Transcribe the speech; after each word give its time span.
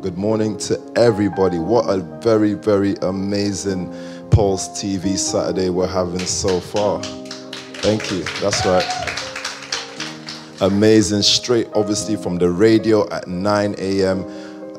Good 0.00 0.16
morning 0.16 0.56
to 0.58 0.80
everybody. 0.94 1.58
What 1.58 1.86
a 1.90 1.98
very, 2.20 2.54
very 2.54 2.94
amazing 3.02 3.92
Pulse 4.30 4.68
TV 4.68 5.18
Saturday 5.18 5.70
we're 5.70 5.88
having 5.88 6.20
so 6.20 6.60
far. 6.60 7.02
Thank 7.82 8.12
you. 8.12 8.22
That's 8.40 8.64
right. 8.64 8.86
Amazing. 10.60 11.22
Straight, 11.22 11.66
obviously, 11.74 12.14
from 12.14 12.38
the 12.38 12.48
radio 12.48 13.10
at 13.10 13.26
9 13.26 13.74
a.m. 13.78 14.24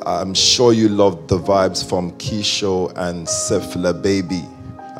I'm 0.05 0.33
sure 0.33 0.71
you 0.71 0.87
loved 0.87 1.27
the 1.27 1.37
vibes 1.37 1.87
from 1.87 2.13
Keisho 2.13 2.93
and 2.95 3.27
Sefla 3.27 4.01
Baby. 4.01 4.45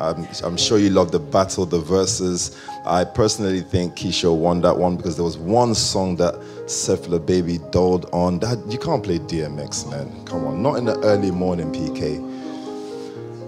I'm, 0.00 0.26
I'm 0.42 0.56
sure 0.56 0.78
you 0.78 0.90
love 0.90 1.12
the 1.12 1.18
battle, 1.18 1.66
the 1.66 1.78
verses. 1.78 2.58
I 2.86 3.04
personally 3.04 3.60
think 3.60 3.96
Keisha 3.96 4.34
won 4.34 4.62
that 4.62 4.76
one 4.76 4.96
because 4.96 5.16
there 5.16 5.24
was 5.24 5.36
one 5.36 5.74
song 5.74 6.16
that 6.16 6.34
Sefla 6.64 7.24
Baby 7.24 7.58
doled 7.70 8.08
on. 8.12 8.38
That 8.38 8.64
you 8.68 8.78
can't 8.78 9.04
play 9.04 9.18
DMX, 9.18 9.88
man. 9.90 10.24
Come 10.24 10.46
on, 10.46 10.62
not 10.62 10.76
in 10.76 10.86
the 10.86 10.98
early 11.00 11.30
morning, 11.30 11.70
PK. 11.70 12.26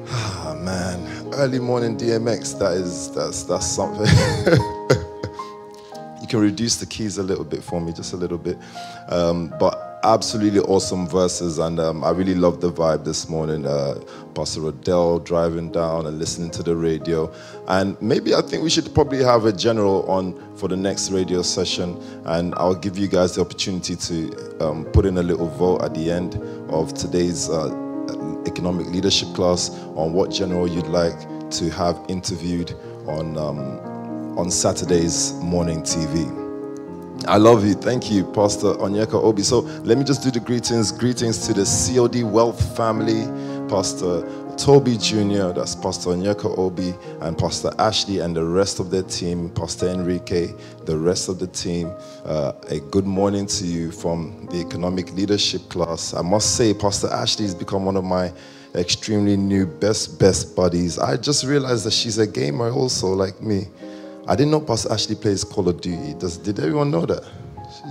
Ah, 0.09 0.55
man, 0.61 1.33
early 1.35 1.59
morning 1.59 1.97
DMX. 1.97 2.59
That 2.59 2.73
is 2.73 3.11
that's 3.15 3.45
that's 3.45 3.67
something. 3.67 4.07
you 6.21 6.27
can 6.29 6.41
reduce 6.41 6.77
the 6.77 6.87
keys 6.87 7.17
a 7.17 7.23
little 7.23 7.45
bit 7.45 7.65
for 7.65 7.81
me, 7.81 7.95
just 7.95 8.13
a 8.13 8.17
little 8.17 8.37
bit, 8.37 8.59
um, 9.09 9.55
but 9.59 9.92
absolutely 10.05 10.61
awesome 10.61 11.07
verses, 11.07 11.59
and 11.59 11.79
um, 11.79 12.03
I 12.05 12.11
really 12.11 12.35
loved 12.35 12.61
the 12.61 12.73
vibe 12.73 13.05
this 13.05 13.29
morning. 13.29 13.67
Uh, 13.67 14.01
Pastor 14.35 14.67
Adele 14.69 15.21
driving 15.21 15.71
down 15.71 16.07
and 16.07 16.19
listening 16.19 16.51
to 16.53 16.63
the 16.63 16.75
radio, 16.75 17.33
and 17.69 18.01
maybe 18.01 18.35
I 18.35 18.43
think 18.43 18.63
we 18.63 18.71
should 18.71 18.93
probably 18.95 19.23
have 19.23 19.45
a 19.45 19.53
general 19.53 20.05
on 20.11 20.57
for 20.57 20.69
the 20.69 20.77
next 20.77 21.11
radio 21.11 21.43
session, 21.43 22.01
and 22.25 22.55
I'll 22.57 22.75
give 22.75 22.99
you 22.99 23.09
guys 23.09 23.37
the 23.37 23.43
opportunity 23.43 23.97
to 23.97 24.59
um, 24.61 24.85
put 24.87 25.07
in 25.07 25.19
a 25.19 25.23
little 25.23 25.49
vote 25.49 25.83
at 25.83 25.95
the 25.95 26.11
end 26.11 26.37
of 26.71 26.95
today's 26.95 27.49
uh, 27.49 27.69
economic 28.47 28.87
leadership 28.89 29.33
class 29.35 29.71
on 29.97 30.13
what 30.13 30.31
general 30.31 30.67
you'd 30.67 30.87
like 30.87 31.19
to 31.51 31.71
have 31.71 31.99
interviewed 32.09 32.73
on 33.07 33.37
um, 33.37 34.39
on 34.39 34.51
Saturday's 34.51 35.33
morning 35.35 35.83
TV. 35.83 36.42
I 37.27 37.37
love 37.37 37.65
you. 37.65 37.75
Thank 37.75 38.11
you, 38.11 38.25
Pastor 38.25 38.75
Onyeka 38.75 39.15
Obi. 39.15 39.43
So 39.43 39.61
let 39.85 39.97
me 39.97 40.05
just 40.05 40.23
do 40.23 40.31
the 40.31 40.41
greetings. 40.41 40.91
Greetings 40.91 41.47
to 41.47 41.53
the 41.53 41.65
COD 41.65 42.25
Wealth 42.25 42.77
family, 42.77 43.27
Pastor 43.69 44.23
Toby 44.57 44.97
Jr., 44.97 45.53
that's 45.53 45.75
Pastor 45.75 46.11
Onyeka 46.11 46.59
Obi, 46.59 46.95
and 47.21 47.39
Pastor 47.39 47.73
Ashley, 47.79 48.19
and 48.19 48.37
the 48.37 48.45
rest 48.45 48.81
of 48.81 48.91
the 48.91 49.03
team, 49.05 49.51
Pastor 49.51 49.89
Enrique, 49.89 50.53
the 50.85 50.97
rest 50.97 51.29
of 51.29 51.39
the 51.39 51.47
team. 51.47 51.93
Uh, 52.25 52.53
a 52.69 52.81
good 52.81 53.07
morning 53.07 53.47
to 53.47 53.65
you 53.65 53.93
from 53.93 54.49
the 54.51 54.59
economic 54.61 55.13
leadership 55.13 55.69
class. 55.69 56.15
I 56.15 56.23
must 56.23 56.57
say, 56.57 56.75
Pastor 56.75 57.09
Ashley 57.09 57.45
has 57.45 57.55
become 57.55 57.85
one 57.85 57.97
of 57.97 58.05
my 58.05 58.33
extremely 58.75 59.37
new 59.37 59.67
best, 59.67 60.19
best 60.19 60.57
buddies. 60.57 60.99
I 60.99 61.17
just 61.17 61.45
realized 61.45 61.85
that 61.85 61.93
she's 61.93 62.19
a 62.19 62.27
gamer 62.27 62.71
also, 62.71 63.09
like 63.09 63.41
me. 63.41 63.69
I 64.29 64.37
didn't 64.37 64.53
know 64.53 64.61
Pastor 64.61 64.93
Ashley 64.93 65.17
plays 65.17 65.43
Call 65.43 65.69
of 65.69 65.81
Duty. 65.81 66.15
Does, 66.15 66.37
did 66.39 66.61
everyone 66.61 66.93
know 66.93 67.05
that? 67.07 67.25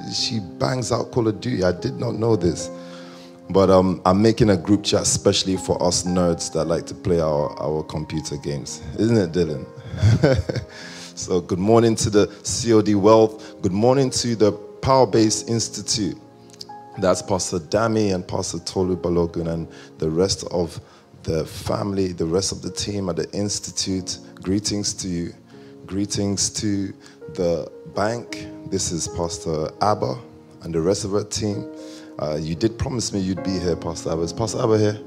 She, 0.07 0.13
she, 0.13 0.39
bangs 0.39 0.91
out 0.91 1.11
Call 1.11 1.27
of 1.27 1.41
Duty. 1.41 1.63
I 1.63 1.73
did 1.73 1.99
not 1.99 2.15
know 2.15 2.38
this. 2.38 2.69
But 3.49 3.69
um, 3.69 4.01
I'm 4.05 4.21
making 4.21 4.49
a 4.49 4.55
group 4.55 4.83
chat 4.83 5.01
especially 5.01 5.57
for 5.57 5.81
us 5.83 6.03
nerds 6.03 6.53
that 6.53 6.65
like 6.65 6.85
to 6.85 6.95
play 6.95 7.19
our, 7.19 7.51
our 7.61 7.83
computer 7.83 8.38
games. 8.38 8.81
Isn't 8.97 9.17
it, 9.17 9.33
Dylan? 9.33 9.65
so, 11.17 11.41
good 11.41 11.59
morning 11.59 11.95
to 11.95 12.09
the 12.09 12.27
COD 12.27 12.95
Wealth. 12.95 13.61
Good 13.61 13.73
morning 13.73 14.09
to 14.11 14.33
the 14.38 14.53
Power 14.53 15.05
Base 15.05 15.43
Institute. 15.49 16.17
That's 16.97 17.21
Pastor 17.21 17.59
Dami 17.59 18.16
and 18.16 18.25
Pastor 18.25 18.59
Tolu 18.59 18.95
Balogun 18.95 19.49
and 19.49 19.67
the 19.97 20.09
rest 20.09 20.47
of 20.51 20.79
the 21.23 21.45
family, 21.45 22.13
the 22.13 22.25
rest 22.25 22.53
of 22.53 22.61
the 22.61 22.71
team 22.71 23.09
at 23.09 23.17
the 23.17 23.29
Institute. 23.33 24.17
Greetings 24.41 24.93
to 24.93 25.09
you. 25.09 25.33
Greetings 25.92 26.50
to 26.50 26.94
the 27.34 27.69
bank. 27.94 28.47
This 28.68 28.94
is 28.94 29.09
Pastor 29.09 29.69
Abba 29.81 30.18
and 30.62 30.74
the 30.74 30.79
rest 30.79 31.03
of 31.03 31.13
our 31.13 31.25
team. 31.25 31.69
Uh, 32.18 32.38
you 32.40 32.56
did 32.56 32.79
promise 32.79 33.12
me 33.12 33.19
you'd 33.19 33.44
be 33.44 33.59
here, 33.59 33.75
Pastor 33.75 34.13
Abba. 34.13 34.22
Is 34.22 34.31
Pastor 34.31 34.59
Abba 34.59 34.78
here? 34.78 34.97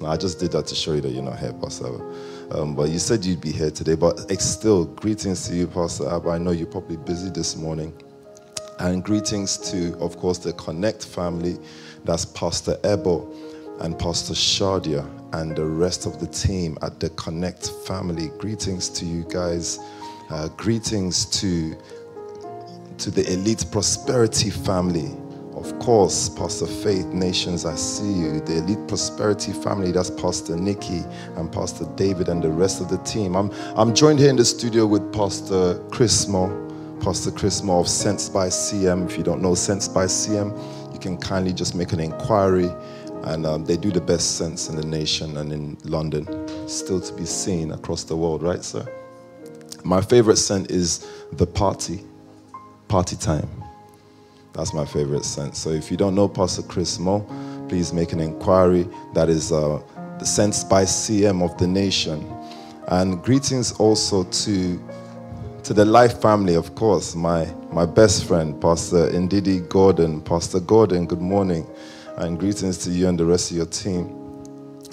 No, 0.00 0.08
I 0.08 0.16
just 0.16 0.40
did 0.40 0.50
that 0.50 0.66
to 0.66 0.74
show 0.74 0.94
you 0.94 1.00
that 1.02 1.10
you're 1.10 1.22
not 1.22 1.38
here, 1.38 1.52
Pastor 1.52 1.86
Abba. 1.86 2.58
Um, 2.58 2.74
but 2.74 2.88
you 2.88 2.98
said 2.98 3.24
you'd 3.24 3.40
be 3.40 3.52
here 3.52 3.70
today. 3.70 3.94
But 3.94 4.28
still, 4.40 4.86
greetings 4.86 5.46
to 5.46 5.54
you, 5.54 5.68
Pastor 5.68 6.08
Abba. 6.08 6.30
I 6.30 6.38
know 6.38 6.50
you're 6.50 6.66
probably 6.66 6.96
busy 6.96 7.30
this 7.30 7.54
morning. 7.54 7.94
And 8.80 9.04
greetings 9.04 9.56
to, 9.70 9.96
of 10.00 10.16
course, 10.16 10.38
the 10.38 10.54
Connect 10.54 11.06
family. 11.06 11.56
That's 12.04 12.24
Pastor 12.24 12.76
Ebo 12.82 13.32
and 13.78 13.96
Pastor 13.96 14.34
Shadia 14.34 15.08
and 15.34 15.54
the 15.54 15.64
rest 15.64 16.04
of 16.04 16.18
the 16.18 16.26
team 16.26 16.78
at 16.82 16.98
the 16.98 17.10
Connect 17.10 17.70
family. 17.86 18.32
Greetings 18.38 18.88
to 18.88 19.04
you 19.04 19.24
guys. 19.28 19.78
Uh, 20.28 20.48
greetings 20.56 21.24
to, 21.24 21.76
to 22.98 23.12
the 23.12 23.24
elite 23.32 23.64
prosperity 23.70 24.50
family. 24.50 25.14
Of 25.54 25.78
course, 25.78 26.28
Pastor 26.28 26.66
Faith 26.66 27.06
Nations, 27.06 27.64
I 27.64 27.76
see 27.76 28.12
you. 28.12 28.40
The 28.40 28.58
elite 28.58 28.88
prosperity 28.88 29.52
family, 29.52 29.92
that's 29.92 30.10
Pastor 30.10 30.56
Nikki 30.56 31.04
and 31.36 31.50
Pastor 31.52 31.86
David 31.94 32.28
and 32.28 32.42
the 32.42 32.50
rest 32.50 32.80
of 32.80 32.88
the 32.88 32.98
team. 32.98 33.36
I'm, 33.36 33.52
I'm 33.76 33.94
joined 33.94 34.18
here 34.18 34.28
in 34.28 34.34
the 34.34 34.44
studio 34.44 34.84
with 34.84 35.12
Pastor 35.12 35.80
Chris 35.92 36.26
Mo, 36.26 36.50
Pastor 37.00 37.30
Chris 37.30 37.62
Mo 37.62 37.78
of 37.78 37.88
Sense 37.88 38.28
by 38.28 38.48
CM. 38.48 39.08
If 39.08 39.16
you 39.16 39.22
don't 39.22 39.40
know 39.40 39.54
Sense 39.54 39.86
by 39.86 40.06
CM, 40.06 40.52
you 40.92 40.98
can 40.98 41.18
kindly 41.18 41.52
just 41.52 41.76
make 41.76 41.92
an 41.92 42.00
inquiry. 42.00 42.68
And 43.22 43.46
um, 43.46 43.64
they 43.64 43.76
do 43.76 43.92
the 43.92 44.00
best 44.00 44.36
sense 44.38 44.68
in 44.68 44.74
the 44.74 44.86
nation 44.86 45.36
and 45.36 45.52
in 45.52 45.78
London. 45.84 46.68
Still 46.68 47.00
to 47.00 47.12
be 47.12 47.24
seen 47.24 47.70
across 47.70 48.02
the 48.02 48.16
world, 48.16 48.42
right, 48.42 48.64
sir? 48.64 48.86
My 49.86 50.00
favorite 50.00 50.36
scent 50.36 50.68
is 50.72 51.06
the 51.34 51.46
party, 51.46 52.02
party 52.88 53.14
time. 53.14 53.48
That's 54.52 54.74
my 54.74 54.84
favorite 54.84 55.24
scent. 55.24 55.54
So 55.54 55.70
if 55.70 55.92
you 55.92 55.96
don't 55.96 56.16
know 56.16 56.26
Pastor 56.26 56.62
Chris 56.62 56.98
Mo, 56.98 57.20
please 57.68 57.92
make 57.92 58.12
an 58.12 58.18
inquiry. 58.18 58.88
That 59.14 59.28
is 59.28 59.52
uh, 59.52 59.80
the 60.18 60.26
Sense 60.26 60.64
by 60.64 60.82
CM 60.82 61.40
of 61.40 61.56
the 61.56 61.68
nation. 61.68 62.26
And 62.88 63.22
greetings 63.22 63.74
also 63.74 64.24
to 64.24 64.82
to 65.62 65.72
the 65.74 65.84
Life 65.84 66.20
family, 66.20 66.56
of 66.56 66.74
course, 66.74 67.14
my, 67.14 67.44
my 67.70 67.86
best 67.86 68.24
friend, 68.24 68.60
Pastor 68.60 69.08
Ndidi 69.10 69.68
Gordon. 69.68 70.20
Pastor 70.20 70.58
Gordon, 70.58 71.06
good 71.06 71.20
morning. 71.20 71.64
And 72.16 72.40
greetings 72.40 72.78
to 72.78 72.90
you 72.90 73.06
and 73.06 73.16
the 73.18 73.24
rest 73.24 73.52
of 73.52 73.56
your 73.56 73.66
team 73.66 74.26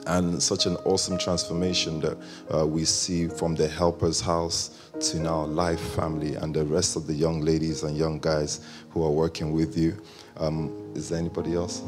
and 0.08 0.42
such 0.42 0.66
an 0.66 0.76
awesome 0.86 1.18
transformation 1.18 2.00
that 2.02 2.18
uh, 2.54 2.66
we 2.66 2.86
see 2.86 3.28
from 3.28 3.56
the 3.56 3.68
helper's 3.68 4.20
house 4.20 4.83
to 5.04 5.20
now 5.20 5.44
life 5.44 5.82
family 5.96 6.36
and 6.36 6.56
the 6.56 6.64
rest 6.64 6.96
of 6.96 7.08
the 7.08 7.14
young 7.14 7.42
ladies 7.42 7.84
and 7.84 7.98
young 7.98 8.20
guys 8.20 8.62
who 8.92 9.04
are 9.04 9.12
working 9.12 9.52
with 9.52 9.78
you. 9.78 10.02
Um, 10.38 10.92
is 10.96 11.10
there 11.10 11.20
anybody 11.20 11.56
else? 11.56 11.84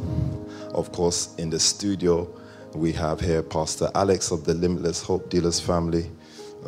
Of 0.74 0.92
course 0.92 1.34
in 1.38 1.50
the 1.50 1.60
studio 1.60 2.28
we 2.74 2.92
have 2.92 3.22
here 3.22 3.42
pastor 3.42 3.90
alex 3.96 4.32
of 4.32 4.44
the 4.44 4.54
limitless 4.54 5.02
hope 5.02 5.30
dealers 5.30 5.62
family 5.62 6.12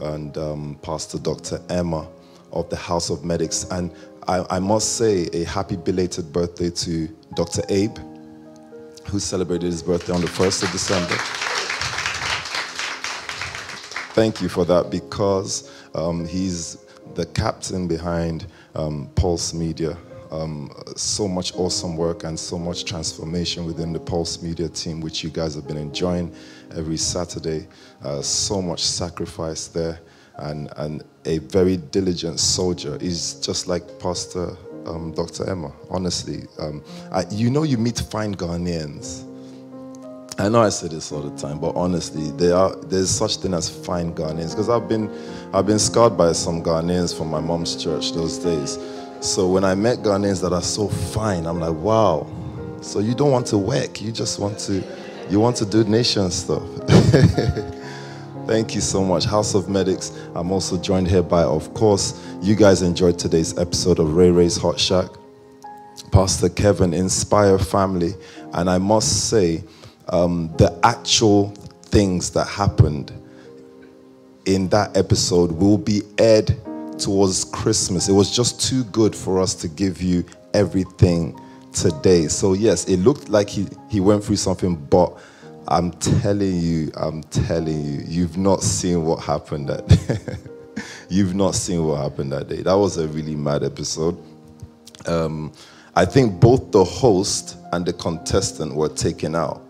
and 0.04 0.38
um, 0.38 0.80
pastor 0.82 1.18
dr 1.20 1.60
emma 1.70 2.08
of 2.54 2.70
the 2.70 2.78
house 2.78 3.10
of 3.10 3.26
medics. 3.26 3.66
And 3.70 3.92
I, 4.30 4.46
I 4.50 4.60
must 4.60 4.96
say 4.96 5.28
a 5.34 5.44
happy 5.44 5.76
belated 5.76 6.32
birthday 6.32 6.70
to 6.70 7.10
dr 7.36 7.62
abe 7.68 7.98
who 9.10 9.20
celebrated 9.20 9.66
his 9.66 9.84
birthday 9.84 10.14
on 10.14 10.22
the 10.22 10.28
1st 10.28 10.64
of 10.64 10.72
December. 10.72 11.16
Thank 14.18 14.42
you 14.42 14.50
for 14.50 14.66
that 14.66 14.90
because 14.90 15.72
um, 15.98 16.26
he's 16.26 16.86
the 17.16 17.26
captain 17.26 17.88
behind 17.88 18.48
um, 18.76 19.10
Pulse 19.16 19.54
Media. 19.54 19.98
Um, 20.30 20.72
so 20.96 21.28
much 21.28 21.56
awesome 21.56 21.96
work 21.96 22.26
and 22.26 22.38
so 22.38 22.60
much 22.60 22.84
transformation 22.86 23.66
within 23.66 23.94
the 23.94 24.00
Pulse 24.00 24.42
Media 24.42 24.68
team, 24.68 25.00
which 25.00 25.24
you 25.24 25.30
guys 25.30 25.56
have 25.56 25.68
been 25.68 25.78
enjoying 25.78 26.34
every 26.76 26.98
Saturday. 26.98 27.68
Uh, 28.04 28.22
so 28.22 28.62
much 28.62 28.84
sacrifice 28.84 29.68
there, 29.68 30.00
and, 30.38 30.70
and 30.78 31.04
a 31.26 31.40
very 31.40 31.78
diligent 31.78 32.40
soldier. 32.40 32.98
He's 33.00 33.36
just 33.36 33.68
like 33.68 34.00
Pastor 34.00 34.56
um, 34.88 35.12
Dr. 35.12 35.50
Emma, 35.50 35.72
honestly. 35.90 36.44
Um, 36.60 36.84
I, 37.12 37.26
you 37.30 37.50
know, 37.50 37.64
you 37.64 37.78
meet 37.78 38.00
fine 38.00 38.34
Ghanaians. 38.36 39.27
I 40.40 40.50
know 40.50 40.62
I 40.62 40.70
say 40.70 40.88
this 40.88 41.12
all 41.12 41.22
the 41.22 41.36
time, 41.36 41.60
but 41.60 41.76
honestly, 41.76 42.30
there 42.32 42.56
are 42.56 42.76
there's 42.76 43.10
such 43.10 43.38
thing 43.38 43.56
as 43.56 43.70
fine 43.70 44.14
Ghanaians 44.14 44.52
because 44.52 44.70
I've 44.70 44.88
been 44.88 45.10
I've 45.52 45.66
been 45.66 45.80
scarred 45.80 46.16
by 46.16 46.32
some 46.34 46.62
Ghanaians 46.62 47.18
from 47.18 47.30
my 47.30 47.40
mom's 47.40 47.76
church 47.76 48.12
those 48.12 48.38
days. 48.38 48.78
So 49.20 49.50
when 49.50 49.64
I 49.64 49.74
met 49.74 50.00
Ghanaians 50.00 50.42
that 50.42 50.54
are 50.54 50.62
so 50.62 50.90
fine, 50.90 51.48
I'm 51.48 51.60
like, 51.60 51.74
wow. 51.74 52.28
So 52.82 53.00
you 53.00 53.16
don't 53.16 53.32
want 53.32 53.48
to 53.48 53.58
work, 53.58 54.00
you 54.00 54.12
just 54.12 54.40
want 54.40 54.60
to 54.60 54.84
you 55.30 55.40
want 55.40 55.56
to 55.58 55.66
do 55.66 55.84
nation 55.86 56.30
stuff. 56.30 56.64
Thank 58.48 58.76
you 58.76 58.82
so 58.82 59.04
much, 59.04 59.26
House 59.26 59.56
of 59.56 59.68
Medics. 59.68 60.12
I'm 60.36 60.52
also 60.52 60.78
joined 60.78 61.08
here 61.10 61.24
by, 61.24 61.44
of 61.44 61.74
course, 61.74 62.24
you 62.42 62.56
guys 62.56 62.82
enjoyed 62.82 63.20
today's 63.20 63.58
episode 63.58 64.00
of 64.00 64.16
Ray 64.16 64.32
Ray's 64.32 64.56
Hot 64.56 64.80
Shack. 64.80 65.10
Pastor 66.12 66.48
Kevin, 66.48 66.94
Inspire 66.94 67.60
Family, 67.60 68.14
And 68.54 68.70
I 68.70 68.78
must 68.78 69.30
say, 69.30 69.64
um, 70.10 70.54
the 70.58 70.78
actual 70.84 71.50
things 71.84 72.30
that 72.32 72.48
happened 72.48 73.12
in 74.46 74.70
that 74.70 74.96
episode 74.96 75.52
will 75.52 75.78
be 75.78 76.02
aired 76.18 76.56
towards 76.98 77.44
Christmas. 77.46 78.10
It 78.10 78.14
was 78.14 78.34
just 78.34 78.62
too 78.62 78.84
good 78.86 79.16
for 79.16 79.40
us 79.40 79.54
to 79.56 79.68
give 79.68 80.02
you 80.02 80.26
everything 80.54 81.40
today. 81.74 82.28
So, 82.28 82.54
yes, 82.54 82.86
it 82.86 82.98
looked 82.98 83.30
like 83.30 83.50
he, 83.50 83.68
he 83.90 84.00
went 84.00 84.24
through 84.24 84.38
something, 84.38 84.76
but 84.76 85.18
I'm 85.68 85.92
telling 85.92 86.62
you, 86.62 86.92
I'm 86.96 87.24
telling 87.24 87.84
you, 87.84 88.04
you've 88.08 88.38
not 88.38 88.64
seen 88.64 89.04
what 89.04 89.22
happened 89.22 89.68
that 89.68 89.88
day. 89.88 90.42
you've 91.10 91.36
not 91.36 91.56
seen 91.56 91.86
what 91.86 91.98
happened 91.98 92.32
that 92.32 92.48
day. 92.48 92.62
That 92.62 92.76
was 92.76 92.98
a 92.98 93.08
really 93.08 93.36
mad 93.36 93.64
episode. 93.64 94.18
Um, 95.06 95.52
I 95.96 96.06
think 96.06 96.40
both 96.40 96.72
the 96.72 96.84
host 96.84 97.58
and 97.74 97.86
the 97.86 97.94
contestant 97.94 98.76
were 98.76 98.90
taken 98.90 99.36
out. 99.36 99.67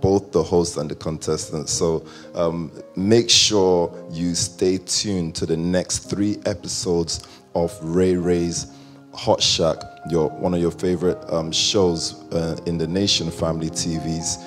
Both 0.00 0.32
the 0.32 0.42
host 0.42 0.76
and 0.76 0.90
the 0.90 0.94
contestant. 0.94 1.68
So 1.68 2.06
um, 2.34 2.72
make 2.96 3.28
sure 3.30 3.92
you 4.10 4.34
stay 4.34 4.78
tuned 4.78 5.34
to 5.36 5.46
the 5.46 5.56
next 5.56 6.10
three 6.10 6.38
episodes 6.46 7.26
of 7.54 7.76
Ray 7.82 8.16
Ray's 8.16 8.72
Hot 9.12 9.42
Shack, 9.42 9.76
your 10.08 10.28
one 10.30 10.54
of 10.54 10.60
your 10.60 10.70
favorite 10.70 11.18
um, 11.32 11.50
shows 11.52 12.22
uh, 12.32 12.56
in 12.66 12.78
the 12.78 12.86
Nation 12.86 13.30
Family 13.30 13.68
TVs. 13.70 14.46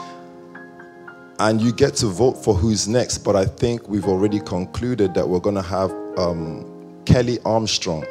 And 1.40 1.60
you 1.62 1.74
get 1.74 1.96
to 1.96 2.08
vote 2.08 2.34
for 2.34 2.54
who's 2.54 2.88
next. 2.88 3.20
But 3.20 3.36
I 3.36 3.46
think 3.46 3.88
we've 3.90 4.08
already 4.08 4.40
concluded 4.40 5.14
that 5.16 5.28
we're 5.28 5.40
going 5.40 5.56
to 5.56 5.62
have 5.62 5.92
um, 6.18 7.02
Kelly 7.06 7.40
Armstrong. 7.44 8.06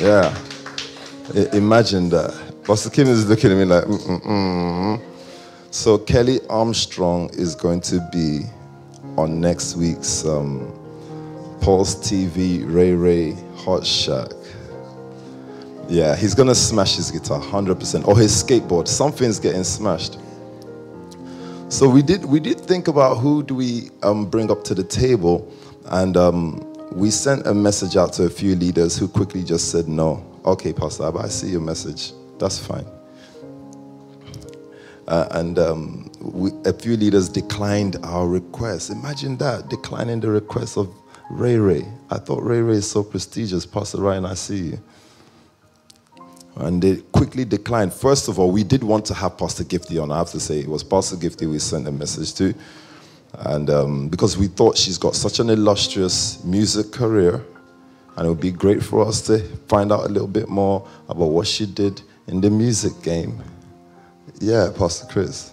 Yeah. 0.00 0.36
I- 1.34 1.56
imagine 1.56 2.10
that. 2.10 2.45
Pastor 2.66 2.90
Kim 2.90 3.06
is 3.06 3.28
looking 3.28 3.52
at 3.52 3.58
me 3.58 3.64
like, 3.64 3.84
mm-mm-mm. 3.84 5.00
So 5.70 5.98
Kelly 5.98 6.40
Armstrong 6.50 7.30
is 7.34 7.54
going 7.54 7.80
to 7.82 8.00
be 8.10 8.40
on 9.16 9.40
next 9.40 9.76
week's 9.76 10.26
um, 10.26 10.72
Pulse 11.60 11.94
TV 11.94 12.64
Ray 12.66 12.92
Ray 12.92 13.36
Hot 13.58 13.86
Shack. 13.86 14.30
Yeah, 15.88 16.16
he's 16.16 16.34
gonna 16.34 16.56
smash 16.56 16.96
his 16.96 17.12
guitar 17.12 17.40
100%, 17.40 18.08
or 18.08 18.18
his 18.18 18.32
skateboard. 18.32 18.88
Something's 18.88 19.38
getting 19.38 19.62
smashed. 19.62 20.18
So 21.68 21.88
we 21.88 22.02
did 22.02 22.24
we 22.24 22.40
did 22.40 22.58
think 22.58 22.88
about 22.88 23.18
who 23.18 23.44
do 23.44 23.54
we 23.54 23.90
um, 24.02 24.28
bring 24.28 24.50
up 24.50 24.64
to 24.64 24.74
the 24.74 24.82
table, 24.82 25.48
and 25.84 26.16
um, 26.16 26.66
we 26.90 27.12
sent 27.12 27.46
a 27.46 27.54
message 27.54 27.96
out 27.96 28.12
to 28.14 28.24
a 28.24 28.30
few 28.30 28.56
leaders 28.56 28.98
who 28.98 29.06
quickly 29.06 29.44
just 29.44 29.70
said 29.70 29.86
no. 29.86 30.24
Okay, 30.44 30.72
Pastor 30.72 31.04
Abba, 31.04 31.20
I 31.20 31.28
see 31.28 31.48
your 31.50 31.60
message. 31.60 32.12
That's 32.38 32.58
fine. 32.58 32.86
Uh, 35.08 35.28
and 35.32 35.58
um, 35.58 36.10
we, 36.20 36.50
a 36.64 36.72
few 36.72 36.96
leaders 36.96 37.28
declined 37.28 37.96
our 38.02 38.26
request. 38.26 38.90
Imagine 38.90 39.36
that, 39.38 39.68
declining 39.68 40.20
the 40.20 40.30
request 40.30 40.76
of 40.76 40.92
Ray 41.30 41.56
Ray. 41.56 41.86
I 42.10 42.18
thought 42.18 42.42
Ray 42.42 42.60
Ray 42.60 42.74
is 42.76 42.90
so 42.90 43.02
prestigious. 43.04 43.64
Pastor 43.64 43.98
Ryan, 43.98 44.26
I 44.26 44.34
see 44.34 44.58
you. 44.58 44.78
And 46.56 46.82
they 46.82 46.96
quickly 47.12 47.44
declined. 47.44 47.92
First 47.92 48.28
of 48.28 48.38
all, 48.38 48.50
we 48.50 48.64
did 48.64 48.82
want 48.82 49.04
to 49.06 49.14
have 49.14 49.38
Pastor 49.38 49.62
Gifty 49.62 50.02
on. 50.02 50.10
I 50.10 50.18
have 50.18 50.30
to 50.30 50.40
say, 50.40 50.60
it 50.60 50.68
was 50.68 50.82
Pastor 50.82 51.16
Gifty 51.16 51.48
we 51.48 51.58
sent 51.58 51.86
a 51.86 51.92
message 51.92 52.34
to. 52.34 52.54
And 53.34 53.68
um, 53.70 54.08
because 54.08 54.38
we 54.38 54.46
thought 54.48 54.76
she's 54.76 54.98
got 54.98 55.14
such 55.14 55.38
an 55.38 55.50
illustrious 55.50 56.42
music 56.42 56.90
career, 56.90 57.44
and 58.16 58.26
it 58.26 58.28
would 58.30 58.40
be 58.40 58.50
great 58.50 58.82
for 58.82 59.06
us 59.06 59.20
to 59.26 59.40
find 59.68 59.92
out 59.92 60.06
a 60.06 60.08
little 60.08 60.28
bit 60.28 60.48
more 60.48 60.88
about 61.08 61.26
what 61.26 61.46
she 61.46 61.66
did 61.66 62.00
in 62.26 62.40
the 62.40 62.50
music 62.50 62.92
game. 63.02 63.42
Yeah, 64.40 64.70
Pastor 64.76 65.06
Chris. 65.06 65.52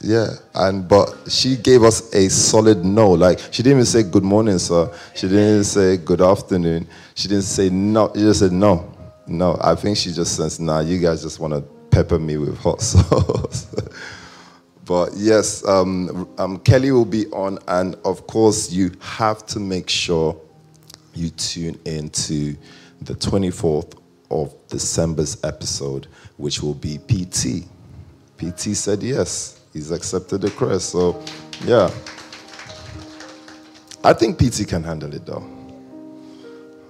Yeah, 0.00 0.34
and 0.54 0.86
but 0.86 1.14
she 1.28 1.56
gave 1.56 1.82
us 1.82 2.12
a 2.14 2.28
solid 2.28 2.84
no. 2.84 3.10
Like 3.12 3.38
she 3.50 3.62
didn't 3.62 3.78
even 3.78 3.86
say 3.86 4.02
good 4.02 4.24
morning, 4.24 4.58
sir. 4.58 4.92
She 5.14 5.28
didn't 5.28 5.64
say 5.64 5.96
good 5.96 6.20
afternoon. 6.20 6.86
She 7.14 7.28
didn't 7.28 7.44
say 7.44 7.70
no. 7.70 8.12
She 8.14 8.20
just 8.20 8.40
said 8.40 8.52
no, 8.52 8.92
no. 9.26 9.58
I 9.62 9.74
think 9.74 9.96
she 9.96 10.12
just 10.12 10.36
says, 10.36 10.60
nah, 10.60 10.80
you 10.80 10.98
guys 10.98 11.22
just 11.22 11.40
want 11.40 11.54
to 11.54 11.62
pepper 11.90 12.18
me 12.18 12.36
with 12.36 12.58
hot 12.58 12.82
sauce. 12.82 13.66
but 14.84 15.10
yes, 15.14 15.66
um, 15.66 16.28
um, 16.36 16.58
Kelly 16.58 16.90
will 16.90 17.06
be 17.06 17.26
on, 17.28 17.58
and 17.68 17.96
of 18.04 18.26
course, 18.26 18.70
you 18.70 18.92
have 19.00 19.46
to 19.46 19.60
make 19.60 19.88
sure 19.88 20.38
you 21.14 21.30
tune 21.30 21.78
into 21.86 22.56
the 23.00 23.14
24th 23.14 23.96
of 24.30 24.54
December's 24.74 25.36
episode, 25.44 26.08
which 26.36 26.60
will 26.60 26.74
be 26.74 26.98
PT. 26.98 27.64
PT 28.36 28.74
said 28.74 29.04
yes. 29.04 29.60
He's 29.72 29.92
accepted 29.92 30.40
the 30.40 30.50
crest. 30.50 30.90
So, 30.90 31.22
yeah. 31.64 31.88
I 34.02 34.12
think 34.12 34.36
PT 34.36 34.66
can 34.66 34.82
handle 34.82 35.14
it 35.14 35.24
though. 35.24 35.48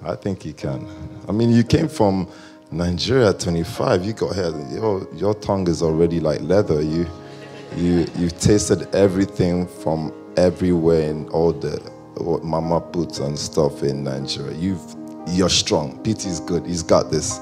I 0.02 0.14
think 0.16 0.42
he 0.42 0.54
can. 0.54 0.88
I 1.28 1.32
mean, 1.32 1.50
you 1.50 1.62
came 1.62 1.88
from 1.88 2.26
Nigeria 2.70 3.28
at 3.28 3.40
25. 3.40 4.02
You 4.06 4.14
got 4.14 4.34
here. 4.34 4.52
Your, 4.72 5.06
your 5.14 5.34
tongue 5.34 5.68
is 5.68 5.82
already 5.82 6.20
like 6.20 6.40
leather. 6.40 6.80
You, 6.80 7.06
you, 7.76 8.06
you've 8.16 8.38
tasted 8.40 8.94
everything 8.94 9.66
from 9.66 10.10
everywhere 10.38 11.02
in 11.10 11.28
all 11.28 11.52
the 11.52 11.76
what 12.16 12.44
mama 12.44 12.80
puts 12.80 13.18
and 13.18 13.38
stuff 13.38 13.82
in 13.82 14.04
Nigeria. 14.04 14.56
You've, 14.56 14.80
you're 15.28 15.50
strong. 15.50 16.02
PT 16.02 16.24
is 16.24 16.40
good. 16.40 16.64
He's 16.64 16.82
got 16.82 17.10
this. 17.10 17.38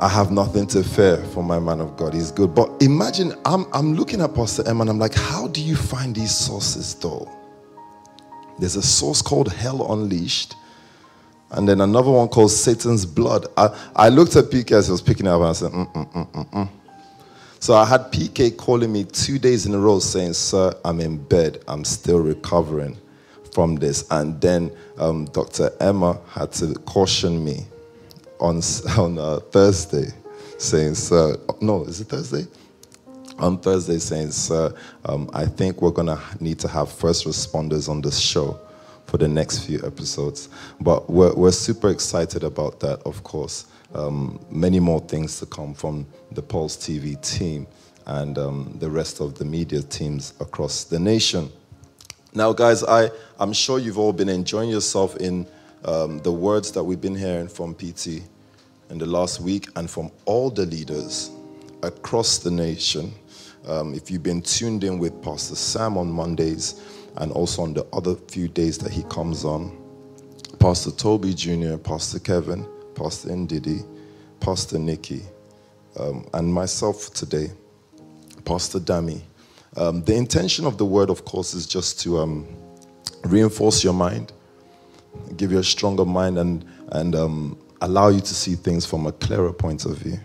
I 0.00 0.08
have 0.08 0.30
nothing 0.30 0.66
to 0.68 0.82
fear 0.82 1.18
for 1.34 1.44
my 1.44 1.58
man 1.58 1.78
of 1.78 1.94
God. 1.98 2.14
He's 2.14 2.30
good. 2.30 2.54
But 2.54 2.70
imagine, 2.80 3.34
I'm, 3.44 3.66
I'm 3.74 3.94
looking 3.94 4.22
at 4.22 4.34
Pastor 4.34 4.66
Emma 4.66 4.80
and 4.80 4.90
I'm 4.90 4.98
like, 4.98 5.14
how 5.14 5.46
do 5.48 5.60
you 5.60 5.76
find 5.76 6.14
these 6.14 6.34
sauces 6.34 6.94
though? 6.94 7.30
There's 8.58 8.76
a 8.76 8.82
sauce 8.82 9.20
called 9.20 9.52
Hell 9.52 9.92
Unleashed, 9.92 10.54
and 11.50 11.68
then 11.68 11.82
another 11.82 12.10
one 12.10 12.28
called 12.28 12.50
Satan's 12.50 13.04
Blood. 13.04 13.46
I, 13.58 13.76
I 13.94 14.08
looked 14.08 14.36
at 14.36 14.46
PK 14.46 14.72
as 14.72 14.86
he 14.86 14.92
was 14.92 15.02
picking 15.02 15.26
up 15.26 15.40
and 15.40 15.50
I 15.50 15.52
said, 15.52 15.72
mm, 15.72 15.92
mm, 15.92 16.12
mm, 16.12 16.32
mm, 16.32 16.50
mm. 16.50 16.68
So 17.58 17.74
I 17.74 17.84
had 17.84 18.10
PK 18.10 18.56
calling 18.56 18.90
me 18.90 19.04
two 19.04 19.38
days 19.38 19.66
in 19.66 19.74
a 19.74 19.78
row 19.78 19.98
saying, 19.98 20.32
Sir, 20.32 20.72
I'm 20.82 21.00
in 21.00 21.22
bed. 21.22 21.62
I'm 21.68 21.84
still 21.84 22.20
recovering 22.20 22.96
from 23.52 23.76
this. 23.76 24.06
And 24.10 24.40
then 24.40 24.70
um, 24.96 25.26
Dr. 25.26 25.70
Emma 25.78 26.18
had 26.30 26.52
to 26.52 26.72
caution 26.86 27.44
me 27.44 27.66
on, 28.40 28.60
on 28.98 29.18
uh, 29.18 29.40
Thursday, 29.50 30.08
saying, 30.58 30.94
Sir, 30.94 31.36
no, 31.60 31.84
is 31.84 32.00
it 32.00 32.08
Thursday? 32.08 32.46
On 33.38 33.58
Thursday, 33.58 33.98
saying, 33.98 34.32
Sir, 34.32 34.74
um, 35.04 35.30
I 35.32 35.46
think 35.46 35.80
we're 35.80 35.92
to 35.92 36.20
need 36.40 36.58
to 36.60 36.68
have 36.68 36.90
first 36.90 37.26
responders 37.26 37.88
on 37.88 38.00
this 38.00 38.18
show 38.18 38.58
for 39.06 39.18
the 39.18 39.28
next 39.28 39.66
few 39.66 39.84
episodes. 39.84 40.48
But 40.80 41.08
we're, 41.10 41.34
we're 41.34 41.52
super 41.52 41.90
excited 41.90 42.44
about 42.44 42.80
that, 42.80 43.00
of 43.04 43.22
course. 43.24 43.66
Um, 43.94 44.38
many 44.50 44.78
more 44.78 45.00
things 45.00 45.40
to 45.40 45.46
come 45.46 45.74
from 45.74 46.06
the 46.30 46.42
Pulse 46.42 46.76
TV 46.76 47.20
team 47.20 47.66
and 48.06 48.38
um, 48.38 48.76
the 48.78 48.88
rest 48.88 49.20
of 49.20 49.36
the 49.36 49.44
media 49.44 49.82
teams 49.82 50.34
across 50.40 50.84
the 50.84 50.98
nation. 50.98 51.50
Now, 52.34 52.52
guys, 52.52 52.84
I, 52.84 53.10
I'm 53.40 53.52
sure 53.52 53.80
you've 53.80 53.98
all 53.98 54.12
been 54.12 54.28
enjoying 54.28 54.70
yourself 54.70 55.16
in 55.16 55.46
um, 55.84 56.18
the 56.20 56.30
words 56.30 56.70
that 56.72 56.84
we've 56.84 57.00
been 57.00 57.16
hearing 57.16 57.48
from 57.48 57.74
PT 57.74 58.22
in 58.90 58.98
the 58.98 59.06
last 59.06 59.40
week 59.40 59.68
and 59.76 59.88
from 59.88 60.10
all 60.24 60.50
the 60.50 60.66
leaders 60.66 61.30
across 61.82 62.38
the 62.38 62.50
nation. 62.50 63.14
Um, 63.66 63.94
if 63.94 64.10
you've 64.10 64.22
been 64.22 64.42
tuned 64.42 64.84
in 64.84 64.98
with 64.98 65.22
Pastor 65.22 65.54
Sam 65.54 65.96
on 65.96 66.10
Mondays 66.10 66.82
and 67.16 67.32
also 67.32 67.62
on 67.62 67.74
the 67.74 67.86
other 67.92 68.14
few 68.14 68.48
days 68.48 68.78
that 68.78 68.90
he 68.90 69.02
comes 69.04 69.44
on, 69.44 69.76
Pastor 70.58 70.90
Toby 70.90 71.32
Jr., 71.34 71.76
Pastor 71.76 72.18
Kevin, 72.18 72.66
Pastor 72.94 73.30
Ndidi, 73.30 73.86
Pastor 74.40 74.78
Nikki, 74.78 75.22
um, 75.98 76.26
and 76.34 76.52
myself 76.52 77.12
today, 77.14 77.50
Pastor 78.44 78.80
Dami. 78.80 79.22
Um, 79.76 80.02
the 80.04 80.14
intention 80.14 80.66
of 80.66 80.78
the 80.78 80.84
word, 80.84 81.10
of 81.10 81.24
course, 81.24 81.54
is 81.54 81.66
just 81.66 82.00
to 82.00 82.18
um, 82.18 82.46
reinforce 83.24 83.84
your 83.84 83.92
mind, 83.92 84.32
give 85.36 85.52
you 85.52 85.58
a 85.58 85.64
stronger 85.64 86.04
mind, 86.04 86.38
and, 86.38 86.64
and 86.92 87.14
um, 87.14 87.58
allow 87.80 88.08
you 88.08 88.20
to 88.20 88.34
see 88.34 88.54
things 88.54 88.84
from 88.84 89.06
a 89.06 89.12
clearer 89.12 89.52
point 89.52 89.84
of 89.84 89.96
view. 89.96 90.18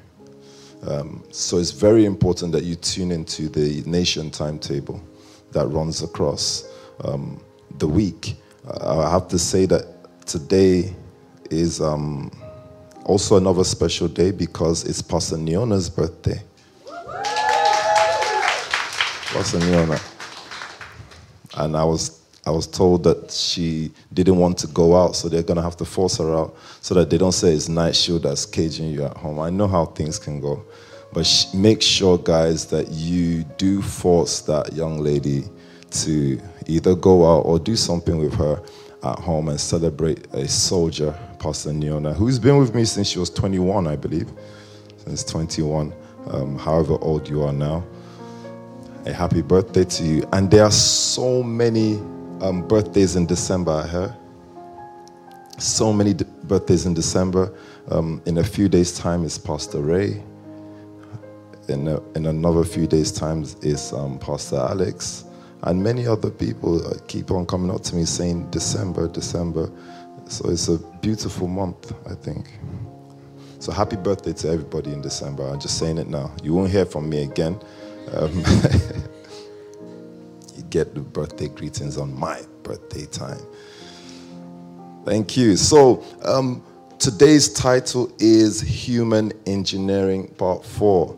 Um, 0.87 1.23
so 1.31 1.57
it's 1.57 1.71
very 1.71 2.05
important 2.05 2.51
that 2.51 2.63
you 2.63 2.75
tune 2.75 3.11
into 3.11 3.49
the 3.49 3.81
nation 3.85 4.29
timetable 4.29 5.01
that 5.51 5.67
runs 5.67 6.03
across 6.03 6.67
um, 7.03 7.41
the 7.77 7.87
week. 7.87 8.35
I 8.81 9.09
have 9.09 9.27
to 9.29 9.39
say 9.39 9.65
that 9.67 9.85
today 10.25 10.93
is 11.49 11.81
um, 11.81 12.31
also 13.05 13.37
another 13.37 13.63
special 13.63 14.07
day 14.07 14.31
because 14.31 14.83
it's 14.83 15.01
Pastor 15.01 15.37
Neona's 15.37 15.89
birthday. 15.89 16.41
Pastor 19.35 19.59
Neona. 19.59 20.01
And 21.57 21.77
I 21.77 21.83
was 21.83 22.24
I 22.45 22.51
was 22.51 22.67
told 22.67 23.03
that 23.05 23.31
she 23.31 23.91
didn't 24.13 24.37
want 24.37 24.57
to 24.59 24.67
go 24.67 24.95
out, 24.95 25.15
so 25.15 25.27
they're 25.29 25.43
gonna 25.43 25.63
have 25.63 25.77
to 25.77 25.85
force 25.85 26.17
her 26.17 26.35
out 26.35 26.55
so 26.81 26.93
that 26.93 27.09
they 27.09 27.17
don't 27.17 27.31
say 27.31 27.53
it's 27.53 27.67
night 27.69 27.95
shield 27.95 28.23
that's 28.23 28.45
caging 28.45 28.89
you 28.89 29.03
at 29.03 29.17
home. 29.17 29.39
I 29.39 29.49
know 29.49 29.67
how 29.67 29.85
things 29.85 30.19
can 30.19 30.39
go, 30.39 30.63
but 31.11 31.25
sh- 31.25 31.53
make 31.55 31.81
sure, 31.81 32.17
guys, 32.19 32.65
that 32.67 32.89
you 32.91 33.43
do 33.57 33.81
force 33.81 34.41
that 34.41 34.73
young 34.73 34.99
lady 34.99 35.45
to 35.89 36.39
either 36.67 36.95
go 36.95 37.25
out 37.25 37.41
or 37.41 37.57
do 37.57 37.75
something 37.75 38.17
with 38.19 38.33
her 38.35 38.61
at 39.03 39.19
home 39.19 39.49
and 39.49 39.59
celebrate 39.59 40.27
a 40.33 40.47
soldier, 40.47 41.17
Pastor 41.39 41.71
Neona, 41.71 42.13
who's 42.15 42.37
been 42.37 42.57
with 42.57 42.75
me 42.75 42.85
since 42.85 43.07
she 43.07 43.17
was 43.19 43.29
21, 43.31 43.87
I 43.87 43.95
believe, 43.95 44.29
since 44.97 45.23
21, 45.23 45.93
um, 46.27 46.57
however 46.59 46.97
old 47.01 47.27
you 47.27 47.43
are 47.43 47.53
now. 47.53 47.83
A 49.05 49.13
happy 49.13 49.43
birthday 49.43 49.83
to 49.83 50.03
you. 50.03 50.29
And 50.33 50.49
there 50.49 50.63
are 50.63 50.71
so 50.71 51.43
many 51.43 51.99
um, 52.41 52.67
birthdays 52.67 53.15
in 53.15 53.25
December, 53.25 53.71
I 53.71 53.87
heard. 53.87 54.15
So 55.57 55.93
many 55.93 56.13
d- 56.13 56.25
birthdays 56.43 56.85
in 56.85 56.93
December. 56.93 57.53
Um, 57.89 58.21
in 58.25 58.39
a 58.39 58.43
few 58.43 58.67
days' 58.67 58.97
time 58.97 59.23
is 59.23 59.37
Pastor 59.37 59.79
Ray. 59.79 60.23
In, 61.67 61.87
a, 61.87 62.01
in 62.15 62.27
another 62.27 62.63
few 62.63 62.87
days' 62.87 63.11
time 63.11 63.43
is 63.61 63.93
um, 63.93 64.19
Pastor 64.19 64.57
Alex. 64.57 65.25
And 65.63 65.83
many 65.83 66.05
other 66.05 66.29
people 66.29 66.85
uh, 66.85 66.97
keep 67.07 67.31
on 67.31 67.45
coming 67.45 67.71
up 67.73 67.81
to 67.83 67.95
me 67.95 68.05
saying 68.05 68.49
December, 68.51 69.07
December. 69.07 69.71
So 70.27 70.49
it's 70.49 70.67
a 70.67 70.77
beautiful 71.01 71.47
month, 71.47 71.93
I 72.09 72.15
think. 72.15 72.47
So 73.59 73.71
happy 73.71 73.95
birthday 73.95 74.33
to 74.33 74.49
everybody 74.49 74.91
in 74.91 75.01
December. 75.01 75.43
I'm 75.47 75.59
just 75.59 75.79
saying 75.79 75.97
it 75.97 76.07
now. 76.07 76.31
You 76.43 76.53
won't 76.53 76.71
hear 76.71 76.85
from 76.85 77.09
me 77.09 77.23
again. 77.23 77.59
Um, 78.13 78.43
get 80.75 80.93
the 80.93 80.99
birthday 80.99 81.47
greetings 81.47 81.97
on 81.97 82.13
my 82.13 82.41
birthday 82.63 83.05
time. 83.05 83.39
Thank 85.05 85.37
you. 85.37 85.55
So 85.55 86.03
um, 86.25 86.61
today's 86.99 87.53
title 87.53 88.11
is 88.19 88.59
Human 88.59 89.31
Engineering 89.45 90.27
Part 90.37 90.65
4. 90.65 91.17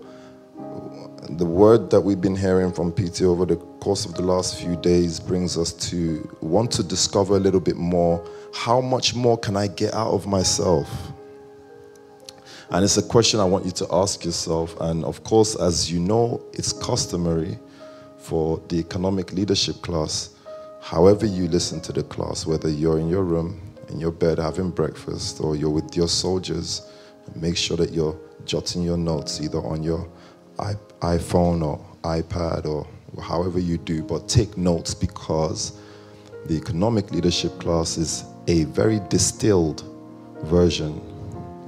The 1.30 1.46
word 1.46 1.90
that 1.90 2.00
we've 2.00 2.22
been 2.22 2.36
hearing 2.36 2.72
from 2.72 2.92
PT 2.92 3.24
over 3.24 3.48
the 3.48 3.56
course 3.56 4.06
of 4.06 4.14
the 4.14 4.22
last 4.22 4.62
few 4.62 4.76
days 4.76 5.20
brings 5.20 5.58
us 5.58 5.74
to 5.90 6.38
want 6.42 6.70
to 6.74 6.84
discover 6.84 7.36
a 7.38 7.40
little 7.40 7.60
bit 7.60 7.78
more 7.78 8.24
how 8.54 8.80
much 8.80 9.16
more 9.16 9.40
can 9.40 9.58
I 9.58 9.66
get 9.66 9.92
out 9.96 10.14
of 10.14 10.28
myself? 10.28 10.88
And 12.70 12.84
it's 12.84 12.98
a 12.98 13.02
question 13.02 13.40
I 13.40 13.46
want 13.46 13.66
you 13.66 13.72
to 13.72 13.88
ask 13.92 14.24
yourself. 14.24 14.80
And 14.82 15.04
of 15.04 15.24
course, 15.24 15.56
as 15.56 15.92
you 15.92 16.00
know, 16.00 16.44
it's 16.54 16.74
customary 16.74 17.58
for 18.28 18.62
the 18.68 18.78
economic 18.78 19.32
leadership 19.32 19.82
class, 19.82 20.32
however 20.82 21.26
you 21.26 21.48
listen 21.48 21.80
to 21.80 21.94
the 21.94 22.04
class, 22.04 22.46
whether 22.46 22.70
you're 22.70 23.00
in 23.00 23.08
your 23.08 23.24
room, 23.24 23.62
in 23.88 24.02
your 24.02 24.12
bed 24.12 24.38
having 24.38 24.70
breakfast, 24.70 25.40
or 25.40 25.56
you're 25.56 25.70
with 25.70 25.96
your 25.96 26.10
soldiers, 26.10 26.82
make 27.36 27.56
sure 27.56 27.78
that 27.78 27.92
you're 27.92 28.20
jotting 28.44 28.84
your 28.84 28.98
notes 28.98 29.40
either 29.40 29.60
on 29.60 29.82
your 29.82 30.06
iPhone 31.00 31.64
or 31.64 31.80
iPad 32.04 32.66
or 32.66 32.86
however 33.22 33.60
you 33.60 33.78
do, 33.78 34.04
but 34.04 34.28
take 34.28 34.58
notes 34.58 34.94
because 34.94 35.80
the 36.48 36.56
economic 36.56 37.10
leadership 37.12 37.58
class 37.60 37.98
is 37.98 38.26
a 38.48 38.66
very 38.66 39.00
distilled 39.08 39.86
version. 40.44 40.96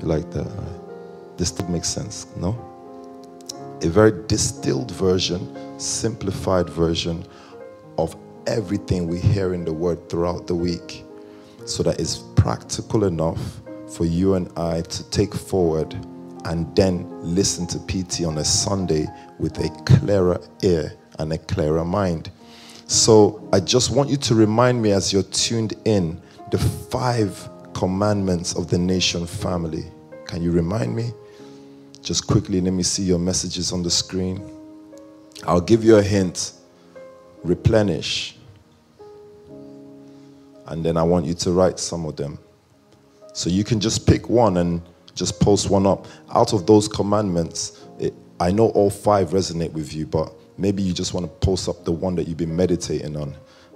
You 0.01 0.07
like 0.07 0.29
that? 0.31 0.45
Right? 0.45 1.37
This 1.37 1.57
makes 1.69 1.87
sense, 1.87 2.27
no? 2.35 2.68
A 3.81 3.87
very 3.87 4.11
distilled 4.27 4.91
version, 4.91 5.79
simplified 5.79 6.69
version 6.69 7.25
of 7.97 8.15
everything 8.45 9.07
we 9.07 9.19
hear 9.19 9.53
in 9.53 9.63
the 9.63 9.73
word 9.73 10.09
throughout 10.09 10.47
the 10.47 10.55
week 10.55 11.03
so 11.65 11.83
that 11.83 11.99
it's 11.99 12.17
practical 12.35 13.05
enough 13.05 13.61
for 13.95 14.05
you 14.05 14.35
and 14.35 14.51
I 14.57 14.81
to 14.81 15.09
take 15.11 15.33
forward 15.33 15.93
and 16.45 16.73
then 16.75 17.07
listen 17.21 17.67
to 17.67 17.79
PT 17.79 18.25
on 18.25 18.37
a 18.37 18.45
Sunday 18.45 19.07
with 19.37 19.57
a 19.59 19.69
clearer 19.83 20.41
ear 20.63 20.93
and 21.19 21.33
a 21.33 21.37
clearer 21.37 21.85
mind. 21.85 22.31
So 22.87 23.47
I 23.53 23.59
just 23.59 23.91
want 23.91 24.09
you 24.09 24.17
to 24.17 24.35
remind 24.35 24.81
me 24.81 24.91
as 24.91 25.13
you're 25.13 25.23
tuned 25.23 25.73
in 25.85 26.19
the 26.51 26.57
five 26.57 27.49
commandments 27.73 28.55
of 28.55 28.69
the 28.69 28.77
nation 28.77 29.25
family. 29.25 29.85
Can 30.25 30.41
you 30.41 30.51
remind 30.51 30.95
me? 30.95 31.11
Just 32.01 32.27
quickly, 32.27 32.61
let 32.61 32.73
me 32.73 32.83
see 32.83 33.03
your 33.03 33.19
messages 33.19 33.71
on 33.71 33.83
the 33.83 33.91
screen. 33.91 34.41
I'll 35.45 35.61
give 35.61 35.83
you 35.83 35.97
a 35.97 36.01
hint 36.01 36.53
replenish. 37.43 38.37
And 40.67 40.85
then 40.85 40.97
I 40.97 41.03
want 41.03 41.25
you 41.25 41.33
to 41.35 41.51
write 41.51 41.79
some 41.79 42.05
of 42.05 42.15
them. 42.15 42.39
So 43.33 43.49
you 43.49 43.63
can 43.63 43.79
just 43.79 44.05
pick 44.07 44.29
one 44.29 44.57
and 44.57 44.81
just 45.15 45.39
post 45.39 45.69
one 45.69 45.85
up. 45.85 46.07
Out 46.33 46.53
of 46.53 46.65
those 46.65 46.87
commandments, 46.87 47.85
it, 47.99 48.13
I 48.39 48.51
know 48.51 48.69
all 48.69 48.89
five 48.89 49.29
resonate 49.29 49.71
with 49.73 49.93
you, 49.93 50.05
but 50.05 50.33
maybe 50.57 50.83
you 50.83 50.93
just 50.93 51.13
want 51.13 51.25
to 51.25 51.45
post 51.45 51.67
up 51.67 51.85
the 51.85 51.91
one 51.91 52.15
that 52.15 52.27
you've 52.27 52.37
been 52.37 52.55
meditating 52.55 53.17
on. 53.17 53.35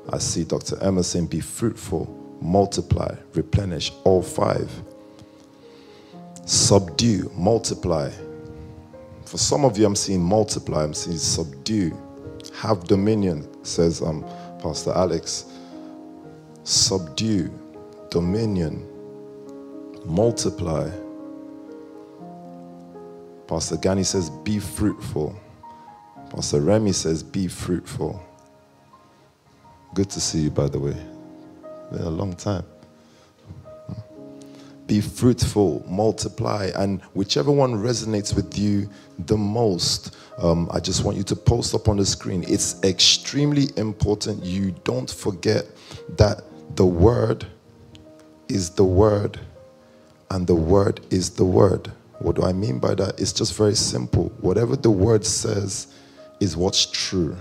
I 0.09 0.17
see 0.17 0.43
Dr. 0.43 0.81
Emerson 0.83 1.25
be 1.25 1.39
fruitful, 1.39 2.05
multiply, 2.41 3.15
replenish, 3.33 3.91
all 4.03 4.21
five 4.21 4.69
subdue, 6.45 7.31
multiply. 7.35 8.11
For 9.25 9.37
some 9.37 9.65
of 9.65 9.77
you, 9.77 9.85
I'm 9.85 9.95
seeing 9.95 10.21
multiply, 10.21 10.83
I'm 10.83 10.93
seeing 10.93 11.17
subdue, 11.17 11.97
have 12.55 12.83
dominion, 12.85 13.47
says 13.63 14.01
um, 14.01 14.23
Pastor 14.61 14.91
Alex. 14.91 15.45
Subdue, 16.63 17.51
dominion, 18.09 18.87
multiply. 20.05 20.89
Pastor 23.47 23.77
Gani 23.77 24.03
says, 24.03 24.29
be 24.29 24.59
fruitful. 24.59 25.37
Pastor 26.29 26.61
Remy 26.61 26.93
says, 26.93 27.21
be 27.21 27.47
fruitful. 27.47 28.21
Good 29.93 30.09
to 30.11 30.21
see 30.21 30.39
you, 30.39 30.49
by 30.49 30.67
the 30.67 30.79
way. 30.79 30.95
Been 31.91 32.01
a 32.01 32.09
long 32.09 32.33
time 32.33 32.65
be 34.87 34.99
fruitful, 35.01 35.85
multiply, 35.87 36.69
and 36.75 37.01
whichever 37.13 37.51
one 37.51 37.73
resonates 37.73 38.35
with 38.35 38.57
you 38.57 38.89
the 39.27 39.37
most, 39.37 40.15
um, 40.37 40.69
I 40.71 40.79
just 40.79 41.03
want 41.03 41.17
you 41.17 41.23
to 41.23 41.35
post 41.35 41.73
up 41.73 41.87
on 41.87 41.97
the 41.97 42.05
screen. 42.05 42.43
It's 42.47 42.83
extremely 42.83 43.67
important 43.77 44.43
you 44.43 44.71
don't 44.83 45.09
forget 45.09 45.65
that 46.17 46.41
the 46.75 46.85
Word 46.85 47.45
is 48.49 48.71
the 48.71 48.83
Word, 48.83 49.39
and 50.31 50.45
the 50.45 50.55
Word 50.55 50.99
is 51.11 51.29
the 51.29 51.45
Word. 51.45 51.91
What 52.19 52.35
do 52.35 52.43
I 52.43 52.53
mean 52.53 52.79
by 52.79 52.95
that? 52.95 53.19
It's 53.19 53.33
just 53.33 53.55
very 53.55 53.75
simple. 53.75 54.29
Whatever 54.41 54.75
the 54.75 54.91
Word 54.91 55.25
says 55.25 55.93
is 56.39 56.57
what's 56.57 56.85
true. 56.85 57.37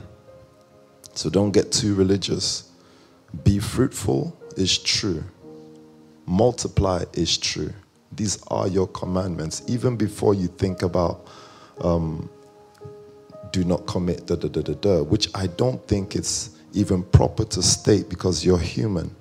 So 1.15 1.29
don't 1.29 1.51
get 1.51 1.73
too 1.73 1.95
religious. 1.95 2.71
Be 3.45 3.59
fruitful 3.59 4.39
is 4.57 4.79
true 4.79 5.25
multiply 6.27 7.05
is 7.15 7.37
true. 7.39 7.73
These 8.13 8.43
are 8.49 8.69
your 8.69 8.87
commandments. 8.89 9.63
Even 9.69 9.97
before 9.97 10.35
you 10.35 10.49
think 10.49 10.83
about 10.83 11.27
um, 11.81 12.29
do 13.51 13.65
not 13.65 13.87
commit, 13.87 14.27
da 14.27 14.37
da 14.37 14.49
da 14.49 14.63
da 14.63 14.75
da, 14.75 15.03
which 15.03 15.29
I 15.35 15.47
don't 15.47 15.87
think 15.87 16.17
it's 16.17 16.51
even 16.73 17.03
proper 17.03 17.45
to 17.45 17.63
state 17.63 18.09
because 18.09 18.45
you're 18.45 18.59
human. 18.59 19.15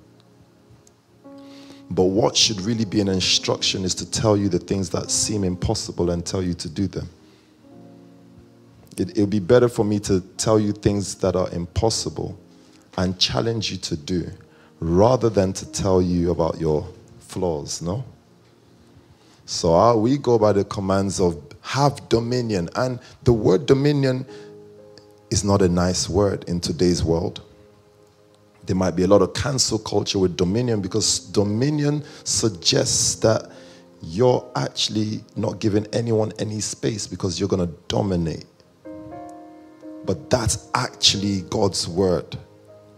But 1.90 2.04
what 2.04 2.36
should 2.36 2.60
really 2.62 2.86
be 2.86 3.00
an 3.00 3.08
instruction 3.08 3.84
is 3.84 3.94
to 3.96 4.10
tell 4.10 4.36
you 4.36 4.48
the 4.48 4.58
things 4.58 4.88
that 4.90 5.10
seem 5.10 5.44
impossible 5.44 6.10
and 6.10 6.24
tell 6.24 6.42
you 6.42 6.54
to 6.54 6.68
do 6.68 6.86
them. 6.86 7.08
It, 8.96 9.18
will 9.18 9.26
be 9.26 9.40
better 9.40 9.68
for 9.68 9.84
me 9.84 9.98
to 10.00 10.20
tell 10.38 10.58
you 10.58 10.72
things 10.72 11.16
that 11.16 11.36
are 11.36 11.50
impossible 11.50 12.38
and 12.96 13.18
challenge 13.18 13.70
you 13.70 13.78
to 13.78 13.96
do 13.96 14.30
rather 14.82 15.30
than 15.30 15.52
to 15.52 15.66
tell 15.70 16.02
you 16.02 16.30
about 16.30 16.60
your 16.60 16.86
flaws, 17.20 17.80
no? 17.80 18.04
So 19.46 19.74
uh, 19.74 19.94
we 19.94 20.18
go 20.18 20.38
by 20.38 20.52
the 20.52 20.64
commands 20.64 21.20
of 21.20 21.40
have 21.62 22.08
dominion. 22.08 22.68
And 22.74 22.98
the 23.22 23.32
word 23.32 23.66
dominion 23.66 24.26
is 25.30 25.44
not 25.44 25.62
a 25.62 25.68
nice 25.68 26.08
word 26.08 26.44
in 26.48 26.60
today's 26.60 27.02
world. 27.02 27.42
There 28.66 28.76
might 28.76 28.96
be 28.96 29.04
a 29.04 29.06
lot 29.06 29.22
of 29.22 29.34
cancel 29.34 29.78
culture 29.78 30.18
with 30.18 30.36
dominion 30.36 30.80
because 30.80 31.20
dominion 31.20 32.04
suggests 32.24 33.16
that 33.16 33.50
you're 34.02 34.44
actually 34.56 35.20
not 35.36 35.60
giving 35.60 35.86
anyone 35.92 36.32
any 36.38 36.60
space 36.60 37.06
because 37.06 37.38
you're 37.38 37.48
going 37.48 37.66
to 37.66 37.74
dominate. 37.88 38.46
But 40.04 40.28
that's 40.28 40.68
actually 40.74 41.42
God's 41.42 41.86
word. 41.86 42.36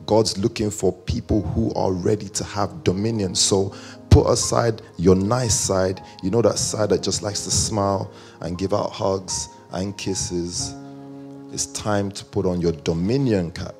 God's 0.06 0.38
looking 0.38 0.70
for 0.70 0.92
people 0.92 1.42
who 1.42 1.72
are 1.74 1.92
ready 1.92 2.28
to 2.30 2.44
have 2.44 2.84
dominion. 2.84 3.34
So 3.34 3.74
put 4.10 4.28
aside 4.28 4.82
your 4.98 5.16
nice 5.16 5.54
side, 5.54 6.02
you 6.22 6.30
know, 6.30 6.42
that 6.42 6.58
side 6.58 6.90
that 6.90 7.02
just 7.02 7.22
likes 7.22 7.44
to 7.44 7.50
smile 7.50 8.12
and 8.40 8.58
give 8.58 8.74
out 8.74 8.90
hugs 8.92 9.48
and 9.72 9.96
kisses. 9.98 10.74
It's 11.52 11.66
time 11.66 12.10
to 12.12 12.24
put 12.24 12.46
on 12.46 12.60
your 12.60 12.72
dominion 12.72 13.52
cap. 13.52 13.74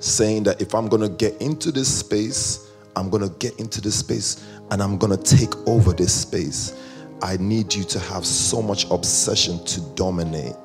saying 0.00 0.44
that 0.44 0.60
if 0.60 0.74
I'm 0.74 0.88
going 0.88 1.02
to 1.02 1.08
get 1.08 1.40
into 1.40 1.72
this 1.72 2.00
space, 2.00 2.70
I'm 2.96 3.10
going 3.10 3.22
to 3.22 3.34
get 3.38 3.58
into 3.58 3.80
this 3.80 3.98
space 3.98 4.46
and 4.70 4.82
I'm 4.82 4.98
going 4.98 5.16
to 5.16 5.36
take 5.36 5.54
over 5.66 5.92
this 5.92 6.14
space. 6.14 6.74
I 7.22 7.36
need 7.38 7.74
you 7.74 7.84
to 7.84 7.98
have 7.98 8.26
so 8.26 8.62
much 8.62 8.90
obsession 8.90 9.64
to 9.66 9.80
dominate. 9.94 10.56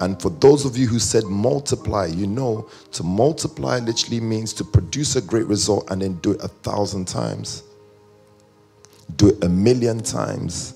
And 0.00 0.20
for 0.20 0.30
those 0.30 0.64
of 0.64 0.76
you 0.76 0.86
who 0.86 0.98
said 0.98 1.24
multiply, 1.24 2.06
you 2.06 2.26
know, 2.26 2.68
to 2.92 3.02
multiply 3.02 3.78
literally 3.78 4.20
means 4.20 4.52
to 4.54 4.64
produce 4.64 5.16
a 5.16 5.22
great 5.22 5.46
result 5.46 5.90
and 5.90 6.02
then 6.02 6.14
do 6.20 6.32
it 6.32 6.40
a 6.42 6.48
thousand 6.48 7.08
times, 7.08 7.64
do 9.16 9.28
it 9.28 9.42
a 9.42 9.48
million 9.48 10.00
times. 10.00 10.74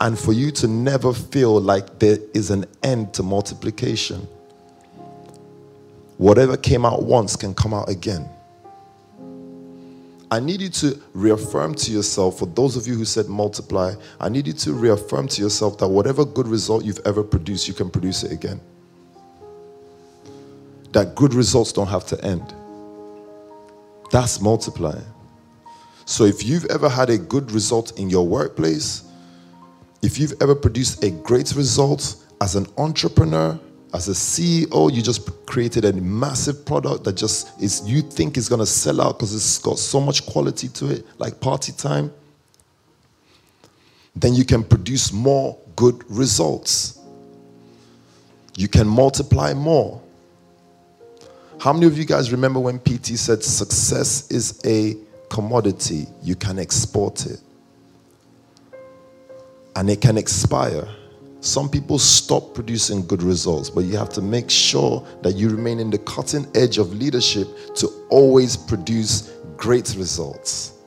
And 0.00 0.18
for 0.18 0.32
you 0.32 0.50
to 0.52 0.68
never 0.68 1.12
feel 1.12 1.60
like 1.60 1.98
there 1.98 2.18
is 2.32 2.50
an 2.50 2.66
end 2.82 3.14
to 3.14 3.22
multiplication. 3.22 4.26
Whatever 6.18 6.56
came 6.56 6.84
out 6.84 7.02
once 7.02 7.34
can 7.36 7.54
come 7.54 7.74
out 7.74 7.88
again. 7.88 8.28
I 10.34 10.40
need 10.40 10.60
you 10.62 10.68
to 10.68 11.00
reaffirm 11.12 11.76
to 11.76 11.92
yourself, 11.92 12.40
for 12.40 12.46
those 12.46 12.76
of 12.76 12.88
you 12.88 12.96
who 12.96 13.04
said 13.04 13.28
multiply, 13.28 13.94
I 14.18 14.28
need 14.28 14.48
you 14.48 14.52
to 14.52 14.72
reaffirm 14.72 15.28
to 15.28 15.40
yourself 15.40 15.78
that 15.78 15.86
whatever 15.86 16.24
good 16.24 16.48
result 16.48 16.84
you've 16.84 16.98
ever 17.06 17.22
produced, 17.22 17.68
you 17.68 17.74
can 17.74 17.88
produce 17.88 18.24
it 18.24 18.32
again. 18.32 18.60
That 20.90 21.14
good 21.14 21.34
results 21.34 21.70
don't 21.70 21.86
have 21.86 22.04
to 22.06 22.24
end. 22.24 22.52
That's 24.10 24.40
multiplying. 24.40 25.06
So 26.04 26.24
if 26.24 26.44
you've 26.44 26.64
ever 26.64 26.88
had 26.88 27.10
a 27.10 27.18
good 27.18 27.52
result 27.52 27.96
in 27.96 28.10
your 28.10 28.26
workplace, 28.26 29.04
if 30.02 30.18
you've 30.18 30.34
ever 30.42 30.56
produced 30.56 31.04
a 31.04 31.12
great 31.12 31.54
result 31.54 32.16
as 32.40 32.56
an 32.56 32.66
entrepreneur, 32.76 33.56
as 33.94 34.08
a 34.08 34.12
CEO, 34.12 34.92
you 34.92 35.00
just 35.00 35.46
created 35.46 35.84
a 35.84 35.92
massive 35.92 36.66
product 36.66 37.04
that 37.04 37.12
just 37.12 37.62
is 37.62 37.88
you 37.88 38.02
think 38.02 38.36
is 38.36 38.48
gonna 38.48 38.66
sell 38.66 39.00
out 39.00 39.16
because 39.16 39.32
it's 39.32 39.58
got 39.58 39.78
so 39.78 40.00
much 40.00 40.26
quality 40.26 40.66
to 40.66 40.90
it, 40.90 41.06
like 41.18 41.40
party 41.40 41.70
time. 41.70 42.12
Then 44.16 44.34
you 44.34 44.44
can 44.44 44.64
produce 44.64 45.12
more 45.12 45.56
good 45.76 46.04
results. 46.10 46.98
You 48.56 48.66
can 48.66 48.88
multiply 48.88 49.54
more. 49.54 50.02
How 51.60 51.72
many 51.72 51.86
of 51.86 51.96
you 51.96 52.04
guys 52.04 52.32
remember 52.32 52.58
when 52.58 52.80
PT 52.80 53.16
said 53.16 53.44
success 53.44 54.28
is 54.30 54.60
a 54.66 54.96
commodity? 55.30 56.08
You 56.20 56.34
can 56.34 56.58
export 56.58 57.26
it 57.26 57.40
and 59.76 59.88
it 59.88 60.00
can 60.00 60.18
expire. 60.18 60.88
Some 61.44 61.68
people 61.68 61.98
stop 61.98 62.54
producing 62.54 63.06
good 63.06 63.22
results, 63.22 63.68
but 63.68 63.84
you 63.84 63.98
have 63.98 64.08
to 64.14 64.22
make 64.22 64.48
sure 64.48 65.06
that 65.20 65.34
you 65.34 65.50
remain 65.50 65.78
in 65.78 65.90
the 65.90 65.98
cutting 65.98 66.46
edge 66.54 66.78
of 66.78 66.94
leadership 66.94 67.46
to 67.74 67.86
always 68.08 68.56
produce 68.56 69.30
great 69.58 69.94
results. 69.94 70.78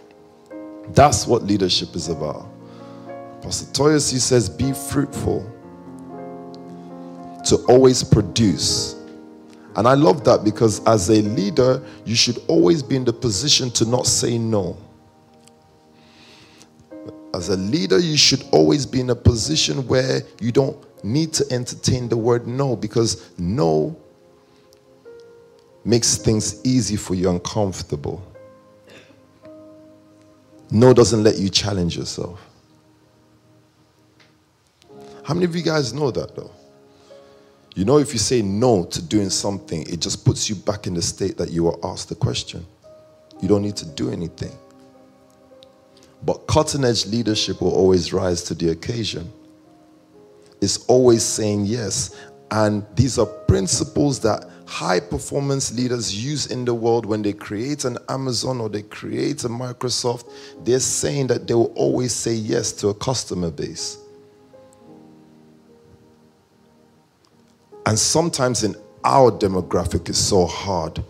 That's 0.96 1.28
what 1.28 1.44
leadership 1.44 1.96
is 1.96 2.10
about. 2.10 2.50
Pastor 3.44 3.72
Toyosi 3.72 4.20
says, 4.20 4.50
Be 4.50 4.74
fruitful, 4.74 5.46
to 7.46 7.58
always 7.70 8.04
produce. 8.04 8.96
And 9.76 9.88
I 9.88 9.94
love 9.94 10.24
that 10.24 10.44
because 10.44 10.84
as 10.88 11.10
a 11.10 11.22
leader, 11.22 11.84
you 12.04 12.16
should 12.16 12.40
always 12.48 12.82
be 12.82 12.96
in 12.96 13.06
the 13.06 13.14
position 13.14 13.70
to 13.70 13.86
not 13.86 14.08
say 14.08 14.40
no. 14.40 14.76
As 17.38 17.50
a 17.50 17.56
leader, 17.56 18.00
you 18.00 18.18
should 18.18 18.44
always 18.52 18.88
be 18.88 19.00
in 19.00 19.12
a 19.12 19.16
position 19.16 19.88
where 19.88 20.22
you 20.42 20.52
don't 20.52 20.76
need 21.04 21.34
to 21.34 21.46
entertain 21.52 22.10
the 22.10 22.18
word 22.18 22.48
no 22.48 22.76
because 22.76 23.30
no 23.38 23.96
makes 25.86 26.18
things 26.18 26.66
easy 26.66 26.96
for 26.96 27.14
you 27.14 27.30
and 27.30 27.44
comfortable. 27.44 28.24
No 30.72 30.96
doesn't 30.96 31.24
let 31.24 31.38
you 31.38 31.50
challenge 31.50 31.96
yourself. 31.96 32.44
How 35.24 35.36
many 35.36 35.46
of 35.46 35.56
you 35.56 35.62
guys 35.62 35.94
know 35.94 36.10
that 36.10 36.36
though? 36.36 36.50
You 37.76 37.86
know, 37.86 38.00
if 38.00 38.14
you 38.14 38.20
say 38.20 38.42
no 38.42 38.84
to 38.86 39.00
doing 39.00 39.30
something, 39.30 39.84
it 39.84 40.00
just 40.00 40.26
puts 40.26 40.50
you 40.50 40.56
back 40.56 40.88
in 40.88 40.96
the 40.96 41.04
state 41.04 41.38
that 41.38 41.52
you 41.52 41.66
were 41.66 41.78
asked 41.86 42.10
the 42.10 42.16
question. 42.16 42.66
You 43.44 43.48
don't 43.48 43.62
need 43.62 43.76
to 43.76 43.86
do 43.86 44.10
anything. 44.10 44.58
But 46.24 46.48
cutting 46.48 46.84
edge 46.84 47.06
leadership 47.06 47.62
will 47.62 47.74
always 47.74 48.12
rise 48.12 48.44
to 48.44 48.54
the 48.54 48.70
occasion. 48.70 49.32
It's 50.62 50.86
always 50.86 51.24
saying 51.24 51.66
yes. 51.66 52.16
And 52.52 52.86
these 52.96 53.20
are 53.20 53.26
principles 53.26 54.20
that 54.22 54.50
high 54.66 55.00
performance 55.00 55.74
leaders 55.74 56.14
use 56.14 56.48
in 56.48 56.66
the 56.66 56.74
world 56.74 57.06
when 57.06 57.22
they 57.22 57.34
create 57.34 57.86
an 57.86 57.98
Amazon 58.10 58.60
or 58.60 58.70
they 58.70 58.82
create 58.82 59.44
a 59.44 59.50
Microsoft. 59.50 60.30
They're 60.64 60.80
saying 60.80 61.28
that 61.28 61.48
they 61.48 61.54
will 61.54 61.74
always 61.76 62.14
say 62.14 62.34
yes 62.34 62.72
to 62.74 62.90
a 62.90 62.94
customer 62.94 63.52
base. 63.52 63.98
And 67.86 67.98
sometimes 67.98 68.66
in 68.66 68.76
our 69.06 69.32
demographic, 69.32 70.10
it's 70.10 70.18
so 70.18 70.46
hard 70.46 71.02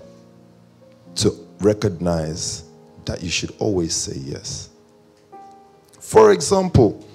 to 1.15 1.33
recognize 1.59 2.65
that 3.05 3.23
you 3.23 3.31
should 3.31 3.51
always 3.57 3.95
say 3.95 4.19
yes. 4.19 4.66
For 6.07 6.31
example, 6.31 7.05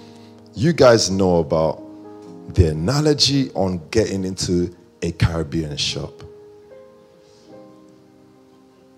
you 0.55 0.75
guys 0.75 1.11
know 1.11 1.39
about 1.39 1.83
the 2.53 2.69
analogy 2.73 3.51
on 3.53 3.81
getting 3.91 4.23
into 4.23 4.77
a 5.01 5.13
Caribbean 5.13 5.79
shop. 5.79 6.23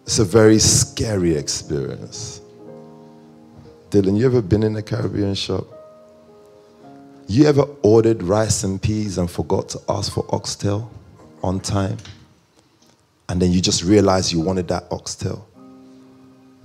It's 0.03 0.19
a 0.19 0.25
very 0.25 0.59
scary 0.59 1.37
experience. 1.37 2.41
Dylan, 3.91 4.19
you 4.19 4.27
ever 4.27 4.43
been 4.43 4.65
in 4.65 4.75
a 4.75 4.83
Caribbean 4.83 5.37
shop? 5.37 5.65
You 7.29 7.47
ever 7.47 7.65
ordered 7.85 8.21
rice 8.25 8.65
and 8.65 8.83
peas 8.83 9.17
and 9.17 9.31
forgot 9.31 9.69
to 9.69 9.81
ask 9.89 10.13
for 10.13 10.27
oxtail 10.35 10.91
on 11.41 11.61
time? 11.61 11.99
And 13.29 13.41
then 13.41 13.53
you 13.53 13.61
just 13.61 13.85
realized 13.85 14.33
you 14.33 14.41
wanted 14.41 14.67
that 14.69 14.89
oxtail. 14.91 15.47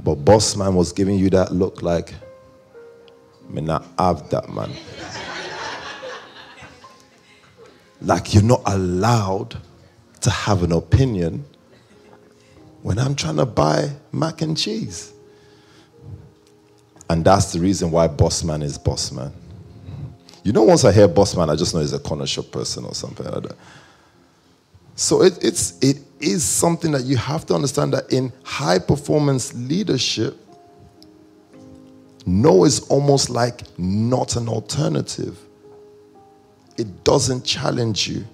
But 0.04 0.16
boss 0.16 0.56
man 0.56 0.74
was 0.74 0.92
giving 0.92 1.20
you 1.20 1.30
that 1.30 1.52
look 1.52 1.84
like, 1.84 2.16
may 3.50 3.62
not 3.62 3.86
have 3.98 4.30
that, 4.30 4.50
man. 4.50 4.72
like 8.02 8.34
you're 8.34 8.44
not 8.44 8.62
allowed 8.66 9.58
to 10.22 10.30
have 10.30 10.64
an 10.64 10.72
opinion 10.72 11.46
when 12.82 12.98
I'm 12.98 13.16
trying 13.16 13.38
to 13.38 13.46
buy 13.46 13.90
mac 14.12 14.42
and 14.42 14.58
cheese. 14.58 15.14
And 17.10 17.26
that's 17.26 17.52
the 17.54 17.60
reason 17.60 17.92
why 17.92 18.08
boss 18.08 18.44
man 18.44 18.62
is 18.62 18.78
boss 18.78 19.12
man. 19.12 19.34
You 20.44 20.54
know, 20.54 20.64
once 20.64 20.86
I 20.86 20.92
hear 20.92 21.08
boss 21.08 21.36
man, 21.36 21.50
I 21.50 21.56
just 21.56 21.74
know 21.74 21.82
he's 21.82 21.94
a 21.94 22.00
corner 22.00 22.28
shop 22.28 22.52
person 22.52 22.86
or 22.86 22.94
something 22.94 23.26
like 23.26 23.44
that. 23.44 23.56
So 24.96 25.24
it, 25.24 25.44
it's, 25.44 25.78
it 25.80 25.98
is 26.20 26.44
something 26.44 26.92
that 26.92 27.04
you 27.04 27.18
have 27.18 27.46
to 27.48 27.56
understand 27.56 27.94
that 27.94 28.12
in 28.12 28.32
high 28.44 28.80
performance 28.80 29.54
leadership, 29.54 30.38
no 32.26 32.66
is 32.66 32.82
almost 32.90 33.30
like 33.30 33.62
not 33.80 34.36
an 34.36 34.48
alternative. 34.48 35.38
It 36.78 37.04
doesn't 37.04 37.44
challenge 37.44 38.08
you. 38.08 38.26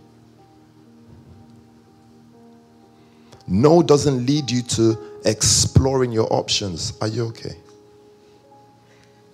No 3.47 3.83
doesn't 3.83 4.25
lead 4.25 4.49
you 4.49 4.61
to 4.63 4.97
exploring 5.25 6.11
your 6.11 6.31
options. 6.31 6.93
Are 7.01 7.07
you 7.07 7.25
okay? 7.27 7.55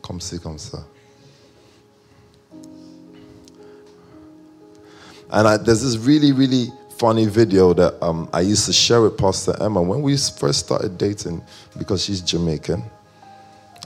Come 0.02 0.20
see, 0.20 0.38
come 0.38 0.58
sir. 0.58 0.84
And 5.32 5.48
I, 5.48 5.58
there's 5.58 5.82
this 5.82 5.98
really, 5.98 6.34
really 6.34 6.68
funny 6.98 7.26
video 7.26 7.74
that 7.74 8.04
um, 8.04 8.30
I 8.34 8.42
used 8.42 8.66
to 8.66 8.74
share 8.74 9.02
with 9.02 9.18
Pastor 9.18 9.56
Emma 9.62 9.82
when 9.82 10.02
we 10.02 10.18
first 10.18 10.60
started 10.60 10.98
dating 10.98 11.42
because 11.78 12.04
she's 12.04 12.22
Jamaican. 12.22 12.84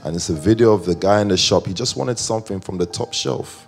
And 0.04 0.14
it's 0.14 0.28
a 0.28 0.34
video 0.34 0.72
of 0.72 0.84
the 0.84 0.94
guy 0.94 1.20
in 1.20 1.28
the 1.28 1.36
shop. 1.36 1.66
He 1.66 1.74
just 1.74 1.96
wanted 1.96 2.18
something 2.18 2.60
from 2.60 2.78
the 2.78 2.86
top 2.86 3.12
shelf. 3.12 3.66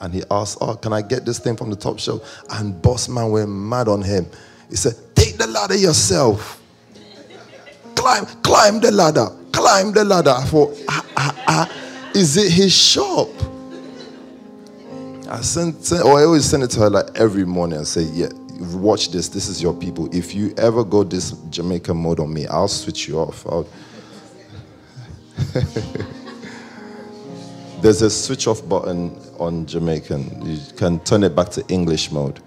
And 0.00 0.14
he 0.14 0.22
asked, 0.30 0.58
Oh, 0.60 0.74
can 0.74 0.92
I 0.92 1.02
get 1.02 1.24
this 1.24 1.38
thing 1.38 1.56
from 1.56 1.70
the 1.70 1.76
top 1.76 1.98
shelf? 1.98 2.42
And 2.50 2.80
boss 2.80 3.08
man 3.08 3.30
went 3.30 3.50
mad 3.50 3.88
on 3.88 4.02
him. 4.02 4.26
He 4.68 4.76
said, 4.76 4.94
Take 5.14 5.36
the 5.36 5.46
ladder 5.46 5.76
yourself. 5.76 6.60
climb, 7.94 8.26
climb 8.42 8.80
the 8.80 8.90
ladder. 8.90 9.26
Climb 9.52 9.92
the 9.92 10.04
ladder. 10.04 10.30
I 10.30 10.44
thought, 10.44 10.78
ah, 10.88 11.06
ah, 11.16 11.44
ah, 11.48 12.10
is 12.14 12.36
it 12.36 12.50
his 12.52 12.72
shop? 12.74 13.28
I 15.28 15.40
sent, 15.42 15.84
sent, 15.84 16.04
or 16.04 16.18
I 16.18 16.24
always 16.24 16.44
send 16.44 16.62
it 16.62 16.70
to 16.72 16.80
her 16.80 16.90
like 16.90 17.06
every 17.14 17.44
morning 17.44 17.78
and 17.78 17.86
say, 17.86 18.02
Yeah, 18.02 18.28
watch 18.74 19.10
this. 19.10 19.28
This 19.28 19.48
is 19.48 19.62
your 19.62 19.74
people. 19.74 20.12
If 20.14 20.34
you 20.34 20.54
ever 20.56 20.82
go 20.82 21.04
this 21.04 21.32
Jamaican 21.50 21.96
mode 21.96 22.20
on 22.20 22.32
me, 22.32 22.46
I'll 22.46 22.68
switch 22.68 23.06
you 23.06 23.18
off. 23.18 23.46
I'll, 23.46 23.66
There's 27.80 28.02
a 28.02 28.10
switch 28.10 28.46
off 28.46 28.66
button 28.68 29.16
on 29.38 29.66
Jamaican. 29.66 30.46
You 30.46 30.58
can 30.76 31.00
turn 31.00 31.24
it 31.24 31.34
back 31.34 31.48
to 31.50 31.66
English 31.68 32.12
mode. 32.12 32.40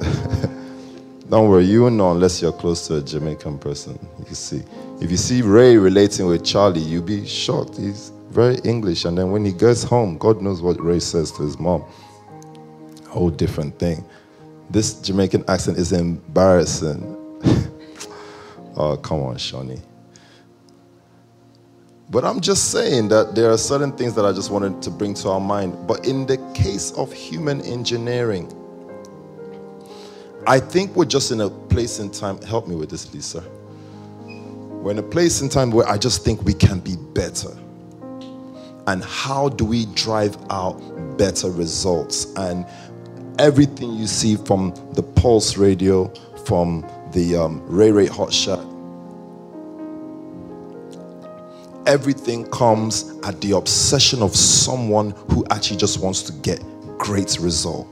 Don't 1.28 1.48
worry, 1.48 1.64
you 1.64 1.82
won't 1.82 1.96
know 1.96 2.12
unless 2.12 2.40
you're 2.40 2.52
close 2.52 2.86
to 2.88 2.96
a 2.96 3.02
Jamaican 3.02 3.58
person. 3.58 3.98
You 4.28 4.34
see. 4.34 4.62
If 5.00 5.10
you 5.10 5.16
see 5.16 5.42
Ray 5.42 5.76
relating 5.76 6.26
with 6.26 6.44
Charlie, 6.44 6.80
you'll 6.80 7.02
be 7.02 7.26
shocked. 7.26 7.76
He's 7.76 8.12
very 8.30 8.56
English. 8.64 9.04
And 9.04 9.18
then 9.18 9.30
when 9.30 9.44
he 9.44 9.52
goes 9.52 9.82
home, 9.82 10.18
God 10.18 10.40
knows 10.40 10.62
what 10.62 10.80
Ray 10.80 11.00
says 11.00 11.32
to 11.32 11.42
his 11.42 11.58
mom. 11.58 11.84
Whole 13.08 13.30
different 13.30 13.78
thing. 13.78 14.04
This 14.70 15.00
Jamaican 15.00 15.44
accent 15.48 15.78
is 15.78 15.92
embarrassing. 15.92 17.02
oh, 18.76 18.96
come 18.96 19.20
on, 19.20 19.36
Shawnee. 19.36 19.80
But 22.08 22.24
I'm 22.24 22.40
just 22.40 22.70
saying 22.70 23.08
that 23.08 23.34
there 23.34 23.50
are 23.50 23.58
certain 23.58 23.92
things 23.92 24.14
that 24.14 24.24
I 24.24 24.32
just 24.32 24.50
wanted 24.50 24.80
to 24.82 24.90
bring 24.90 25.14
to 25.14 25.30
our 25.30 25.40
mind. 25.40 25.88
But 25.88 26.06
in 26.06 26.24
the 26.26 26.36
case 26.54 26.92
of 26.92 27.12
human 27.12 27.60
engineering, 27.62 28.52
I 30.46 30.60
think 30.60 30.94
we're 30.94 31.04
just 31.04 31.32
in 31.32 31.40
a 31.40 31.50
place 31.50 31.98
in 31.98 32.10
time. 32.10 32.40
Help 32.42 32.68
me 32.68 32.76
with 32.76 32.90
this, 32.90 33.12
Lisa. 33.12 33.42
We're 34.24 34.92
in 34.92 34.98
a 34.98 35.02
place 35.02 35.40
in 35.40 35.48
time 35.48 35.72
where 35.72 35.88
I 35.88 35.98
just 35.98 36.24
think 36.24 36.42
we 36.42 36.54
can 36.54 36.78
be 36.78 36.94
better. 36.96 37.50
And 38.86 39.02
how 39.02 39.48
do 39.48 39.64
we 39.64 39.86
drive 39.86 40.36
out 40.48 40.78
better 41.18 41.50
results? 41.50 42.32
And 42.36 42.64
everything 43.40 43.94
you 43.94 44.06
see 44.06 44.36
from 44.36 44.72
the 44.92 45.02
Pulse 45.02 45.56
Radio, 45.56 46.06
from 46.44 46.88
the 47.12 47.34
um, 47.34 47.66
Ray 47.66 47.90
Ray 47.90 48.06
Hot 48.06 48.32
everything 51.86 52.48
comes 52.50 53.14
at 53.24 53.40
the 53.40 53.52
obsession 53.52 54.22
of 54.22 54.34
someone 54.34 55.12
who 55.30 55.44
actually 55.50 55.76
just 55.76 56.00
wants 56.00 56.22
to 56.22 56.32
get 56.42 56.62
great 56.98 57.38
result. 57.38 57.86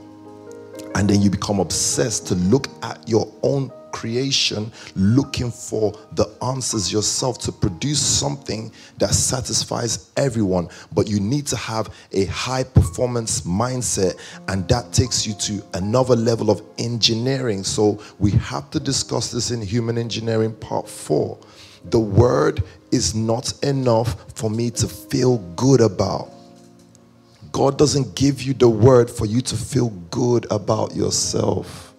And 0.95 1.09
then 1.09 1.21
you 1.21 1.29
become 1.29 1.59
obsessed 1.59 2.27
to 2.27 2.35
look 2.35 2.67
at 2.83 3.07
your 3.07 3.31
own 3.43 3.71
creation, 3.91 4.71
looking 4.95 5.49
for 5.49 5.93
the 6.13 6.25
answers 6.41 6.91
yourself 6.91 7.37
to 7.39 7.51
produce 7.51 7.99
something 7.99 8.69
that 8.97 9.13
satisfies 9.13 10.11
everyone. 10.17 10.67
But 10.93 11.07
you 11.07 11.19
need 11.21 11.47
to 11.47 11.55
have 11.55 11.93
a 12.11 12.25
high 12.25 12.63
performance 12.63 13.41
mindset, 13.41 14.19
and 14.49 14.67
that 14.67 14.91
takes 14.91 15.25
you 15.25 15.33
to 15.33 15.63
another 15.73 16.15
level 16.15 16.49
of 16.49 16.61
engineering. 16.77 17.63
So 17.63 18.01
we 18.19 18.31
have 18.31 18.69
to 18.71 18.79
discuss 18.79 19.31
this 19.31 19.51
in 19.51 19.61
Human 19.61 19.97
Engineering 19.97 20.53
Part 20.53 20.89
4 20.89 21.37
the 21.89 21.99
word 21.99 22.63
is 22.91 23.13
not 23.13 23.53
enough 23.63 24.31
for 24.33 24.49
me 24.49 24.71
to 24.71 24.87
feel 24.87 25.37
good 25.55 25.81
about. 25.81 26.29
God 27.51 27.77
doesn't 27.77 28.15
give 28.15 28.41
you 28.41 28.53
the 28.53 28.69
word 28.69 29.09
for 29.09 29.25
you 29.25 29.41
to 29.41 29.55
feel 29.55 29.89
good 30.11 30.45
about 30.51 30.95
yourself. 30.95 31.93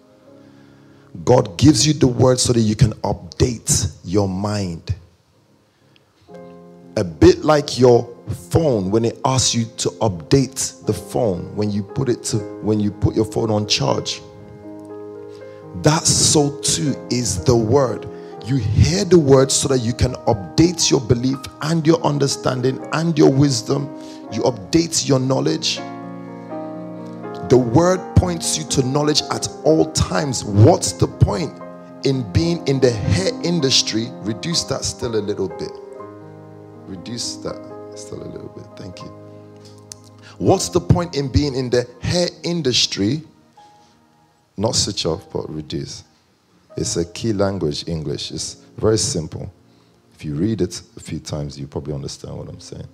God 1.23 1.57
gives 1.57 1.87
you 1.87 1.93
the 1.93 2.07
word 2.07 2.39
so 2.39 2.53
that 2.53 2.59
you 2.59 2.75
can 2.75 2.93
update 3.01 3.95
your 4.03 4.27
mind. 4.27 4.93
A 6.95 7.03
bit 7.03 7.39
like 7.43 7.79
your 7.79 8.07
phone 8.49 8.91
when 8.91 9.05
it 9.05 9.19
asks 9.25 9.55
you 9.55 9.65
to 9.77 9.89
update 10.01 10.85
the 10.85 10.93
phone 10.93 11.55
when 11.55 11.71
you 11.71 11.81
put 11.81 12.09
it 12.09 12.23
to 12.25 12.37
when 12.61 12.79
you 12.79 12.91
put 12.91 13.15
your 13.15 13.25
phone 13.25 13.49
on 13.49 13.67
charge. 13.67 14.21
That 15.83 16.05
so 16.05 16.59
too 16.59 16.95
is 17.09 17.43
the 17.43 17.55
word 17.55 18.07
you 18.49 18.57
hear 18.57 19.05
the 19.05 19.17
word 19.19 19.51
so 19.51 19.67
that 19.67 19.79
you 19.79 19.93
can 19.93 20.13
update 20.25 20.89
your 20.89 21.01
belief 21.01 21.37
and 21.61 21.85
your 21.85 22.01
understanding 22.03 22.85
and 22.93 23.17
your 23.17 23.31
wisdom. 23.31 23.85
You 24.31 24.41
update 24.41 25.07
your 25.07 25.19
knowledge. 25.19 25.77
The 27.49 27.57
word 27.57 27.99
points 28.15 28.57
you 28.57 28.63
to 28.65 28.83
knowledge 28.83 29.21
at 29.31 29.47
all 29.63 29.91
times. 29.93 30.43
What's 30.43 30.91
the 30.93 31.07
point 31.07 31.53
in 32.05 32.29
being 32.33 32.65
in 32.67 32.79
the 32.79 32.91
hair 32.91 33.31
industry? 33.43 34.07
Reduce 34.21 34.63
that 34.65 34.83
still 34.83 35.15
a 35.15 35.23
little 35.23 35.49
bit. 35.49 35.71
Reduce 36.87 37.35
that 37.37 37.55
still 37.95 38.23
a 38.23 38.29
little 38.29 38.49
bit. 38.49 38.65
Thank 38.75 39.01
you. 39.01 39.07
What's 40.37 40.69
the 40.69 40.81
point 40.81 41.15
in 41.15 41.29
being 41.29 41.55
in 41.55 41.69
the 41.69 41.87
hair 42.01 42.27
industry? 42.43 43.23
Not 44.55 44.75
switch 44.75 45.05
off, 45.05 45.31
but 45.31 45.49
reduce. 45.49 46.03
It's 46.77 46.95
a 46.95 47.05
key 47.05 47.33
language, 47.33 47.87
English. 47.87 48.31
It's 48.31 48.55
very 48.77 48.99
simple. 48.99 49.51
If 50.13 50.23
you 50.23 50.35
read 50.35 50.61
it 50.61 50.81
a 50.95 50.99
few 50.99 51.19
times, 51.19 51.59
you 51.59 51.67
probably 51.67 51.93
understand 51.93 52.37
what 52.37 52.47
I'm 52.47 52.59
saying. 52.59 52.87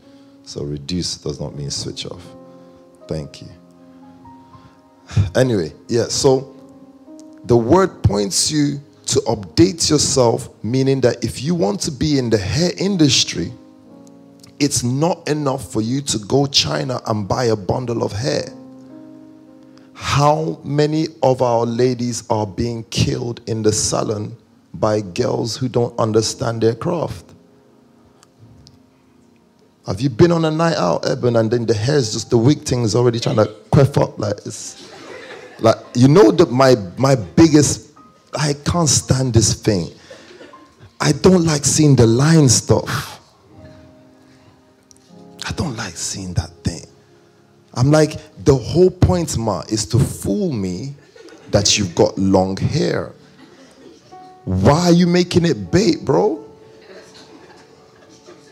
So 0.44 0.64
reduce 0.64 1.18
does 1.18 1.40
not 1.40 1.56
mean 1.56 1.70
switch 1.70 2.06
off. 2.06 2.26
Thank 3.08 3.42
you. 3.42 3.50
Anyway, 5.36 5.74
yeah, 5.88 6.08
so 6.08 6.56
the 7.46 7.58
word 7.58 8.02
points 8.04 8.50
you 8.50 8.80
to 9.08 9.20
update 9.22 9.90
yourself, 9.90 10.50
meaning 10.64 11.02
that 11.02 11.24
if 11.24 11.44
you 11.44 11.54
want 11.54 11.82
to 11.82 11.92
be 11.92 12.18
in 12.18 12.30
the 12.30 12.38
hair 12.38 12.72
industry, 12.78 13.52
it's 14.60 14.84
not 14.84 15.28
enough 15.28 15.72
for 15.72 15.82
you 15.82 16.02
to 16.02 16.20
go 16.20 16.46
China 16.46 17.02
and 17.08 17.28
buy 17.28 17.46
a 17.46 17.56
bundle 17.56 18.04
of 18.04 18.14
hair. 18.14 18.46
How 20.04 20.60
many 20.64 21.08
of 21.24 21.42
our 21.42 21.66
ladies 21.66 22.24
are 22.30 22.46
being 22.46 22.84
killed 22.92 23.42
in 23.48 23.64
the 23.64 23.72
salon 23.72 24.38
by 24.74 25.00
girls 25.02 25.58
who 25.58 25.68
don't 25.68 25.98
understand 25.98 26.62
their 26.62 26.76
craft? 26.76 27.34
Have 29.88 30.02
you 30.02 30.10
been 30.10 30.32
on 30.32 30.46
a 30.46 30.52
night 30.52 30.76
out, 30.76 31.10
Eben, 31.10 31.36
and 31.38 31.50
then 31.50 31.66
the 31.66 31.74
hair's 31.74 32.14
just 32.14 32.30
the 32.30 32.38
wig 32.38 32.64
thing 32.64 32.84
is 32.84 32.96
already 32.96 33.20
trying 33.20 33.38
to 33.38 33.48
quiff 33.72 33.98
up? 33.98 34.20
Like 34.20 34.36
it's 34.46 34.94
like 35.60 35.78
you 35.96 36.10
know 36.10 36.32
that 36.32 36.52
my 36.52 36.76
my 36.98 37.16
biggest 37.16 37.94
I 38.36 38.54
can't 38.66 38.90
stand 38.90 39.34
this 39.34 39.56
thing. 39.56 39.90
I 41.00 41.14
don't 41.14 41.44
like 41.44 41.66
seeing 41.66 41.96
the 41.96 42.06
line 42.06 42.50
stuff. 42.50 43.22
I 45.46 45.54
don't 45.54 45.76
like 45.76 45.96
seeing 45.96 46.34
that 46.36 46.52
thing. 46.64 46.86
I'm 47.74 47.92
like, 47.92 48.20
the 48.44 48.56
whole 48.56 48.92
point, 48.92 49.38
Ma, 49.38 49.62
is 49.70 49.86
to 49.88 50.00
fool 50.00 50.52
me 50.52 50.94
that 51.52 51.78
you've 51.78 51.96
got 51.96 52.18
long 52.18 52.58
hair. 52.58 53.14
Why 54.46 54.88
are 54.88 54.92
you 54.92 55.08
making 55.08 55.46
it 55.46 55.72
bait, 55.72 56.04
bro? 56.04 56.44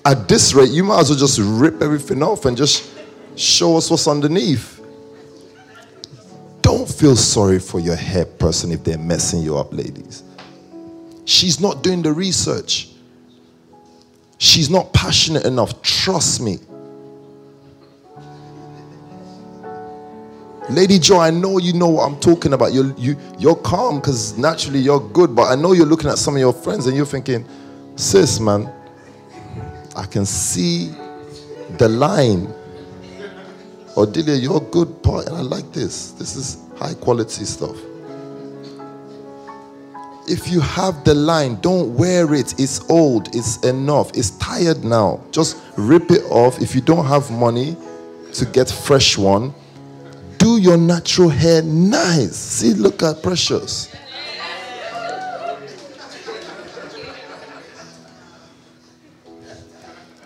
At 0.06 0.28
this 0.28 0.54
rate, 0.54 0.70
you 0.70 0.84
might 0.84 1.02
as 1.02 1.10
well 1.10 1.20
just 1.20 1.40
rip 1.40 1.82
everything 1.82 2.24
off 2.24 2.46
and 2.46 2.58
just 2.58 2.90
show 3.36 3.78
us 3.78 3.90
what's 3.90 4.08
underneath. 4.08 4.80
Don't 6.62 6.90
feel 6.90 7.16
sorry 7.16 7.60
for 7.60 7.80
your 7.80 7.96
hair 7.96 8.26
person 8.26 8.72
if 8.72 8.84
they're 8.84 8.98
messing 8.98 9.42
you 9.42 9.58
up, 9.58 9.74
ladies. 9.74 10.24
She's 11.26 11.60
not 11.60 11.84
doing 11.84 12.02
the 12.02 12.14
research. 12.14 12.90
She's 14.38 14.70
not 14.70 14.92
passionate 14.94 15.46
enough. 15.46 15.82
Trust 15.82 16.42
me. 16.42 16.60
Lady 20.72 21.00
Joe, 21.00 21.20
I 21.20 21.32
know 21.32 21.58
you 21.58 21.74
know 21.74 21.90
what 21.90 22.06
I'm 22.06 22.20
talking 22.20 22.54
about. 22.54 22.74
You're, 22.74 22.94
you, 22.98 23.18
you're 23.38 23.56
calm 23.58 24.00
because 24.00 24.38
naturally 24.38 24.80
you're 24.80 25.02
good, 25.10 25.36
but 25.36 25.52
I 25.52 25.56
know 25.56 25.74
you're 25.74 25.86
looking 25.86 26.10
at 26.10 26.18
some 26.18 26.36
of 26.36 26.40
your 26.40 26.54
friends 26.54 26.88
and 26.88 26.96
you're 26.96 27.06
thinking, 27.06 27.46
sis, 27.98 28.40
man, 28.40 28.72
I 29.96 30.06
can 30.06 30.26
see 30.26 30.92
the 31.78 31.90
line. 31.90 32.48
Odilia, 33.96 34.42
you're 34.42 34.62
good 34.62 35.04
part, 35.04 35.28
and 35.28 35.36
I 35.36 35.42
like 35.42 35.74
this. 35.74 36.12
This 36.12 36.38
is 36.38 36.58
high 36.78 36.94
quality 36.94 37.44
stuff. 37.44 37.76
If 40.30 40.50
you 40.50 40.62
have 40.62 41.04
the 41.04 41.14
line, 41.14 41.60
don't 41.60 41.96
wear 41.96 42.34
it. 42.34 42.58
It's 42.58 42.90
old. 42.90 43.36
It's 43.36 43.58
enough. 43.66 44.12
It's 44.16 44.30
tired 44.32 44.86
now. 44.86 45.20
Just 45.32 45.58
rip 45.76 46.10
it 46.12 46.24
off. 46.30 46.62
If 46.62 46.74
you 46.74 46.80
don't 46.80 47.06
have 47.06 47.30
money 47.30 47.76
to 48.34 48.46
get 48.46 48.70
fresh 48.70 49.18
one, 49.18 49.54
do 50.42 50.58
your 50.58 50.78
natural 50.78 51.30
hair 51.30 51.62
nice. 51.62 52.36
See, 52.36 52.74
look 52.74 53.04
at 53.04 53.22
Precious. 53.22 53.94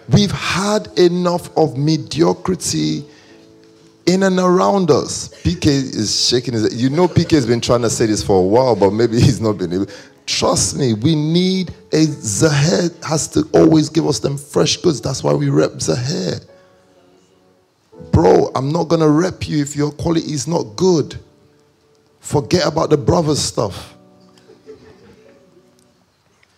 We've 0.10 0.32
had 0.32 0.88
enough 0.98 1.50
of 1.58 1.78
mediocrity 1.78 3.04
in 4.06 4.24
and 4.24 4.40
around 4.40 4.90
us. 4.90 5.30
PK 5.44 5.66
is 5.66 6.30
shaking 6.30 6.54
his 6.54 6.64
head. 6.64 6.74
You 6.80 6.90
know, 6.90 7.08
PK 7.08 7.32
has 7.32 7.46
been 7.46 7.60
trying 7.60 7.82
to 7.82 7.90
say 7.90 8.06
this 8.06 8.24
for 8.24 8.40
a 8.40 8.46
while, 8.46 8.76
but 8.76 8.92
maybe 8.92 9.14
he's 9.20 9.42
not 9.42 9.58
been 9.58 9.74
able. 9.74 9.88
Trust 10.28 10.78
me, 10.78 10.94
we 10.94 11.16
need 11.16 11.72
a 11.92 12.06
Zahed 12.06 13.04
has 13.04 13.28
to 13.30 13.48
always 13.54 13.90
give 13.90 14.08
us 14.08 14.20
them 14.20 14.38
fresh 14.38 14.78
goods. 14.78 15.02
That's 15.02 15.24
why 15.24 15.34
we 15.34 15.50
rep 15.50 15.72
Zahed. 15.72 16.46
Bro, 18.16 18.52
I'm 18.56 18.72
not 18.72 18.88
going 18.88 19.02
to 19.02 19.10
rep 19.10 19.46
you 19.46 19.62
if 19.62 19.76
your 19.76 19.92
quality 19.92 20.32
is 20.32 20.48
not 20.48 20.78
good. 20.78 21.20
Forget 22.22 22.66
about 22.66 22.90
the 22.90 22.96
brothers 22.96 23.40
stuff. 23.40 23.94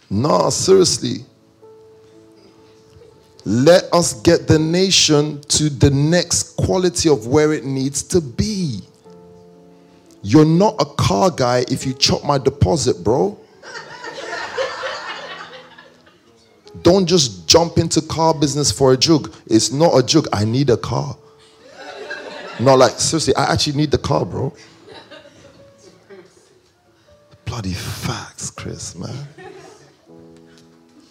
Nah, 0.08 0.50
seriously. 0.50 1.26
Let 3.44 3.86
us 3.92 4.22
get 4.22 4.48
the 4.48 4.60
nation 4.60 5.42
to 5.48 5.72
the 5.72 5.90
next 5.90 6.58
quality 6.58 7.10
of 7.10 7.26
where 7.26 7.52
it 7.54 7.66
needs 7.66 8.04
to 8.04 8.22
be. 8.22 8.82
You're 10.22 10.46
not 10.46 10.76
a 10.80 10.86
car 10.86 11.32
guy 11.32 11.66
if 11.72 11.88
you 11.88 11.94
chop 11.94 12.24
my 12.24 12.38
deposit, 12.38 13.04
bro. 13.04 13.36
Don't 16.84 17.08
just 17.08 17.48
jump 17.48 17.80
into 17.80 18.00
car 18.04 18.36
business 18.36 18.72
for 18.72 18.94
a 18.94 18.98
joke. 18.98 19.34
It's 19.48 19.72
not 19.72 19.98
a 19.98 20.06
joke. 20.06 20.28
I 20.32 20.46
need 20.46 20.70
a 20.70 20.78
car. 20.78 21.18
Not 22.60 22.80
like, 22.80 23.00
seriously, 23.00 23.36
I 23.36 23.54
actually 23.54 23.78
need 23.78 23.92
the 23.92 23.98
car, 23.98 24.26
bro. 24.26 24.54
Bloody 27.46 27.74
facts, 27.74 28.50
Chris, 28.50 28.96
man. 28.96 29.16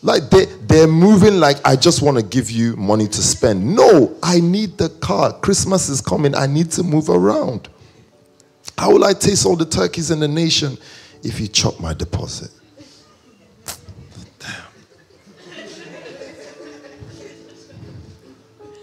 Like 0.02 0.30
they, 0.30 0.44
they're 0.44 0.86
moving 0.86 1.40
like 1.40 1.56
I 1.64 1.74
just 1.74 2.02
want 2.02 2.16
to 2.16 2.22
give 2.22 2.50
you 2.50 2.76
money 2.76 3.08
to 3.08 3.22
spend. 3.22 3.74
No, 3.74 4.16
I 4.22 4.40
need 4.40 4.78
the 4.78 4.88
car. 4.88 5.32
Christmas 5.40 5.88
is 5.88 6.00
coming. 6.00 6.34
I 6.34 6.46
need 6.46 6.70
to 6.72 6.82
move 6.82 7.08
around. 7.08 7.68
How 8.78 8.92
will 8.92 9.04
I 9.04 9.14
taste 9.14 9.46
all 9.46 9.56
the 9.56 9.64
turkeys 9.64 10.10
in 10.10 10.20
the 10.20 10.28
nation 10.28 10.78
if 11.24 11.40
you 11.40 11.48
chop 11.48 11.80
my 11.80 11.94
deposit? 11.94 12.50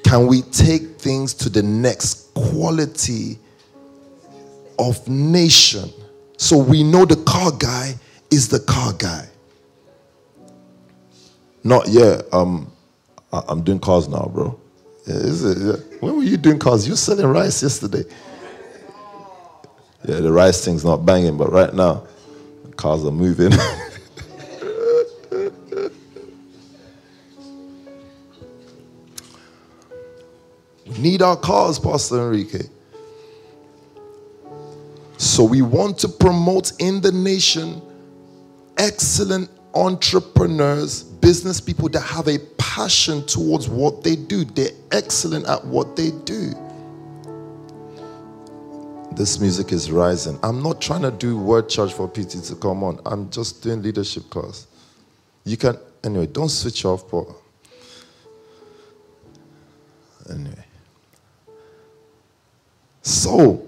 Can 0.03 0.27
we 0.27 0.41
take 0.41 0.97
things 0.99 1.33
to 1.35 1.49
the 1.49 1.63
next 1.63 2.33
quality 2.33 3.39
of 4.79 5.07
nation? 5.07 5.89
So 6.37 6.57
we 6.57 6.83
know 6.83 7.05
the 7.05 7.15
car 7.23 7.51
guy 7.51 7.93
is 8.31 8.49
the 8.49 8.59
car 8.59 8.93
guy. 8.93 9.27
Not 11.63 11.87
yet. 11.87 12.25
Um, 12.33 12.71
I- 13.31 13.43
I'm 13.47 13.63
doing 13.63 13.79
cars 13.79 14.07
now, 14.07 14.29
bro. 14.33 14.59
When 15.05 16.15
were 16.17 16.23
you 16.23 16.37
doing 16.37 16.59
cars? 16.59 16.85
You 16.85 16.93
were 16.93 16.97
selling 16.97 17.25
rice 17.25 17.61
yesterday. 17.63 18.03
Yeah, 20.05 20.19
the 20.19 20.31
rice 20.31 20.63
thing's 20.63 20.83
not 20.83 21.05
banging, 21.05 21.37
but 21.37 21.51
right 21.51 21.73
now, 21.73 22.03
cars 22.75 23.05
are 23.05 23.11
moving. 23.11 23.51
need 31.03 31.21
our 31.21 31.35
cars, 31.35 31.77
Pastor 31.77 32.15
Enrique. 32.23 32.63
So 35.17 35.43
we 35.43 35.61
want 35.61 35.99
to 35.99 36.07
promote 36.07 36.71
in 36.79 37.01
the 37.01 37.11
nation 37.11 37.81
excellent 38.77 39.49
entrepreneurs, 39.75 41.03
business 41.03 41.59
people 41.59 41.89
that 41.89 42.01
have 42.01 42.27
a 42.27 42.39
passion 42.57 43.25
towards 43.25 43.67
what 43.69 44.03
they 44.03 44.15
do. 44.15 44.45
They're 44.45 44.71
excellent 44.91 45.45
at 45.47 45.63
what 45.65 45.95
they 45.95 46.11
do. 46.11 46.53
This 49.11 49.39
music 49.39 49.71
is 49.71 49.91
rising. 49.91 50.39
I'm 50.41 50.63
not 50.63 50.81
trying 50.81 51.03
to 51.03 51.11
do 51.11 51.37
word 51.37 51.69
church 51.69 51.93
for 51.93 52.07
PT 52.07 52.43
to 52.45 52.55
come 52.55 52.83
on. 52.83 52.99
I'm 53.05 53.29
just 53.29 53.61
doing 53.61 53.81
leadership 53.83 54.29
class. 54.29 54.67
You 55.43 55.57
can, 55.57 55.77
anyway, 56.03 56.27
don't 56.27 56.49
switch 56.49 56.83
off, 56.85 57.09
but 57.11 57.27
anyway. 60.29 60.65
So, 63.03 63.61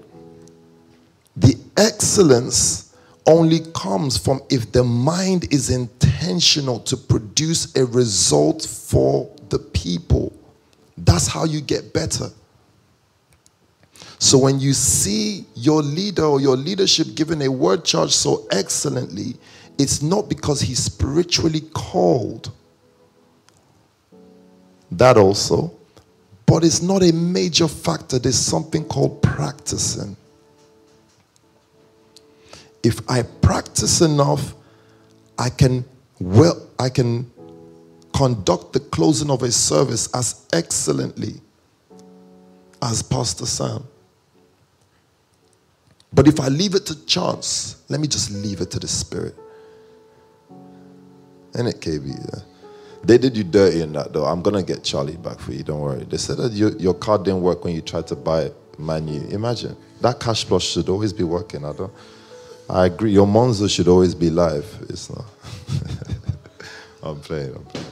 the 1.35 1.55
excellence 1.77 2.95
only 3.27 3.59
comes 3.73 4.17
from 4.17 4.41
if 4.49 4.71
the 4.71 4.83
mind 4.83 5.51
is 5.53 5.69
intentional 5.69 6.79
to 6.79 6.95
produce 6.95 7.75
a 7.75 7.85
result 7.85 8.63
for 8.65 9.29
the 9.49 9.59
people. 9.59 10.31
That's 10.97 11.27
how 11.27 11.43
you 11.43 11.61
get 11.61 11.93
better. 11.93 12.29
So 14.19 14.37
when 14.37 14.59
you 14.59 14.73
see 14.73 15.45
your 15.55 15.81
leader 15.81 16.23
or 16.23 16.39
your 16.39 16.55
leadership 16.55 17.07
giving 17.15 17.41
a 17.41 17.51
word 17.51 17.83
charge 17.83 18.11
so 18.11 18.47
excellently, 18.51 19.35
it's 19.77 20.01
not 20.01 20.29
because 20.29 20.61
he's 20.61 20.79
spiritually 20.79 21.61
called. 21.73 22.51
That 24.91 25.17
also, 25.17 25.73
but 26.45 26.63
it's 26.63 26.81
not 26.81 27.03
a 27.03 27.11
major 27.11 27.67
factor. 27.67 28.19
There's 28.19 28.37
something 28.37 28.85
called 28.85 29.21
practicing. 29.21 30.15
If 32.83 32.99
I 33.09 33.23
practice 33.41 34.01
enough, 34.01 34.53
I 35.37 35.49
can 35.49 35.85
well 36.19 36.67
I 36.79 36.89
can 36.89 37.31
conduct 38.13 38.73
the 38.73 38.79
closing 38.79 39.29
of 39.29 39.43
a 39.43 39.51
service 39.51 40.07
as 40.13 40.45
excellently 40.53 41.41
as 42.81 43.01
Pastor 43.01 43.45
Sam. 43.45 43.83
But 46.13 46.27
if 46.27 46.39
I 46.39 46.47
leave 46.47 46.75
it 46.75 46.85
to 46.85 47.05
chance, 47.05 47.83
let 47.89 47.99
me 47.99 48.07
just 48.07 48.31
leave 48.31 48.61
it 48.61 48.71
to 48.71 48.79
the 48.79 48.87
Spirit. 48.87 49.35
And 51.55 51.67
it, 51.67 51.81
KB? 51.81 52.07
Yeah. 52.07 52.41
They 53.05 53.19
did 53.19 53.37
you 53.37 53.43
dirty 53.43 53.81
in 53.81 53.93
that, 53.93 54.13
though. 54.13 54.25
I'm 54.25 54.41
to 54.41 54.63
get 54.63 54.83
Charlie 54.83 55.15
back 55.15 55.39
for 55.39 55.51
you, 55.53 55.61
don't 55.61 55.79
worry. 55.79 56.03
They 56.05 56.17
said 56.17 56.37
that 56.37 56.53
your, 56.53 56.75
your 56.77 56.95
card 56.95 57.23
didn't 57.23 57.41
work 57.41 57.63
when 57.63 57.75
you 57.75 57.81
tried 57.81 58.07
to 58.07 58.15
buy 58.15 58.51
Manu. 58.79 59.27
Imagine. 59.29 59.77
That 60.01 60.19
cash 60.19 60.43
plus 60.45 60.63
should 60.63 60.89
always 60.89 61.13
be 61.13 61.23
working, 61.23 61.63
I 61.65 61.73
don't. 61.73 61.93
I 62.67 62.87
agree. 62.87 63.11
Your 63.11 63.27
Monzo 63.27 63.69
should 63.69 63.87
always 63.87 64.15
be 64.15 64.31
live. 64.31 64.65
It's 64.89 65.11
not. 65.11 65.25
I'm 67.03 67.19
playing, 67.19 67.55
I'm 67.55 67.65
playing. 67.65 67.85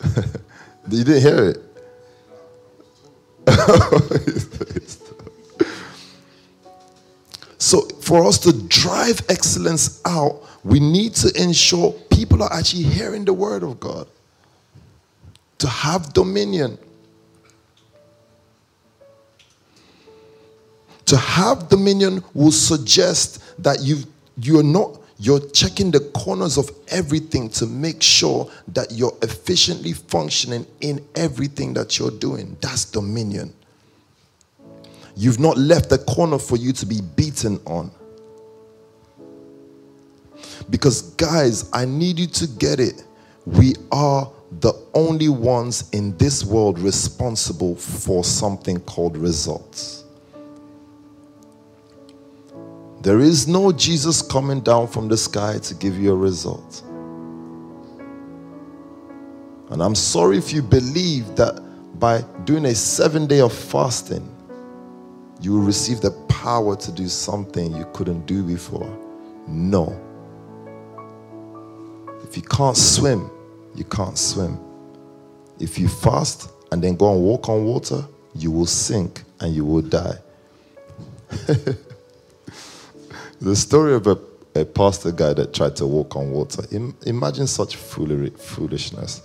you 0.90 1.02
didn't 1.02 1.22
hear 1.22 1.44
it? 1.50 1.62
So, 7.58 7.80
for 8.00 8.24
us 8.24 8.38
to 8.40 8.52
drive 8.68 9.22
excellence 9.28 10.00
out, 10.04 10.40
we 10.62 10.78
need 10.78 11.14
to 11.16 11.32
ensure 11.42 11.90
people 12.10 12.44
are 12.44 12.52
actually 12.52 12.84
hearing 12.84 13.24
the 13.24 13.32
word 13.32 13.64
of 13.64 13.80
God. 13.80 14.06
To 15.58 15.68
have 15.68 16.12
dominion. 16.12 16.78
To 21.06 21.16
have 21.16 21.68
dominion 21.68 22.22
will 22.34 22.50
suggest 22.50 23.62
that 23.62 23.80
you 23.82 23.98
you're 24.38 24.62
not 24.62 25.00
you're 25.18 25.40
checking 25.50 25.90
the 25.90 26.00
corners 26.14 26.58
of 26.58 26.70
everything 26.88 27.48
to 27.48 27.66
make 27.66 28.02
sure 28.02 28.50
that 28.68 28.92
you're 28.92 29.16
efficiently 29.22 29.94
functioning 29.94 30.66
in 30.80 31.02
everything 31.14 31.72
that 31.74 31.98
you're 31.98 32.10
doing. 32.10 32.56
That's 32.60 32.84
dominion. 32.84 33.54
You've 35.16 35.40
not 35.40 35.56
left 35.56 35.90
a 35.92 35.98
corner 35.98 36.38
for 36.38 36.56
you 36.56 36.72
to 36.74 36.84
be 36.84 37.00
beaten 37.00 37.58
on. 37.64 37.90
Because, 40.68 41.02
guys, 41.12 41.70
I 41.72 41.86
need 41.86 42.18
you 42.18 42.26
to 42.26 42.46
get 42.46 42.80
it. 42.80 43.02
We 43.46 43.74
are 43.90 44.30
the 44.60 44.72
only 44.94 45.28
ones 45.28 45.90
in 45.90 46.16
this 46.16 46.44
world 46.44 46.78
responsible 46.78 47.76
for 47.76 48.24
something 48.24 48.80
called 48.80 49.16
results. 49.16 50.04
There 53.02 53.20
is 53.20 53.46
no 53.46 53.70
Jesus 53.70 54.22
coming 54.22 54.60
down 54.60 54.88
from 54.88 55.08
the 55.08 55.16
sky 55.16 55.58
to 55.58 55.74
give 55.74 55.98
you 55.98 56.12
a 56.12 56.16
result. 56.16 56.82
And 59.70 59.82
I'm 59.82 59.94
sorry 59.94 60.38
if 60.38 60.52
you 60.52 60.62
believe 60.62 61.36
that 61.36 61.60
by 61.98 62.22
doing 62.44 62.64
a 62.66 62.74
seven 62.74 63.26
day 63.26 63.40
of 63.40 63.52
fasting, 63.52 64.26
you 65.40 65.52
will 65.52 65.62
receive 65.62 66.00
the 66.00 66.12
power 66.28 66.76
to 66.76 66.92
do 66.92 67.08
something 67.08 67.76
you 67.76 67.86
couldn't 67.92 68.26
do 68.26 68.42
before. 68.42 68.88
No. 69.46 70.00
If 72.24 72.36
you 72.36 72.42
can't 72.42 72.76
swim, 72.76 73.30
you 73.76 73.84
can't 73.84 74.18
swim. 74.18 74.58
If 75.58 75.78
you 75.78 75.88
fast 75.88 76.50
and 76.72 76.82
then 76.82 76.96
go 76.96 77.12
and 77.12 77.22
walk 77.22 77.48
on 77.48 77.64
water, 77.64 78.04
you 78.34 78.50
will 78.50 78.66
sink 78.66 79.22
and 79.40 79.54
you 79.54 79.64
will 79.64 79.82
die. 79.82 80.18
the 83.40 83.56
story 83.56 83.94
of 83.94 84.06
a, 84.06 84.18
a 84.54 84.64
pastor 84.64 85.12
guy 85.12 85.34
that 85.34 85.54
tried 85.54 85.76
to 85.76 85.86
walk 85.86 86.16
on 86.16 86.30
water. 86.30 86.62
Im- 86.72 86.96
imagine 87.06 87.46
such 87.46 87.76
foolery, 87.76 88.30
foolishness. 88.30 89.22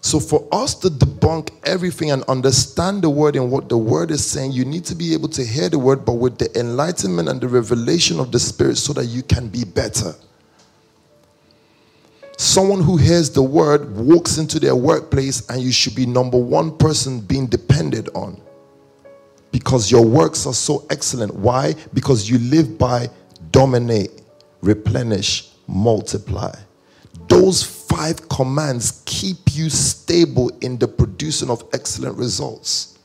So, 0.00 0.20
for 0.20 0.46
us 0.52 0.74
to 0.76 0.88
debunk 0.88 1.50
everything 1.64 2.12
and 2.12 2.22
understand 2.24 3.02
the 3.02 3.10
word 3.10 3.36
and 3.36 3.50
what 3.50 3.68
the 3.68 3.76
word 3.76 4.10
is 4.10 4.24
saying, 4.24 4.52
you 4.52 4.64
need 4.64 4.84
to 4.86 4.94
be 4.94 5.12
able 5.12 5.28
to 5.30 5.44
hear 5.44 5.68
the 5.68 5.78
word, 5.78 6.04
but 6.04 6.14
with 6.14 6.38
the 6.38 6.58
enlightenment 6.58 7.28
and 7.28 7.40
the 7.40 7.48
revelation 7.48 8.20
of 8.20 8.32
the 8.32 8.38
Spirit 8.38 8.78
so 8.78 8.92
that 8.92 9.06
you 9.06 9.22
can 9.22 9.48
be 9.48 9.64
better. 9.64 10.14
Someone 12.38 12.80
who 12.80 12.96
hears 12.96 13.30
the 13.30 13.42
word 13.42 13.96
walks 13.96 14.38
into 14.38 14.60
their 14.60 14.76
workplace, 14.76 15.44
and 15.50 15.60
you 15.60 15.72
should 15.72 15.96
be 15.96 16.06
number 16.06 16.38
one 16.38 16.76
person 16.78 17.20
being 17.20 17.48
depended 17.48 18.08
on 18.14 18.40
because 19.50 19.90
your 19.90 20.04
works 20.04 20.46
are 20.46 20.54
so 20.54 20.86
excellent. 20.88 21.34
Why? 21.34 21.74
Because 21.92 22.30
you 22.30 22.38
live 22.38 22.78
by 22.78 23.10
dominate, 23.50 24.22
replenish, 24.60 25.50
multiply. 25.66 26.54
Those 27.26 27.64
five 27.64 28.28
commands 28.28 29.02
keep 29.04 29.38
you 29.52 29.68
stable 29.68 30.50
in 30.60 30.78
the 30.78 30.86
producing 30.86 31.50
of 31.50 31.64
excellent 31.72 32.16
results. 32.16 32.98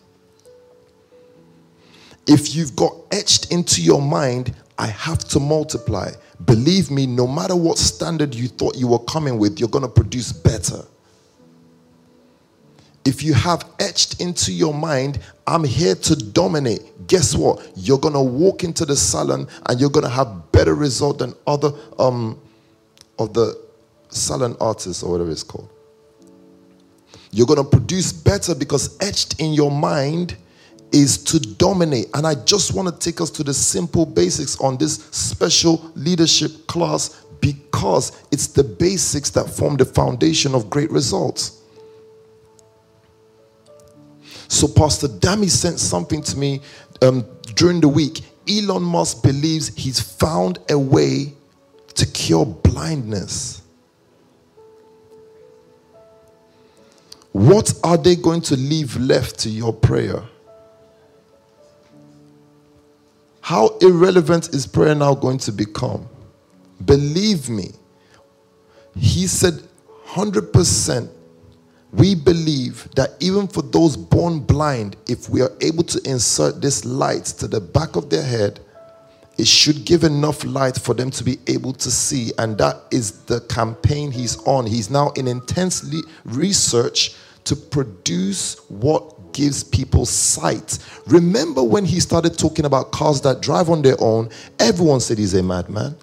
If 2.27 2.55
you've 2.55 2.75
got 2.75 2.93
etched 3.11 3.51
into 3.51 3.81
your 3.81 4.01
mind, 4.01 4.53
I 4.77 4.87
have 4.87 5.19
to 5.29 5.39
multiply. 5.39 6.11
Believe 6.45 6.89
me, 6.91 7.05
no 7.05 7.27
matter 7.27 7.55
what 7.55 7.77
standard 7.77 8.33
you 8.33 8.47
thought 8.47 8.75
you 8.75 8.87
were 8.87 8.99
coming 8.99 9.37
with, 9.37 9.59
you're 9.59 9.69
going 9.69 9.83
to 9.83 9.91
produce 9.91 10.31
better. 10.31 10.83
If 13.05 13.21
you 13.21 13.33
have 13.33 13.65
etched 13.79 14.21
into 14.21 14.53
your 14.53 14.73
mind, 14.73 15.19
I'm 15.45 15.63
here 15.63 15.95
to 15.95 16.15
dominate, 16.15 17.07
guess 17.07 17.35
what? 17.35 17.71
You're 17.75 17.99
going 17.99 18.13
to 18.13 18.21
walk 18.21 18.63
into 18.63 18.85
the 18.85 18.95
salon 18.95 19.47
and 19.65 19.79
you're 19.79 19.89
going 19.89 20.05
to 20.05 20.09
have 20.09 20.51
better 20.51 20.73
result 20.73 21.19
than 21.19 21.33
other 21.45 21.71
um, 21.99 22.39
of 23.19 23.33
the 23.33 23.61
salon 24.09 24.55
artists 24.61 25.03
or 25.03 25.11
whatever 25.11 25.31
it's 25.31 25.43
called. 25.43 25.69
You're 27.31 27.47
going 27.47 27.63
to 27.63 27.69
produce 27.69 28.13
better 28.13 28.55
because 28.55 28.97
etched 29.01 29.39
in 29.39 29.53
your 29.53 29.71
mind 29.71 30.37
is 30.93 31.17
to 31.17 31.39
dominate. 31.39 32.07
And 32.13 32.25
I 32.25 32.35
just 32.35 32.73
want 32.73 32.87
to 32.87 32.97
take 32.97 33.19
us 33.19 33.29
to 33.31 33.43
the 33.43 33.53
simple 33.53 34.05
basics 34.05 34.57
on 34.61 34.77
this 34.77 34.95
special 35.11 35.91
leadership 35.95 36.67
class 36.67 37.25
because 37.41 38.23
it's 38.31 38.47
the 38.47 38.63
basics 38.63 39.29
that 39.31 39.49
form 39.49 39.75
the 39.75 39.85
foundation 39.85 40.55
of 40.55 40.69
great 40.69 40.91
results. 40.91 41.59
So, 44.47 44.67
Pastor 44.67 45.07
Dami 45.07 45.49
sent 45.49 45.79
something 45.79 46.21
to 46.21 46.37
me 46.37 46.61
um, 47.01 47.25
during 47.55 47.81
the 47.81 47.87
week. 47.87 48.21
Elon 48.47 48.83
Musk 48.83 49.23
believes 49.23 49.69
he's 49.75 49.99
found 49.99 50.59
a 50.69 50.77
way 50.77 51.33
to 51.95 52.05
cure 52.05 52.45
blindness. 52.45 53.61
What 57.31 57.73
are 57.83 57.97
they 57.97 58.15
going 58.15 58.41
to 58.41 58.55
leave 58.55 58.95
left 58.95 59.39
to 59.39 59.49
your 59.49 59.73
prayer? 59.73 60.23
How 63.43 63.77
irrelevant 63.81 64.55
is 64.55 64.65
prayer 64.65 64.95
now 64.95 65.13
going 65.13 65.37
to 65.39 65.51
become? 65.51 66.07
Believe 66.85 67.49
me, 67.49 67.71
he 68.95 69.27
said 69.27 69.55
100% 70.07 71.09
we 71.91 72.15
believe 72.15 72.87
that 72.95 73.17
even 73.19 73.49
for 73.49 73.61
those 73.61 73.97
born 73.97 74.39
blind, 74.39 74.95
if 75.09 75.27
we 75.29 75.41
are 75.41 75.51
able 75.59 75.83
to 75.83 76.09
insert 76.09 76.61
this 76.61 76.85
light 76.85 77.25
to 77.25 77.49
the 77.49 77.59
back 77.59 77.97
of 77.97 78.09
their 78.09 78.23
head, 78.23 78.61
it 79.37 79.45
should 79.45 79.83
give 79.83 80.05
enough 80.05 80.45
light 80.45 80.79
for 80.79 80.93
them 80.93 81.11
to 81.11 81.23
be 81.25 81.37
able 81.47 81.73
to 81.73 81.91
see. 81.91 82.31
And 82.37 82.57
that 82.59 82.77
is 82.91 83.25
the 83.25 83.41
campaign 83.41 84.09
he's 84.09 84.37
on. 84.47 84.65
He's 84.65 84.89
now 84.89 85.09
in 85.17 85.27
intensely 85.27 85.99
research 86.23 87.13
to 87.43 87.57
produce 87.57 88.57
what 88.69 89.19
gives 89.33 89.63
people 89.63 90.05
sight. 90.05 90.79
Remember 91.07 91.63
when 91.63 91.85
he 91.85 91.99
started 91.99 92.37
talking 92.37 92.65
about 92.65 92.91
cars 92.91 93.21
that 93.21 93.41
drive 93.41 93.69
on 93.69 93.81
their 93.81 93.97
own, 93.99 94.29
everyone 94.59 94.99
said 94.99 95.17
he's 95.17 95.33
a 95.33 95.43
madman. 95.43 95.95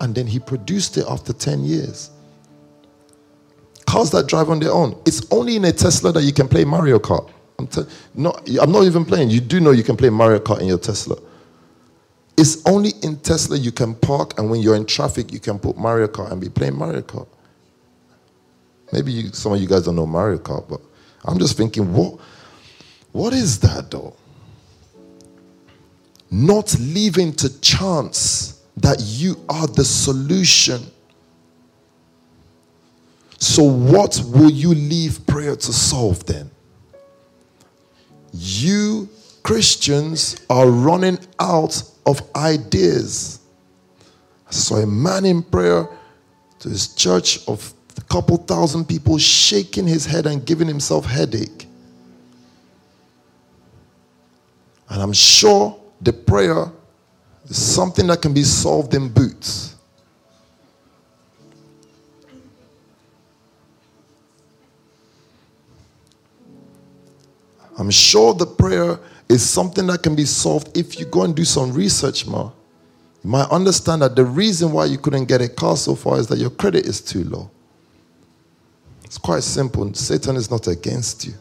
And 0.00 0.14
then 0.14 0.26
he 0.26 0.38
produced 0.38 0.96
it 0.96 1.04
after 1.08 1.32
10 1.32 1.64
years. 1.64 2.10
Cars 3.86 4.10
that 4.12 4.28
drive 4.28 4.50
on 4.50 4.60
their 4.60 4.72
own. 4.72 5.00
It's 5.06 5.26
only 5.32 5.56
in 5.56 5.64
a 5.66 5.72
Tesla 5.72 6.12
that 6.12 6.22
you 6.22 6.32
can 6.32 6.48
play 6.48 6.64
Mario 6.64 6.98
Kart. 6.98 7.30
I'm, 7.58 7.66
te- 7.66 7.84
not, 8.14 8.48
I'm 8.60 8.72
not 8.72 8.84
even 8.84 9.04
playing. 9.04 9.30
You 9.30 9.40
do 9.40 9.60
know 9.60 9.72
you 9.72 9.82
can 9.82 9.96
play 9.96 10.10
Mario 10.10 10.38
Kart 10.40 10.60
in 10.60 10.68
your 10.68 10.78
Tesla. 10.78 11.16
It's 12.38 12.62
only 12.66 12.92
in 13.02 13.18
Tesla 13.18 13.58
you 13.58 13.72
can 13.72 13.94
park, 13.94 14.38
and 14.38 14.50
when 14.50 14.62
you're 14.62 14.76
in 14.76 14.86
traffic, 14.86 15.32
you 15.32 15.40
can 15.40 15.58
put 15.58 15.76
Mario 15.76 16.06
Kart 16.06 16.32
and 16.32 16.40
be 16.40 16.48
playing 16.48 16.76
Mario 16.76 17.02
Kart. 17.02 17.28
Maybe 18.92 19.12
you, 19.12 19.28
some 19.32 19.52
of 19.52 19.60
you 19.60 19.68
guys 19.68 19.84
don't 19.84 19.96
know 19.96 20.06
Mario 20.06 20.38
Kart, 20.38 20.68
but 20.68 20.80
I'm 21.24 21.38
just 21.38 21.56
thinking, 21.56 21.92
what, 21.92 22.18
what 23.12 23.32
is 23.32 23.58
that 23.60 23.90
though? 23.90 24.14
Not 26.30 26.76
leaving 26.78 27.32
to 27.34 27.60
chance 27.60 28.62
that 28.76 29.00
you 29.00 29.36
are 29.48 29.66
the 29.66 29.84
solution. 29.84 30.80
So, 33.38 33.64
what 33.64 34.22
will 34.26 34.50
you 34.50 34.74
leave 34.74 35.26
prayer 35.26 35.56
to 35.56 35.72
solve 35.72 36.24
then? 36.26 36.50
You 38.32 39.08
Christians 39.42 40.36
are 40.48 40.68
running 40.68 41.18
out 41.38 41.82
of 42.06 42.22
ideas. 42.36 43.40
I 44.46 44.52
saw 44.52 44.76
a 44.76 44.86
man 44.86 45.24
in 45.24 45.42
prayer 45.42 45.88
to 46.60 46.68
his 46.68 46.94
church 46.94 47.46
of 47.48 47.72
a 47.96 48.00
couple 48.02 48.36
thousand 48.36 48.86
people 48.86 49.18
shaking 49.18 49.86
his 49.86 50.06
head 50.06 50.26
and 50.26 50.44
giving 50.44 50.68
himself 50.68 51.06
headache. 51.06 51.66
And 54.90 55.00
I'm 55.00 55.12
sure 55.12 55.80
the 56.00 56.12
prayer 56.12 56.66
is 57.48 57.56
something 57.56 58.08
that 58.08 58.20
can 58.20 58.34
be 58.34 58.42
solved 58.42 58.92
in 58.94 59.08
boots. 59.08 59.76
I'm 67.78 67.90
sure 67.90 68.34
the 68.34 68.46
prayer 68.46 68.98
is 69.28 69.48
something 69.48 69.86
that 69.86 70.02
can 70.02 70.14
be 70.14 70.26
solved 70.26 70.76
if 70.76 70.98
you 70.98 71.06
go 71.06 71.22
and 71.22 71.34
do 71.34 71.44
some 71.44 71.72
research 71.72 72.26
more. 72.26 72.52
You 73.22 73.30
might 73.30 73.48
understand 73.50 74.02
that 74.02 74.16
the 74.16 74.24
reason 74.24 74.72
why 74.72 74.86
you 74.86 74.98
couldn't 74.98 75.26
get 75.26 75.40
a 75.40 75.48
car 75.48 75.76
so 75.76 75.94
far 75.94 76.18
is 76.18 76.26
that 76.26 76.38
your 76.38 76.50
credit 76.50 76.84
is 76.84 77.00
too 77.00 77.24
low. 77.24 77.50
It's 79.04 79.18
quite 79.18 79.42
simple. 79.44 79.94
Satan 79.94 80.36
is 80.36 80.50
not 80.50 80.66
against 80.66 81.24
you. 81.26 81.34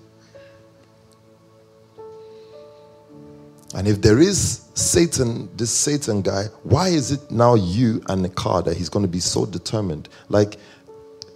And 3.75 3.87
if 3.87 4.01
there 4.01 4.19
is 4.19 4.67
Satan, 4.73 5.49
this 5.55 5.71
Satan 5.71 6.21
guy, 6.21 6.45
why 6.63 6.87
is 6.87 7.11
it 7.11 7.29
now 7.29 7.53
you 7.55 8.01
and 8.07 8.25
the 8.25 8.29
car 8.29 8.63
that 8.63 8.75
he's 8.75 8.89
going 8.89 9.05
to 9.05 9.11
be 9.11 9.19
so 9.19 9.45
determined? 9.45 10.09
Like, 10.27 10.57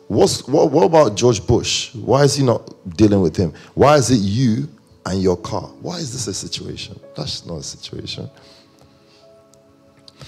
what's, 0.08 0.48
what, 0.48 0.72
what 0.72 0.86
about 0.86 1.15
George 1.15 1.46
Bush? 1.46 1.93
Why 1.93 2.24
is 2.24 2.36
he 2.36 2.43
not 2.43 2.74
dealing 2.98 3.22
with 3.22 3.38
him? 3.38 3.54
Why 3.76 3.98
is 3.98 4.10
it 4.10 4.17
you 4.17 4.67
and 5.06 5.22
your 5.22 5.38
car? 5.38 5.67
Why 5.82 5.98
is 5.98 6.12
this 6.12 6.28
a 6.28 6.34
situation? 6.34 7.00
That's 7.15 7.46
not 7.46 7.58
a 7.58 7.63
situation. 7.63 8.30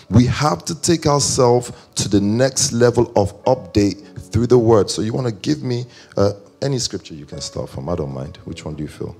We 0.09 0.27
have 0.27 0.63
to 0.65 0.79
take 0.79 1.07
ourselves 1.07 1.71
to 1.95 2.07
the 2.07 2.21
next 2.21 2.71
level 2.71 3.11
of 3.15 3.43
update 3.45 4.31
through 4.31 4.47
the 4.47 4.59
word. 4.59 4.91
So, 4.91 5.01
you 5.01 5.13
want 5.13 5.25
to 5.27 5.33
give 5.33 5.63
me 5.63 5.85
uh, 6.17 6.33
any 6.61 6.77
scripture 6.77 7.15
you 7.15 7.25
can 7.25 7.41
start 7.41 7.69
from? 7.69 7.89
I 7.89 7.95
don't 7.95 8.13
mind. 8.13 8.37
Which 8.43 8.65
one 8.65 8.75
do 8.75 8.83
you 8.83 8.89
feel? 8.89 9.15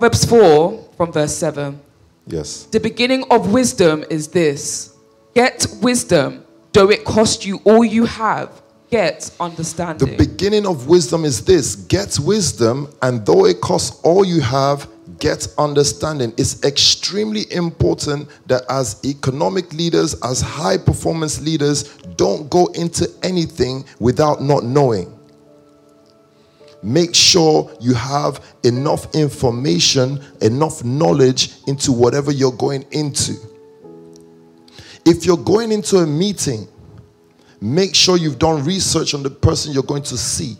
Proverbs 0.00 0.24
4 0.24 0.88
from 0.96 1.12
verse 1.12 1.36
7. 1.36 1.78
Yes. 2.26 2.64
The 2.64 2.80
beginning 2.80 3.22
of 3.30 3.52
wisdom 3.52 4.02
is 4.08 4.28
this 4.28 4.94
get 5.34 5.66
wisdom, 5.82 6.42
though 6.72 6.88
it 6.88 7.04
cost 7.04 7.44
you 7.44 7.60
all 7.64 7.84
you 7.84 8.06
have. 8.06 8.62
Get 8.90 9.30
understanding. 9.38 10.08
The 10.08 10.16
beginning 10.16 10.66
of 10.66 10.88
wisdom 10.88 11.26
is 11.26 11.44
this 11.44 11.76
get 11.76 12.18
wisdom, 12.18 12.88
and 13.02 13.26
though 13.26 13.44
it 13.44 13.60
costs 13.60 14.00
all 14.02 14.24
you 14.24 14.40
have, 14.40 14.88
get 15.18 15.46
understanding. 15.58 16.32
It's 16.38 16.64
extremely 16.64 17.44
important 17.52 18.30
that 18.46 18.62
as 18.70 19.04
economic 19.04 19.70
leaders, 19.74 20.14
as 20.22 20.40
high 20.40 20.78
performance 20.78 21.42
leaders, 21.42 21.94
don't 22.16 22.48
go 22.48 22.68
into 22.68 23.06
anything 23.22 23.84
without 23.98 24.40
not 24.42 24.64
knowing. 24.64 25.19
Make 26.82 27.14
sure 27.14 27.70
you 27.80 27.94
have 27.94 28.54
enough 28.64 29.14
information, 29.14 30.24
enough 30.40 30.82
knowledge 30.82 31.52
into 31.66 31.92
whatever 31.92 32.32
you're 32.32 32.52
going 32.52 32.86
into. 32.90 33.34
If 35.04 35.26
you're 35.26 35.36
going 35.36 35.72
into 35.72 35.98
a 35.98 36.06
meeting, 36.06 36.68
make 37.60 37.94
sure 37.94 38.16
you've 38.16 38.38
done 38.38 38.64
research 38.64 39.12
on 39.12 39.22
the 39.22 39.30
person 39.30 39.72
you're 39.72 39.82
going 39.82 40.04
to 40.04 40.16
see. 40.16 40.56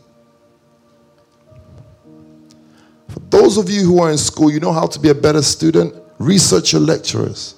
For 3.08 3.20
those 3.30 3.56
of 3.56 3.70
you 3.70 3.84
who 3.84 4.00
are 4.00 4.10
in 4.10 4.18
school, 4.18 4.50
you 4.50 4.60
know 4.60 4.72
how 4.72 4.86
to 4.86 4.98
be 4.98 5.08
a 5.08 5.14
better 5.14 5.42
student? 5.42 5.94
Research 6.18 6.72
your 6.72 6.82
lecturers. 6.82 7.54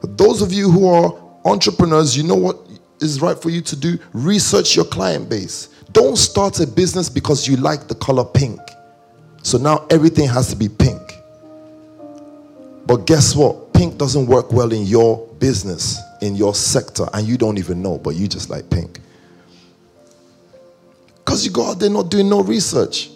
For 0.00 0.06
those 0.06 0.42
of 0.42 0.52
you 0.52 0.70
who 0.70 0.88
are 0.88 1.20
entrepreneurs, 1.44 2.16
you 2.16 2.22
know 2.22 2.36
what 2.36 2.69
is 3.00 3.20
right 3.20 3.40
for 3.40 3.50
you 3.50 3.60
to 3.62 3.76
do? 3.76 3.98
Research 4.12 4.76
your 4.76 4.84
client 4.84 5.28
base. 5.28 5.68
Don't 5.92 6.16
start 6.16 6.60
a 6.60 6.66
business 6.66 7.08
because 7.08 7.48
you 7.48 7.56
like 7.56 7.88
the 7.88 7.94
color 7.94 8.24
pink. 8.24 8.60
So 9.42 9.58
now 9.58 9.86
everything 9.90 10.28
has 10.28 10.48
to 10.50 10.56
be 10.56 10.68
pink. 10.68 11.00
But 12.86 13.06
guess 13.06 13.34
what? 13.34 13.72
Pink 13.72 13.98
doesn't 13.98 14.26
work 14.26 14.52
well 14.52 14.72
in 14.72 14.82
your 14.82 15.26
business, 15.38 15.98
in 16.20 16.34
your 16.34 16.54
sector, 16.54 17.06
and 17.14 17.26
you 17.26 17.36
don't 17.38 17.58
even 17.58 17.82
know, 17.82 17.98
but 17.98 18.14
you 18.14 18.28
just 18.28 18.50
like 18.50 18.68
pink. 18.68 19.00
Because 21.16 21.44
you 21.44 21.50
go 21.50 21.70
out 21.70 21.78
there 21.78 21.90
not 21.90 22.10
doing 22.10 22.28
no 22.28 22.42
research. 22.42 23.10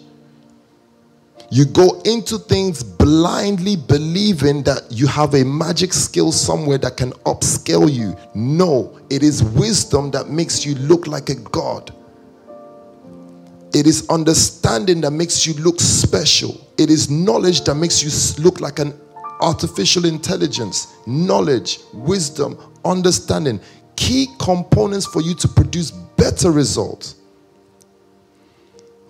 You 1.51 1.65
go 1.65 2.01
into 2.05 2.37
things 2.37 2.83
blindly 2.83 3.75
believing 3.75 4.63
that 4.63 4.83
you 4.89 5.07
have 5.07 5.35
a 5.35 5.43
magic 5.43 5.93
skill 5.93 6.31
somewhere 6.31 6.77
that 6.79 6.97
can 6.97 7.11
upscale 7.23 7.91
you. 7.91 8.15
No, 8.33 8.99
it 9.09 9.23
is 9.23 9.43
wisdom 9.43 10.11
that 10.11 10.29
makes 10.29 10.65
you 10.65 10.75
look 10.75 11.07
like 11.07 11.29
a 11.29 11.35
god. 11.35 11.93
It 13.73 13.87
is 13.87 14.09
understanding 14.09 15.01
that 15.01 15.11
makes 15.11 15.45
you 15.45 15.53
look 15.55 15.79
special. 15.79 16.65
It 16.77 16.89
is 16.89 17.09
knowledge 17.09 17.63
that 17.65 17.75
makes 17.75 18.01
you 18.01 18.43
look 18.43 18.61
like 18.61 18.79
an 18.79 18.97
artificial 19.41 20.05
intelligence. 20.05 20.93
Knowledge, 21.05 21.79
wisdom, 21.93 22.57
understanding. 22.85 23.59
Key 23.95 24.27
components 24.39 25.05
for 25.05 25.21
you 25.21 25.35
to 25.35 25.47
produce 25.47 25.91
better 25.91 26.51
results. 26.51 27.15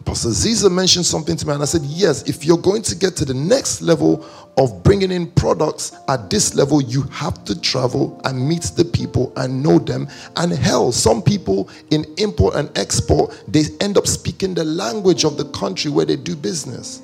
Pastor 0.05 0.29
Ziza 0.29 0.71
mentioned 0.71 1.05
something 1.05 1.35
to 1.35 1.47
me, 1.47 1.53
and 1.53 1.63
I 1.63 1.65
said, 1.65 1.81
Yes, 1.83 2.29
if 2.29 2.45
you're 2.45 2.59
going 2.59 2.83
to 2.83 2.95
get 2.95 3.15
to 3.17 3.25
the 3.25 3.33
next 3.33 3.81
level 3.81 4.25
of 4.57 4.83
bringing 4.83 5.11
in 5.11 5.31
products 5.31 5.97
at 6.07 6.29
this 6.29 6.53
level, 6.53 6.81
you 6.81 7.01
have 7.03 7.43
to 7.45 7.59
travel 7.59 8.21
and 8.23 8.47
meet 8.47 8.63
the 8.75 8.85
people 8.85 9.33
and 9.35 9.63
know 9.63 9.79
them. 9.79 10.07
And 10.37 10.51
hell, 10.51 10.91
some 10.91 11.21
people 11.23 11.69
in 11.89 12.05
import 12.17 12.55
and 12.55 12.69
export, 12.77 13.43
they 13.47 13.63
end 13.81 13.97
up 13.97 14.05
speaking 14.05 14.53
the 14.53 14.63
language 14.63 15.25
of 15.25 15.37
the 15.37 15.45
country 15.45 15.89
where 15.89 16.05
they 16.05 16.17
do 16.17 16.35
business 16.35 17.01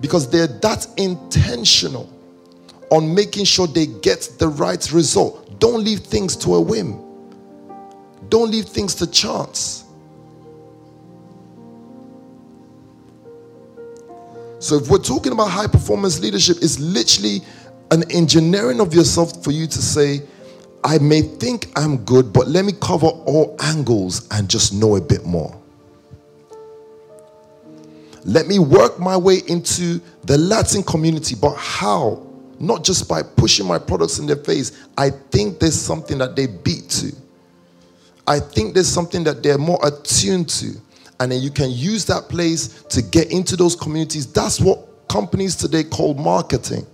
because 0.00 0.28
they're 0.28 0.46
that 0.46 0.86
intentional 0.96 2.08
on 2.90 3.14
making 3.14 3.44
sure 3.44 3.66
they 3.66 3.86
get 3.86 4.28
the 4.38 4.48
right 4.48 4.90
result. 4.92 5.60
Don't 5.60 5.84
leave 5.84 6.00
things 6.00 6.34
to 6.36 6.54
a 6.54 6.60
whim, 6.60 7.00
don't 8.28 8.50
leave 8.50 8.66
things 8.66 8.94
to 8.96 9.06
chance. 9.06 9.84
So 14.60 14.76
if 14.76 14.90
we're 14.90 14.98
talking 14.98 15.32
about 15.32 15.48
high 15.48 15.66
performance 15.66 16.20
leadership, 16.20 16.58
it's 16.60 16.78
literally 16.78 17.40
an 17.90 18.04
engineering 18.12 18.80
of 18.80 18.94
yourself 18.94 19.42
for 19.42 19.52
you 19.52 19.66
to 19.66 19.78
say, 19.78 20.20
I 20.84 20.98
may 20.98 21.22
think 21.22 21.68
I'm 21.76 22.04
good, 22.04 22.30
but 22.30 22.46
let 22.46 22.66
me 22.66 22.72
cover 22.80 23.06
all 23.06 23.56
angles 23.60 24.28
and 24.30 24.48
just 24.50 24.74
know 24.74 24.96
a 24.96 25.00
bit 25.00 25.24
more. 25.24 25.58
Let 28.26 28.46
me 28.46 28.58
work 28.58 28.98
my 28.98 29.16
way 29.16 29.38
into 29.48 29.98
the 30.24 30.36
Latin 30.36 30.82
community, 30.82 31.34
but 31.34 31.54
how? 31.56 32.26
Not 32.58 32.84
just 32.84 33.08
by 33.08 33.22
pushing 33.22 33.66
my 33.66 33.78
products 33.78 34.18
in 34.18 34.26
their 34.26 34.36
face. 34.36 34.86
I 34.98 35.08
think 35.08 35.58
there's 35.58 35.80
something 35.80 36.18
that 36.18 36.36
they 36.36 36.46
beat 36.46 36.90
to. 36.90 37.12
I 38.26 38.40
think 38.40 38.74
there's 38.74 38.88
something 38.88 39.24
that 39.24 39.42
they're 39.42 39.56
more 39.56 39.80
attuned 39.82 40.50
to. 40.50 40.74
And 41.20 41.30
then 41.30 41.42
you 41.42 41.50
can 41.50 41.70
use 41.70 42.06
that 42.06 42.30
place 42.30 42.82
to 42.84 43.02
get 43.02 43.30
into 43.30 43.54
those 43.54 43.76
communities. 43.76 44.26
That's 44.32 44.58
what 44.58 45.06
companies 45.08 45.54
today 45.54 45.84
call 45.84 46.14
marketing. 46.14 46.86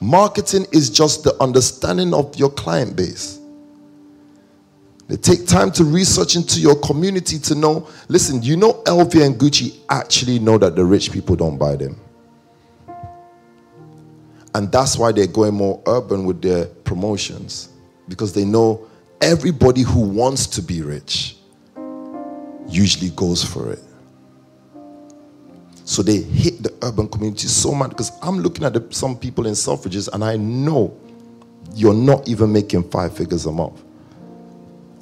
Marketing 0.00 0.64
is 0.72 0.90
just 0.90 1.24
the 1.24 1.34
understanding 1.42 2.14
of 2.14 2.34
your 2.36 2.50
client 2.50 2.96
base. 2.96 3.40
They 5.08 5.16
take 5.16 5.46
time 5.46 5.72
to 5.72 5.84
research 5.84 6.36
into 6.36 6.60
your 6.60 6.76
community 6.80 7.38
to 7.40 7.54
know 7.54 7.88
listen, 8.08 8.42
you 8.42 8.56
know, 8.56 8.74
LV 8.84 9.24
and 9.24 9.34
Gucci 9.34 9.78
actually 9.90 10.38
know 10.38 10.58
that 10.58 10.76
the 10.76 10.84
rich 10.84 11.12
people 11.12 11.34
don't 11.34 11.58
buy 11.58 11.76
them. 11.76 12.00
And 14.54 14.70
that's 14.70 14.96
why 14.96 15.12
they're 15.12 15.26
going 15.26 15.54
more 15.54 15.82
urban 15.86 16.24
with 16.24 16.42
their 16.42 16.66
promotions 16.66 17.70
because 18.08 18.32
they 18.32 18.44
know 18.44 18.86
everybody 19.20 19.82
who 19.82 20.00
wants 20.00 20.46
to 20.46 20.62
be 20.62 20.82
rich 20.82 21.36
usually 22.72 23.10
goes 23.10 23.44
for 23.44 23.72
it. 23.72 23.80
So 25.84 26.02
they 26.02 26.18
hit 26.18 26.62
the 26.62 26.72
urban 26.82 27.08
community 27.08 27.48
so 27.48 27.72
much 27.72 27.90
because 27.90 28.12
I'm 28.22 28.38
looking 28.38 28.64
at 28.64 28.72
the, 28.72 28.86
some 28.90 29.16
people 29.16 29.46
in 29.46 29.54
suffrages 29.54 30.08
and 30.08 30.24
I 30.24 30.36
know 30.36 30.96
you're 31.74 31.94
not 31.94 32.28
even 32.28 32.52
making 32.52 32.88
five 32.90 33.16
figures 33.16 33.46
a 33.46 33.52
month. 33.52 33.82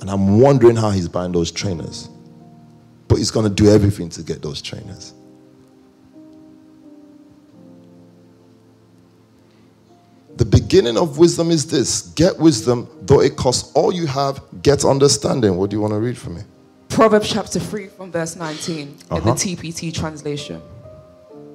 And 0.01 0.11
I'm 0.11 0.41
wondering 0.41 0.77
how 0.77 0.91
he's 0.91 1.09
buying 1.09 1.33
those 1.33 1.51
trainers. 1.53 2.09
But 3.07 3.17
he's 3.17 3.31
going 3.31 3.45
to 3.45 3.55
do 3.55 3.71
everything 3.71 4.09
to 4.11 4.23
get 4.23 4.41
those 4.41 4.63
trainers. 4.63 5.13
The 10.37 10.45
beginning 10.47 10.97
of 10.97 11.19
wisdom 11.19 11.51
is 11.51 11.67
this 11.67 12.01
get 12.01 12.39
wisdom, 12.39 12.89
though 13.03 13.21
it 13.21 13.37
costs 13.37 13.73
all 13.75 13.93
you 13.93 14.07
have, 14.07 14.43
get 14.63 14.87
understanding. 14.87 15.57
What 15.57 15.69
do 15.69 15.77
you 15.77 15.83
want 15.83 15.93
to 15.93 15.99
read 15.99 16.17
for 16.17 16.31
me? 16.31 16.43
Proverbs 16.91 17.31
chapter 17.33 17.59
3 17.61 17.87
from 17.89 18.11
verse 18.13 18.37
19 18.37 18.79
in 18.81 18.95
the 19.09 19.15
Uh-huh. 19.15 19.33
TPT 19.35 19.93
translation. 19.95 20.61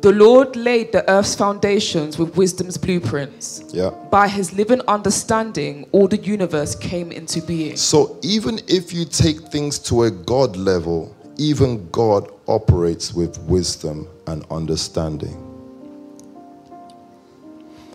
The 0.02 0.12
Lord 0.12 0.56
laid 0.56 0.92
the 0.92 1.08
earth's 1.10 1.36
foundations 1.36 2.18
with 2.18 2.36
wisdom's 2.38 2.78
blueprints. 2.78 3.64
Yeah. 3.74 3.90
By 4.12 4.28
his 4.28 4.54
living 4.54 4.82
understanding, 4.88 5.88
all 5.92 6.08
the 6.08 6.18
universe 6.18 6.76
came 6.76 7.12
into 7.12 7.42
being. 7.42 7.76
So 7.76 8.18
even 8.22 8.62
if 8.68 8.94
you 8.94 9.04
take 9.06 9.40
things 9.52 9.78
to 9.80 10.04
a 10.04 10.12
God 10.12 10.56
level, 10.58 11.16
even 11.38 11.90
God 11.92 12.32
operates 12.48 13.14
with 13.14 13.38
wisdom 13.40 14.08
and 14.28 14.46
understanding. 14.52 15.36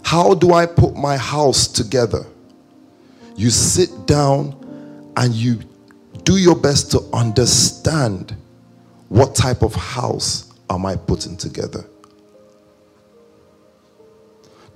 How 0.02 0.34
do 0.34 0.52
I 0.52 0.66
put 0.66 0.96
my 0.96 1.16
house 1.16 1.68
together? 1.68 2.26
You 3.36 3.50
sit 3.50 4.06
down 4.06 4.54
and 5.16 5.32
you 5.32 5.60
do 6.24 6.36
your 6.36 6.56
best 6.56 6.90
to 6.92 7.00
understand 7.12 8.36
what 9.08 9.34
type 9.34 9.62
of 9.62 9.74
house 9.74 10.52
am 10.68 10.86
I 10.86 10.96
putting 10.96 11.36
together. 11.36 11.84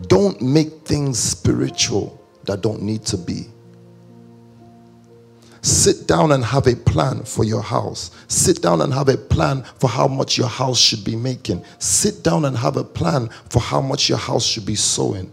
Don't 0.08 0.40
make 0.42 0.82
things 0.84 1.18
spiritual 1.18 2.20
that 2.44 2.60
don't 2.60 2.82
need 2.82 3.04
to 3.06 3.16
be. 3.16 3.46
Sit 5.62 6.06
down 6.06 6.32
and 6.32 6.44
have 6.44 6.66
a 6.66 6.76
plan 6.76 7.22
for 7.24 7.42
your 7.44 7.62
house. 7.62 8.10
Sit 8.28 8.60
down 8.60 8.82
and 8.82 8.92
have 8.92 9.08
a 9.08 9.16
plan 9.16 9.62
for 9.78 9.88
how 9.88 10.06
much 10.06 10.36
your 10.36 10.48
house 10.48 10.78
should 10.78 11.02
be 11.04 11.16
making. 11.16 11.64
Sit 11.78 12.22
down 12.22 12.44
and 12.44 12.54
have 12.56 12.76
a 12.76 12.84
plan 12.84 13.30
for 13.48 13.60
how 13.60 13.80
much 13.80 14.08
your 14.10 14.18
house 14.18 14.44
should 14.44 14.66
be 14.66 14.74
sowing. 14.74 15.32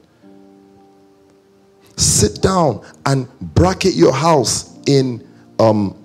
Sit 1.98 2.42
down 2.42 2.82
and 3.06 3.28
bracket 3.42 3.94
your 3.94 4.14
house 4.14 4.80
in 4.88 5.28
um, 5.60 6.01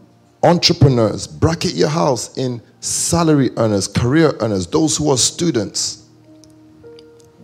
entrepreneurs, 0.47 1.27
bracket 1.27 1.75
your 1.75 1.89
house 1.89 2.37
in 2.39 2.63
salary 2.81 3.51
earners, 3.57 3.89
career 3.89 4.33
earners, 4.39 4.67
those 4.69 4.97
who 4.97 5.11
are 5.11 5.19
students. 5.19 6.09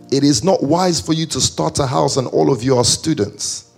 It 0.09 0.23
is 0.23 0.43
not 0.43 0.63
wise 0.63 1.01
for 1.01 1.11
you 1.11 1.25
to 1.27 1.41
start 1.41 1.79
a 1.79 1.85
house 1.85 2.15
and 2.17 2.27
all 2.27 2.51
of 2.51 2.63
you 2.63 2.77
are 2.77 2.85
students 2.85 3.71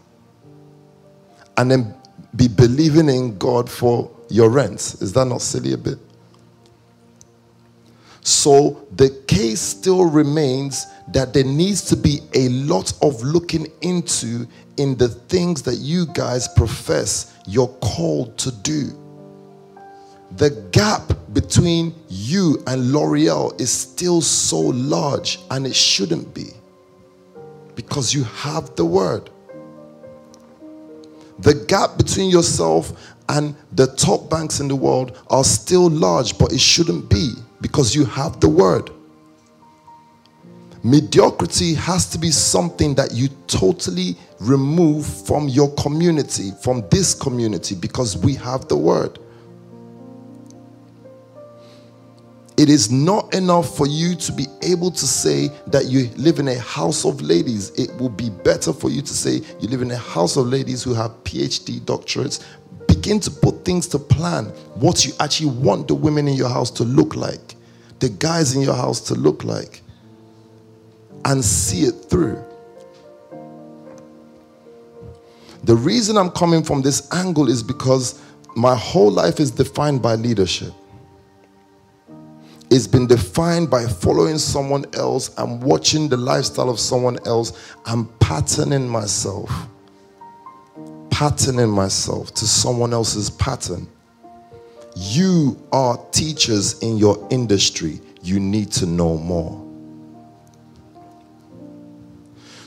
and 1.57 1.71
then 1.71 1.95
be 2.35 2.47
believing 2.47 3.09
in 3.09 3.37
God 3.37 3.69
for 3.69 4.11
your 4.29 4.49
rent. 4.49 4.79
Is 5.01 5.13
that 5.13 5.25
not 5.25 5.41
silly 5.41 5.73
a 5.73 5.77
bit? 5.77 5.97
So 8.21 8.85
the 8.95 9.09
case 9.27 9.61
still 9.61 10.05
remains 10.05 10.85
that 11.13 11.33
there 11.33 11.43
needs 11.43 11.81
to 11.85 11.95
be 11.95 12.19
a 12.33 12.49
lot 12.49 12.93
of 13.01 13.21
looking 13.23 13.67
into 13.81 14.47
in 14.77 14.97
the 14.97 15.07
things 15.07 15.61
that 15.63 15.75
you 15.75 16.05
guys 16.07 16.47
profess 16.47 17.37
you're 17.47 17.73
called 17.81 18.37
to 18.39 18.51
do. 18.51 19.04
The 20.37 20.49
gap 20.71 21.13
between 21.31 21.95
you 22.09 22.61
and 22.67 22.91
L'Oreal 22.91 23.59
is 23.59 23.71
still 23.71 24.19
so 24.19 24.59
large 24.59 25.39
and 25.49 25.65
it 25.65 25.75
shouldn't 25.75 26.33
be 26.33 26.47
because 27.75 28.13
you 28.13 28.23
have 28.25 28.75
the 28.75 28.83
word. 28.83 29.29
The 31.39 31.53
gap 31.53 31.97
between 31.97 32.29
yourself 32.29 33.15
and 33.29 33.55
the 33.71 33.87
top 33.87 34.29
banks 34.29 34.59
in 34.59 34.67
the 34.67 34.75
world 34.75 35.17
are 35.29 35.43
still 35.43 35.89
large, 35.89 36.37
but 36.37 36.51
it 36.51 36.59
shouldn't 36.59 37.09
be 37.09 37.33
because 37.61 37.95
you 37.95 38.03
have 38.03 38.39
the 38.41 38.49
word. 38.49 38.89
Mediocrity 40.83 41.73
has 41.73 42.09
to 42.09 42.17
be 42.17 42.29
something 42.29 42.93
that 42.95 43.13
you 43.13 43.29
totally 43.47 44.15
remove 44.39 45.05
from 45.25 45.47
your 45.47 45.73
community, 45.75 46.51
from 46.61 46.87
this 46.89 47.13
community, 47.13 47.73
because 47.73 48.17
we 48.17 48.35
have 48.35 48.67
the 48.67 48.77
word. 48.77 49.17
It 52.57 52.69
is 52.69 52.89
not 52.89 53.33
enough 53.33 53.75
for 53.75 53.85
you 53.85 54.15
to 54.15 54.31
be 54.31 54.47
able 54.61 54.89
to 54.89 55.05
say 55.05 55.49
that 55.67 55.85
you 55.87 56.09
live 56.15 56.39
in 56.39 56.47
a 56.47 56.57
house 56.57 57.03
of 57.03 57.21
ladies. 57.21 57.71
It 57.71 57.93
will 57.99 58.09
be 58.09 58.29
better 58.29 58.71
for 58.71 58.89
you 58.89 59.01
to 59.01 59.13
say 59.13 59.41
you 59.59 59.67
live 59.67 59.81
in 59.81 59.91
a 59.91 59.97
house 59.97 60.37
of 60.37 60.47
ladies 60.47 60.81
who 60.81 60.93
have 60.93 61.11
PhD 61.25 61.81
doctorates. 61.81 62.45
Begin 62.87 63.19
to 63.21 63.31
put 63.31 63.65
things 63.65 63.87
to 63.87 63.99
plan 63.99 64.45
what 64.75 65.05
you 65.05 65.11
actually 65.19 65.49
want 65.49 65.89
the 65.89 65.95
women 65.95 66.29
in 66.29 66.35
your 66.35 66.47
house 66.47 66.71
to 66.71 66.85
look 66.85 67.17
like, 67.17 67.55
the 67.99 68.07
guys 68.07 68.55
in 68.55 68.61
your 68.61 68.75
house 68.75 69.01
to 69.01 69.15
look 69.15 69.43
like, 69.43 69.81
and 71.25 71.43
see 71.43 71.81
it 71.81 72.05
through. 72.09 72.41
The 75.65 75.75
reason 75.75 76.15
I'm 76.15 76.29
coming 76.31 76.63
from 76.63 76.83
this 76.83 77.11
angle 77.11 77.49
is 77.49 77.61
because 77.61 78.21
my 78.55 78.75
whole 78.75 79.11
life 79.11 79.41
is 79.41 79.51
defined 79.51 80.01
by 80.01 80.15
leadership 80.15 80.71
it's 82.75 82.87
been 82.87 83.07
defined 83.07 83.69
by 83.69 83.85
following 83.85 84.37
someone 84.37 84.83
else 84.95 85.33
and 85.37 85.63
watching 85.63 86.09
the 86.09 86.17
lifestyle 86.17 86.69
of 86.69 86.77
someone 86.77 87.17
else 87.25 87.73
and 87.85 88.19
patterning 88.19 88.85
myself. 88.85 89.49
Patterning 91.09 91.69
myself 91.69 92.33
to 92.33 92.45
someone 92.45 92.91
else's 92.91 93.29
pattern. 93.29 93.87
You 94.93 95.57
are 95.71 95.97
teachers 96.11 96.77
in 96.79 96.97
your 96.97 97.25
industry. 97.31 98.01
You 98.21 98.41
need 98.41 98.73
to 98.73 98.85
know 98.85 99.17
more. 99.19 99.61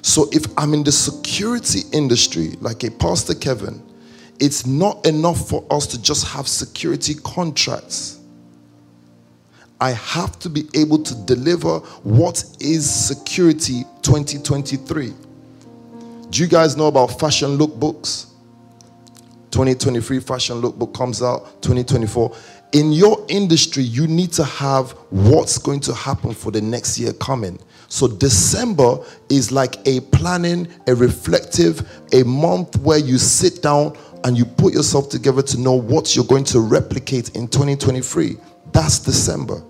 So, 0.00 0.30
if 0.32 0.46
I'm 0.56 0.72
in 0.72 0.84
the 0.84 0.92
security 0.92 1.80
industry, 1.92 2.54
like 2.60 2.82
a 2.82 2.90
Pastor 2.90 3.34
Kevin, 3.34 3.82
it's 4.40 4.64
not 4.64 5.04
enough 5.04 5.50
for 5.50 5.66
us 5.70 5.86
to 5.88 6.00
just 6.00 6.28
have 6.28 6.48
security 6.48 7.14
contracts. 7.14 8.17
I 9.80 9.92
have 9.92 10.38
to 10.40 10.50
be 10.50 10.64
able 10.74 11.02
to 11.04 11.14
deliver 11.24 11.78
what 12.02 12.44
is 12.60 12.88
security 12.88 13.84
2023. 14.02 15.12
Do 16.30 16.42
you 16.42 16.48
guys 16.48 16.76
know 16.76 16.88
about 16.88 17.18
fashion 17.18 17.56
lookbooks? 17.56 18.26
2023 19.50 20.20
fashion 20.20 20.60
lookbook 20.60 20.92
comes 20.94 21.22
out 21.22 21.62
2024 21.62 22.36
in 22.72 22.92
your 22.92 23.24
industry 23.28 23.82
you 23.82 24.06
need 24.06 24.30
to 24.30 24.44
have 24.44 24.90
what's 25.08 25.56
going 25.56 25.80
to 25.80 25.94
happen 25.94 26.34
for 26.34 26.50
the 26.50 26.60
next 26.60 26.98
year 26.98 27.14
coming 27.14 27.58
so 27.88 28.06
december 28.06 28.98
is 29.30 29.50
like 29.50 29.76
a 29.86 30.00
planning 30.12 30.68
a 30.86 30.94
reflective 30.94 31.88
a 32.12 32.22
month 32.24 32.78
where 32.80 32.98
you 32.98 33.16
sit 33.16 33.62
down 33.62 33.96
and 34.24 34.36
you 34.36 34.44
put 34.44 34.74
yourself 34.74 35.08
together 35.08 35.40
to 35.40 35.58
know 35.58 35.72
what 35.72 36.14
you're 36.14 36.24
going 36.26 36.44
to 36.44 36.60
replicate 36.60 37.34
in 37.34 37.48
2023 37.48 38.36
that's 38.78 38.98
december 39.00 39.60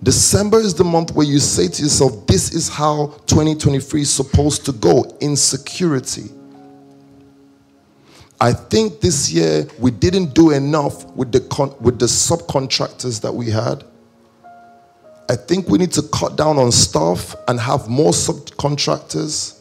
December 0.00 0.60
is 0.60 0.74
the 0.74 0.84
month 0.84 1.12
where 1.12 1.26
you 1.26 1.40
say 1.40 1.66
to 1.66 1.82
yourself, 1.82 2.26
This 2.26 2.54
is 2.54 2.68
how 2.68 3.08
2023 3.26 4.02
is 4.02 4.10
supposed 4.10 4.64
to 4.66 4.72
go 4.72 5.04
in 5.20 5.34
security. 5.36 6.30
I 8.40 8.52
think 8.52 9.00
this 9.00 9.30
year 9.32 9.66
we 9.80 9.90
didn't 9.90 10.34
do 10.34 10.52
enough 10.52 11.04
with 11.16 11.32
the, 11.32 11.40
con- 11.40 11.74
with 11.80 11.98
the 11.98 12.06
subcontractors 12.06 13.20
that 13.22 13.34
we 13.34 13.50
had. 13.50 13.82
I 15.28 15.34
think 15.34 15.68
we 15.68 15.78
need 15.78 15.92
to 15.92 16.02
cut 16.02 16.36
down 16.36 16.56
on 16.56 16.70
staff 16.70 17.34
and 17.48 17.58
have 17.58 17.88
more 17.88 18.12
subcontractors. 18.12 19.58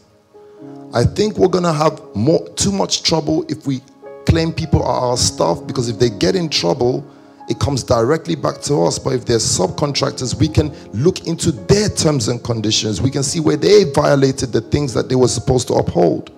I 0.93 1.03
think 1.03 1.37
we're 1.37 1.49
going 1.49 1.63
to 1.63 1.73
have 1.73 1.99
more, 2.15 2.47
too 2.49 2.71
much 2.71 3.01
trouble 3.01 3.43
if 3.49 3.65
we 3.65 3.81
claim 4.27 4.51
people 4.51 4.83
are 4.83 5.09
our 5.09 5.17
staff 5.17 5.61
because 5.65 5.87
if 5.87 5.97
they 5.97 6.09
get 6.09 6.35
in 6.35 6.49
trouble, 6.49 7.05
it 7.49 7.59
comes 7.59 7.81
directly 7.81 8.35
back 8.35 8.61
to 8.63 8.83
us. 8.83 8.99
But 8.99 9.13
if 9.13 9.25
they're 9.25 9.37
subcontractors, 9.37 10.37
we 10.37 10.49
can 10.49 10.75
look 10.91 11.27
into 11.27 11.51
their 11.51 11.87
terms 11.87 12.27
and 12.27 12.43
conditions. 12.43 13.01
We 13.01 13.09
can 13.09 13.23
see 13.23 13.39
where 13.39 13.55
they 13.55 13.85
violated 13.85 14.51
the 14.51 14.59
things 14.59 14.93
that 14.93 15.07
they 15.07 15.15
were 15.15 15.29
supposed 15.29 15.67
to 15.69 15.75
uphold. 15.75 16.31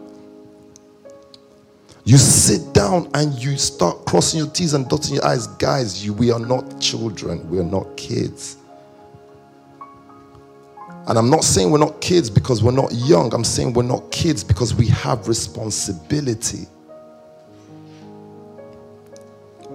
You 2.06 2.18
sit 2.18 2.74
down 2.74 3.10
and 3.16 3.34
you 3.34 3.58
start 3.58 4.06
crossing 4.06 4.40
your 4.40 4.50
T's 4.50 4.74
and 4.74 4.88
dotting 4.88 5.16
your 5.16 5.26
I's. 5.26 5.48
Guys, 5.48 6.06
you, 6.06 6.14
we 6.14 6.32
are 6.32 6.40
not 6.40 6.80
children, 6.80 7.48
we 7.50 7.60
are 7.60 7.64
not 7.64 7.98
kids. 7.98 8.58
And 11.08 11.18
I'm 11.18 11.30
not 11.30 11.44
saying 11.44 11.72
we're 11.72 11.80
not 11.80 12.02
kids 12.02 12.30
because 12.30 12.64
we're 12.64 12.72
not 12.72 12.92
young. 12.94 13.34
I'm 13.34 13.44
saying 13.44 13.74
we're 13.74 13.82
not 13.82 14.12
kids 14.12 14.44
because 14.44 14.76
we 14.76 14.86
have 14.88 15.28
responsibility. 15.28 16.68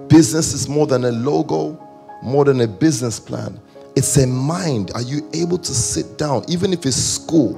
Business 0.07 0.53
is 0.53 0.69
more 0.69 0.87
than 0.87 1.05
a 1.05 1.11
logo, 1.11 1.79
more 2.21 2.45
than 2.45 2.61
a 2.61 2.67
business 2.67 3.19
plan. 3.19 3.59
It's 3.95 4.17
a 4.17 4.27
mind. 4.27 4.91
Are 4.93 5.01
you 5.01 5.29
able 5.33 5.57
to 5.57 5.73
sit 5.73 6.17
down, 6.17 6.43
even 6.47 6.73
if 6.73 6.85
it's 6.85 6.95
school? 6.95 7.57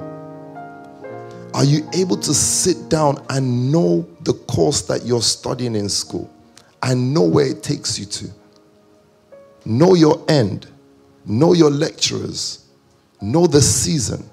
Are 1.54 1.64
you 1.64 1.88
able 1.92 2.16
to 2.16 2.32
sit 2.32 2.88
down 2.88 3.24
and 3.30 3.72
know 3.72 4.06
the 4.20 4.34
course 4.34 4.82
that 4.82 5.04
you're 5.04 5.22
studying 5.22 5.74
in 5.74 5.88
school 5.88 6.30
and 6.82 7.12
know 7.12 7.22
where 7.22 7.46
it 7.46 7.62
takes 7.62 7.98
you 7.98 8.04
to? 8.04 8.30
Know 9.64 9.94
your 9.94 10.24
end, 10.28 10.68
know 11.26 11.54
your 11.54 11.70
lecturers, 11.70 12.66
know 13.20 13.46
the 13.46 13.60
season. 13.60 14.28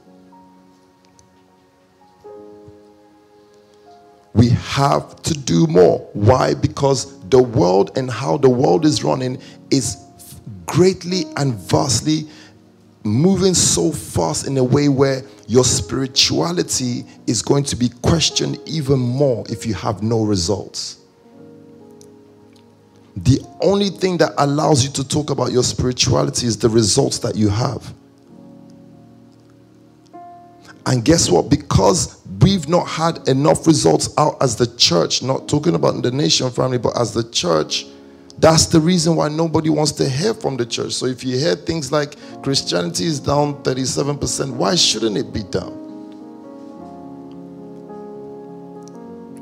We 4.36 4.50
have 4.50 5.16
to 5.24 5.34
do 5.34 5.66
more. 5.66 6.00
Why? 6.14 6.54
Because 6.54 7.20
the 7.30 7.42
world 7.42 7.98
and 7.98 8.12
how 8.12 8.38
the 8.38 8.50
world 8.50 8.86
is 8.86 9.04
running 9.04 9.42
is 9.72 9.98
greatly 10.66 11.24
and 11.38 11.56
vastly 11.56 12.28
moving 13.04 13.54
so 13.54 13.92
fast 13.92 14.46
in 14.48 14.58
a 14.58 14.64
way 14.64 14.90
where 14.90 15.24
your 15.48 15.64
spirituality 15.64 17.06
is 17.28 17.42
going 17.42 17.64
to 17.64 17.76
be 17.76 17.90
questioned 18.02 18.60
even 18.66 19.00
more 19.00 19.46
if 19.48 19.66
you 19.66 19.74
have 19.74 20.04
no 20.04 20.24
results. 20.24 21.00
The 23.16 23.40
only 23.62 23.90
thing 23.90 24.18
that 24.18 24.34
allows 24.38 24.84
you 24.84 24.92
to 24.92 25.08
talk 25.08 25.30
about 25.30 25.52
your 25.52 25.64
spirituality 25.64 26.48
is 26.48 26.58
the 26.58 26.68
results 26.68 27.20
that 27.20 27.36
you 27.36 27.48
have. 27.48 27.94
And 30.88 31.04
guess 31.04 31.30
what? 31.30 31.50
Because 31.50 32.22
we've 32.42 32.68
not 32.68 32.88
had 32.88 33.28
enough 33.28 33.66
results 33.66 34.14
out 34.18 34.38
as 34.42 34.56
the 34.56 34.68
church, 34.78 35.24
not 35.24 35.48
talking 35.48 35.76
about 35.76 36.02
the 36.04 36.12
nation 36.12 36.50
family, 36.52 36.78
but 36.78 36.98
as 37.00 37.14
the 37.14 37.24
church, 37.32 37.86
that's 38.38 38.66
the 38.68 38.80
reason 38.80 39.16
why 39.16 39.30
nobody 39.30 39.70
wants 39.70 39.94
to 39.94 40.08
hear 40.08 40.34
from 40.34 40.58
the 40.58 40.66
church. 40.66 40.94
So 40.94 41.06
if 41.06 41.24
you 41.24 41.38
hear 41.38 41.56
things 41.56 41.92
like 41.92 42.16
Christianity 42.44 43.06
is 43.06 43.20
down 43.20 43.64
37%, 43.64 44.52
why 44.56 44.76
shouldn't 44.76 45.18
it 45.18 45.34
be 45.34 45.44
down? 45.44 45.75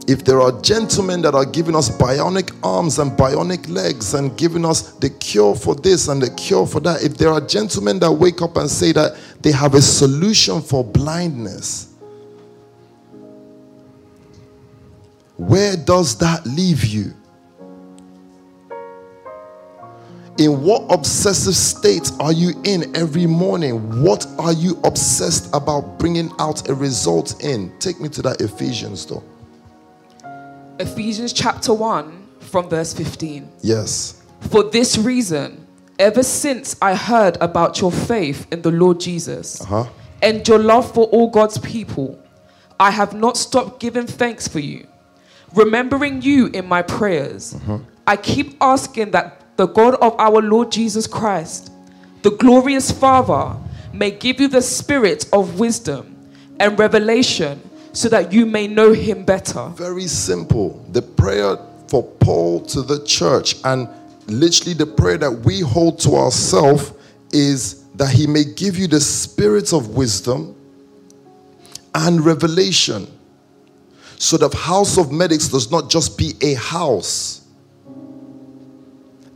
If 0.06 0.26
there 0.26 0.42
are 0.42 0.52
gentlemen 0.62 1.22
that 1.22 1.34
are 1.34 1.46
giving 1.46 1.76
us 1.76 1.90
bionic 1.90 2.54
arms 2.62 3.00
and 3.00 3.12
bionic 3.12 3.70
legs 3.70 4.14
and 4.16 4.38
giving 4.38 4.66
us 4.66 4.94
the 4.94 5.10
cure 5.10 5.56
for 5.56 5.76
this 5.76 6.10
and 6.10 6.22
the 6.22 6.30
cure 6.32 6.68
for 6.68 6.82
that, 6.82 7.04
if 7.04 7.18
there 7.18 7.30
are 7.30 7.40
gentlemen 7.40 8.00
that 8.00 8.12
wake 8.12 8.42
up 8.42 8.58
and 8.58 8.70
say 8.70 8.92
that 8.92 9.18
they 9.42 9.52
have 9.52 9.76
a 9.76 9.82
solution 9.82 10.62
for 10.62 10.84
blindness, 10.84 11.94
where 15.38 15.78
does 15.78 16.18
that 16.18 16.46
leave 16.46 16.84
you? 16.84 17.14
In 20.38 20.64
what 20.64 20.84
obsessive 20.90 21.56
state 21.56 22.12
are 22.20 22.34
you 22.34 22.60
in 22.66 22.94
every 22.96 23.28
morning? 23.28 24.04
What 24.04 24.26
are 24.38 24.52
you 24.52 24.82
obsessed 24.84 25.48
about 25.54 25.98
bringing 26.00 26.32
out 26.40 26.68
a 26.68 26.74
result 26.74 27.42
in? 27.42 27.72
Take 27.80 28.02
me 28.02 28.10
to 28.10 28.22
that 28.24 28.42
Ephesians 28.42 29.06
though. 29.06 29.24
Ephesians 30.80 31.34
chapter 31.34 31.74
1 31.74 32.28
from 32.40 32.70
verse 32.70 32.94
15. 32.94 33.48
Yes. 33.62 34.22
For 34.50 34.64
this 34.64 34.98
reason, 34.98 35.66
ever 36.00 36.24
since 36.24 36.76
I 36.82 36.96
heard 36.96 37.38
about 37.42 37.80
your 37.80 37.92
faith 37.92 38.48
in 38.52 38.62
the 38.62 38.72
Lord 38.72 39.00
Jesus 39.00 39.62
Uh-huh. 39.62 39.86
and 40.22 40.46
your 40.48 40.60
love 40.60 40.92
for 40.94 41.06
all 41.06 41.30
God's 41.30 41.58
people, 41.60 42.20
I 42.80 42.92
have 42.92 43.14
not 43.14 43.38
stopped 43.38 43.80
giving 43.80 44.08
thanks 44.08 44.48
for 44.48 44.60
you, 44.60 44.88
remembering 45.54 46.22
you 46.22 46.48
in 46.48 46.66
my 46.66 46.82
prayers. 46.82 47.56
I 48.08 48.18
keep 48.18 48.58
asking 48.60 49.12
that 49.12 49.42
the 49.58 49.68
God 49.68 49.96
of 49.96 50.16
our 50.20 50.42
Lord 50.42 50.72
Jesus 50.72 51.08
Christ, 51.08 51.72
the 52.24 52.32
glorious 52.32 52.92
Father, 52.92 53.56
may 53.94 54.10
give 54.12 54.42
you 54.42 54.48
the 54.48 54.62
spirit 54.62 55.26
of 55.32 55.60
wisdom 55.60 56.16
and 56.60 56.78
revelation 56.80 57.62
so 57.94 58.10
that 58.10 58.34
you 58.34 58.46
may 58.46 58.68
know 58.68 58.92
him 58.92 59.24
better. 59.24 59.70
Very 59.70 60.08
simple. 60.08 60.84
The 60.92 61.02
prayer 61.02 61.58
for 61.88 62.04
Paul 62.04 62.66
to 62.66 62.82
the 62.82 63.06
church, 63.06 63.56
and 63.64 63.88
literally 64.28 64.74
the 64.74 64.88
prayer 64.88 65.18
that 65.20 65.32
we 65.32 65.62
hold 65.62 66.00
to 66.00 66.16
ourselves, 66.16 66.92
is 67.32 67.84
that 67.96 68.10
he 68.10 68.26
may 68.26 68.44
give 68.44 68.78
you 68.78 68.88
the 68.88 69.00
spirit 69.00 69.74
of 69.74 69.90
wisdom 69.96 70.56
and 71.94 72.26
revelation. 72.26 73.08
So 74.18 74.38
the 74.38 74.56
house 74.56 74.98
of 74.98 75.12
medics 75.12 75.48
does 75.48 75.70
not 75.70 75.90
just 75.90 76.18
be 76.18 76.34
a 76.42 76.56
house, 76.56 77.42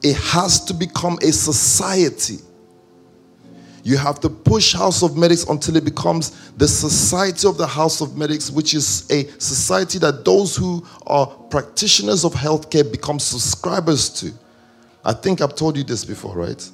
it 0.03 0.16
has 0.16 0.64
to 0.66 0.74
become 0.74 1.20
a 1.22 1.32
society. 1.32 2.38
You 3.88 3.95
have 3.95 4.19
to 4.19 4.29
push 4.29 4.73
House 4.73 5.01
of 5.01 5.15
Medics 5.15 5.45
until 5.45 5.77
it 5.77 5.85
becomes 5.85 6.51
the 6.57 6.67
society 6.67 7.47
of 7.47 7.57
the 7.57 7.65
House 7.65 8.01
of 8.01 8.17
Medics, 8.17 8.51
which 8.51 8.73
is 8.73 9.09
a 9.09 9.23
society 9.39 9.97
that 9.99 10.25
those 10.25 10.57
who 10.57 10.85
are 11.05 11.25
practitioners 11.25 12.25
of 12.25 12.33
healthcare 12.33 12.91
become 12.91 13.17
subscribers 13.17 14.09
to. 14.19 14.33
I 15.05 15.13
think 15.13 15.39
I've 15.39 15.55
told 15.55 15.77
you 15.77 15.85
this 15.85 16.03
before, 16.03 16.35
right? 16.35 16.69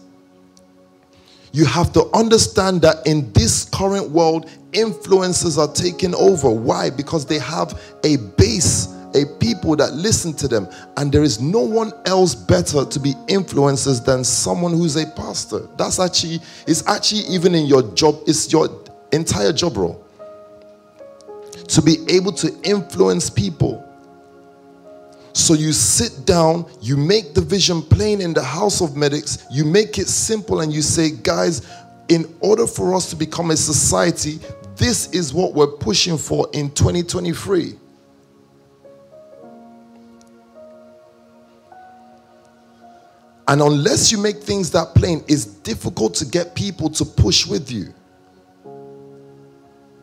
You 1.52 1.66
have 1.66 1.94
to 1.94 2.10
understand 2.16 2.82
that 2.82 3.06
in 3.06 3.32
this 3.34 3.66
current 3.66 4.10
world, 4.10 4.50
influencers 4.72 5.60
are 5.60 5.72
taking 5.72 6.16
over. 6.16 6.50
Why? 6.50 6.90
Because 6.90 7.28
they 7.28 7.38
have 7.38 7.80
a 8.04 8.16
base, 8.16 8.88
a 9.16 9.26
people 9.40 9.76
that 9.76 9.94
listen 9.94 10.34
to 10.34 10.48
them, 10.48 10.68
and 10.98 11.12
there 11.12 11.24
is 11.24 11.40
no 11.40 11.60
one 11.60 11.92
else 12.06 12.36
better 12.36 12.86
to 12.86 13.00
be 13.00 13.14
influencers 13.28 14.04
than 14.04 14.24
someone 14.24 14.74
who's 14.74 14.96
a 14.96 15.06
pastor. 15.08 15.68
That's 15.78 16.00
actually, 16.00 16.40
it's 16.68 16.86
actually 16.88 17.22
even 17.22 17.56
in 17.56 17.66
your 17.66 17.84
job, 17.94 18.22
it's 18.28 18.52
your 18.52 18.70
entire 19.12 19.54
job 19.54 19.78
role. 19.78 20.06
To 21.68 21.82
be 21.82 21.98
able 22.10 22.32
to 22.34 22.54
influence 22.64 23.30
people. 23.30 23.80
So 25.34 25.56
you 25.56 25.72
sit 25.72 26.26
down, 26.26 26.66
you 26.82 26.96
make 26.96 27.34
the 27.34 27.42
vision 27.42 27.82
plain 27.82 28.22
in 28.22 28.34
the 28.34 28.44
house 28.44 28.82
of 28.82 28.96
medics, 28.96 29.46
you 29.50 29.66
make 29.66 29.98
it 29.98 30.08
simple, 30.08 30.62
and 30.62 30.72
you 30.72 30.82
say, 30.84 31.10
guys, 31.10 31.68
in 32.10 32.32
order 32.40 32.68
for 32.68 32.94
us 32.94 33.10
to 33.10 33.16
become 33.16 33.50
a 33.50 33.58
society, 33.58 34.40
this 34.76 35.10
is 35.12 35.34
what 35.34 35.54
we're 35.54 35.68
pushing 35.68 36.18
for 36.18 36.48
in 36.54 36.70
2023. 36.72 37.80
And 43.54 43.62
unless 43.62 44.12
you 44.12 44.18
make 44.18 44.38
things 44.38 44.72
that 44.72 44.96
plain, 44.96 45.24
it's 45.28 45.46
difficult 45.46 46.16
to 46.16 46.26
get 46.26 46.56
people 46.56 46.90
to 46.90 47.06
push 47.06 47.46
with 47.46 47.72
you. 47.72 47.94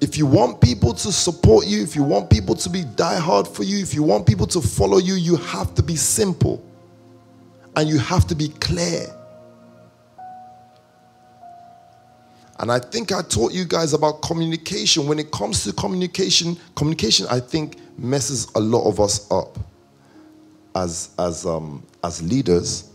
If 0.00 0.16
you 0.16 0.24
want 0.24 0.60
people 0.60 0.94
to 0.94 1.10
support 1.10 1.66
you, 1.66 1.82
if 1.82 1.96
you 1.96 2.04
want 2.04 2.30
people 2.30 2.54
to 2.54 2.70
be 2.70 2.84
diehard 2.84 3.48
for 3.48 3.64
you, 3.64 3.82
if 3.82 3.92
you 3.92 4.04
want 4.04 4.24
people 4.24 4.46
to 4.46 4.60
follow 4.60 4.98
you, 4.98 5.14
you 5.14 5.34
have 5.34 5.74
to 5.74 5.82
be 5.82 5.96
simple 5.96 6.64
and 7.74 7.88
you 7.88 7.98
have 7.98 8.24
to 8.28 8.36
be 8.36 8.50
clear. 8.60 9.04
And 12.60 12.70
I 12.70 12.78
think 12.78 13.10
I 13.10 13.22
taught 13.22 13.52
you 13.52 13.64
guys 13.64 13.94
about 13.94 14.22
communication. 14.22 15.08
When 15.08 15.18
it 15.18 15.32
comes 15.32 15.64
to 15.64 15.72
communication, 15.72 16.56
communication, 16.76 17.26
I 17.28 17.40
think, 17.40 17.78
messes 17.98 18.46
a 18.54 18.60
lot 18.60 18.88
of 18.88 19.00
us 19.00 19.28
up 19.32 19.58
as, 20.76 21.10
as, 21.18 21.44
um, 21.44 21.84
as 22.04 22.22
leaders. 22.22 22.89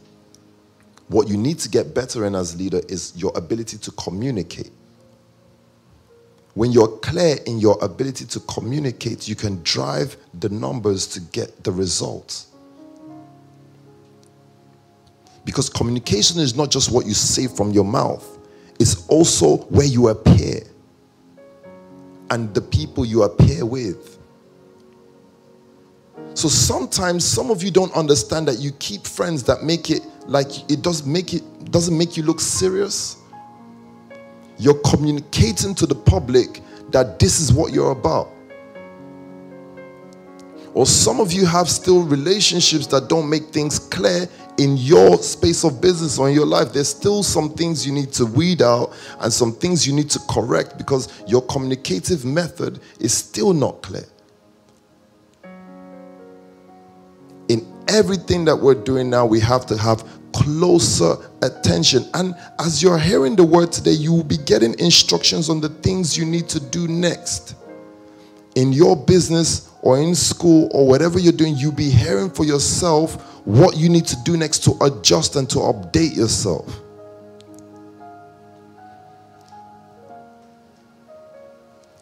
What 1.07 1.27
you 1.27 1.37
need 1.37 1.59
to 1.59 1.69
get 1.69 1.93
better 1.93 2.25
in 2.25 2.35
as 2.35 2.57
leader 2.57 2.81
is 2.89 3.13
your 3.15 3.31
ability 3.35 3.77
to 3.77 3.91
communicate. 3.91 4.71
When 6.55 6.71
you're 6.71 6.97
clear 6.99 7.37
in 7.45 7.59
your 7.59 7.77
ability 7.83 8.25
to 8.25 8.39
communicate, 8.41 9.27
you 9.27 9.35
can 9.35 9.61
drive 9.63 10.17
the 10.39 10.49
numbers 10.49 11.05
to 11.07 11.19
get 11.19 11.63
the 11.63 11.71
results. 11.71 12.47
Because 15.43 15.69
communication 15.69 16.39
is 16.39 16.55
not 16.55 16.71
just 16.71 16.91
what 16.91 17.05
you 17.05 17.13
say 17.13 17.47
from 17.47 17.71
your 17.71 17.83
mouth, 17.83 18.39
it's 18.79 19.05
also 19.07 19.57
where 19.65 19.85
you 19.85 20.07
appear 20.07 20.61
and 22.31 22.53
the 22.53 22.61
people 22.61 23.05
you 23.05 23.23
appear 23.23 23.65
with. 23.65 24.14
So 26.35 26.49
sometimes 26.49 27.23
some 27.23 27.49
of 27.49 27.63
you 27.63 27.71
don't 27.71 27.95
understand 27.95 28.45
that 28.49 28.59
you 28.59 28.73
keep 28.73 29.07
friends 29.07 29.41
that 29.43 29.63
make 29.63 29.89
it 29.89 30.03
like 30.27 30.69
it 30.69 30.81
does 30.81 31.05
make 31.05 31.33
it 31.33 31.71
doesn't 31.71 31.97
make 31.97 32.17
you 32.17 32.23
look 32.23 32.41
serious. 32.41 33.17
You're 34.57 34.81
communicating 34.81 35.73
to 35.75 35.85
the 35.85 35.95
public 35.95 36.61
that 36.91 37.19
this 37.19 37.39
is 37.39 37.53
what 37.53 37.71
you're 37.71 37.91
about. 37.91 38.31
Or 40.73 40.85
some 40.85 41.21
of 41.21 41.31
you 41.31 41.45
have 41.45 41.69
still 41.69 42.03
relationships 42.03 42.85
that 42.87 43.07
don't 43.07 43.29
make 43.29 43.45
things 43.53 43.79
clear 43.79 44.27
in 44.57 44.75
your 44.75 45.17
space 45.19 45.63
of 45.63 45.79
business 45.79 46.19
or 46.19 46.27
in 46.27 46.35
your 46.35 46.45
life. 46.45 46.73
There's 46.73 46.89
still 46.89 47.23
some 47.23 47.53
things 47.53 47.87
you 47.87 47.93
need 47.93 48.11
to 48.11 48.25
weed 48.25 48.61
out 48.61 48.93
and 49.21 49.31
some 49.31 49.53
things 49.53 49.87
you 49.87 49.93
need 49.93 50.09
to 50.09 50.19
correct 50.29 50.77
because 50.77 51.23
your 51.27 51.43
communicative 51.43 52.25
method 52.25 52.81
is 52.99 53.13
still 53.13 53.53
not 53.53 53.81
clear. 53.81 54.03
Everything 57.87 58.45
that 58.45 58.55
we're 58.55 58.75
doing 58.75 59.09
now, 59.09 59.25
we 59.25 59.39
have 59.39 59.65
to 59.67 59.77
have 59.77 60.03
closer 60.33 61.15
attention. 61.41 62.05
And 62.13 62.35
as 62.59 62.83
you're 62.83 62.97
hearing 62.97 63.35
the 63.35 63.43
word 63.43 63.71
today, 63.71 63.91
you 63.91 64.11
will 64.11 64.23
be 64.23 64.37
getting 64.37 64.77
instructions 64.79 65.49
on 65.49 65.61
the 65.61 65.69
things 65.69 66.17
you 66.17 66.25
need 66.25 66.49
to 66.49 66.59
do 66.59 66.87
next 66.87 67.55
in 68.55 68.71
your 68.71 68.95
business 68.95 69.69
or 69.81 69.99
in 69.99 70.15
school 70.15 70.69
or 70.73 70.87
whatever 70.87 71.19
you're 71.19 71.33
doing, 71.33 71.55
you'll 71.55 71.71
be 71.71 71.89
hearing 71.89 72.29
for 72.29 72.45
yourself 72.45 73.21
what 73.45 73.77
you 73.77 73.89
need 73.89 74.05
to 74.07 74.15
do 74.23 74.35
next 74.35 74.63
to 74.63 74.71
adjust 74.81 75.35
and 75.35 75.49
to 75.49 75.57
update 75.57 76.15
yourself. 76.15 76.81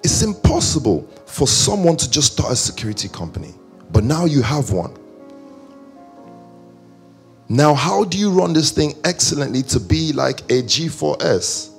It's 0.04 0.22
impossible 0.22 1.10
for 1.26 1.48
someone 1.48 1.98
to 1.98 2.10
just 2.10 2.34
start 2.34 2.54
a 2.54 2.56
security 2.56 3.10
company, 3.10 3.54
but 3.92 4.04
now 4.04 4.26
you 4.26 4.42
have 4.42 4.72
one. 4.72 4.96
Now, 7.54 7.76
how 7.76 8.04
do 8.04 8.18
you 8.18 8.32
run 8.32 8.52
this 8.52 8.72
thing 8.72 8.96
excellently 9.04 9.62
to 9.62 9.80
be 9.80 10.12
like 10.12 10.40
a 10.50 10.64
G4S? 10.64 11.70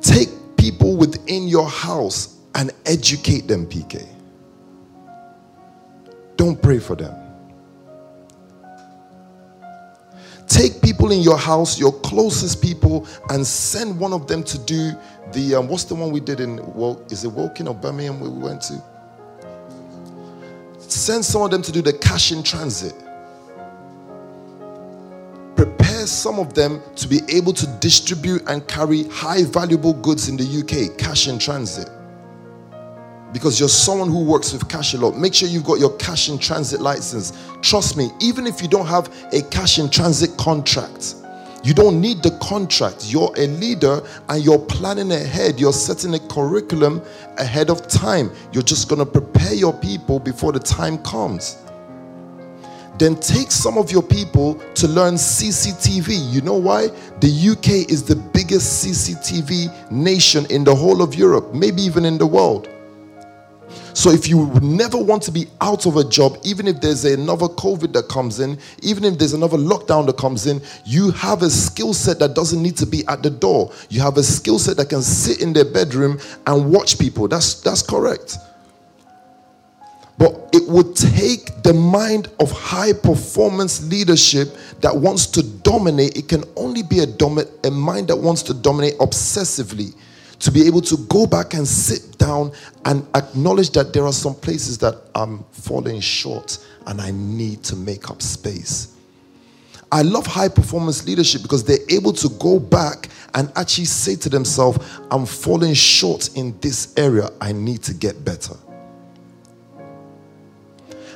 Take 0.00 0.28
people 0.56 0.96
within 0.96 1.46
your 1.46 1.68
house 1.68 2.36
and 2.56 2.72
educate 2.84 3.46
them, 3.46 3.64
PK. 3.64 4.04
Don't 6.34 6.60
pray 6.60 6.80
for 6.80 6.96
them. 6.96 7.14
Take 10.48 10.82
people 10.82 11.12
in 11.12 11.20
your 11.20 11.38
house, 11.38 11.78
your 11.78 11.92
closest 12.00 12.60
people, 12.60 13.06
and 13.28 13.46
send 13.46 14.00
one 14.00 14.12
of 14.12 14.26
them 14.26 14.42
to 14.42 14.58
do 14.58 14.94
the 15.32 15.54
um, 15.54 15.68
what's 15.68 15.84
the 15.84 15.94
one 15.94 16.10
we 16.10 16.18
did 16.18 16.40
in 16.40 16.56
well, 16.74 17.00
is 17.08 17.22
it 17.22 17.28
Woking 17.28 17.68
or 17.68 17.74
Birmingham 17.74 18.18
we 18.18 18.28
went 18.30 18.62
to? 18.62 18.82
Send 20.88 21.24
some 21.24 21.42
of 21.42 21.50
them 21.50 21.62
to 21.62 21.72
do 21.72 21.82
the 21.82 21.92
cash 21.92 22.32
in 22.32 22.42
transit 22.42 22.94
prepare 25.58 26.06
some 26.06 26.38
of 26.38 26.54
them 26.54 26.80
to 26.94 27.08
be 27.08 27.20
able 27.28 27.52
to 27.52 27.66
distribute 27.80 28.40
and 28.46 28.66
carry 28.68 29.02
high 29.08 29.42
valuable 29.42 29.92
goods 29.92 30.28
in 30.28 30.36
the 30.36 30.44
UK, 30.44 30.96
cash 30.96 31.26
in 31.26 31.36
transit. 31.36 31.90
Because 33.32 33.58
you're 33.58 33.68
someone 33.68 34.08
who 34.08 34.24
works 34.24 34.52
with 34.52 34.68
cash 34.68 34.94
a 34.94 34.98
lot. 34.98 35.16
Make 35.16 35.34
sure 35.34 35.48
you've 35.48 35.64
got 35.64 35.80
your 35.80 35.96
cash 35.96 36.28
in 36.28 36.38
transit 36.38 36.80
license. 36.80 37.32
Trust 37.60 37.96
me, 37.96 38.10
even 38.20 38.46
if 38.46 38.62
you 38.62 38.68
don't 38.68 38.86
have 38.86 39.12
a 39.32 39.42
cash 39.50 39.80
in 39.80 39.90
transit 39.90 40.36
contract, 40.36 41.16
you 41.64 41.74
don't 41.74 42.00
need 42.00 42.22
the 42.22 42.36
contract. 42.40 43.06
You're 43.12 43.32
a 43.36 43.46
leader 43.46 44.00
and 44.28 44.44
you're 44.44 44.58
planning 44.58 45.12
ahead. 45.12 45.58
You're 45.58 45.72
setting 45.72 46.14
a 46.14 46.18
curriculum 46.18 47.02
ahead 47.36 47.70
of 47.70 47.86
time. 47.88 48.30
You're 48.52 48.62
just 48.62 48.88
going 48.88 49.00
to 49.00 49.06
prepare 49.06 49.54
your 49.54 49.72
people 49.72 50.18
before 50.20 50.52
the 50.52 50.60
time 50.60 50.98
comes 50.98 51.56
then 52.98 53.14
take 53.16 53.50
some 53.50 53.78
of 53.78 53.92
your 53.92 54.02
people 54.02 54.54
to 54.74 54.88
learn 54.88 55.14
CCTV. 55.14 56.32
You 56.32 56.40
know 56.40 56.54
why? 56.54 56.88
The 57.20 57.50
UK 57.50 57.90
is 57.90 58.02
the 58.02 58.16
biggest 58.16 58.84
CCTV 58.84 59.90
nation 59.90 60.46
in 60.50 60.64
the 60.64 60.74
whole 60.74 61.00
of 61.00 61.14
Europe, 61.14 61.54
maybe 61.54 61.82
even 61.82 62.04
in 62.04 62.18
the 62.18 62.26
world. 62.26 62.68
So 63.94 64.10
if 64.10 64.28
you 64.28 64.46
never 64.60 64.98
want 64.98 65.22
to 65.24 65.30
be 65.30 65.46
out 65.60 65.86
of 65.86 65.96
a 65.96 66.04
job, 66.04 66.38
even 66.44 66.66
if 66.66 66.80
there's 66.80 67.04
another 67.04 67.46
COVID 67.46 67.92
that 67.94 68.08
comes 68.08 68.40
in, 68.40 68.58
even 68.82 69.04
if 69.04 69.18
there's 69.18 69.32
another 69.32 69.58
lockdown 69.58 70.06
that 70.06 70.16
comes 70.16 70.46
in, 70.46 70.62
you 70.84 71.10
have 71.12 71.42
a 71.42 71.50
skill 71.50 71.94
set 71.94 72.18
that 72.20 72.34
doesn't 72.34 72.62
need 72.62 72.76
to 72.76 72.86
be 72.86 73.06
at 73.08 73.22
the 73.22 73.30
door. 73.30 73.72
You 73.88 74.00
have 74.02 74.16
a 74.16 74.22
skill 74.22 74.58
set 74.58 74.76
that 74.76 74.88
can 74.88 75.02
sit 75.02 75.40
in 75.42 75.52
their 75.52 75.64
bedroom 75.64 76.18
and 76.46 76.72
watch 76.72 76.98
people. 76.98 77.28
That's 77.28 77.60
that's 77.60 77.82
correct. 77.82 78.36
But 80.18 80.50
it 80.52 80.68
would 80.68 80.96
take 80.96 81.62
the 81.62 81.72
mind 81.72 82.28
of 82.40 82.50
high 82.50 82.92
performance 82.92 83.88
leadership 83.88 84.48
that 84.80 84.94
wants 84.96 85.26
to 85.28 85.42
dominate. 85.42 86.16
It 86.16 86.28
can 86.28 86.42
only 86.56 86.82
be 86.82 86.98
a, 86.98 87.06
domi- 87.06 87.44
a 87.62 87.70
mind 87.70 88.08
that 88.08 88.16
wants 88.16 88.42
to 88.44 88.54
dominate 88.54 88.98
obsessively 88.98 89.94
to 90.40 90.50
be 90.52 90.66
able 90.66 90.80
to 90.82 90.96
go 91.08 91.26
back 91.26 91.54
and 91.54 91.66
sit 91.66 92.16
down 92.18 92.52
and 92.84 93.06
acknowledge 93.14 93.70
that 93.70 93.92
there 93.92 94.04
are 94.04 94.12
some 94.12 94.34
places 94.34 94.78
that 94.78 94.96
I'm 95.14 95.44
falling 95.52 96.00
short 96.00 96.58
and 96.86 97.00
I 97.00 97.10
need 97.10 97.62
to 97.64 97.76
make 97.76 98.10
up 98.10 98.22
space. 98.22 98.94
I 99.90 100.02
love 100.02 100.26
high 100.26 100.48
performance 100.48 101.06
leadership 101.06 101.42
because 101.42 101.64
they're 101.64 101.78
able 101.88 102.12
to 102.12 102.28
go 102.38 102.58
back 102.60 103.08
and 103.34 103.50
actually 103.56 103.86
say 103.86 104.16
to 104.16 104.28
themselves, 104.28 104.78
I'm 105.10 105.26
falling 105.26 105.74
short 105.74 106.36
in 106.36 106.58
this 106.60 106.92
area. 106.96 107.30
I 107.40 107.52
need 107.52 107.82
to 107.84 107.94
get 107.94 108.24
better. 108.24 108.54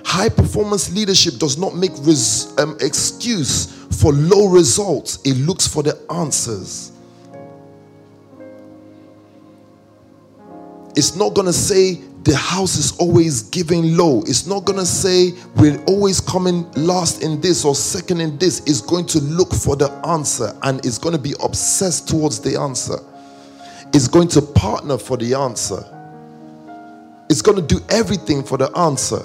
High 0.05 0.31
performance 0.31 0.93
leadership 0.95 1.35
does 1.35 1.59
not 1.59 1.77
make 1.77 1.93
res- 2.01 2.57
um, 2.59 2.77
excuse 2.81 3.83
for 4.03 4.13
low 4.13 4.47
results, 4.47 5.21
it 5.25 5.35
looks 5.35 5.67
for 5.67 5.83
the 5.83 5.99
answers. 6.11 6.92
It's 10.95 11.17
not 11.17 11.35
going 11.35 11.47
to 11.47 11.53
say 11.53 11.95
the 12.25 12.37
house 12.37 12.77
is 12.77 12.97
always 12.99 13.43
giving 13.43 13.97
low. 13.97 14.21
It's 14.23 14.47
not 14.47 14.65
going 14.65 14.79
to 14.79 14.87
say 14.87 15.33
we're 15.57 15.83
always 15.85 16.21
coming 16.21 16.71
last 16.73 17.23
in 17.23 17.41
this 17.41 17.65
or 17.65 17.75
second 17.75 18.21
in 18.21 18.39
this. 18.39 18.61
It's 18.61 18.81
going 18.81 19.07
to 19.07 19.21
look 19.21 19.53
for 19.53 19.75
the 19.75 19.91
answer 20.07 20.57
and 20.63 20.85
it's 20.87 20.99
going 20.99 21.17
to 21.17 21.21
be 21.21 21.35
obsessed 21.43 22.09
towards 22.09 22.41
the 22.41 22.61
answer. 22.61 22.99
It's 23.93 24.09
going 24.09 24.29
to 24.29 24.43
partner 24.43 24.99
for 24.99 25.17
the 25.17 25.35
answer. 25.35 25.85
It's 27.29 27.43
going 27.43 27.57
to 27.57 27.75
do 27.75 27.85
everything 27.89 28.43
for 28.43 28.59
the 28.59 28.71
answer. 28.77 29.23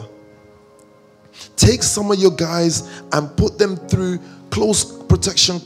Take 1.55 1.84
some 1.84 2.11
of 2.11 2.18
your 2.18 2.32
guys 2.32 3.01
and 3.11 3.36
put 3.38 3.57
them 3.57 3.76
through 3.76 4.20
close 4.49 5.03
protection 5.03 5.61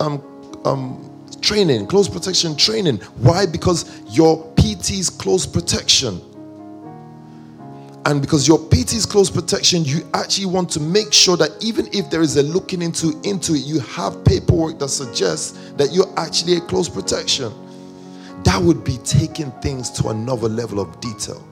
um, 0.00 0.22
um, 0.64 1.26
training, 1.40 1.86
close 1.86 2.08
protection 2.08 2.56
training. 2.56 2.96
Why? 3.16 3.46
Because 3.46 4.00
your 4.10 4.42
PT's 4.64 5.10
close 5.10 5.44
protection. 5.44 6.22
And 8.06 8.22
because 8.22 8.48
your 8.48 8.58
PT 8.70 8.94
is 8.94 9.04
close 9.04 9.28
protection, 9.28 9.84
you 9.84 10.08
actually 10.14 10.46
want 10.46 10.70
to 10.70 10.80
make 10.80 11.12
sure 11.12 11.36
that 11.36 11.50
even 11.62 11.86
if 11.92 12.08
there 12.08 12.22
is 12.22 12.38
a 12.38 12.42
looking 12.42 12.80
into 12.80 13.20
into 13.24 13.52
it, 13.52 13.66
you 13.66 13.78
have 13.80 14.24
paperwork 14.24 14.78
that 14.78 14.88
suggests 14.88 15.72
that 15.72 15.92
you're 15.92 16.10
actually 16.18 16.56
a 16.56 16.60
close 16.62 16.88
protection. 16.88 17.52
That 18.44 18.62
would 18.62 18.84
be 18.84 18.96
taking 19.04 19.50
things 19.60 19.90
to 20.00 20.08
another 20.08 20.48
level 20.48 20.80
of 20.80 20.98
detail. 20.98 21.46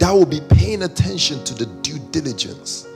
That 0.00 0.12
would 0.12 0.28
be 0.28 0.42
paying 0.50 0.82
attention 0.82 1.42
to 1.44 1.54
the 1.54 1.64
due 1.80 1.98
diligence. 2.10 2.86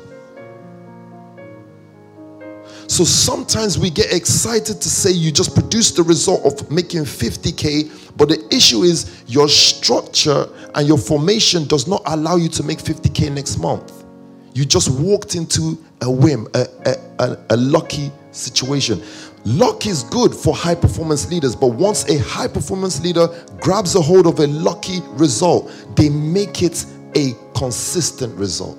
So 2.92 3.04
sometimes 3.04 3.78
we 3.78 3.88
get 3.88 4.12
excited 4.12 4.82
to 4.82 4.88
say 4.90 5.12
you 5.12 5.32
just 5.32 5.54
produced 5.54 5.96
the 5.96 6.02
result 6.02 6.44
of 6.44 6.70
making 6.70 7.04
50k, 7.04 8.18
but 8.18 8.28
the 8.28 8.46
issue 8.54 8.82
is 8.82 9.24
your 9.26 9.48
structure 9.48 10.46
and 10.74 10.86
your 10.86 10.98
formation 10.98 11.66
does 11.66 11.88
not 11.88 12.02
allow 12.04 12.36
you 12.36 12.50
to 12.50 12.62
make 12.62 12.80
50k 12.80 13.32
next 13.32 13.56
month. 13.56 14.04
You 14.52 14.66
just 14.66 14.90
walked 14.90 15.36
into 15.36 15.82
a 16.02 16.10
whim, 16.10 16.46
a, 16.52 16.66
a, 16.84 16.96
a, 17.18 17.38
a 17.48 17.56
lucky 17.56 18.12
situation. 18.30 19.02
Luck 19.46 19.86
is 19.86 20.02
good 20.02 20.34
for 20.34 20.54
high 20.54 20.74
performance 20.74 21.30
leaders, 21.30 21.56
but 21.56 21.68
once 21.68 22.06
a 22.10 22.18
high 22.18 22.46
performance 22.46 23.02
leader 23.02 23.26
grabs 23.62 23.94
a 23.94 24.02
hold 24.02 24.26
of 24.26 24.38
a 24.38 24.46
lucky 24.48 25.00
result, 25.12 25.72
they 25.96 26.10
make 26.10 26.62
it 26.62 26.84
a 27.16 27.32
consistent 27.54 28.36
result 28.38 28.78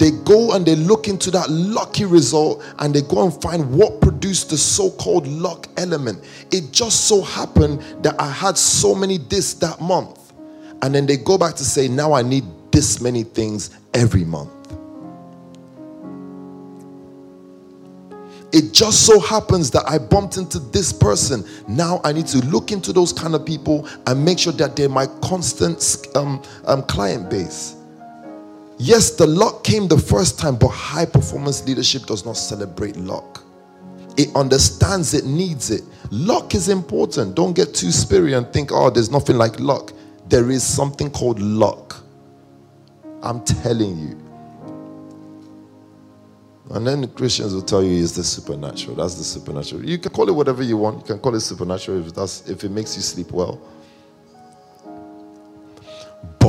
they 0.00 0.10
go 0.24 0.54
and 0.54 0.64
they 0.64 0.74
look 0.74 1.08
into 1.08 1.30
that 1.30 1.48
lucky 1.50 2.06
result 2.06 2.64
and 2.78 2.94
they 2.94 3.02
go 3.02 3.22
and 3.22 3.42
find 3.42 3.70
what 3.70 4.00
produced 4.00 4.48
the 4.48 4.56
so-called 4.56 5.28
luck 5.28 5.68
element 5.76 6.24
it 6.50 6.72
just 6.72 7.06
so 7.06 7.20
happened 7.20 7.80
that 8.02 8.18
i 8.18 8.28
had 8.28 8.56
so 8.56 8.94
many 8.94 9.18
this 9.18 9.54
that 9.54 9.78
month 9.80 10.32
and 10.82 10.94
then 10.94 11.06
they 11.06 11.18
go 11.18 11.36
back 11.36 11.54
to 11.54 11.64
say 11.64 11.86
now 11.86 12.14
i 12.14 12.22
need 12.22 12.44
this 12.72 13.00
many 13.00 13.22
things 13.22 13.78
every 13.94 14.24
month 14.24 14.50
it 18.52 18.72
just 18.72 19.06
so 19.06 19.20
happens 19.20 19.70
that 19.70 19.88
I 19.88 19.98
bumped 19.98 20.36
into 20.36 20.58
this 20.58 20.92
person. 20.92 21.46
Now 21.68 22.00
I 22.02 22.12
need 22.12 22.26
to 22.28 22.38
look 22.46 22.72
into 22.72 22.92
those 22.92 23.12
kind 23.12 23.36
of 23.36 23.46
people 23.46 23.88
and 24.08 24.24
make 24.24 24.40
sure 24.40 24.52
that 24.54 24.74
they're 24.74 24.88
my 24.88 25.06
constant 25.22 26.08
um, 26.16 26.42
um, 26.66 26.82
client 26.82 27.30
base. 27.30 27.76
Yes, 28.82 29.10
the 29.10 29.26
luck 29.26 29.62
came 29.62 29.88
the 29.88 29.98
first 29.98 30.38
time, 30.38 30.56
but 30.56 30.68
high 30.68 31.04
performance 31.04 31.66
leadership 31.66 32.06
does 32.06 32.24
not 32.24 32.32
celebrate 32.38 32.96
luck. 32.96 33.44
It 34.16 34.34
understands 34.34 35.12
it 35.12 35.26
needs 35.26 35.70
it. 35.70 35.82
Luck 36.10 36.54
is 36.54 36.70
important. 36.70 37.34
Don't 37.34 37.52
get 37.52 37.74
too 37.74 37.90
spiritual 37.90 38.38
and 38.38 38.50
think, 38.54 38.70
oh, 38.72 38.88
there's 38.88 39.10
nothing 39.10 39.36
like 39.36 39.60
luck. 39.60 39.92
There 40.30 40.50
is 40.50 40.62
something 40.62 41.10
called 41.10 41.40
luck. 41.40 41.94
I'm 43.22 43.44
telling 43.44 43.98
you. 43.98 44.18
And 46.70 46.86
then 46.86 47.02
the 47.02 47.08
Christians 47.08 47.52
will 47.52 47.60
tell 47.60 47.82
you 47.82 48.02
it's 48.02 48.12
the 48.12 48.24
supernatural. 48.24 48.96
That's 48.96 49.16
the 49.16 49.24
supernatural. 49.24 49.84
You 49.84 49.98
can 49.98 50.10
call 50.10 50.26
it 50.26 50.34
whatever 50.34 50.62
you 50.62 50.78
want. 50.78 51.00
You 51.00 51.04
can 51.04 51.18
call 51.18 51.34
it 51.34 51.40
supernatural 51.40 52.06
if 52.06 52.14
that's 52.14 52.48
if 52.48 52.64
it 52.64 52.70
makes 52.70 52.96
you 52.96 53.02
sleep 53.02 53.30
well. 53.30 53.60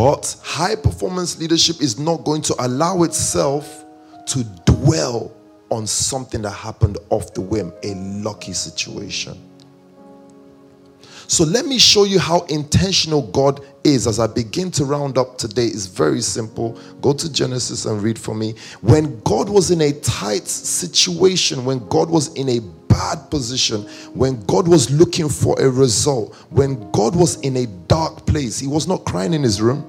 But 0.01 0.35
high 0.41 0.75
performance 0.75 1.37
leadership 1.37 1.79
is 1.79 1.99
not 1.99 2.23
going 2.23 2.41
to 2.43 2.55
allow 2.57 3.03
itself 3.03 3.85
to 4.29 4.43
dwell 4.65 5.31
on 5.69 5.85
something 5.85 6.41
that 6.41 6.49
happened 6.49 6.97
off 7.11 7.35
the 7.35 7.41
whim, 7.41 7.71
a 7.83 7.93
lucky 7.93 8.53
situation. 8.53 9.37
So 11.27 11.43
let 11.43 11.67
me 11.67 11.77
show 11.77 12.05
you 12.05 12.17
how 12.17 12.41
intentional 12.45 13.21
God 13.27 13.63
is 13.83 14.07
as 14.07 14.17
I 14.17 14.25
begin 14.25 14.71
to 14.71 14.85
round 14.85 15.19
up 15.19 15.37
today. 15.37 15.67
It's 15.67 15.85
very 15.85 16.21
simple. 16.21 16.79
Go 16.99 17.13
to 17.13 17.31
Genesis 17.31 17.85
and 17.85 18.01
read 18.01 18.17
for 18.17 18.33
me. 18.33 18.55
When 18.81 19.19
God 19.19 19.49
was 19.49 19.69
in 19.69 19.81
a 19.81 19.91
tight 19.99 20.47
situation, 20.47 21.63
when 21.63 21.87
God 21.89 22.09
was 22.09 22.33
in 22.33 22.49
a 22.49 22.59
bad 22.91 23.29
position, 23.29 23.83
when 24.13 24.43
God 24.45 24.67
was 24.67 24.91
looking 24.91 25.29
for 25.29 25.59
a 25.61 25.69
result, 25.69 26.35
when 26.49 26.91
God 26.91 27.15
was 27.15 27.39
in 27.39 27.57
a 27.57 27.65
dark 27.87 28.25
place, 28.25 28.59
He 28.59 28.67
was 28.67 28.87
not 28.87 29.05
crying 29.05 29.33
in 29.33 29.43
His 29.43 29.61
room. 29.61 29.87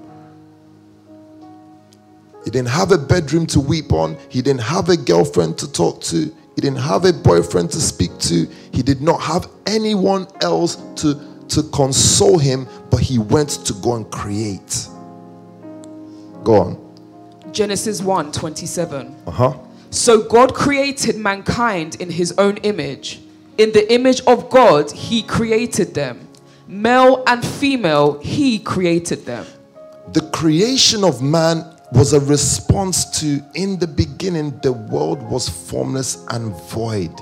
He 2.44 2.50
didn't 2.50 2.68
have 2.68 2.92
a 2.92 2.98
bedroom 2.98 3.46
to 3.48 3.61
weep 3.61 3.92
on. 3.92 4.16
He 4.28 4.42
didn't 4.42 4.62
have 4.62 4.88
a 4.88 4.96
girlfriend 4.96 5.59
to 5.59 5.70
talk 5.70 6.00
to. 6.03 6.34
He 6.55 6.61
didn't 6.61 6.80
have 6.80 7.05
a 7.05 7.12
boyfriend 7.12 7.70
to 7.72 7.80
speak 7.80 8.16
to. 8.18 8.46
He 8.72 8.82
did 8.82 9.00
not 9.00 9.20
have 9.20 9.48
anyone 9.66 10.26
else 10.42 10.76
to, 10.96 11.14
to 11.48 11.62
console 11.70 12.38
him, 12.38 12.66
but 12.90 13.00
he 13.00 13.18
went 13.18 13.50
to 13.66 13.72
go 13.74 13.94
and 13.94 14.11
create. 14.11 14.88
Go 16.44 16.55
on. 16.57 17.53
Genesis 17.53 18.03
1 18.03 18.32
27. 18.32 19.14
Uh 19.26 19.30
huh. 19.30 19.59
So 19.93 20.22
God 20.22 20.55
created 20.55 21.18
mankind 21.18 21.97
in 22.01 22.09
his 22.09 22.32
own 22.38 22.57
image. 22.59 23.20
In 23.59 23.72
the 23.72 23.93
image 23.93 24.22
of 24.26 24.49
God, 24.49 24.90
he 24.90 25.22
created 25.22 25.93
them. 25.93 26.28
Male 26.66 27.22
and 27.26 27.45
female, 27.45 28.18
he 28.20 28.59
created 28.59 29.26
them. 29.26 29.45
The 30.14 30.22
creation 30.32 31.05
of 31.05 31.20
man 31.20 31.76
was 31.93 32.14
a 32.14 32.20
response 32.20 33.20
to 33.20 33.45
in 33.55 33.78
the 33.78 33.86
beginning 33.86 34.59
the 34.62 34.72
world 34.72 35.22
was 35.24 35.47
formless 35.47 36.24
and 36.30 36.57
void. 36.70 37.14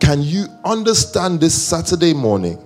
Can 0.00 0.20
you 0.20 0.48
understand 0.66 1.40
this 1.40 1.54
Saturday 1.54 2.12
morning 2.12 2.62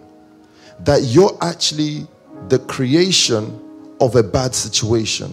that 0.80 1.02
you're 1.02 1.38
actually 1.40 2.08
the 2.48 2.58
creation 2.58 3.60
of 4.00 4.16
a 4.16 4.24
bad 4.24 4.56
situation? 4.56 5.32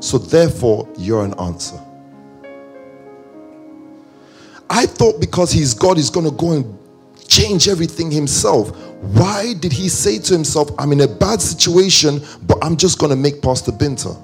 So, 0.00 0.18
therefore, 0.18 0.88
you're 0.96 1.24
an 1.24 1.34
answer. 1.40 1.80
I 4.70 4.86
thought 4.86 5.20
because 5.20 5.50
he's 5.50 5.74
God, 5.74 5.96
he's 5.96 6.10
going 6.10 6.26
to 6.26 6.36
go 6.36 6.52
and 6.52 6.78
change 7.26 7.68
everything 7.68 8.10
himself. 8.10 8.76
Why 9.00 9.54
did 9.54 9.72
he 9.72 9.88
say 9.88 10.18
to 10.18 10.32
himself, 10.32 10.70
I'm 10.78 10.92
in 10.92 11.00
a 11.00 11.08
bad 11.08 11.40
situation, 11.40 12.20
but 12.42 12.58
I'm 12.62 12.76
just 12.76 12.98
going 12.98 13.10
to 13.10 13.16
make 13.16 13.40
Pastor 13.42 13.72
Binta? 13.72 14.20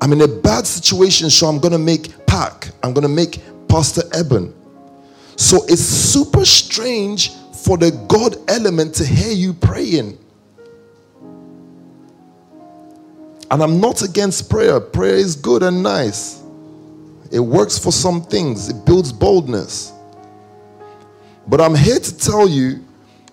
I'm 0.00 0.12
in 0.12 0.20
a 0.20 0.28
bad 0.28 0.66
situation, 0.66 1.30
so 1.30 1.46
I'm 1.46 1.58
going 1.58 1.72
to 1.72 1.78
make 1.78 2.26
Pack. 2.26 2.68
I'm 2.82 2.92
going 2.92 3.02
to 3.02 3.08
make 3.08 3.40
Pastor 3.68 4.02
Eben. 4.12 4.52
So 5.36 5.64
it's 5.64 5.82
super 5.82 6.44
strange 6.44 7.32
for 7.64 7.78
the 7.78 7.90
God 8.08 8.36
element 8.48 8.94
to 8.96 9.04
hear 9.04 9.32
you 9.32 9.52
praying. 9.52 10.18
And 13.52 13.62
I'm 13.62 13.80
not 13.80 14.00
against 14.00 14.48
prayer. 14.48 14.80
Prayer 14.80 15.14
is 15.14 15.36
good 15.36 15.62
and 15.62 15.82
nice. 15.82 16.42
It 17.30 17.38
works 17.38 17.78
for 17.78 17.92
some 17.92 18.22
things, 18.22 18.70
it 18.70 18.86
builds 18.86 19.12
boldness. 19.12 19.92
But 21.46 21.60
I'm 21.60 21.74
here 21.74 21.98
to 21.98 22.18
tell 22.18 22.48
you 22.48 22.82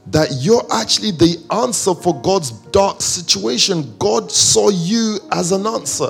that 0.07 0.27
you're 0.41 0.65
actually 0.71 1.11
the 1.11 1.37
answer 1.51 1.93
for 1.93 2.21
God's 2.21 2.51
dark 2.51 3.01
situation. 3.01 3.95
God 3.97 4.29
saw 4.29 4.69
you 4.69 5.19
as 5.31 5.53
an 5.53 5.65
answer. 5.65 6.09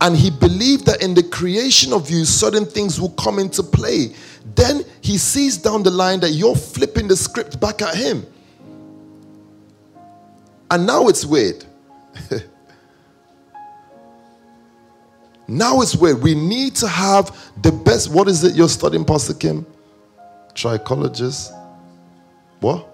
And 0.00 0.16
he 0.16 0.30
believed 0.30 0.86
that 0.86 1.00
in 1.00 1.14
the 1.14 1.22
creation 1.22 1.92
of 1.92 2.10
you, 2.10 2.24
certain 2.24 2.66
things 2.66 3.00
will 3.00 3.10
come 3.10 3.38
into 3.38 3.62
play. 3.62 4.16
Then 4.56 4.82
he 5.00 5.16
sees 5.16 5.58
down 5.58 5.84
the 5.84 5.90
line 5.90 6.18
that 6.20 6.30
you're 6.30 6.56
flipping 6.56 7.06
the 7.06 7.16
script 7.16 7.60
back 7.60 7.82
at 7.82 7.94
him. 7.94 8.26
And 10.72 10.86
now 10.86 11.06
it's 11.06 11.24
weird. 11.24 11.66
now 15.48 15.80
it's 15.80 15.96
where 15.96 16.16
We 16.16 16.34
need 16.34 16.74
to 16.76 16.88
have 16.88 17.36
the 17.62 17.72
best. 17.72 18.10
What 18.10 18.28
is 18.28 18.44
it 18.44 18.54
you're 18.54 18.68
studying, 18.68 19.04
Pastor 19.04 19.34
Kim? 19.34 19.66
Trichologist. 20.54 21.50
What? 22.60 22.88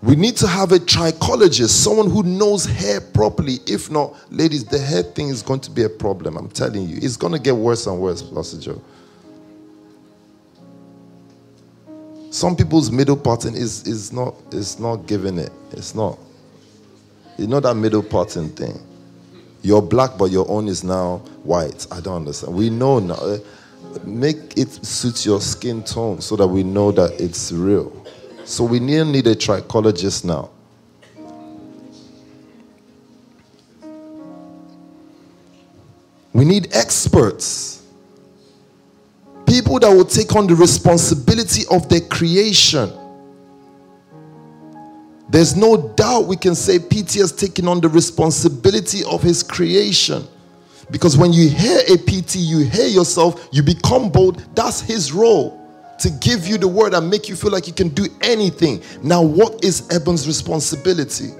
We 0.00 0.14
need 0.14 0.36
to 0.36 0.46
have 0.46 0.70
a 0.70 0.78
trichologist, 0.78 1.70
someone 1.70 2.08
who 2.08 2.22
knows 2.22 2.64
hair 2.64 3.00
properly. 3.00 3.58
If 3.66 3.90
not, 3.90 4.14
ladies, 4.30 4.64
the 4.64 4.78
hair 4.78 5.02
thing 5.02 5.28
is 5.28 5.42
going 5.42 5.60
to 5.60 5.70
be 5.72 5.82
a 5.82 5.88
problem. 5.88 6.36
I'm 6.36 6.48
telling 6.48 6.88
you, 6.88 6.98
it's 7.02 7.16
going 7.16 7.32
to 7.32 7.38
get 7.38 7.56
worse 7.56 7.86
and 7.86 7.98
worse, 8.00 8.22
Pastor 8.22 8.60
Joe. 8.60 8.82
Some 12.30 12.54
people's 12.54 12.92
middle 12.92 13.16
pattern 13.16 13.54
is, 13.54 13.86
is 13.86 14.12
not 14.12 14.34
is 14.52 14.78
not 14.78 15.06
giving 15.06 15.38
it. 15.38 15.50
It's 15.72 15.94
not. 15.94 16.18
You 17.38 17.46
know 17.46 17.60
that 17.60 17.74
middle 17.74 18.02
pattern 18.02 18.50
thing. 18.50 18.78
You're 19.62 19.80
black, 19.80 20.18
but 20.18 20.26
your 20.26 20.48
own 20.50 20.66
is 20.66 20.82
now 20.82 21.18
white. 21.44 21.86
I 21.90 22.00
don't 22.00 22.16
understand. 22.16 22.54
We 22.54 22.68
know 22.68 22.98
now 22.98 23.14
eh, 23.14 23.38
make 24.04 24.58
it 24.58 24.68
suit 24.84 25.24
your 25.24 25.40
skin 25.40 25.84
tone 25.84 26.20
so 26.20 26.34
that 26.34 26.46
we 26.46 26.64
know 26.64 26.90
that 26.92 27.20
it's 27.20 27.52
real. 27.52 28.04
So 28.44 28.64
we 28.64 28.80
need, 28.80 29.04
need 29.04 29.26
a 29.28 29.36
trichologist 29.36 30.24
now. 30.24 30.50
We 36.32 36.44
need 36.44 36.74
experts. 36.74 37.86
People 39.46 39.78
that 39.78 39.90
will 39.90 40.04
take 40.04 40.34
on 40.34 40.48
the 40.48 40.56
responsibility 40.56 41.64
of 41.70 41.88
their 41.88 42.00
creation. 42.00 42.92
There's 45.28 45.56
no 45.56 45.88
doubt 45.88 46.26
we 46.26 46.36
can 46.36 46.54
say 46.54 46.78
PT 46.78 47.14
has 47.14 47.32
taken 47.32 47.68
on 47.68 47.80
the 47.80 47.88
responsibility 47.88 49.04
of 49.04 49.22
his 49.22 49.42
creation. 49.42 50.26
Because 50.90 51.18
when 51.18 51.32
you 51.32 51.48
hear 51.50 51.80
a 51.88 51.98
PT, 51.98 52.36
you 52.36 52.60
hear 52.60 52.86
yourself, 52.86 53.48
you 53.52 53.62
become 53.62 54.10
bold. 54.10 54.42
That's 54.54 54.80
his 54.80 55.12
role 55.12 55.58
to 55.98 56.10
give 56.10 56.46
you 56.46 56.56
the 56.56 56.68
word 56.68 56.94
and 56.94 57.10
make 57.10 57.28
you 57.28 57.36
feel 57.36 57.50
like 57.50 57.66
you 57.66 57.74
can 57.74 57.88
do 57.88 58.06
anything. 58.22 58.82
Now, 59.02 59.22
what 59.22 59.62
is 59.62 59.86
Eben's 59.90 60.26
responsibility? 60.26 61.30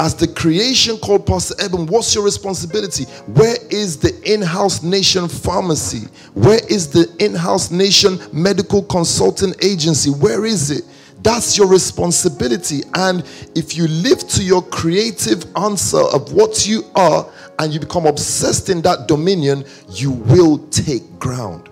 As 0.00 0.14
the 0.14 0.28
creation 0.28 0.96
called 0.96 1.26
Pastor 1.26 1.56
Eben, 1.60 1.86
what's 1.86 2.14
your 2.14 2.24
responsibility? 2.24 3.04
Where 3.26 3.56
is 3.68 3.96
the 3.96 4.16
in 4.32 4.40
house 4.40 4.82
nation 4.82 5.26
pharmacy? 5.26 6.06
Where 6.34 6.60
is 6.70 6.88
the 6.88 7.12
in 7.18 7.34
house 7.34 7.72
nation 7.72 8.18
medical 8.32 8.84
consulting 8.84 9.54
agency? 9.60 10.10
Where 10.10 10.46
is 10.46 10.70
it? 10.70 10.84
That's 11.28 11.58
your 11.58 11.66
responsibility. 11.66 12.80
And 12.94 13.22
if 13.54 13.76
you 13.76 13.86
live 13.86 14.26
to 14.28 14.42
your 14.42 14.62
creative 14.62 15.44
answer 15.58 16.00
of 16.00 16.32
what 16.32 16.66
you 16.66 16.84
are 16.94 17.30
and 17.58 17.70
you 17.70 17.78
become 17.78 18.06
obsessed 18.06 18.70
in 18.70 18.80
that 18.80 19.08
dominion, 19.08 19.66
you 19.90 20.10
will 20.10 20.56
take 20.68 21.02
ground. 21.18 21.68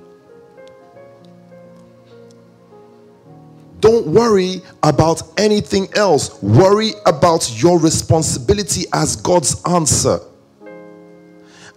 Don't 3.81 4.07
worry 4.09 4.61
about 4.83 5.23
anything 5.39 5.89
else. 5.97 6.43
Worry 6.43 6.91
about 7.07 7.51
your 7.59 7.79
responsibility 7.79 8.85
as 8.93 9.17
God's 9.17 9.63
answer. 9.65 10.19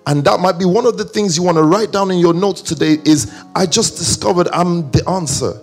And 0.06 0.22
that 0.26 0.42
might 0.42 0.60
be 0.60 0.66
one 0.66 0.86
of 0.86 0.98
the 0.98 1.06
things 1.06 1.38
you 1.38 1.44
want 1.44 1.56
to 1.56 1.64
write 1.64 1.94
down 1.94 2.12
in 2.12 2.20
your 2.20 2.34
notes 2.34 2.62
today 2.62 2.98
is 3.06 3.34
I 3.56 3.66
just 3.66 3.98
discovered 3.98 4.50
I'm 4.52 4.92
the 4.92 5.10
answer 5.10 5.62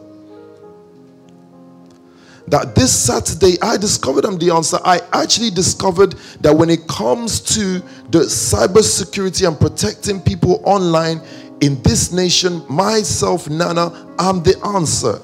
that 2.49 2.75
this 2.75 2.97
Saturday 2.97 3.57
I 3.61 3.77
discovered 3.77 4.25
I'm 4.25 4.39
the 4.39 4.51
answer. 4.51 4.79
I 4.85 5.01
actually 5.13 5.51
discovered 5.51 6.15
that 6.41 6.55
when 6.55 6.71
it 6.71 6.87
comes 6.87 7.41
to 7.55 7.81
the 8.11 8.21
cybersecurity 8.21 9.47
and 9.47 9.59
protecting 9.59 10.21
people 10.21 10.63
online 10.65 11.21
in 11.61 11.83
this 11.83 12.13
nation, 12.13 12.65
myself, 12.69 13.49
Nana, 13.49 14.15
I'm 14.19 14.43
the 14.43 14.59
answer. 14.65 15.21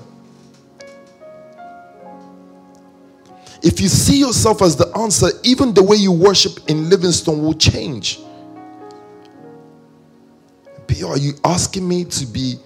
If 3.62 3.80
you 3.80 3.88
see 3.88 4.18
yourself 4.18 4.60
as 4.60 4.74
the 4.74 4.88
answer, 4.98 5.28
even 5.44 5.72
the 5.72 5.82
way 5.82 5.96
you 5.96 6.10
worship 6.10 6.68
in 6.68 6.90
Livingstone 6.90 7.42
will 7.42 7.54
change. 7.54 8.18
Are 11.06 11.18
you 11.18 11.32
asking 11.44 11.88
me 11.88 12.04
to 12.04 12.26
be 12.26 12.56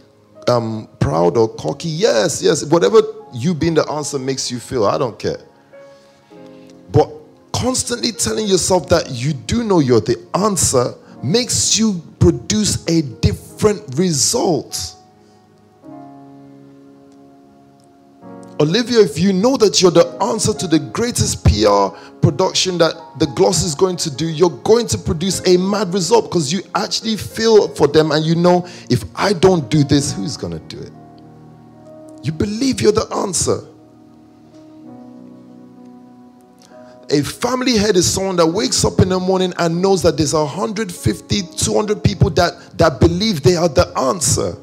um, 0.48 0.88
proud 1.00 1.36
or 1.36 1.48
cocky? 1.48 1.88
Yes, 1.88 2.42
yes. 2.42 2.64
Whatever 2.64 3.00
you 3.36 3.54
being 3.54 3.74
the 3.74 3.88
answer 3.90 4.18
makes 4.18 4.50
you 4.50 4.58
feel. 4.58 4.84
I 4.84 4.98
don't 4.98 5.18
care. 5.18 5.38
But 6.90 7.10
constantly 7.52 8.12
telling 8.12 8.46
yourself 8.46 8.88
that 8.88 9.10
you 9.10 9.32
do 9.32 9.64
know 9.64 9.80
you're 9.80 10.00
the 10.00 10.24
answer 10.34 10.94
makes 11.22 11.78
you 11.78 12.02
produce 12.18 12.84
a 12.88 13.02
different 13.02 13.82
result. 13.98 14.94
Olivia, 18.58 19.00
if 19.00 19.18
you 19.18 19.34
know 19.34 19.58
that 19.58 19.82
you're 19.82 19.90
the 19.90 20.06
answer 20.22 20.54
to 20.54 20.66
the 20.66 20.78
greatest 20.78 21.44
PR 21.44 21.94
production 22.22 22.78
that 22.78 22.94
the 23.18 23.26
gloss 23.36 23.62
is 23.62 23.74
going 23.74 23.96
to 23.98 24.10
do, 24.10 24.26
you're 24.26 24.48
going 24.48 24.86
to 24.86 24.96
produce 24.96 25.46
a 25.46 25.58
mad 25.58 25.92
result 25.92 26.30
because 26.30 26.50
you 26.50 26.62
actually 26.74 27.16
feel 27.16 27.68
for 27.74 27.86
them 27.86 28.12
and 28.12 28.24
you 28.24 28.34
know 28.34 28.66
if 28.88 29.04
I 29.14 29.34
don't 29.34 29.68
do 29.70 29.84
this, 29.84 30.12
who's 30.14 30.38
going 30.38 30.54
to 30.54 30.74
do 30.74 30.82
it? 30.82 30.92
You 32.26 32.32
believe 32.32 32.80
you're 32.80 32.90
the 32.90 33.06
answer. 33.14 33.60
A 37.08 37.22
family 37.22 37.76
head 37.76 37.94
is 37.94 38.12
someone 38.12 38.34
that 38.34 38.46
wakes 38.48 38.84
up 38.84 38.98
in 38.98 39.10
the 39.10 39.20
morning 39.20 39.54
and 39.58 39.80
knows 39.80 40.02
that 40.02 40.16
there's 40.16 40.34
150, 40.34 41.42
200 41.56 42.02
people 42.02 42.30
that, 42.30 42.76
that 42.78 42.98
believe 42.98 43.44
they 43.44 43.54
are 43.54 43.68
the 43.68 43.96
answer. 43.96 44.56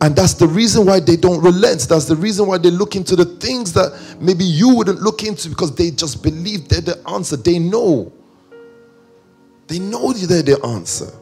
And 0.00 0.16
that's 0.16 0.32
the 0.32 0.48
reason 0.48 0.86
why 0.86 1.00
they 1.00 1.16
don't 1.16 1.42
relent. 1.42 1.86
That's 1.90 2.06
the 2.06 2.16
reason 2.16 2.46
why 2.46 2.56
they 2.56 2.70
look 2.70 2.96
into 2.96 3.16
the 3.16 3.26
things 3.26 3.74
that 3.74 4.16
maybe 4.18 4.44
you 4.44 4.74
wouldn't 4.74 5.02
look 5.02 5.24
into 5.24 5.50
because 5.50 5.74
they 5.74 5.90
just 5.90 6.22
believe 6.22 6.70
they're 6.70 6.80
the 6.80 7.06
answer. 7.06 7.36
They 7.36 7.58
know. 7.58 8.10
They 9.66 9.78
know 9.78 10.14
they're 10.14 10.40
the 10.40 10.58
answer. 10.64 11.12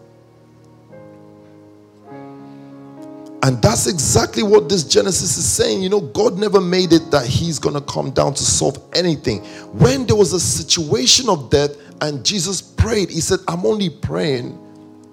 And 3.47 3.63
that's 3.63 3.87
exactly 3.87 4.43
what 4.43 4.69
this 4.69 4.83
Genesis 4.83 5.39
is 5.39 5.49
saying. 5.49 5.81
You 5.81 5.89
know, 5.89 6.01
God 6.01 6.37
never 6.37 6.61
made 6.61 6.93
it 6.93 7.13
that 7.13 7.27
He's 7.27 7.61
going 7.61 7.77
to 7.77 7.81
come 7.81 8.11
down 8.11 8.35
to 8.35 8.43
solve 8.43 8.77
anything. 8.93 9.45
When 9.73 10.05
there 10.05 10.17
was 10.17 10.33
a 10.33 10.41
situation 10.41 11.29
of 11.29 11.49
death 11.49 11.77
and 12.01 12.27
Jesus 12.27 12.61
prayed, 12.61 13.09
He 13.09 13.21
said, 13.21 13.39
I'm 13.47 13.65
only 13.65 13.89
praying 13.89 14.59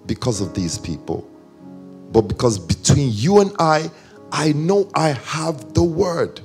because 0.07 0.41
of 0.41 0.55
these 0.55 0.79
people. 0.79 1.29
But 2.11 2.21
because 2.23 2.57
between 2.57 3.11
you 3.11 3.39
and 3.39 3.55
I, 3.59 3.91
I 4.31 4.53
know 4.53 4.89
I 4.95 5.09
have 5.09 5.75
the 5.75 5.83
word. 5.83 6.41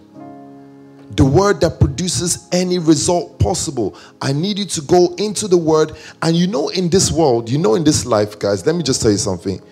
The 1.13 1.25
word 1.25 1.63
that 1.63 1.81
produces 1.81 2.51
any 2.53 2.79
result 2.79 3.41
possible. 3.41 3.97
I 4.21 4.35
need 4.35 4.59
you 4.59 4.67
to 4.67 4.83
go 4.83 5.15
into 5.15 5.49
the 5.49 5.57
word. 5.57 5.93
And 6.21 6.37
you 6.37 6.49
know, 6.49 6.69
in 6.69 6.91
this 6.91 7.11
world, 7.11 7.49
you 7.49 7.57
know, 7.57 7.77
in 7.77 7.85
this 7.85 8.05
life, 8.05 8.39
guys, 8.39 8.67
let 8.67 8.77
me 8.77 8.83
just 8.83 9.01
tell 9.01 9.11
you 9.11 9.17
something. 9.17 9.63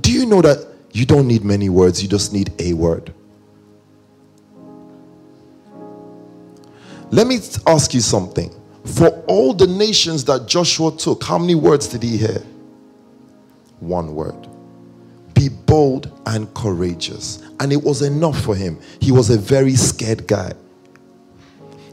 Do 0.00 0.10
you 0.10 0.24
know 0.24 0.40
that 0.40 0.75
you 0.92 1.04
don't 1.06 1.26
need 1.26 1.44
many 1.44 1.68
words, 1.68 2.02
you 2.02 2.08
just 2.08 2.32
need 2.32 2.52
a 2.58 2.72
word. 2.72 3.12
Let 7.10 7.26
me 7.26 7.38
ask 7.66 7.94
you 7.94 8.00
something. 8.00 8.52
For 8.84 9.08
all 9.26 9.52
the 9.52 9.66
nations 9.66 10.24
that 10.24 10.46
Joshua 10.46 10.96
took, 10.96 11.22
how 11.22 11.38
many 11.38 11.54
words 11.54 11.88
did 11.88 12.02
he 12.02 12.16
hear? 12.16 12.42
One 13.80 14.14
word. 14.14 14.48
Be 15.34 15.48
bold 15.48 16.18
and 16.26 16.52
courageous. 16.54 17.42
And 17.60 17.72
it 17.72 17.82
was 17.82 18.02
enough 18.02 18.40
for 18.40 18.54
him. 18.54 18.80
He 19.00 19.12
was 19.12 19.30
a 19.30 19.38
very 19.38 19.74
scared 19.74 20.26
guy. 20.26 20.52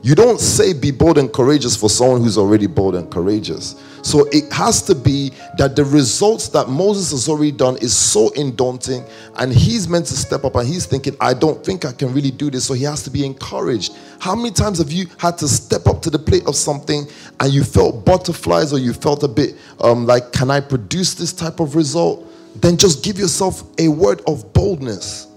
You 0.06 0.16
don't 0.16 0.38
say 0.38 0.74
be 0.74 0.92
bold 0.92 1.18
and 1.18 1.32
courageous 1.32 1.78
for 1.78 1.90
someone 1.90 2.22
who's 2.22 2.38
already 2.38 2.68
bold 2.68 2.96
and 2.96 3.10
courageous. 3.10 3.82
So 4.02 4.28
it 4.34 4.52
has 4.52 4.82
to 4.88 4.96
be 4.96 5.32
that 5.58 5.78
the 5.78 5.86
results 5.86 6.50
that 6.50 6.68
Moses 6.68 7.12
has 7.12 7.30
already 7.30 7.54
done 7.54 7.78
is 7.78 7.96
so 7.96 8.30
daunting, 8.58 9.06
and 9.38 9.54
he's 9.54 9.88
meant 9.88 10.08
to 10.08 10.18
step 10.18 10.44
up 10.44 10.56
and 10.56 10.68
he's 10.68 10.86
thinking, 10.86 11.16
I 11.22 11.34
don't 11.34 11.66
think 11.66 11.86
I 11.86 11.94
can 11.94 12.14
really 12.14 12.32
do 12.32 12.52
this. 12.52 12.66
So 12.66 12.74
he 12.74 12.84
has 12.84 13.02
to 13.04 13.10
be 13.10 13.26
encouraged. 13.26 13.96
How 14.20 14.36
many 14.36 14.52
times 14.52 14.80
have 14.80 14.92
you 14.92 15.06
had 15.20 15.38
to 15.38 15.48
step 15.48 15.88
up 15.88 16.02
to 16.02 16.10
the 16.10 16.20
plate 16.20 16.48
of 16.48 16.58
something 16.58 17.08
and 17.40 17.54
you 17.54 17.64
felt 17.64 18.04
butterflies 18.04 18.74
or 18.74 18.80
you 18.80 18.92
felt 18.92 19.24
a 19.24 19.30
bit 19.30 19.56
um, 19.80 20.06
like, 20.06 20.34
can 20.34 20.52
I 20.52 20.60
produce 20.60 21.14
this 21.14 21.32
type 21.32 21.62
of 21.62 21.78
result? 21.78 22.30
Then 22.58 22.76
just 22.76 23.06
give 23.06 23.18
yourself 23.18 23.64
a 23.80 23.88
word 23.88 24.22
of 24.28 24.52
boldness. 24.52 25.28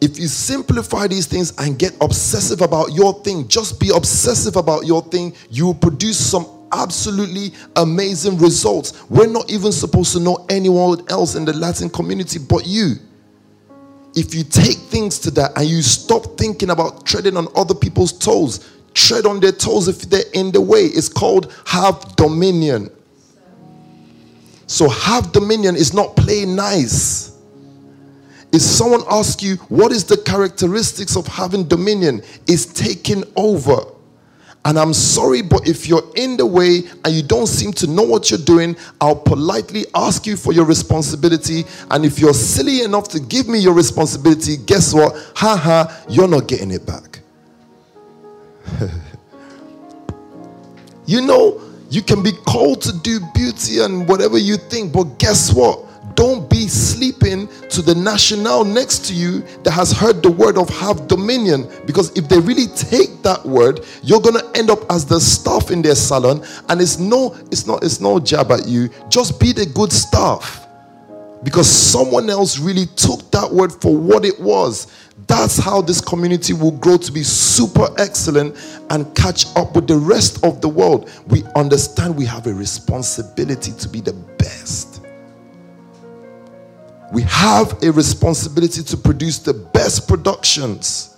If 0.00 0.18
you 0.18 0.28
simplify 0.28 1.06
these 1.06 1.26
things 1.26 1.52
and 1.58 1.78
get 1.78 1.96
obsessive 2.00 2.60
about 2.60 2.92
your 2.92 3.22
thing, 3.24 3.48
just 3.48 3.80
be 3.80 3.90
obsessive 3.94 4.56
about 4.56 4.86
your 4.86 5.02
thing, 5.02 5.34
you 5.50 5.66
will 5.66 5.74
produce 5.74 6.18
some 6.18 6.46
absolutely 6.72 7.52
amazing 7.76 8.38
results. 8.38 9.08
We're 9.10 9.26
not 9.26 9.50
even 9.50 9.72
supposed 9.72 10.12
to 10.12 10.20
know 10.20 10.46
anyone 10.48 11.04
else 11.08 11.34
in 11.34 11.44
the 11.44 11.52
Latin 11.52 11.90
community 11.90 12.38
but 12.38 12.66
you. 12.66 12.94
If 14.14 14.34
you 14.34 14.44
take 14.44 14.76
things 14.76 15.18
to 15.20 15.30
that 15.32 15.52
and 15.56 15.66
you 15.66 15.82
stop 15.82 16.38
thinking 16.38 16.70
about 16.70 17.04
treading 17.04 17.36
on 17.36 17.48
other 17.56 17.74
people's 17.74 18.12
toes, 18.12 18.68
tread 18.94 19.26
on 19.26 19.40
their 19.40 19.52
toes 19.52 19.88
if 19.88 20.02
they're 20.08 20.22
in 20.32 20.50
the 20.52 20.60
way. 20.60 20.82
It's 20.82 21.08
called 21.08 21.52
have 21.66 22.16
dominion. 22.16 22.90
So, 24.66 24.88
have 24.88 25.32
dominion 25.32 25.76
is 25.76 25.94
not 25.94 26.14
play 26.14 26.44
nice. 26.44 27.27
If 28.52 28.62
someone 28.62 29.02
asks 29.10 29.42
you, 29.42 29.56
what 29.68 29.92
is 29.92 30.04
the 30.04 30.16
characteristics 30.16 31.16
of 31.16 31.26
having 31.26 31.68
dominion? 31.68 32.22
Is 32.46 32.66
taking 32.66 33.24
over. 33.36 33.76
And 34.64 34.78
I'm 34.78 34.92
sorry, 34.92 35.40
but 35.40 35.66
if 35.68 35.88
you're 35.88 36.02
in 36.16 36.36
the 36.36 36.44
way 36.44 36.82
and 37.04 37.14
you 37.14 37.22
don't 37.22 37.46
seem 37.46 37.72
to 37.74 37.86
know 37.86 38.02
what 38.02 38.30
you're 38.30 38.40
doing, 38.40 38.76
I'll 39.00 39.16
politely 39.16 39.86
ask 39.94 40.26
you 40.26 40.36
for 40.36 40.52
your 40.52 40.64
responsibility. 40.64 41.64
And 41.90 42.04
if 42.04 42.18
you're 42.18 42.34
silly 42.34 42.82
enough 42.82 43.08
to 43.10 43.20
give 43.20 43.48
me 43.48 43.58
your 43.60 43.72
responsibility, 43.72 44.56
guess 44.56 44.92
what? 44.92 45.14
Ha 45.36 45.56
ha, 45.56 46.04
you're 46.08 46.28
not 46.28 46.48
getting 46.48 46.70
it 46.70 46.84
back. 46.84 47.20
you 51.06 51.22
know, 51.22 51.62
you 51.88 52.02
can 52.02 52.22
be 52.22 52.32
called 52.32 52.82
to 52.82 52.92
do 52.98 53.20
beauty 53.34 53.78
and 53.78 54.06
whatever 54.06 54.36
you 54.36 54.56
think, 54.56 54.92
but 54.92 55.18
guess 55.18 55.52
what? 55.54 55.87
Don't 56.18 56.50
be 56.50 56.66
sleeping 56.68 57.48
to 57.70 57.82
the 57.82 57.94
national 57.94 58.64
next 58.64 59.06
to 59.06 59.14
you 59.14 59.42
that 59.64 59.72
has 59.72 59.92
heard 59.92 60.22
the 60.22 60.32
word 60.32 60.58
of 60.58 60.68
have 60.70 61.08
dominion. 61.08 61.70
Because 61.86 62.10
if 62.18 62.28
they 62.28 62.40
really 62.40 62.66
take 62.76 63.22
that 63.22 63.46
word, 63.46 63.86
you're 64.02 64.20
gonna 64.20 64.42
end 64.56 64.70
up 64.70 64.80
as 64.90 65.06
the 65.06 65.20
staff 65.20 65.70
in 65.70 65.82
their 65.82 65.94
salon, 65.94 66.44
and 66.70 66.80
it's 66.82 66.98
no, 66.98 67.36
it's 67.52 67.66
not, 67.68 67.84
it's 67.84 68.00
no 68.00 68.20
jab 68.20 68.52
at 68.52 68.66
you. 68.68 68.90
Just 69.10 69.40
be 69.40 69.52
the 69.54 69.66
good 69.66 69.92
staff. 69.92 70.66
because 71.44 71.68
someone 71.70 72.30
else 72.30 72.58
really 72.58 72.86
took 72.96 73.30
that 73.32 73.50
word 73.50 73.72
for 73.82 73.96
what 73.96 74.24
it 74.24 74.38
was. 74.40 74.88
That's 75.28 75.58
how 75.58 75.82
this 75.82 76.00
community 76.00 76.54
will 76.54 76.72
grow 76.72 76.98
to 76.98 77.12
be 77.12 77.24
super 77.24 77.88
excellent 77.98 78.56
and 78.90 79.14
catch 79.16 79.46
up 79.56 79.76
with 79.76 79.88
the 79.88 79.96
rest 79.96 80.44
of 80.44 80.60
the 80.60 80.68
world. 80.68 81.10
We 81.28 81.44
understand 81.56 82.16
we 82.16 82.26
have 82.26 82.46
a 82.48 82.54
responsibility 82.54 83.72
to 83.72 83.88
be 83.88 84.02
the 84.02 84.14
best. 84.38 84.97
We 87.12 87.22
have 87.22 87.82
a 87.82 87.90
responsibility 87.90 88.82
to 88.82 88.96
produce 88.96 89.38
the 89.38 89.54
best 89.54 90.06
productions, 90.06 91.16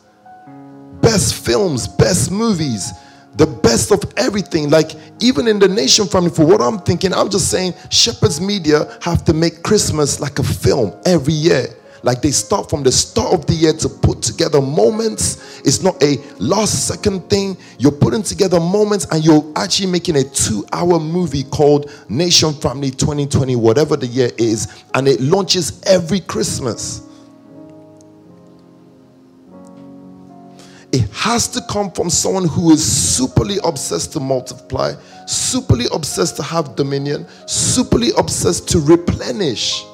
best 1.01 1.34
films, 1.34 1.88
best 1.88 2.30
movies, 2.30 2.93
the 3.34 3.47
best 3.47 3.91
of 3.91 4.05
everything. 4.16 4.70
Like 4.70 4.93
even 5.20 5.49
in 5.49 5.59
the 5.59 5.66
nation 5.66 6.07
family, 6.07 6.30
for 6.30 6.47
what 6.47 6.61
I'm 6.61 6.78
thinking, 6.78 7.12
I'm 7.12 7.28
just 7.28 7.51
saying 7.51 7.74
Shepherds 7.91 8.41
Media 8.41 8.97
have 9.03 9.24
to 9.24 9.32
make 9.32 9.62
Christmas 9.62 10.20
like 10.20 10.38
a 10.38 10.45
film 10.45 10.95
every 11.05 11.34
year. 11.34 11.74
Like 12.03 12.22
they 12.22 12.30
start 12.30 12.70
from 12.70 12.82
the 12.82 12.92
start 12.92 13.34
of 13.34 13.46
the 13.46 13.53
year 13.53 13.72
to 13.74 13.88
put 13.88 14.22
together 14.22 14.61
moments. 14.61 15.61
It's 15.61 15.82
not 15.82 16.03
a 16.03 16.16
last 16.38 16.86
second 16.86 17.28
thing. 17.28 17.57
You're 17.78 17.92
putting 17.92 18.22
together 18.22 18.61
moments 18.61 19.07
and 19.11 19.24
you're 19.24 19.53
actually 19.57 19.90
making 19.90 20.16
a 20.16 20.24
two 20.24 20.64
hour 20.72 20.98
movie 20.98 21.44
called 21.44 21.90
Nation 22.09 22.53
Family 22.55 22.90
2020, 22.90 23.57
whatever 23.57 23.96
the 23.96 24.07
year 24.07 24.30
is. 24.38 24.84
And 24.94 25.07
it 25.07 25.20
launches 25.20 25.82
every 25.84 26.20
Christmas. 26.20 27.07
It 30.92 31.09
has 31.12 31.46
to 31.48 31.61
come 31.70 31.92
from 31.92 32.11
someone 32.11 32.48
who 32.48 32.72
is 32.72 32.80
superly 32.80 33.59
obsessed 33.62 34.12
to 34.14 34.20
multiply, 34.20 34.94
superly 35.24 35.86
obsessed 35.94 36.36
to 36.36 36.42
have 36.42 36.74
dominion, 36.74 37.26
superly 37.44 38.11
obsessed 38.18 38.68
to 38.70 38.80
replenish. 38.80 39.84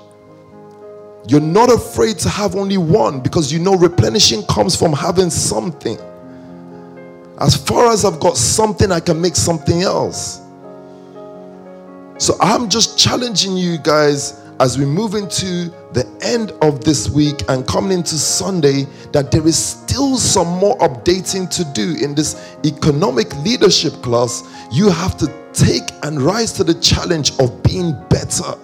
You're 1.28 1.40
not 1.40 1.72
afraid 1.72 2.18
to 2.20 2.28
have 2.28 2.54
only 2.54 2.78
one 2.78 3.20
because 3.20 3.52
you 3.52 3.58
know 3.58 3.74
replenishing 3.74 4.44
comes 4.44 4.76
from 4.76 4.92
having 4.92 5.30
something. 5.30 5.98
As 7.40 7.56
far 7.56 7.90
as 7.92 8.04
I've 8.04 8.20
got 8.20 8.36
something, 8.36 8.92
I 8.92 9.00
can 9.00 9.20
make 9.20 9.36
something 9.36 9.82
else. 9.82 10.40
So 12.18 12.34
I'm 12.40 12.70
just 12.70 12.98
challenging 12.98 13.56
you 13.56 13.76
guys 13.76 14.40
as 14.58 14.78
we 14.78 14.86
move 14.86 15.14
into 15.14 15.68
the 15.92 16.06
end 16.22 16.52
of 16.62 16.82
this 16.82 17.10
week 17.10 17.42
and 17.48 17.66
coming 17.66 17.92
into 17.92 18.14
Sunday 18.14 18.84
that 19.12 19.30
there 19.30 19.46
is 19.46 19.58
still 19.58 20.16
some 20.16 20.48
more 20.48 20.78
updating 20.78 21.50
to 21.50 21.64
do 21.74 21.96
in 22.02 22.14
this 22.14 22.56
economic 22.64 23.34
leadership 23.38 23.92
class. 24.02 24.44
You 24.72 24.88
have 24.90 25.18
to 25.18 25.26
take 25.52 25.90
and 26.04 26.22
rise 26.22 26.52
to 26.52 26.64
the 26.64 26.74
challenge 26.74 27.32
of 27.38 27.62
being 27.62 27.92
better. 28.08 28.54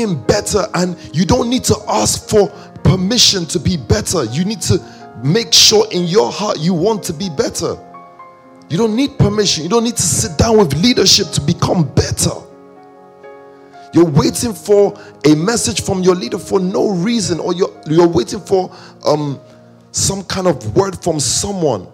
Being 0.00 0.22
better, 0.22 0.64
and 0.72 0.96
you 1.12 1.26
don't 1.26 1.50
need 1.50 1.62
to 1.64 1.76
ask 1.86 2.26
for 2.26 2.48
permission 2.82 3.44
to 3.44 3.58
be 3.58 3.76
better. 3.76 4.24
You 4.24 4.46
need 4.46 4.62
to 4.62 4.80
make 5.22 5.52
sure 5.52 5.86
in 5.92 6.04
your 6.04 6.32
heart 6.32 6.58
you 6.58 6.72
want 6.72 7.02
to 7.04 7.12
be 7.12 7.28
better. 7.28 7.76
You 8.70 8.78
don't 8.78 8.96
need 8.96 9.18
permission. 9.18 9.62
You 9.62 9.68
don't 9.68 9.84
need 9.84 9.96
to 9.96 10.02
sit 10.02 10.38
down 10.38 10.56
with 10.56 10.72
leadership 10.82 11.26
to 11.32 11.42
become 11.42 11.86
better. 11.92 12.30
You're 13.92 14.08
waiting 14.08 14.54
for 14.54 14.98
a 15.26 15.34
message 15.34 15.82
from 15.82 16.02
your 16.02 16.14
leader 16.14 16.38
for 16.38 16.58
no 16.58 16.92
reason, 16.92 17.38
or 17.38 17.52
you're, 17.52 17.78
you're 17.86 18.08
waiting 18.08 18.40
for 18.40 18.74
um, 19.04 19.38
some 19.92 20.24
kind 20.24 20.46
of 20.46 20.74
word 20.74 21.02
from 21.02 21.20
someone. 21.20 21.86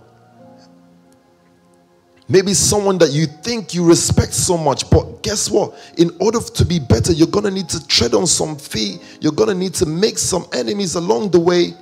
Maybe 2.28 2.54
someone 2.54 2.98
that 2.98 3.10
you 3.10 3.26
think 3.26 3.72
you 3.72 3.84
respect 3.84 4.34
so 4.34 4.56
much, 4.56 4.90
but 4.90 5.22
guess 5.22 5.48
what? 5.48 5.74
In 5.96 6.10
order 6.18 6.40
to 6.40 6.64
be 6.64 6.78
better, 6.78 7.12
you're 7.12 7.28
gonna 7.28 7.50
need 7.50 7.68
to 7.68 7.86
tread 7.86 8.14
on 8.14 8.26
some 8.26 8.56
feet, 8.56 9.00
you're 9.20 9.32
gonna 9.32 9.54
need 9.54 9.74
to 9.74 9.86
make 9.86 10.18
some 10.18 10.46
enemies 10.52 10.96
along 10.96 11.30
the 11.30 11.38
way 11.38 11.74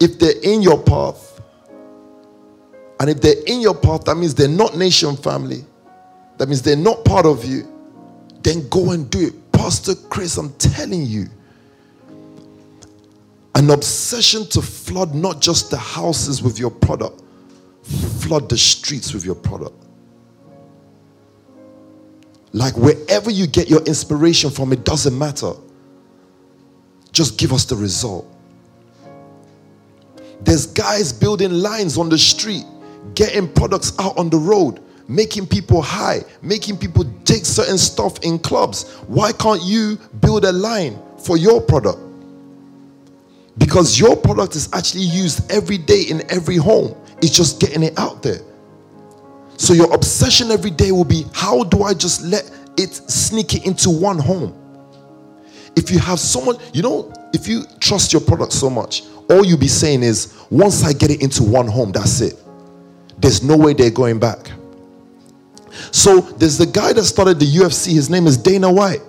if 0.00 0.18
they're 0.18 0.40
in 0.42 0.62
your 0.62 0.82
path. 0.82 1.40
And 3.00 3.10
if 3.10 3.20
they're 3.20 3.42
in 3.46 3.60
your 3.60 3.74
path, 3.74 4.04
that 4.04 4.16
means 4.16 4.34
they're 4.34 4.48
not 4.48 4.76
nation 4.76 5.16
family, 5.16 5.64
that 6.38 6.48
means 6.48 6.62
they're 6.62 6.76
not 6.76 7.04
part 7.04 7.26
of 7.26 7.44
you 7.44 7.74
then 8.42 8.68
go 8.68 8.92
and 8.92 9.10
do 9.10 9.26
it. 9.26 9.52
Pastor 9.52 9.94
Chris, 9.94 10.36
I'm 10.36 10.52
telling 10.54 11.04
you, 11.04 11.26
an 13.54 13.70
obsession 13.70 14.46
to 14.46 14.62
flood 14.62 15.14
not 15.14 15.40
just 15.40 15.70
the 15.70 15.76
houses 15.76 16.42
with 16.42 16.58
your 16.58 16.70
product, 16.70 17.22
flood 17.88 18.48
the 18.48 18.58
streets 18.58 19.12
with 19.14 19.24
your 19.24 19.34
product. 19.34 19.74
Like 22.52 22.76
wherever 22.76 23.30
you 23.30 23.46
get 23.46 23.68
your 23.68 23.82
inspiration 23.82 24.50
from, 24.50 24.72
it 24.72 24.84
doesn't 24.84 25.16
matter. 25.16 25.52
Just 27.12 27.38
give 27.38 27.52
us 27.52 27.64
the 27.64 27.76
result. 27.76 28.26
There's 30.40 30.66
guys 30.66 31.12
building 31.12 31.50
lines 31.50 31.98
on 31.98 32.08
the 32.08 32.18
street, 32.18 32.64
getting 33.14 33.52
products 33.52 33.92
out 33.98 34.16
on 34.16 34.30
the 34.30 34.38
road 34.38 34.80
making 35.08 35.46
people 35.46 35.80
high, 35.80 36.22
making 36.42 36.76
people 36.76 37.04
take 37.24 37.44
certain 37.44 37.78
stuff 37.78 38.18
in 38.22 38.38
clubs. 38.38 38.92
Why 39.08 39.32
can't 39.32 39.62
you 39.62 39.98
build 40.20 40.44
a 40.44 40.52
line 40.52 41.00
for 41.18 41.36
your 41.36 41.60
product? 41.60 41.98
Because 43.56 43.98
your 43.98 44.16
product 44.16 44.54
is 44.54 44.68
actually 44.72 45.04
used 45.04 45.50
every 45.50 45.78
day 45.78 46.02
in 46.02 46.30
every 46.30 46.56
home. 46.56 46.94
It's 47.20 47.36
just 47.36 47.60
getting 47.60 47.82
it 47.82 47.98
out 47.98 48.22
there. 48.22 48.40
So 49.56 49.72
your 49.72 49.92
obsession 49.92 50.50
every 50.50 50.70
day 50.70 50.92
will 50.92 51.04
be 51.04 51.24
how 51.34 51.64
do 51.64 51.82
I 51.82 51.92
just 51.92 52.22
let 52.22 52.50
it 52.76 52.94
sneak 52.94 53.54
it 53.54 53.66
into 53.66 53.90
one 53.90 54.18
home? 54.18 54.54
If 55.76 55.90
you 55.90 55.98
have 55.98 56.20
someone, 56.20 56.56
you 56.72 56.82
know, 56.82 57.12
if 57.32 57.48
you 57.48 57.64
trust 57.80 58.12
your 58.12 58.22
product 58.22 58.52
so 58.52 58.70
much, 58.70 59.02
all 59.28 59.44
you'll 59.44 59.58
be 59.58 59.68
saying 59.68 60.02
is, 60.02 60.34
once 60.50 60.84
I 60.84 60.92
get 60.92 61.10
it 61.10 61.22
into 61.22 61.42
one 61.42 61.66
home, 61.66 61.92
that's 61.92 62.20
it. 62.20 62.42
There's 63.18 63.42
no 63.42 63.56
way 63.56 63.74
they're 63.74 63.90
going 63.90 64.18
back. 64.18 64.50
So 65.90 66.20
there's 66.20 66.58
the 66.58 66.66
guy 66.66 66.92
that 66.92 67.04
started 67.04 67.38
the 67.38 67.46
UFC. 67.46 67.92
His 67.92 68.08
name 68.08 68.26
is 68.26 68.36
Dana 68.36 68.72
White. 68.72 69.02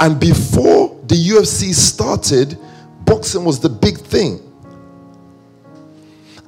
And 0.00 0.20
before 0.20 1.00
the 1.06 1.14
UFC 1.14 1.72
started, 1.72 2.58
boxing 3.04 3.44
was 3.44 3.60
the 3.60 3.68
big 3.68 3.98
thing. 3.98 4.40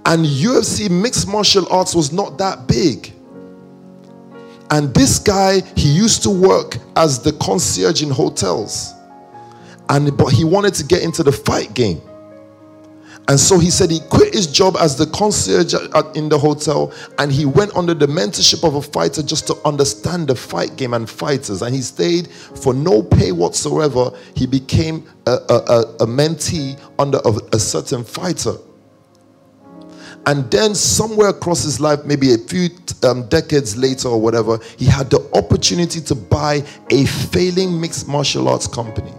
And 0.06 0.24
UFC 0.24 0.88
mixed 0.88 1.26
martial 1.26 1.66
arts 1.68 1.92
was 1.92 2.12
not 2.12 2.38
that 2.38 2.68
big. 2.68 3.12
And 4.70 4.94
this 4.94 5.18
guy, 5.18 5.62
he 5.76 5.88
used 5.88 6.22
to 6.22 6.30
work 6.30 6.78
as 6.94 7.20
the 7.20 7.32
concierge 7.32 8.02
in 8.02 8.10
hotels. 8.10 8.94
And 9.88 10.16
but 10.16 10.28
he 10.28 10.44
wanted 10.44 10.74
to 10.74 10.84
get 10.84 11.02
into 11.02 11.24
the 11.24 11.32
fight 11.32 11.74
game. 11.74 12.00
And 13.28 13.40
so 13.40 13.58
he 13.58 13.70
said 13.70 13.90
he 13.90 13.98
quit 14.08 14.32
his 14.32 14.46
job 14.46 14.76
as 14.78 14.96
the 14.96 15.06
concierge 15.06 15.74
in 16.14 16.28
the 16.28 16.38
hotel 16.38 16.92
and 17.18 17.32
he 17.32 17.44
went 17.44 17.74
under 17.74 17.92
the 17.92 18.06
mentorship 18.06 18.62
of 18.62 18.76
a 18.76 18.82
fighter 18.82 19.20
just 19.20 19.48
to 19.48 19.56
understand 19.64 20.28
the 20.28 20.36
fight 20.36 20.76
game 20.76 20.94
and 20.94 21.10
fighters. 21.10 21.62
And 21.62 21.74
he 21.74 21.82
stayed 21.82 22.28
for 22.28 22.72
no 22.72 23.02
pay 23.02 23.32
whatsoever. 23.32 24.12
He 24.36 24.46
became 24.46 25.04
a, 25.26 25.32
a, 25.32 25.82
a 26.00 26.06
mentee 26.06 26.78
under 27.00 27.18
a, 27.24 27.56
a 27.56 27.58
certain 27.58 28.04
fighter. 28.04 28.54
And 30.26 30.50
then, 30.50 30.74
somewhere 30.74 31.28
across 31.28 31.62
his 31.62 31.78
life, 31.78 32.04
maybe 32.04 32.34
a 32.34 32.38
few 32.38 32.68
um, 33.04 33.28
decades 33.28 33.76
later 33.76 34.08
or 34.08 34.20
whatever, 34.20 34.58
he 34.76 34.84
had 34.84 35.08
the 35.08 35.20
opportunity 35.34 36.00
to 36.00 36.16
buy 36.16 36.64
a 36.90 37.04
failing 37.06 37.80
mixed 37.80 38.08
martial 38.08 38.48
arts 38.48 38.66
company. 38.66 39.12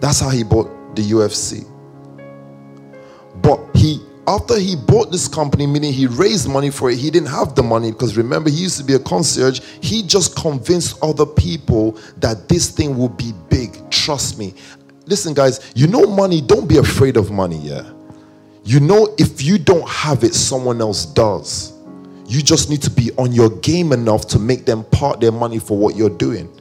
That's 0.00 0.18
how 0.18 0.28
he 0.28 0.42
bought 0.42 0.96
the 0.96 1.02
UFC. 1.02 1.64
But 3.42 3.60
he, 3.74 4.00
after 4.26 4.58
he 4.58 4.74
bought 4.74 5.12
this 5.12 5.28
company, 5.28 5.68
meaning 5.68 5.92
he 5.92 6.08
raised 6.08 6.48
money 6.48 6.70
for 6.70 6.90
it, 6.90 6.98
he 6.98 7.08
didn't 7.08 7.28
have 7.28 7.54
the 7.54 7.62
money 7.62 7.92
because 7.92 8.16
remember, 8.16 8.50
he 8.50 8.56
used 8.56 8.78
to 8.78 8.84
be 8.84 8.94
a 8.94 8.98
concierge. 8.98 9.60
He 9.80 10.02
just 10.02 10.34
convinced 10.34 10.98
other 11.00 11.26
people 11.26 11.92
that 12.16 12.48
this 12.48 12.70
thing 12.70 12.98
will 12.98 13.10
be 13.10 13.32
big. 13.48 13.88
Trust 13.88 14.36
me. 14.36 14.54
Listen, 15.06 15.32
guys, 15.32 15.72
you 15.76 15.86
know 15.86 16.06
money, 16.06 16.40
don't 16.40 16.68
be 16.68 16.78
afraid 16.78 17.16
of 17.16 17.30
money, 17.30 17.58
yeah? 17.58 17.92
You 18.66 18.80
know, 18.80 19.14
if 19.16 19.42
you 19.42 19.58
don't 19.58 19.88
have 19.88 20.24
it, 20.24 20.34
someone 20.34 20.80
else 20.80 21.06
does. 21.06 21.72
You 22.26 22.42
just 22.42 22.68
need 22.68 22.82
to 22.82 22.90
be 22.90 23.12
on 23.12 23.30
your 23.30 23.48
game 23.48 23.92
enough 23.92 24.26
to 24.28 24.40
make 24.40 24.66
them 24.66 24.82
part 24.82 25.20
their 25.20 25.30
money 25.30 25.60
for 25.60 25.78
what 25.78 25.94
you're 25.94 26.10
doing. 26.10 26.52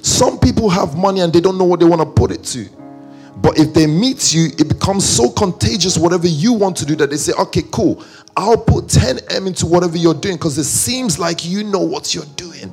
Some 0.00 0.38
people 0.38 0.70
have 0.70 0.96
money 0.96 1.20
and 1.20 1.30
they 1.30 1.42
don't 1.42 1.58
know 1.58 1.64
what 1.64 1.80
they 1.80 1.86
want 1.86 2.00
to 2.00 2.06
put 2.06 2.30
it 2.30 2.44
to. 2.44 2.66
But 3.36 3.58
if 3.58 3.74
they 3.74 3.86
meet 3.86 4.32
you, 4.32 4.46
it 4.58 4.68
becomes 4.70 5.06
so 5.06 5.28
contagious, 5.28 5.98
whatever 5.98 6.26
you 6.26 6.54
want 6.54 6.78
to 6.78 6.86
do, 6.86 6.96
that 6.96 7.10
they 7.10 7.18
say, 7.18 7.34
okay, 7.38 7.62
cool, 7.70 8.02
I'll 8.38 8.56
put 8.56 8.86
10M 8.86 9.46
into 9.46 9.66
whatever 9.66 9.98
you're 9.98 10.14
doing 10.14 10.36
because 10.36 10.56
it 10.56 10.64
seems 10.64 11.18
like 11.18 11.44
you 11.44 11.62
know 11.62 11.80
what 11.80 12.14
you're 12.14 12.24
doing. 12.36 12.72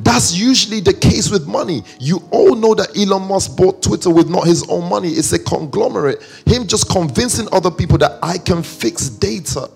That's 0.00 0.34
usually 0.34 0.80
the 0.80 0.94
case 0.94 1.30
with 1.30 1.46
money. 1.46 1.82
You 2.00 2.22
all 2.30 2.54
know 2.54 2.74
that 2.74 2.96
Elon 2.96 3.28
Musk 3.28 3.56
bought 3.56 3.82
Twitter 3.82 4.10
with 4.10 4.28
not 4.28 4.46
his 4.46 4.68
own 4.68 4.88
money, 4.88 5.10
it's 5.10 5.32
a 5.32 5.38
conglomerate. 5.38 6.22
Him 6.46 6.66
just 6.66 6.88
convincing 6.90 7.48
other 7.52 7.70
people 7.70 7.98
that 7.98 8.18
I 8.22 8.38
can 8.38 8.62
fix 8.62 9.08
data. 9.08 9.70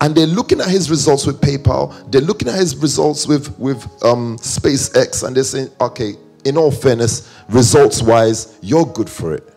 and 0.00 0.14
they're 0.14 0.26
looking 0.26 0.60
at 0.60 0.68
his 0.68 0.90
results 0.90 1.24
with 1.24 1.40
PayPal, 1.40 2.10
they're 2.10 2.20
looking 2.20 2.48
at 2.48 2.56
his 2.56 2.76
results 2.76 3.26
with, 3.26 3.56
with 3.58 3.84
um, 4.04 4.36
SpaceX, 4.38 5.26
and 5.26 5.36
they're 5.36 5.44
saying, 5.44 5.70
okay, 5.80 6.14
in 6.44 6.58
all 6.58 6.70
fairness, 6.70 7.32
results 7.48 8.02
wise, 8.02 8.58
you're 8.60 8.84
good 8.84 9.08
for 9.08 9.32
it. 9.32 9.48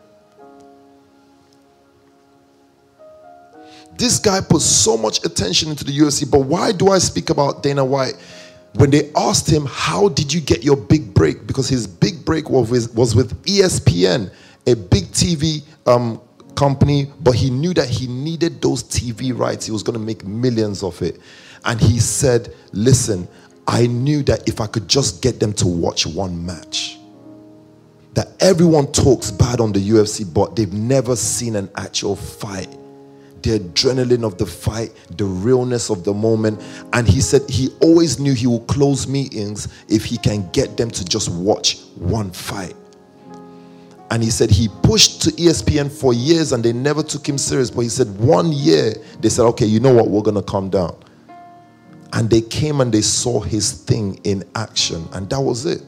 This 3.97 4.19
guy 4.19 4.41
puts 4.41 4.63
so 4.63 4.95
much 4.95 5.25
attention 5.25 5.69
into 5.69 5.83
the 5.83 5.91
UFC, 5.91 6.29
but 6.29 6.41
why 6.41 6.71
do 6.71 6.89
I 6.89 6.99
speak 6.99 7.31
about 7.31 7.63
Dana 7.63 7.83
White? 7.83 8.13
When 8.75 8.91
they 8.91 9.11
asked 9.15 9.49
him, 9.49 9.65
How 9.65 10.09
did 10.09 10.33
you 10.33 10.41
get 10.41 10.63
your 10.63 10.77
big 10.77 11.13
break? 11.13 11.47
Because 11.47 11.67
his 11.67 11.87
big 11.87 12.23
break 12.25 12.49
was 12.49 12.69
with, 12.69 12.93
was 12.95 13.15
with 13.15 13.43
ESPN, 13.43 14.31
a 14.67 14.75
big 14.75 15.05
TV 15.05 15.63
um, 15.85 16.21
company, 16.55 17.11
but 17.21 17.35
he 17.35 17.49
knew 17.49 17.73
that 17.73 17.89
he 17.89 18.07
needed 18.07 18.61
those 18.61 18.83
TV 18.83 19.37
rights. 19.37 19.65
He 19.65 19.71
was 19.71 19.83
going 19.83 19.97
to 19.97 20.03
make 20.03 20.25
millions 20.25 20.83
of 20.83 21.01
it. 21.01 21.19
And 21.65 21.79
he 21.79 21.99
said, 21.99 22.53
Listen, 22.71 23.27
I 23.67 23.87
knew 23.87 24.23
that 24.23 24.47
if 24.47 24.61
I 24.61 24.67
could 24.67 24.87
just 24.87 25.21
get 25.21 25.39
them 25.39 25.53
to 25.53 25.67
watch 25.67 26.05
one 26.05 26.45
match, 26.45 26.97
that 28.13 28.29
everyone 28.39 28.91
talks 28.91 29.31
bad 29.31 29.59
on 29.59 29.71
the 29.71 29.89
UFC, 29.89 30.31
but 30.31 30.55
they've 30.55 30.73
never 30.73 31.15
seen 31.15 31.55
an 31.55 31.69
actual 31.75 32.15
fight 32.15 32.76
the 33.41 33.59
adrenaline 33.59 34.23
of 34.23 34.37
the 34.37 34.45
fight, 34.45 34.91
the 35.17 35.25
realness 35.25 35.89
of 35.89 36.03
the 36.03 36.13
moment. 36.13 36.61
And 36.93 37.07
he 37.07 37.21
said 37.21 37.41
he 37.49 37.69
always 37.81 38.19
knew 38.19 38.33
he 38.33 38.47
would 38.47 38.67
close 38.67 39.07
meetings 39.07 39.67
if 39.87 40.05
he 40.05 40.17
can 40.17 40.49
get 40.51 40.77
them 40.77 40.89
to 40.91 41.05
just 41.05 41.29
watch 41.29 41.79
one 41.95 42.31
fight. 42.31 42.75
And 44.09 44.23
he 44.23 44.29
said 44.29 44.49
he 44.49 44.69
pushed 44.83 45.21
to 45.23 45.31
ESPN 45.31 45.91
for 45.91 46.13
years 46.13 46.53
and 46.53 46.63
they 46.63 46.71
never 46.71 47.03
took 47.03 47.27
him 47.27 47.37
serious. 47.37 47.69
But 47.69 47.81
he 47.81 47.89
said 47.89 48.07
one 48.19 48.51
year 48.51 48.93
they 49.19 49.29
said, 49.29 49.43
okay, 49.47 49.65
you 49.65 49.79
know 49.79 49.93
what, 49.93 50.07
we're 50.09 50.21
going 50.21 50.35
to 50.35 50.41
come 50.41 50.69
down. 50.69 50.97
And 52.13 52.29
they 52.29 52.41
came 52.41 52.79
and 52.79 52.91
they 52.91 53.01
saw 53.01 53.41
his 53.41 53.73
thing 53.83 54.19
in 54.23 54.43
action. 54.55 55.07
And 55.11 55.29
that 55.29 55.41
was 55.41 55.65
it. 55.65 55.81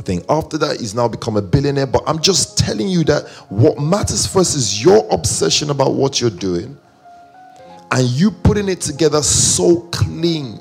I 0.00 0.02
think 0.02 0.24
after 0.30 0.56
that, 0.56 0.80
he's 0.80 0.94
now 0.94 1.08
become 1.08 1.36
a 1.36 1.42
billionaire. 1.42 1.86
But 1.86 2.04
I'm 2.06 2.22
just 2.22 2.56
telling 2.56 2.88
you 2.88 3.04
that 3.04 3.28
what 3.50 3.78
matters 3.78 4.26
first 4.26 4.56
is 4.56 4.82
your 4.82 5.06
obsession 5.12 5.68
about 5.68 5.92
what 5.92 6.22
you're 6.22 6.30
doing 6.30 6.78
and 7.90 8.06
you 8.08 8.30
putting 8.30 8.70
it 8.70 8.80
together 8.80 9.20
so 9.20 9.80
clean 9.92 10.58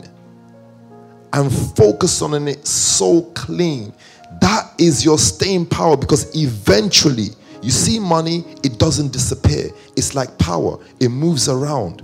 and 1.31 1.49
focus 1.77 2.21
on 2.21 2.49
it 2.49 2.67
so 2.67 3.21
clean. 3.33 3.93
That 4.41 4.73
is 4.77 5.05
your 5.05 5.17
staying 5.17 5.67
power 5.67 5.95
because 5.95 6.35
eventually, 6.35 7.29
you 7.61 7.71
see, 7.71 7.97
money, 7.97 8.43
it 8.65 8.77
doesn't 8.77 9.13
disappear. 9.13 9.69
It's 9.95 10.15
like 10.15 10.37
power, 10.37 10.83
it 10.99 11.07
moves 11.07 11.47
around. 11.47 12.01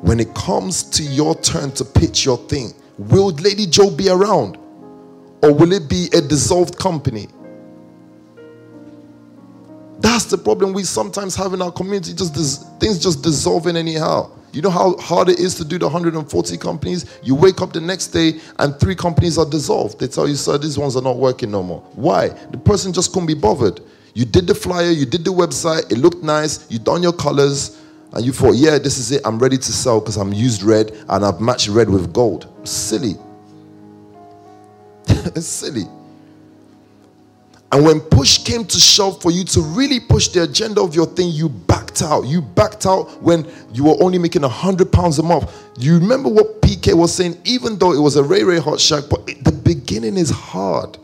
When 0.00 0.18
it 0.18 0.34
comes 0.34 0.82
to 0.82 1.02
your 1.02 1.34
turn 1.34 1.72
to 1.72 1.84
pitch 1.84 2.24
your 2.24 2.38
thing, 2.38 2.72
will 2.96 3.32
Lady 3.32 3.66
Joe 3.66 3.90
be 3.90 4.08
around? 4.08 4.56
Or 5.44 5.52
will 5.52 5.72
it 5.72 5.90
be 5.90 6.08
a 6.14 6.22
dissolved 6.22 6.78
company? 6.78 7.28
That's 10.00 10.24
the 10.24 10.38
problem 10.38 10.72
we 10.72 10.84
sometimes 10.84 11.34
have 11.36 11.52
in 11.52 11.60
our 11.60 11.70
community. 11.70 12.14
Just 12.14 12.32
dis- 12.32 12.64
things 12.80 12.98
just 12.98 13.22
dissolving 13.22 13.76
anyhow. 13.76 14.30
You 14.54 14.62
know 14.62 14.70
how 14.70 14.96
hard 14.96 15.28
it 15.28 15.38
is 15.38 15.54
to 15.56 15.64
do 15.64 15.78
the 15.78 15.84
140 15.84 16.56
companies? 16.56 17.18
You 17.22 17.34
wake 17.34 17.60
up 17.60 17.74
the 17.74 17.80
next 17.80 18.06
day 18.06 18.40
and 18.58 18.78
three 18.80 18.94
companies 18.94 19.36
are 19.36 19.44
dissolved. 19.44 20.00
They 20.00 20.06
tell 20.06 20.26
you, 20.26 20.34
sir, 20.36 20.56
these 20.56 20.78
ones 20.78 20.96
are 20.96 21.02
not 21.02 21.18
working 21.18 21.50
no 21.50 21.62
more. 21.62 21.80
Why? 21.94 22.28
The 22.28 22.56
person 22.56 22.94
just 22.94 23.12
couldn't 23.12 23.26
be 23.26 23.34
bothered. 23.34 23.80
You 24.14 24.24
did 24.24 24.46
the 24.46 24.54
flyer, 24.54 24.92
you 24.92 25.04
did 25.04 25.26
the 25.26 25.32
website, 25.32 25.92
it 25.92 25.98
looked 25.98 26.22
nice, 26.22 26.70
you 26.70 26.78
done 26.78 27.02
your 27.02 27.12
colors, 27.12 27.82
and 28.14 28.24
you 28.24 28.32
thought, 28.32 28.54
yeah, 28.54 28.78
this 28.78 28.96
is 28.96 29.12
it. 29.12 29.20
I'm 29.26 29.38
ready 29.38 29.58
to 29.58 29.72
sell 29.72 30.00
because 30.00 30.16
I'm 30.16 30.32
used 30.32 30.62
red 30.62 30.92
and 31.08 31.22
I've 31.22 31.40
matched 31.40 31.68
red 31.68 31.90
with 31.90 32.14
gold. 32.14 32.48
Silly. 32.66 33.16
silly. 35.36 35.84
And 37.74 37.84
when 37.84 38.00
push 38.00 38.38
came 38.38 38.64
to 38.66 38.78
shove 38.78 39.20
for 39.20 39.32
you 39.32 39.42
to 39.46 39.60
really 39.60 39.98
push 39.98 40.28
the 40.28 40.44
agenda 40.44 40.80
of 40.80 40.94
your 40.94 41.06
thing, 41.06 41.30
you 41.30 41.48
backed 41.48 42.02
out. 42.02 42.22
You 42.22 42.40
backed 42.40 42.86
out 42.86 43.20
when 43.20 43.50
you 43.72 43.84
were 43.84 43.96
only 44.00 44.16
making 44.16 44.44
a 44.44 44.48
hundred 44.48 44.92
pounds 44.92 45.18
a 45.18 45.24
month. 45.24 45.52
You 45.76 45.98
remember 45.98 46.28
what 46.28 46.62
PK 46.62 46.94
was 46.94 47.12
saying, 47.12 47.36
even 47.44 47.76
though 47.76 47.92
it 47.92 47.98
was 47.98 48.14
a 48.14 48.22
Ray 48.22 48.44
Ray 48.44 48.60
hot 48.60 48.78
shack, 48.78 49.04
but 49.10 49.28
it, 49.28 49.42
the 49.42 49.50
beginning 49.50 50.16
is 50.16 50.30
hard. 50.30 50.98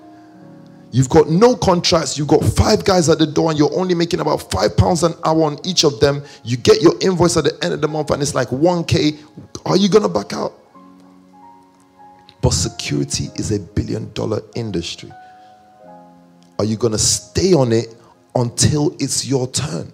You've 0.93 1.09
got 1.09 1.29
no 1.29 1.57
contracts, 1.57 2.17
you've 2.17 2.29
got 2.29 2.45
five 2.45 2.85
guys 2.85 3.09
at 3.09 3.19
the 3.19 3.27
door, 3.27 3.51
and 3.51 3.59
you're 3.59 3.77
only 3.77 3.95
making 3.95 4.21
about 4.21 4.51
five 4.51 4.77
pounds 4.77 5.03
an 5.03 5.15
hour 5.25 5.43
on 5.43 5.59
each 5.65 5.85
of 5.85 5.99
them. 5.99 6.23
You 6.45 6.57
get 6.57 6.83
your 6.83 6.95
invoice 7.01 7.37
at 7.37 7.45
the 7.45 7.59
end 7.65 7.75
of 7.75 7.81
the 7.81 7.89
month, 7.89 8.13
and 8.13 8.23
it's 8.23 8.37
like 8.37 8.49
1k. 8.49 9.19
Are 9.67 9.77
you 9.77 9.89
gonna 9.89 10.09
back 10.09 10.33
out? 10.33 10.60
But 12.43 12.51
security 12.51 13.29
is 13.37 13.53
a 13.53 13.61
billion 13.61 14.13
dollar 14.13 14.43
industry. 14.55 15.13
Are 16.59 16.65
you 16.65 16.77
going 16.77 16.93
to 16.93 16.99
stay 16.99 17.53
on 17.53 17.73
it 17.73 17.95
until 18.35 18.95
it's 18.99 19.27
your 19.27 19.47
turn? 19.49 19.93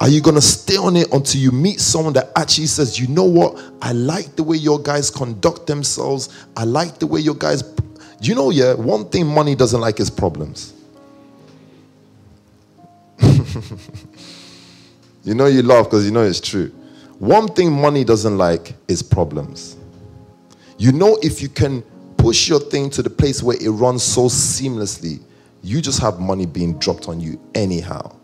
Are 0.00 0.08
you 0.08 0.20
going 0.20 0.34
to 0.34 0.42
stay 0.42 0.76
on 0.76 0.96
it 0.96 1.12
until 1.12 1.40
you 1.40 1.50
meet 1.50 1.80
someone 1.80 2.12
that 2.14 2.30
actually 2.36 2.66
says, 2.66 3.00
you 3.00 3.08
know 3.08 3.24
what? 3.24 3.62
I 3.80 3.92
like 3.92 4.36
the 4.36 4.42
way 4.42 4.56
your 4.56 4.78
guys 4.78 5.10
conduct 5.10 5.66
themselves. 5.66 6.28
I 6.56 6.64
like 6.64 6.98
the 6.98 7.06
way 7.06 7.20
your 7.20 7.34
guys. 7.34 7.64
You 8.20 8.34
know, 8.34 8.50
yeah, 8.50 8.74
one 8.74 9.08
thing 9.08 9.26
money 9.26 9.54
doesn't 9.54 9.80
like 9.80 10.00
is 10.00 10.10
problems. 10.10 10.74
you 15.24 15.34
know, 15.34 15.46
you 15.46 15.62
laugh 15.62 15.86
because 15.86 16.04
you 16.04 16.10
know 16.10 16.24
it's 16.24 16.40
true. 16.40 16.72
One 17.24 17.48
thing 17.48 17.72
money 17.72 18.04
doesn't 18.04 18.36
like 18.36 18.74
is 18.86 19.02
problems. 19.02 19.78
You 20.76 20.92
know, 20.92 21.18
if 21.22 21.40
you 21.40 21.48
can 21.48 21.80
push 22.18 22.50
your 22.50 22.60
thing 22.60 22.90
to 22.90 23.02
the 23.02 23.08
place 23.08 23.42
where 23.42 23.56
it 23.58 23.70
runs 23.70 24.02
so 24.02 24.24
seamlessly, 24.24 25.22
you 25.62 25.80
just 25.80 26.02
have 26.02 26.20
money 26.20 26.44
being 26.44 26.78
dropped 26.78 27.08
on 27.08 27.22
you 27.22 27.40
anyhow. 27.54 28.14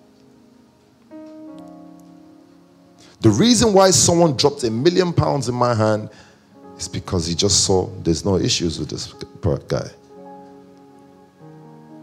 The 3.23 3.31
reason 3.31 3.73
why 3.73 3.91
someone 3.93 4.37
dropped 4.37 4.65
a 4.65 4.71
million 4.71 5.15
pounds 5.15 5.49
in 5.49 5.55
my 5.55 5.75
hand 5.75 6.11
is 6.77 6.87
because 6.87 7.27
he 7.27 7.35
just 7.35 7.65
saw 7.65 7.87
there's 8.03 8.27
no 8.27 8.37
issues 8.37 8.79
with 8.79 8.91
this 8.91 9.15
guy. 9.67 9.89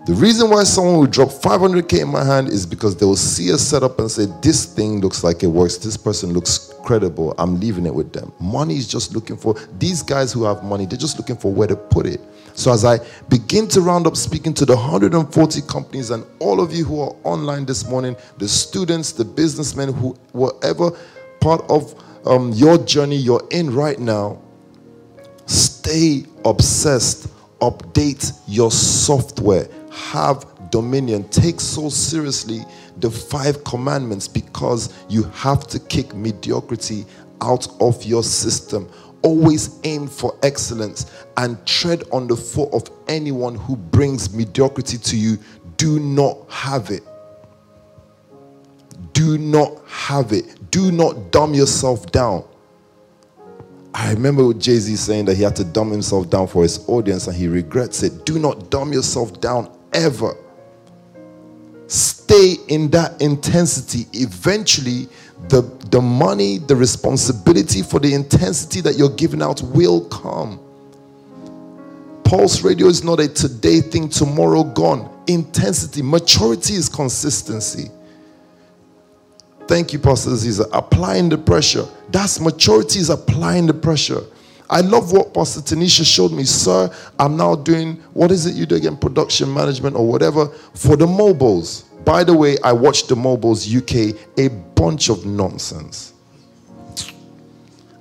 The 0.08 0.14
reason 0.14 0.50
why 0.50 0.64
someone 0.64 1.00
would 1.00 1.12
drop 1.12 1.28
500k 1.28 2.04
in 2.04 2.08
my 2.08 2.24
hand 2.24 2.48
is 2.48 2.66
because 2.66 2.96
they 2.96 3.06
will 3.06 3.18
see 3.18 3.50
a 3.50 3.58
setup 3.58 4.00
and 4.00 4.10
say, 4.10 4.28
This 4.42 4.64
thing 4.64 5.02
looks 5.02 5.22
like 5.22 5.44
it 5.44 5.48
works. 5.48 5.76
This 5.76 5.98
person 5.98 6.32
looks 6.32 6.74
credible. 6.86 7.36
I'm 7.38 7.60
leaving 7.60 7.86
it 7.86 7.94
with 7.94 8.14
them. 8.14 8.32
Money 8.40 8.78
is 8.78 8.88
just 8.88 9.14
looking 9.14 9.36
for 9.36 9.56
these 9.80 10.02
guys 10.02 10.32
who 10.32 10.46
have 10.46 10.64
money, 10.64 10.86
they're 10.86 10.98
just 10.98 11.20
looking 11.20 11.36
for 11.36 11.52
where 11.52 11.68
to 11.68 11.76
put 11.76 12.06
it. 12.06 12.22
So, 12.54 12.72
as 12.72 12.86
I 12.86 13.00
begin 13.28 13.68
to 13.68 13.82
round 13.82 14.08
up 14.08 14.16
speaking 14.16 14.54
to 14.54 14.66
the 14.66 14.78
140 14.78 15.62
companies 15.64 16.10
and 16.10 16.26
all 16.40 16.62
of 16.62 16.72
you 16.72 16.86
who 16.86 17.02
are 17.02 17.14
online 17.26 17.66
this 17.66 17.86
morning, 17.90 18.16
the 18.38 18.48
students, 18.48 19.12
the 19.12 19.26
businessmen, 19.26 19.92
who, 19.92 20.16
whatever 20.32 20.92
part 21.42 21.70
of 21.70 22.02
um, 22.26 22.54
your 22.54 22.78
journey 22.78 23.18
you're 23.18 23.46
in 23.52 23.76
right 23.76 24.00
now, 24.00 24.42
stay 25.48 26.24
obsessed, 26.46 27.28
update 27.60 28.32
your 28.48 28.72
software 28.72 29.68
have 29.98 30.70
dominion. 30.72 31.28
Take 31.30 31.60
so 31.60 31.90
seriously 31.90 32.62
the 32.98 33.10
five 33.10 33.64
commandments 33.64 34.28
because 34.28 34.94
you 35.10 35.24
have 35.24 35.68
to 35.68 35.80
kick 35.80 36.16
mediocrity 36.16 37.06
out 37.42 37.68
of 37.82 38.04
your 38.04 38.24
system. 38.24 38.90
Always 39.24 39.80
aim 39.84 40.08
for 40.08 40.38
excellence 40.44 41.26
and 41.38 41.64
tread 41.66 42.04
on 42.12 42.28
the 42.28 42.36
foot 42.36 42.74
of 42.74 42.90
anyone 43.08 43.56
who 43.56 43.76
brings 43.76 44.34
mediocrity 44.34 44.98
to 44.98 45.18
you. 45.18 45.38
Do 45.76 46.00
not 46.00 46.50
have 46.50 46.90
it. 46.90 47.04
Do 49.14 49.38
not 49.38 49.82
have 49.88 50.32
it. 50.32 50.72
Do 50.72 50.92
not 50.92 51.32
dumb 51.32 51.54
yourself 51.54 52.12
down. 52.12 52.44
I 53.94 54.12
remember 54.12 54.54
Jay 54.54 54.76
Z 54.76 54.96
saying 54.96 55.26
that 55.26 55.36
he 55.36 55.44
had 55.44 55.56
to 55.56 55.64
dumb 55.64 55.92
himself 55.92 56.30
down 56.30 56.48
for 56.48 56.62
his 56.62 56.88
audience 56.88 57.26
and 57.26 57.36
he 57.36 57.48
regrets 57.48 58.04
it. 58.04 58.26
Do 58.26 58.38
not 58.38 58.70
dumb 58.70 58.94
yourself 58.94 59.42
down 59.42 59.77
ever. 59.98 60.36
Stay 61.88 62.56
in 62.68 62.90
that 62.92 63.22
intensity. 63.22 64.06
Eventually, 64.14 65.08
the, 65.50 65.62
the 65.90 66.02
money, 66.02 66.58
the 66.58 66.76
responsibility 66.76 67.82
for 67.82 68.00
the 68.00 68.14
intensity 68.14 68.82
that 68.82 68.98
you're 68.98 69.10
giving 69.10 69.42
out 69.42 69.62
will 69.62 70.06
come. 70.06 70.60
Pulse 72.24 72.62
radio 72.62 72.88
is 72.88 73.04
not 73.04 73.20
a 73.22 73.28
today 73.28 73.80
thing, 73.80 74.10
tomorrow 74.10 74.64
gone. 74.64 75.10
Intensity, 75.28 76.02
maturity 76.02 76.74
is 76.74 76.90
consistency. 76.90 77.90
Thank 79.68 79.94
you, 79.94 80.00
Pastor 80.00 80.32
Aziza. 80.32 80.68
Applying 80.74 81.30
the 81.30 81.38
pressure. 81.38 81.86
That's 82.10 82.40
maturity 82.40 83.00
is 83.00 83.10
applying 83.10 83.68
the 83.68 83.74
pressure. 83.74 84.22
I 84.70 84.82
love 84.82 85.12
what 85.14 85.34
Pastor 85.34 85.62
Tanisha 85.62 86.06
showed 86.06 86.32
me. 86.32 86.44
Sir, 86.44 86.90
I'm 87.18 87.38
now 87.38 87.56
doing, 87.56 87.96
what 88.14 88.32
is 88.32 88.46
it 88.46 88.56
you 88.56 88.66
do 88.66 88.76
again? 88.76 88.98
Production 88.98 89.54
management 89.54 89.96
or 89.96 90.08
whatever 90.08 90.48
for 90.74 90.98
the 90.98 91.08
mobiles. 91.08 91.84
by 92.04 92.24
the 92.24 92.34
way, 92.34 92.58
I 92.64 92.72
watched 92.72 93.10
the 93.10 93.16
Mobiles 93.16 93.74
UK, 93.74 94.16
a 94.38 94.50
bunch 94.76 95.10
of 95.10 95.26
nonsense. 95.26 96.14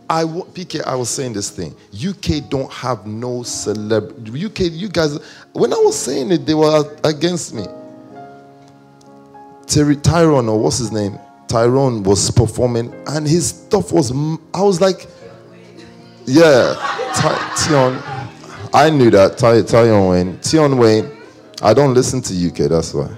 I 0.08 0.22
PK, 0.22 0.84
I 0.84 0.94
was 0.94 1.10
saying 1.10 1.32
this 1.32 1.50
thing. 1.50 1.74
UK 1.92 2.48
don't 2.48 2.72
have 2.72 3.06
no 3.06 3.40
celeb. 3.40 4.28
UK, 4.44 4.72
you 4.72 4.88
guys, 4.88 5.18
when 5.52 5.72
I 5.72 5.76
was 5.78 5.98
saying 5.98 6.30
it, 6.30 6.46
they 6.46 6.54
were 6.54 6.96
against 7.02 7.54
me. 7.54 7.66
Terry 9.66 9.96
Tyrone, 9.96 10.48
or 10.48 10.60
what's 10.60 10.78
his 10.78 10.92
name? 10.92 11.18
Tyrone 11.48 12.04
was 12.04 12.30
performing, 12.30 12.94
and 13.08 13.26
his 13.26 13.48
stuff 13.48 13.92
was. 13.92 14.12
I 14.54 14.62
was 14.62 14.80
like, 14.80 15.08
yeah, 16.26 16.74
Tion. 17.56 18.02
I 18.74 18.90
knew 18.90 19.10
that. 19.10 19.38
Tion 19.38 20.08
Wayne. 20.08 20.40
Tion 20.42 20.76
Wayne. 20.76 21.16
I 21.62 21.72
don't 21.72 21.94
listen 21.94 22.20
to 22.22 22.48
UK, 22.48 22.68
that's 22.70 22.92
why. 22.92 23.08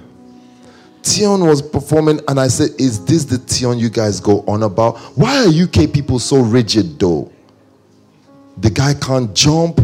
Tion 1.03 1.45
was 1.45 1.63
performing, 1.63 2.21
and 2.29 2.39
I 2.39 2.49
said, 2.49 2.71
Is 2.79 3.05
this 3.05 3.25
the 3.25 3.39
Tion 3.53 3.79
you 3.79 3.89
guys 3.89 4.21
go 4.21 4.45
on 4.47 4.63
about? 4.63 4.99
Why 5.17 5.45
are 5.45 5.49
UK 5.49 5.93
people 5.93 6.19
so 6.19 6.41
rigid 6.41 6.99
though? 6.99 7.33
The 8.59 8.71
guy 8.71 8.95
can't 8.95 9.35
jump, 9.35 9.81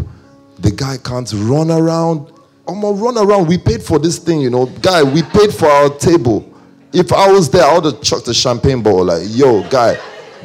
the 0.59 0.71
guy 0.71 0.97
can't 0.97 1.31
run 1.33 1.71
around. 1.71 2.31
I'm 2.67 2.81
gonna 2.81 2.97
run 2.97 3.17
around. 3.17 3.47
We 3.47 3.57
paid 3.57 3.83
for 3.83 3.99
this 3.99 4.17
thing, 4.17 4.41
you 4.41 4.49
know. 4.49 4.65
Guy, 4.65 5.03
we 5.03 5.21
paid 5.23 5.53
for 5.53 5.67
our 5.67 5.89
table. 5.89 6.51
If 6.93 7.11
I 7.11 7.31
was 7.31 7.49
there, 7.49 7.63
I 7.63 7.75
would 7.75 7.85
have 7.85 8.01
chucked 8.01 8.27
a 8.27 8.33
champagne 8.33 8.81
bottle, 8.81 9.05
like, 9.05 9.23
yo, 9.25 9.67
guy, 9.69 9.97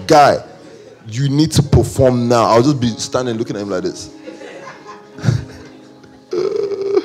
guy, 0.07 0.45
you 1.07 1.29
need 1.29 1.53
to 1.53 1.63
perform 1.63 2.29
now. 2.29 2.45
I'll 2.45 2.63
just 2.63 2.81
be 2.81 2.89
standing 2.89 3.37
looking 3.37 3.57
at 3.57 3.63
him 3.63 3.71
like 3.71 3.83
this. 3.83 4.15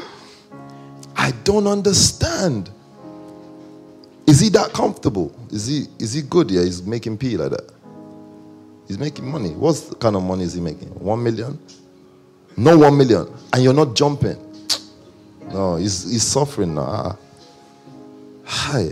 I 1.15 1.31
don't 1.43 1.67
understand. 1.67 2.69
Is 4.27 4.39
he 4.39 4.49
that 4.49 4.73
comfortable? 4.73 5.33
Is 5.51 5.67
he 5.67 5.85
is 5.99 6.13
he 6.13 6.21
good? 6.21 6.49
Yeah, 6.51 6.63
he's 6.63 6.83
making 6.83 7.17
P 7.17 7.37
like 7.37 7.51
that. 7.51 7.71
He's 8.87 8.97
making 8.99 9.25
money. 9.29 9.49
What 9.51 9.95
kind 9.99 10.15
of 10.15 10.23
money 10.23 10.43
is 10.43 10.53
he 10.53 10.61
making? 10.61 10.89
One 10.89 11.23
million? 11.23 11.57
No 12.57 12.77
one 12.77 12.97
million. 12.97 13.27
And 13.53 13.63
you're 13.63 13.73
not 13.73 13.95
jumping. 13.95 14.37
No, 15.51 15.75
he's 15.75 16.11
he's 16.11 16.23
suffering 16.23 16.75
now. 16.75 16.81
Ah. 16.87 17.17
Hi. 18.45 18.91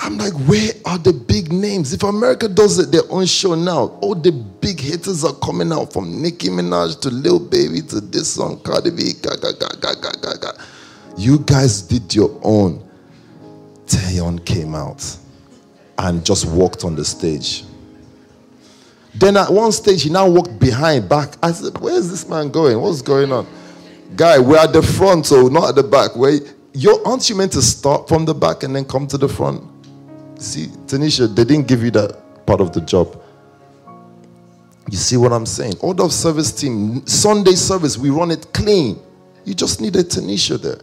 I'm 0.00 0.16
like, 0.16 0.32
where 0.48 0.70
are 0.84 0.98
the 0.98 1.12
big 1.12 1.52
names? 1.52 1.92
If 1.92 2.02
America 2.02 2.48
does 2.48 2.78
it 2.78 2.92
their 2.92 3.02
own 3.10 3.26
show 3.26 3.54
now, 3.54 3.98
all 4.00 4.14
the 4.14 4.30
big 4.32 4.78
hitters 4.78 5.24
are 5.24 5.34
coming 5.34 5.72
out 5.72 5.92
from 5.92 6.22
Nicki 6.22 6.48
Minaj 6.48 7.00
to 7.00 7.10
Lil 7.10 7.40
Baby 7.40 7.82
to 7.82 8.00
this 8.00 8.34
song, 8.34 8.60
Cardi 8.60 8.90
B. 8.90 9.12
Ga, 9.20 9.36
ga, 9.36 9.52
ga, 9.58 9.68
ga, 9.80 9.94
ga, 10.00 10.10
ga, 10.20 10.34
ga. 10.40 10.52
You 11.16 11.40
guys 11.40 11.82
did 11.82 12.14
your 12.14 12.38
own. 12.42 12.84
Tion 13.88 14.38
came 14.40 14.74
out 14.74 15.04
and 15.98 16.24
just 16.24 16.46
walked 16.46 16.84
on 16.84 16.94
the 16.94 17.04
stage. 17.04 17.64
Then 19.14 19.36
at 19.36 19.50
one 19.50 19.72
stage, 19.72 20.04
he 20.04 20.10
now 20.10 20.28
walked 20.28 20.58
behind, 20.60 21.08
back. 21.08 21.34
I 21.42 21.50
said, 21.50 21.76
Where's 21.78 22.08
this 22.08 22.28
man 22.28 22.50
going? 22.50 22.80
What's 22.80 23.02
going 23.02 23.32
on? 23.32 23.46
Guy, 24.14 24.38
we're 24.38 24.58
at 24.58 24.72
the 24.72 24.82
front, 24.82 25.26
so 25.26 25.48
not 25.48 25.70
at 25.70 25.74
the 25.74 25.82
back. 25.82 26.14
Where 26.14 26.38
you 26.72 27.02
aren't 27.04 27.28
you 27.28 27.34
meant 27.34 27.52
to 27.52 27.62
start 27.62 28.08
from 28.08 28.24
the 28.24 28.34
back 28.34 28.62
and 28.62 28.76
then 28.76 28.84
come 28.84 29.06
to 29.08 29.18
the 29.18 29.28
front? 29.28 29.77
See, 30.38 30.66
Tanisha, 30.86 31.34
they 31.34 31.44
didn't 31.44 31.68
give 31.68 31.82
you 31.82 31.90
that 31.92 32.46
part 32.46 32.60
of 32.60 32.72
the 32.72 32.80
job. 32.80 33.20
You 34.90 34.96
see 34.96 35.16
what 35.16 35.32
I'm 35.32 35.46
saying? 35.46 35.74
Order 35.80 36.04
of 36.04 36.12
service 36.12 36.50
team, 36.52 37.06
Sunday 37.06 37.54
service, 37.54 37.98
we 37.98 38.08
run 38.10 38.30
it 38.30 38.52
clean. 38.54 38.98
You 39.44 39.54
just 39.54 39.80
need 39.80 39.96
a 39.96 40.04
Tanisha 40.04 40.60
there 40.60 40.78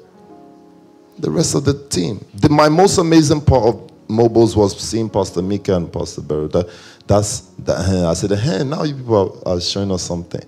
the 1.20 1.32
rest 1.32 1.56
of 1.56 1.66
the 1.66 1.74
team. 1.88 2.24
The, 2.36 2.50
my 2.50 2.70
most 2.70 2.98
amazing 2.98 3.42
part 3.42 3.64
of 3.64 3.92
mobiles 4.10 4.56
was 4.56 4.80
seeing 4.80 5.10
Pastor 5.10 5.42
Mika 5.42 5.76
and 5.76 5.92
Pastor 5.92 6.22
Barrow. 6.22 6.48
That, 6.48 6.70
that's 7.08 7.42
that. 7.60 7.78
I 7.78 8.14
said, 8.14 8.32
hey, 8.38 8.64
now 8.64 8.84
you 8.84 8.96
people 8.96 9.42
are, 9.46 9.62
showing 9.62 9.92
us 9.92 10.04
something. 10.04 10.42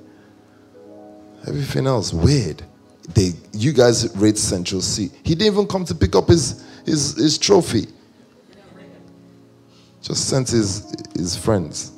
Everything 1.47 1.87
else 1.87 2.13
weird. 2.13 2.63
They, 3.13 3.31
you 3.53 3.71
guys 3.71 4.15
rate 4.17 4.37
Central 4.37 4.81
Cee. 4.81 5.09
He 5.23 5.33
didn't 5.33 5.53
even 5.53 5.67
come 5.67 5.85
to 5.85 5.95
pick 5.95 6.15
up 6.15 6.27
his 6.27 6.65
his, 6.85 7.15
his 7.15 7.37
trophy. 7.37 7.87
Just 10.07 10.29
sent 10.29 10.49
his 10.49 10.95
his 11.13 11.35
friends. 11.35 11.91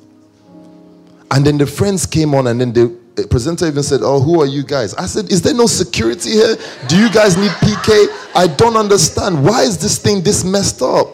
And 1.30 1.46
then 1.46 1.58
the 1.58 1.66
friends 1.66 2.06
came 2.06 2.34
on, 2.34 2.48
and 2.48 2.60
then 2.60 2.72
the 2.72 2.98
presenter 3.28 3.66
even 3.68 3.84
said, 3.84 4.00
Oh, 4.02 4.20
who 4.20 4.40
are 4.40 4.46
you 4.46 4.64
guys? 4.64 4.94
I 4.94 5.06
said, 5.06 5.30
Is 5.30 5.42
there 5.42 5.54
no 5.54 5.66
security 5.66 6.30
here? 6.30 6.56
Do 6.88 6.98
you 6.98 7.08
guys 7.08 7.36
need 7.36 7.50
PK? 7.52 8.08
I 8.34 8.48
don't 8.48 8.76
understand. 8.76 9.44
Why 9.44 9.62
is 9.62 9.78
this 9.78 9.98
thing 9.98 10.22
this 10.22 10.42
messed 10.42 10.82
up? 10.82 11.06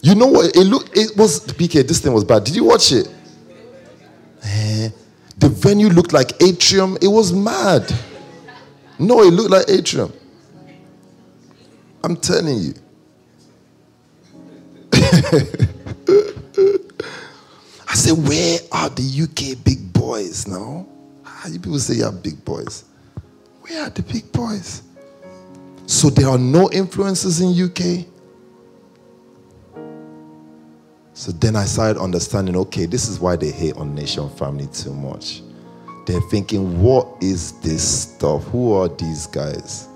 You 0.00 0.14
know 0.14 0.26
what? 0.26 0.54
It 0.54 0.62
looked 0.62 0.96
it 0.96 1.16
was 1.16 1.40
PK, 1.40 1.86
this 1.86 2.00
thing 2.00 2.12
was 2.12 2.22
bad. 2.22 2.44
Did 2.44 2.54
you 2.54 2.62
watch 2.62 2.92
it? 2.92 3.08
Eh, 4.44 4.90
the 5.38 5.48
venue 5.48 5.88
looked 5.88 6.12
like 6.12 6.40
atrium. 6.40 6.96
It 7.02 7.08
was 7.08 7.32
mad. 7.32 7.92
No, 8.96 9.22
it 9.22 9.32
looked 9.32 9.50
like 9.50 9.68
atrium. 9.68 10.12
I'm 12.04 12.16
telling 12.16 12.58
you. 12.58 12.74
I 17.88 17.94
said, 17.94 18.12
where 18.12 18.58
are 18.72 18.88
the 18.90 19.22
UK 19.22 19.64
big 19.64 19.92
boys 19.92 20.46
now? 20.46 20.86
Ah, 21.24 21.48
you 21.48 21.58
people 21.58 21.78
say 21.78 21.94
you 21.94 22.04
are 22.04 22.12
big 22.12 22.44
boys. 22.44 22.84
Where 23.62 23.82
are 23.84 23.90
the 23.90 24.02
big 24.02 24.30
boys? 24.32 24.82
So 25.86 26.10
there 26.10 26.28
are 26.28 26.38
no 26.38 26.70
influences 26.72 27.40
in 27.40 27.48
UK. 27.50 28.06
So 31.14 31.32
then 31.32 31.56
I 31.56 31.64
started 31.64 32.00
understanding, 32.00 32.56
okay, 32.56 32.86
this 32.86 33.08
is 33.08 33.18
why 33.20 33.36
they 33.36 33.50
hate 33.50 33.76
on 33.76 33.94
Nation 33.94 34.28
Family 34.30 34.66
too 34.66 34.92
much. 34.92 35.42
They're 36.06 36.20
thinking, 36.30 36.82
what 36.82 37.08
is 37.20 37.52
this 37.60 38.02
stuff? 38.02 38.44
Who 38.48 38.72
are 38.74 38.88
these 38.88 39.26
guys? 39.26 39.88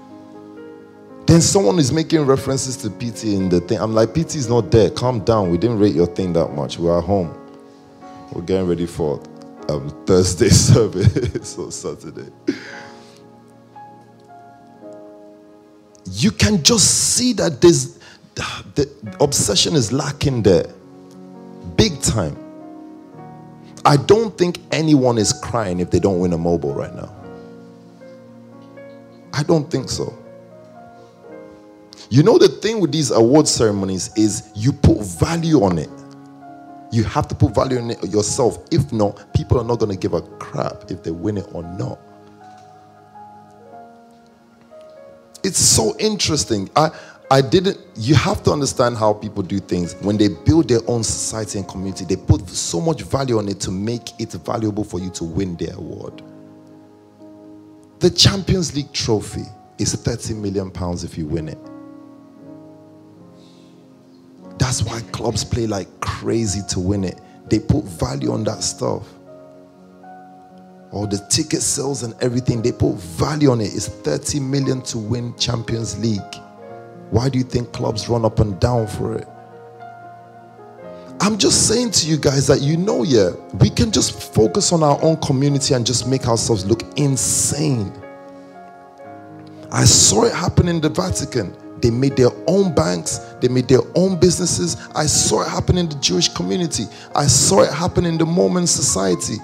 Then 1.26 1.40
someone 1.40 1.78
is 1.78 1.92
making 1.92 2.22
references 2.22 2.76
to 2.78 2.90
PT 2.90 3.24
in 3.24 3.48
the 3.48 3.60
thing. 3.60 3.78
I'm 3.78 3.94
like, 3.94 4.14
PT 4.14 4.36
is 4.36 4.48
not 4.48 4.70
there. 4.72 4.90
Calm 4.90 5.20
down. 5.20 5.50
We 5.50 5.58
didn't 5.58 5.78
rate 5.78 5.94
your 5.94 6.08
thing 6.08 6.32
that 6.32 6.48
much. 6.48 6.78
We're 6.78 6.98
at 6.98 7.04
home. 7.04 7.36
We're 8.32 8.42
getting 8.42 8.68
ready 8.68 8.86
for 8.86 9.20
um, 9.68 9.90
Thursday 10.06 10.48
service 10.50 11.58
or 11.58 11.72
Saturday. 11.72 12.30
You 16.12 16.30
can 16.30 16.62
just 16.62 17.14
see 17.14 17.32
that 17.34 17.60
there's 17.60 17.98
the 18.74 18.88
obsession 19.20 19.74
is 19.74 19.92
lacking 19.92 20.42
there, 20.42 20.66
big 21.76 22.00
time. 22.00 22.36
I 23.84 23.96
don't 23.96 24.36
think 24.36 24.58
anyone 24.70 25.18
is 25.18 25.32
crying 25.32 25.80
if 25.80 25.90
they 25.90 25.98
don't 25.98 26.20
win 26.20 26.32
a 26.32 26.38
mobile 26.38 26.74
right 26.74 26.94
now. 26.94 27.14
I 29.32 29.42
don't 29.42 29.70
think 29.70 29.88
so. 29.88 30.16
You 32.10 32.22
know, 32.22 32.38
the 32.38 32.48
thing 32.48 32.80
with 32.80 32.92
these 32.92 33.10
award 33.10 33.46
ceremonies 33.46 34.10
is 34.16 34.50
you 34.54 34.72
put 34.72 34.98
value 34.98 35.62
on 35.62 35.78
it. 35.78 35.88
You 36.90 37.04
have 37.04 37.28
to 37.28 37.34
put 37.34 37.54
value 37.54 37.78
in 37.78 37.90
it 37.90 38.04
yourself. 38.10 38.58
If 38.70 38.92
not, 38.92 39.32
people 39.32 39.60
are 39.60 39.64
not 39.64 39.78
going 39.78 39.92
to 39.92 39.98
give 39.98 40.12
a 40.12 40.22
crap 40.22 40.90
if 40.90 41.02
they 41.02 41.10
win 41.10 41.38
it 41.38 41.46
or 41.52 41.62
not. 41.62 41.98
It's 45.42 45.58
so 45.58 45.96
interesting. 45.98 46.68
I, 46.76 46.90
I 47.30 47.40
didn't, 47.40 47.78
you 47.94 48.16
have 48.16 48.42
to 48.42 48.50
understand 48.50 48.96
how 48.96 49.12
people 49.12 49.44
do 49.44 49.60
things. 49.60 49.94
When 50.00 50.16
they 50.16 50.28
build 50.28 50.68
their 50.68 50.80
own 50.88 51.04
society 51.04 51.60
and 51.60 51.68
community, 51.68 52.04
they 52.04 52.16
put 52.16 52.48
so 52.48 52.80
much 52.80 53.02
value 53.02 53.38
on 53.38 53.48
it 53.48 53.60
to 53.60 53.70
make 53.70 54.20
it 54.20 54.32
valuable 54.32 54.82
for 54.82 54.98
you 54.98 55.10
to 55.10 55.24
win 55.24 55.54
their 55.56 55.74
award. 55.74 56.22
The 58.00 58.10
Champions 58.10 58.74
League 58.74 58.92
trophy 58.92 59.44
is 59.78 59.94
30 59.94 60.34
million 60.34 60.70
pounds 60.70 61.04
if 61.04 61.16
you 61.16 61.26
win 61.26 61.48
it. 61.48 61.58
That's 64.60 64.82
why 64.82 65.00
clubs 65.10 65.42
play 65.42 65.66
like 65.66 65.88
crazy 66.00 66.60
to 66.68 66.80
win 66.80 67.02
it. 67.02 67.18
They 67.48 67.58
put 67.58 67.82
value 67.84 68.30
on 68.30 68.44
that 68.44 68.62
stuff. 68.62 69.08
All 70.92 71.06
the 71.06 71.16
ticket 71.30 71.62
sales 71.62 72.02
and 72.02 72.14
everything, 72.20 72.60
they 72.60 72.70
put 72.70 72.96
value 72.96 73.50
on 73.50 73.62
it. 73.62 73.72
It's 73.74 73.88
30 73.88 74.38
million 74.40 74.82
to 74.82 74.98
win 74.98 75.34
Champions 75.38 75.98
League. 75.98 76.34
Why 77.10 77.30
do 77.30 77.38
you 77.38 77.44
think 77.44 77.72
clubs 77.72 78.10
run 78.10 78.26
up 78.26 78.38
and 78.38 78.60
down 78.60 78.86
for 78.86 79.14
it? 79.14 79.26
I'm 81.22 81.38
just 81.38 81.66
saying 81.66 81.92
to 81.92 82.06
you 82.06 82.18
guys 82.18 82.46
that 82.48 82.60
you 82.60 82.76
know, 82.76 83.02
yeah, 83.02 83.30
we 83.60 83.70
can 83.70 83.90
just 83.90 84.34
focus 84.34 84.72
on 84.72 84.82
our 84.82 85.02
own 85.02 85.16
community 85.22 85.72
and 85.72 85.86
just 85.86 86.06
make 86.06 86.28
ourselves 86.28 86.66
look 86.66 86.82
insane. 86.98 87.90
I 89.72 89.86
saw 89.86 90.24
it 90.24 90.34
happen 90.34 90.68
in 90.68 90.82
the 90.82 90.90
Vatican. 90.90 91.56
They 91.80 91.90
made 91.90 92.16
their 92.16 92.30
own 92.46 92.74
banks, 92.74 93.18
they 93.40 93.48
made 93.48 93.68
their 93.68 93.82
own 93.94 94.18
businesses. 94.18 94.76
I 94.94 95.06
saw 95.06 95.42
it 95.42 95.48
happen 95.48 95.78
in 95.78 95.88
the 95.88 95.94
Jewish 95.96 96.28
community, 96.28 96.86
I 97.14 97.26
saw 97.26 97.62
it 97.62 97.72
happen 97.72 98.04
in 98.06 98.18
the 98.18 98.26
Mormon 98.26 98.66
society. 98.66 99.36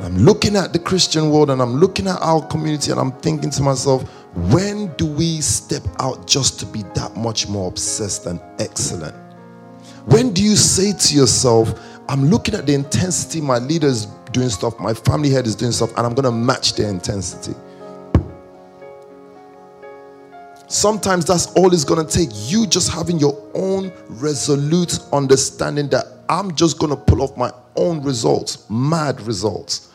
I'm 0.00 0.16
looking 0.18 0.54
at 0.54 0.72
the 0.72 0.78
Christian 0.78 1.30
world 1.30 1.50
and 1.50 1.60
I'm 1.60 1.74
looking 1.74 2.06
at 2.06 2.20
our 2.22 2.46
community 2.46 2.92
and 2.92 3.00
I'm 3.00 3.10
thinking 3.10 3.50
to 3.50 3.62
myself, 3.62 4.08
When 4.52 4.94
do 4.94 5.06
we 5.06 5.40
step 5.40 5.82
out 5.98 6.26
just 6.26 6.60
to 6.60 6.66
be 6.66 6.82
that 6.94 7.16
much 7.16 7.48
more 7.48 7.68
obsessed 7.68 8.26
and 8.26 8.40
excellent? 8.60 9.16
When 10.06 10.32
do 10.32 10.42
you 10.42 10.54
say 10.54 10.92
to 10.92 11.14
yourself, 11.14 11.80
I'm 12.08 12.30
looking 12.30 12.54
at 12.54 12.64
the 12.64 12.74
intensity 12.74 13.40
my 13.40 13.58
leaders 13.58 14.06
doing 14.32 14.48
stuff, 14.48 14.78
my 14.78 14.94
family 14.94 15.30
head 15.30 15.46
is 15.46 15.54
doing 15.54 15.72
stuff, 15.72 15.90
and 15.96 16.06
I'm 16.06 16.14
going 16.14 16.24
to 16.24 16.32
match 16.32 16.74
their 16.74 16.88
intensity? 16.88 17.54
Sometimes 20.68 21.24
that's 21.24 21.46
all 21.54 21.72
it's 21.72 21.84
going 21.84 22.06
to 22.06 22.12
take. 22.12 22.28
You 22.32 22.66
just 22.66 22.92
having 22.92 23.18
your 23.18 23.42
own 23.54 23.90
resolute 24.08 24.98
understanding 25.12 25.88
that 25.88 26.04
I'm 26.28 26.54
just 26.54 26.78
going 26.78 26.90
to 26.90 26.96
pull 26.96 27.22
off 27.22 27.36
my 27.38 27.50
own 27.74 28.02
results, 28.02 28.68
mad 28.68 29.18
results, 29.22 29.90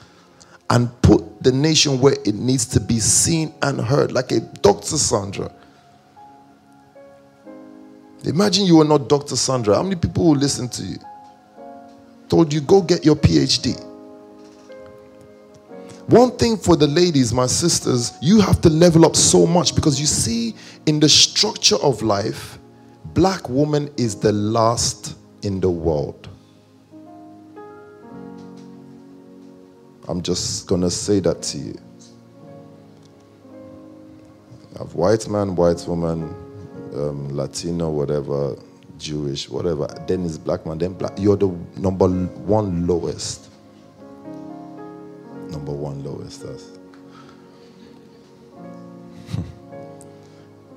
and 0.72 0.90
put 1.04 1.44
the 1.44 1.52
nation 1.52 2.00
where 2.00 2.16
it 2.26 2.34
needs 2.34 2.66
to 2.68 2.80
be 2.80 3.00
seen 3.00 3.54
and 3.62 3.80
heard, 3.80 4.12
like 4.12 4.32
a 4.32 4.40
Dr. 4.40 4.98
Sandra. 4.98 5.52
Imagine 8.26 8.66
you 8.66 8.78
were 8.78 8.86
not 8.86 9.10
Dr. 9.10 9.36
Sandra. 9.36 9.76
How 9.76 9.84
many 9.84 9.96
people 9.96 10.26
will 10.26 10.36
listen 10.38 10.70
to 10.70 10.84
you? 10.84 10.98
Told 12.30 12.52
you, 12.52 12.62
go 12.62 12.82
get 12.82 13.06
your 13.06 13.16
PhD. 13.16 13.93
One 16.08 16.32
thing 16.32 16.58
for 16.58 16.76
the 16.76 16.88
ladies, 16.88 17.34
my 17.34 17.46
sisters, 17.48 18.12
you 18.22 18.42
have 18.42 18.60
to 18.62 18.70
level 18.70 19.06
up 19.06 19.16
so 19.16 19.46
much 19.46 19.74
because 19.74 20.00
you 20.00 20.06
see, 20.06 20.54
in 20.86 21.00
the 21.00 21.08
structure 21.08 21.78
of 21.78 22.02
life, 22.02 22.60
black 23.14 23.48
woman 23.48 23.90
is 23.96 24.16
the 24.16 24.34
last 24.34 25.16
in 25.44 25.62
the 25.62 25.70
world. 25.70 26.28
I'm 30.10 30.22
just 30.22 30.68
gonna 30.68 30.90
say 30.90 31.22
that 31.22 31.42
to 31.44 31.58
you. 31.58 31.80
have 34.78 34.94
white 34.96 35.30
man, 35.30 35.56
white 35.56 35.88
woman, 35.88 36.24
um, 36.94 37.30
Latino, 37.30 37.90
whatever, 37.90 38.58
Jewish, 38.98 39.48
whatever. 39.48 39.88
Then 40.08 40.26
is 40.26 40.38
black 40.38 40.66
man. 40.66 40.80
Then 40.80 40.94
black. 40.94 41.14
You're 41.18 41.38
the 41.38 41.48
number 41.78 42.10
one 42.10 42.86
lowest 42.88 43.53
number 45.54 45.72
one 45.72 46.04
lowest. 46.04 46.44
That's 46.44 46.68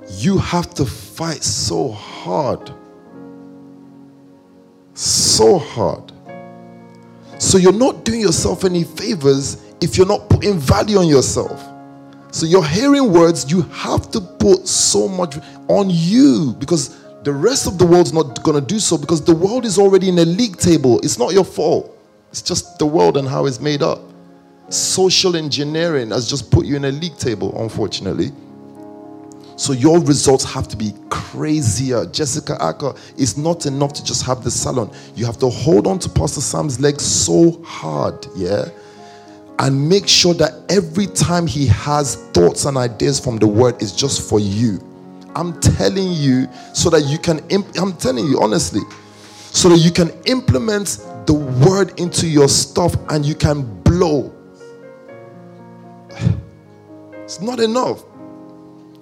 you 0.22 0.38
have 0.38 0.72
to 0.74 0.84
fight 0.84 1.42
so 1.42 1.90
hard. 1.90 2.70
So 4.94 5.58
hard. 5.58 6.12
So 7.38 7.58
you're 7.58 7.72
not 7.72 8.04
doing 8.04 8.20
yourself 8.20 8.64
any 8.64 8.84
favors 8.84 9.62
if 9.80 9.96
you're 9.96 10.06
not 10.06 10.28
putting 10.30 10.58
value 10.58 10.98
on 10.98 11.08
yourself. 11.08 11.64
So 12.30 12.46
you're 12.46 12.64
hearing 12.64 13.12
words, 13.12 13.50
you 13.50 13.62
have 13.62 14.10
to 14.10 14.20
put 14.20 14.68
so 14.68 15.08
much 15.08 15.36
on 15.68 15.88
you 15.90 16.54
because 16.58 17.02
the 17.22 17.32
rest 17.32 17.66
of 17.66 17.78
the 17.78 17.86
world's 17.86 18.12
not 18.12 18.42
going 18.42 18.60
to 18.60 18.66
do 18.66 18.78
so 18.78 18.96
because 18.96 19.24
the 19.24 19.34
world 19.34 19.64
is 19.64 19.78
already 19.78 20.08
in 20.08 20.18
a 20.18 20.24
league 20.24 20.56
table. 20.58 21.00
It's 21.00 21.18
not 21.18 21.32
your 21.32 21.44
fault. 21.44 21.98
It's 22.30 22.42
just 22.42 22.78
the 22.78 22.86
world 22.86 23.16
and 23.16 23.26
how 23.28 23.46
it's 23.46 23.60
made 23.60 23.82
up 23.82 24.00
social 24.68 25.36
engineering 25.36 26.10
has 26.10 26.28
just 26.28 26.50
put 26.50 26.66
you 26.66 26.76
in 26.76 26.84
a 26.86 26.90
league 26.90 27.16
table, 27.16 27.60
unfortunately. 27.62 28.32
So 29.56 29.72
your 29.72 30.00
results 30.00 30.44
have 30.44 30.68
to 30.68 30.76
be 30.76 30.92
crazier. 31.08 32.04
Jessica 32.06 32.58
Acker, 32.60 32.94
it's 33.16 33.38
not 33.38 33.64
enough 33.64 33.94
to 33.94 34.04
just 34.04 34.24
have 34.26 34.44
the 34.44 34.50
salon. 34.50 34.90
You 35.14 35.24
have 35.24 35.38
to 35.38 35.48
hold 35.48 35.86
on 35.86 35.98
to 36.00 36.10
Pastor 36.10 36.42
Sam's 36.42 36.78
leg 36.78 37.00
so 37.00 37.62
hard, 37.62 38.26
yeah? 38.36 38.66
And 39.58 39.88
make 39.88 40.06
sure 40.06 40.34
that 40.34 40.52
every 40.68 41.06
time 41.06 41.46
he 41.46 41.66
has 41.68 42.16
thoughts 42.32 42.66
and 42.66 42.76
ideas 42.76 43.18
from 43.18 43.38
the 43.38 43.46
word 43.46 43.80
is 43.80 43.92
just 43.92 44.28
for 44.28 44.38
you. 44.38 44.78
I'm 45.34 45.58
telling 45.60 46.12
you 46.12 46.48
so 46.74 46.90
that 46.90 47.04
you 47.04 47.18
can, 47.18 47.38
imp- 47.48 47.78
I'm 47.78 47.94
telling 47.94 48.26
you 48.26 48.40
honestly, 48.42 48.82
so 49.30 49.70
that 49.70 49.78
you 49.78 49.90
can 49.90 50.10
implement 50.26 50.98
the 51.26 51.32
word 51.66 51.98
into 51.98 52.26
your 52.26 52.48
stuff 52.48 52.94
and 53.08 53.24
you 53.24 53.34
can 53.34 53.82
blow 53.82 54.35
it's 57.12 57.40
not 57.40 57.60
enough. 57.60 58.04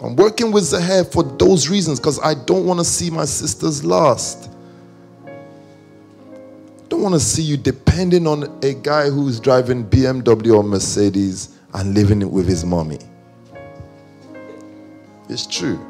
I'm 0.00 0.16
working 0.16 0.52
with 0.52 0.64
Zahir 0.64 1.04
for 1.04 1.22
those 1.22 1.68
reasons 1.68 1.98
because 1.98 2.18
I 2.20 2.34
don't 2.34 2.66
want 2.66 2.80
to 2.80 2.84
see 2.84 3.10
my 3.10 3.24
sisters 3.24 3.84
lost. 3.84 4.50
I 5.26 5.30
don't 6.88 7.02
want 7.02 7.14
to 7.14 7.20
see 7.20 7.42
you 7.42 7.56
depending 7.56 8.26
on 8.26 8.58
a 8.62 8.74
guy 8.74 9.08
who's 9.08 9.40
driving 9.40 9.86
BMW 9.86 10.56
or 10.56 10.62
Mercedes 10.62 11.58
and 11.72 11.94
living 11.94 12.30
with 12.30 12.46
his 12.46 12.64
mommy. 12.64 12.98
It's 15.28 15.46
true. 15.46 15.80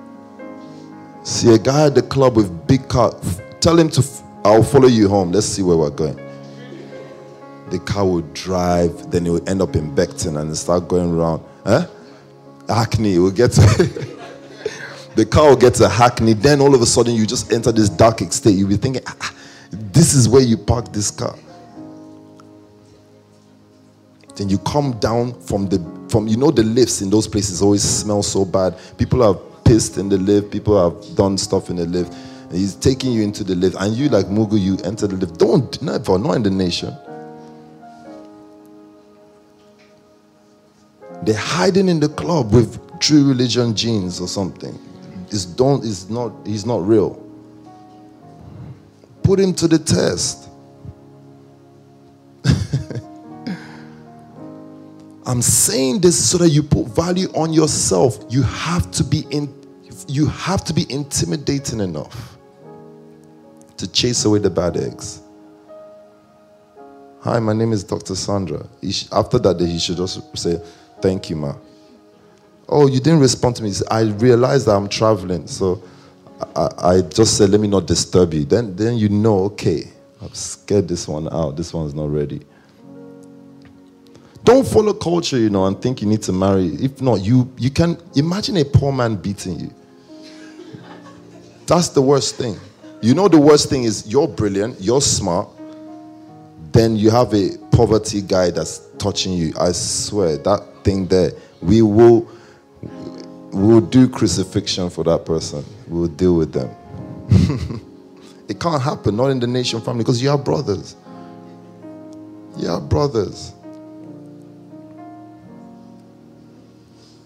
See 1.24 1.52
a 1.54 1.58
guy 1.58 1.86
at 1.86 1.94
the 1.94 2.02
club 2.02 2.36
with 2.36 2.66
big 2.66 2.88
car, 2.88 3.18
tell 3.60 3.78
him 3.78 3.88
to, 3.90 4.04
I'll 4.44 4.62
follow 4.62 4.88
you 4.88 5.08
home. 5.08 5.32
Let's 5.32 5.46
see 5.46 5.62
where 5.62 5.76
we're 5.76 5.90
going. 5.90 6.23
The 7.70 7.78
car 7.78 8.04
will 8.04 8.20
drive, 8.32 9.10
then 9.10 9.26
it 9.26 9.30
will 9.30 9.48
end 9.48 9.62
up 9.62 9.74
in 9.74 9.94
Beckton 9.94 10.40
and 10.40 10.56
start 10.56 10.86
going 10.88 11.14
around. 11.14 11.42
Huh? 11.64 11.86
Hackney, 12.68 13.18
will 13.18 13.30
get 13.30 13.50
the 15.16 15.26
car 15.26 15.48
will 15.48 15.56
get 15.56 15.74
to 15.74 15.88
Hackney. 15.88 16.34
Then 16.34 16.60
all 16.60 16.74
of 16.74 16.82
a 16.82 16.86
sudden, 16.86 17.14
you 17.14 17.26
just 17.26 17.52
enter 17.52 17.72
this 17.72 17.88
dark 17.88 18.20
state. 18.32 18.52
You'll 18.52 18.68
be 18.68 18.76
thinking, 18.76 19.02
ah, 19.06 19.34
this 19.70 20.14
is 20.14 20.28
where 20.28 20.42
you 20.42 20.56
park 20.56 20.92
this 20.92 21.10
car. 21.10 21.36
Then 24.36 24.48
you 24.48 24.58
come 24.58 24.98
down 24.98 25.40
from 25.40 25.68
the 25.68 25.78
from 26.08 26.26
you 26.26 26.36
know 26.36 26.50
the 26.50 26.62
lifts 26.62 27.02
in 27.02 27.10
those 27.10 27.28
places 27.28 27.62
always 27.62 27.82
smell 27.82 28.22
so 28.22 28.44
bad. 28.44 28.76
People 28.98 29.22
have 29.22 29.40
pissed 29.64 29.96
in 29.96 30.08
the 30.08 30.18
lift. 30.18 30.50
People 30.50 30.76
have 30.82 31.16
done 31.16 31.38
stuff 31.38 31.70
in 31.70 31.76
the 31.76 31.86
lift. 31.86 32.14
He's 32.50 32.74
taking 32.74 33.12
you 33.12 33.22
into 33.22 33.42
the 33.42 33.54
lift, 33.54 33.76
and 33.80 33.94
you 33.94 34.08
like 34.08 34.26
Mugu, 34.26 34.60
you 34.60 34.76
enter 34.84 35.06
the 35.06 35.16
lift. 35.16 35.38
Don't 35.38 35.80
never, 35.82 36.18
not 36.18 36.34
in 36.34 36.42
the 36.42 36.50
nation. 36.50 36.96
They're 41.22 41.34
hiding 41.36 41.88
in 41.88 42.00
the 42.00 42.08
club 42.08 42.52
with 42.52 42.80
true 43.00 43.28
religion 43.28 43.74
jeans 43.74 44.20
or 44.20 44.28
something. 44.28 44.78
It's 45.28 45.44
don't 45.44 45.84
is 45.84 46.10
not 46.10 46.32
he's 46.46 46.66
not 46.66 46.86
real. 46.86 47.20
Put 49.22 49.40
him 49.40 49.54
to 49.54 49.68
the 49.68 49.78
test. 49.78 50.48
I'm 55.26 55.40
saying 55.40 56.00
this 56.00 56.30
so 56.30 56.38
that 56.38 56.50
you 56.50 56.62
put 56.62 56.88
value 56.88 57.28
on 57.34 57.52
yourself. 57.52 58.24
You 58.28 58.42
have 58.42 58.90
to 58.92 59.04
be 59.04 59.26
in 59.30 59.48
you 60.06 60.26
have 60.26 60.64
to 60.64 60.74
be 60.74 60.84
intimidating 60.90 61.80
enough 61.80 62.36
to 63.76 63.90
chase 63.90 64.24
away 64.24 64.38
the 64.38 64.50
bad 64.50 64.76
eggs. 64.76 65.22
Hi, 67.20 67.38
my 67.38 67.54
name 67.54 67.72
is 67.72 67.82
Dr. 67.82 68.14
Sandra. 68.14 68.66
after 69.10 69.38
that, 69.38 69.56
day, 69.58 69.64
he 69.66 69.78
should 69.78 69.96
just 69.96 70.36
say, 70.36 70.60
Thank 71.00 71.30
you, 71.30 71.36
ma. 71.36 71.54
Oh, 72.68 72.86
you 72.86 72.98
didn't 73.00 73.20
respond 73.20 73.56
to 73.56 73.62
me. 73.62 73.72
I 73.90 74.02
realized 74.02 74.66
that 74.66 74.72
I'm 74.72 74.88
traveling, 74.88 75.46
so 75.46 75.82
I, 76.56 76.68
I 76.78 77.00
just 77.02 77.36
said, 77.36 77.50
let 77.50 77.60
me 77.60 77.68
not 77.68 77.86
disturb 77.86 78.32
you. 78.34 78.44
Then, 78.44 78.74
then 78.74 78.96
you 78.96 79.08
know, 79.08 79.44
okay, 79.44 79.90
I've 80.22 80.34
scared 80.34 80.88
this 80.88 81.06
one 81.06 81.28
out. 81.32 81.56
This 81.56 81.74
one's 81.74 81.94
not 81.94 82.10
ready. 82.10 82.40
Don't 84.44 84.66
follow 84.66 84.92
culture, 84.92 85.38
you 85.38 85.48
know, 85.48 85.66
and 85.66 85.80
think 85.80 86.02
you 86.02 86.08
need 86.08 86.22
to 86.22 86.32
marry. 86.32 86.66
If 86.74 87.00
not, 87.00 87.22
you 87.22 87.50
you 87.56 87.70
can 87.70 87.96
imagine 88.14 88.58
a 88.58 88.64
poor 88.64 88.92
man 88.92 89.16
beating 89.16 89.58
you. 89.58 89.74
That's 91.66 91.88
the 91.88 92.02
worst 92.02 92.36
thing. 92.36 92.58
You 93.00 93.14
know, 93.14 93.26
the 93.28 93.38
worst 93.38 93.70
thing 93.70 93.84
is 93.84 94.06
you're 94.06 94.28
brilliant, 94.28 94.80
you're 94.80 95.00
smart, 95.00 95.48
then 96.72 96.96
you 96.96 97.10
have 97.10 97.32
a 97.32 97.56
poverty 97.72 98.20
guy 98.20 98.50
that's 98.50 98.82
touching 98.98 99.32
you. 99.32 99.54
I 99.58 99.72
swear 99.72 100.36
that 100.38 100.62
thing 100.84 101.06
that 101.08 101.36
we 101.60 101.82
will 101.82 102.28
will 103.52 103.80
do 103.80 104.08
crucifixion 104.08 104.90
for 104.90 105.04
that 105.04 105.24
person. 105.24 105.64
We 105.88 106.00
will 106.00 106.08
deal 106.08 106.36
with 106.36 106.52
them. 106.52 106.70
it 108.48 108.60
can't 108.60 108.82
happen, 108.82 109.16
not 109.16 109.28
in 109.28 109.40
the 109.40 109.46
nation 109.46 109.80
family, 109.80 110.02
because 110.02 110.22
you 110.22 110.28
have 110.28 110.44
brothers. 110.44 110.96
You 112.56 112.68
have 112.68 112.88
brothers. 112.88 113.52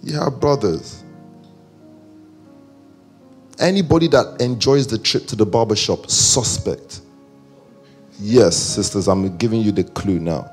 You 0.02 0.18
have 0.18 0.38
brothers. 0.38 1.02
Anybody 3.58 4.06
that 4.08 4.40
enjoys 4.40 4.86
the 4.86 4.98
trip 4.98 5.26
to 5.26 5.36
the 5.36 5.44
barbershop, 5.44 6.08
suspect. 6.08 7.00
Yes, 8.20 8.56
sisters, 8.56 9.08
I'm 9.08 9.36
giving 9.36 9.60
you 9.60 9.72
the 9.72 9.84
clue 9.84 10.18
now. 10.20 10.50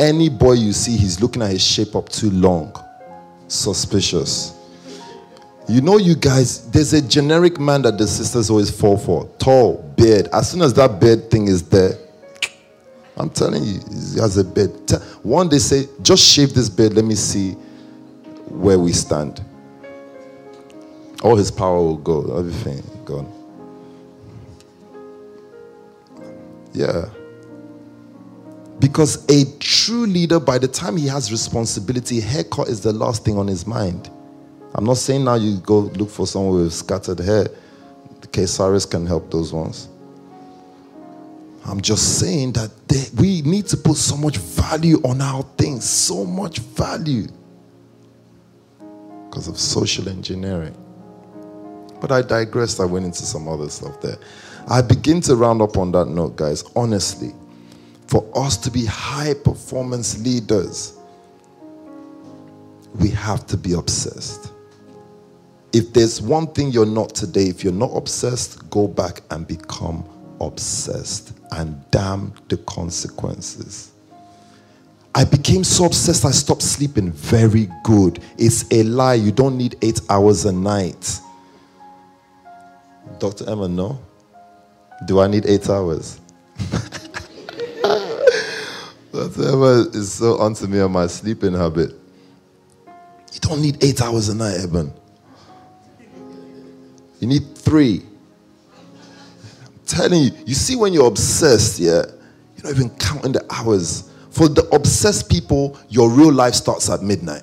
Any 0.00 0.30
boy 0.30 0.52
you 0.52 0.72
see, 0.72 0.96
he's 0.96 1.20
looking 1.20 1.42
at 1.42 1.50
his 1.50 1.62
shape 1.62 1.94
up 1.94 2.08
too 2.08 2.30
long. 2.30 2.74
Suspicious. 3.48 4.56
You 5.68 5.82
know, 5.82 5.98
you 5.98 6.14
guys, 6.14 6.70
there's 6.70 6.94
a 6.94 7.02
generic 7.02 7.60
man 7.60 7.82
that 7.82 7.98
the 7.98 8.06
sisters 8.06 8.48
always 8.48 8.70
fall 8.70 8.96
for. 8.96 9.26
Tall, 9.38 9.76
beard. 9.98 10.28
As 10.32 10.50
soon 10.50 10.62
as 10.62 10.72
that 10.74 10.98
beard 10.98 11.30
thing 11.30 11.48
is 11.48 11.62
there, 11.68 11.98
I'm 13.18 13.28
telling 13.28 13.62
you, 13.62 13.74
he 14.14 14.20
has 14.20 14.38
a 14.38 14.44
beard. 14.44 14.70
One 15.22 15.50
day 15.50 15.58
say, 15.58 15.86
just 16.00 16.24
shave 16.26 16.54
this 16.54 16.70
beard, 16.70 16.94
let 16.94 17.04
me 17.04 17.14
see 17.14 17.50
where 18.48 18.78
we 18.78 18.92
stand. 18.92 19.44
All 21.22 21.36
his 21.36 21.50
power 21.50 21.76
will 21.76 21.98
go, 21.98 22.38
everything 22.38 22.82
gone. 23.04 23.30
Yeah. 26.72 27.10
Because 28.80 29.24
a 29.28 29.44
true 29.58 30.06
leader, 30.06 30.40
by 30.40 30.58
the 30.58 30.66
time 30.66 30.96
he 30.96 31.06
has 31.06 31.30
responsibility, 31.30 32.20
haircut 32.20 32.68
is 32.68 32.80
the 32.80 32.92
last 32.92 33.24
thing 33.24 33.38
on 33.38 33.46
his 33.46 33.66
mind. 33.66 34.10
I'm 34.74 34.84
not 34.84 34.96
saying 34.96 35.24
now 35.24 35.34
you 35.34 35.58
go 35.58 35.80
look 35.80 36.08
for 36.10 36.26
someone 36.26 36.62
with 36.62 36.72
scattered 36.72 37.18
hair. 37.18 37.44
The 38.20 38.26
Casaris 38.28 38.90
can 38.90 39.06
help 39.06 39.30
those 39.30 39.52
ones. 39.52 39.88
I'm 41.66 41.80
just 41.80 42.18
saying 42.18 42.52
that 42.52 42.70
they, 42.88 43.04
we 43.18 43.42
need 43.42 43.66
to 43.66 43.76
put 43.76 43.96
so 43.96 44.16
much 44.16 44.38
value 44.38 44.96
on 45.04 45.20
our 45.20 45.42
things, 45.58 45.88
so 45.88 46.24
much 46.24 46.58
value 46.58 47.26
because 49.26 49.46
of 49.46 49.58
social 49.58 50.08
engineering. 50.08 50.74
But 52.00 52.12
I 52.12 52.22
digressed, 52.22 52.80
I 52.80 52.86
went 52.86 53.04
into 53.04 53.22
some 53.22 53.46
other 53.46 53.68
stuff 53.68 54.00
there. 54.00 54.16
I 54.68 54.80
begin 54.80 55.20
to 55.22 55.36
round 55.36 55.60
up 55.60 55.76
on 55.76 55.92
that 55.92 56.06
note, 56.06 56.36
guys. 56.36 56.64
Honestly, 56.74 57.32
for 58.10 58.28
us 58.34 58.56
to 58.56 58.70
be 58.72 58.84
high 58.84 59.34
performance 59.34 60.18
leaders, 60.18 60.98
we 62.96 63.08
have 63.10 63.46
to 63.46 63.56
be 63.56 63.74
obsessed. 63.74 64.52
If 65.72 65.92
there's 65.92 66.20
one 66.20 66.48
thing 66.48 66.72
you're 66.72 66.84
not 66.84 67.14
today, 67.14 67.44
if 67.44 67.62
you're 67.62 67.72
not 67.72 67.92
obsessed, 67.96 68.68
go 68.68 68.88
back 68.88 69.22
and 69.30 69.46
become 69.46 70.04
obsessed 70.40 71.32
and 71.52 71.80
damn 71.92 72.34
the 72.48 72.56
consequences. 72.58 73.92
I 75.14 75.24
became 75.24 75.62
so 75.62 75.84
obsessed 75.84 76.24
I 76.24 76.32
stopped 76.32 76.62
sleeping. 76.62 77.12
Very 77.12 77.68
good. 77.84 78.20
It's 78.38 78.64
a 78.72 78.82
lie. 78.82 79.14
You 79.14 79.30
don't 79.30 79.56
need 79.56 79.76
eight 79.82 80.00
hours 80.10 80.44
a 80.46 80.52
night. 80.52 81.20
Dr. 83.20 83.48
Emma, 83.48 83.68
no? 83.68 84.00
Do 85.06 85.20
I 85.20 85.28
need 85.28 85.46
eight 85.46 85.68
hours? 85.68 86.20
Emma 89.12 89.86
is 89.92 90.12
so 90.12 90.38
onto 90.38 90.66
me 90.66 90.80
on 90.80 90.92
my 90.92 91.06
sleeping 91.06 91.52
habit. 91.52 91.90
You 93.32 93.40
don't 93.40 93.60
need 93.60 93.82
eight 93.82 94.00
hours 94.00 94.28
a 94.28 94.34
night, 94.34 94.60
Eben. 94.60 94.92
You 97.18 97.26
need 97.26 97.56
three. 97.56 98.02
I'm 98.72 99.80
telling 99.86 100.22
you, 100.22 100.30
you 100.46 100.54
see 100.54 100.76
when 100.76 100.92
you're 100.92 101.06
obsessed, 101.06 101.78
yeah, 101.78 102.02
you're 102.56 102.64
not 102.64 102.74
even 102.74 102.90
counting 102.96 103.32
the 103.32 103.44
hours. 103.50 104.10
For 104.30 104.48
the 104.48 104.66
obsessed 104.72 105.28
people, 105.28 105.78
your 105.88 106.08
real 106.08 106.32
life 106.32 106.54
starts 106.54 106.88
at 106.88 107.02
midnight. 107.02 107.42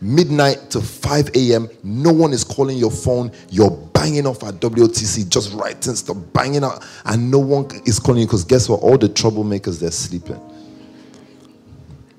Midnight 0.00 0.70
to 0.70 0.80
5 0.80 1.30
a.m., 1.34 1.68
no 1.82 2.12
one 2.12 2.32
is 2.32 2.44
calling 2.44 2.76
your 2.76 2.90
phone. 2.90 3.32
You're 3.50 3.70
banging 3.70 4.26
off 4.26 4.42
at 4.44 4.54
WTC, 4.54 5.28
just 5.28 5.52
writing 5.54 5.94
stuff, 5.94 6.18
banging 6.32 6.64
out, 6.64 6.84
and 7.06 7.30
no 7.30 7.38
one 7.38 7.68
is 7.86 7.98
calling 7.98 8.20
you 8.20 8.26
because 8.26 8.44
guess 8.44 8.68
what? 8.68 8.80
All 8.80 8.98
the 8.98 9.08
troublemakers, 9.08 9.80
they're 9.80 9.90
sleeping. 9.90 10.40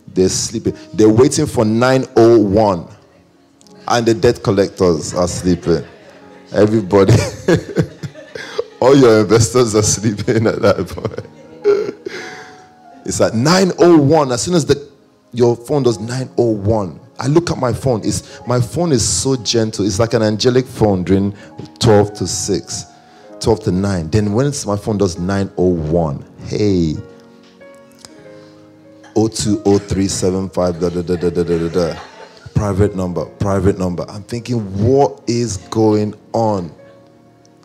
They're 0.08 0.30
sleeping. 0.30 0.76
They're 0.94 1.10
waiting 1.10 1.46
for 1.46 1.64
901 1.64 2.88
and 3.88 4.06
the 4.06 4.14
debt 4.14 4.44
collectors 4.44 5.14
are 5.14 5.28
sleeping. 5.28 5.84
Everybody, 6.52 7.14
all 8.80 8.96
your 8.96 9.22
investors 9.22 9.76
are 9.76 9.84
sleeping 9.84 10.48
at 10.48 10.62
that 10.62 10.88
point. 10.88 11.38
It's 13.06 13.22
at 13.22 13.34
901. 13.34 14.32
As 14.32 14.42
soon 14.42 14.56
as 14.56 14.66
the 14.66 14.88
your 15.32 15.56
phone 15.56 15.84
does 15.84 16.00
901, 16.00 17.00
I 17.20 17.28
look 17.28 17.50
at 17.52 17.58
my 17.58 17.74
phone. 17.74 18.02
It's 18.04 18.46
my 18.48 18.62
phone 18.62 18.92
is 18.92 19.08
so 19.08 19.36
gentle. 19.36 19.86
It's 19.86 20.00
like 20.00 20.14
an 20.14 20.22
angelic 20.22 20.66
phone 20.66 21.04
during 21.04 21.36
12 21.80 22.14
to 22.16 22.28
6, 22.28 22.86
12 23.40 23.60
to 23.62 23.72
9. 23.72 24.10
Then 24.10 24.34
when 24.34 24.46
it's 24.46 24.66
my 24.66 24.78
phone 24.78 24.98
does 24.98 25.18
901, 25.18 26.26
hey. 26.46 26.96
020375 29.16 30.80
da 30.80 30.90
da 30.90 31.02
da 31.02 31.16
da 31.16 31.30
da 31.30 31.44
da 31.44 31.70
da 31.70 32.00
private 32.58 32.96
number, 32.96 33.26
private 33.26 33.78
number. 33.78 34.04
I'm 34.10 34.24
thinking, 34.24 34.60
what 34.84 35.22
is 35.28 35.58
going 35.70 36.16
on? 36.34 36.72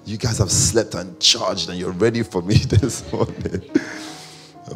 You 0.04 0.18
guys 0.18 0.38
have 0.38 0.50
slept 0.50 0.94
and 0.94 1.18
charged 1.20 1.70
and 1.70 1.78
you're 1.78 1.92
ready 1.92 2.22
for 2.22 2.42
me 2.42 2.54
this 2.56 3.10
morning. 3.12 3.62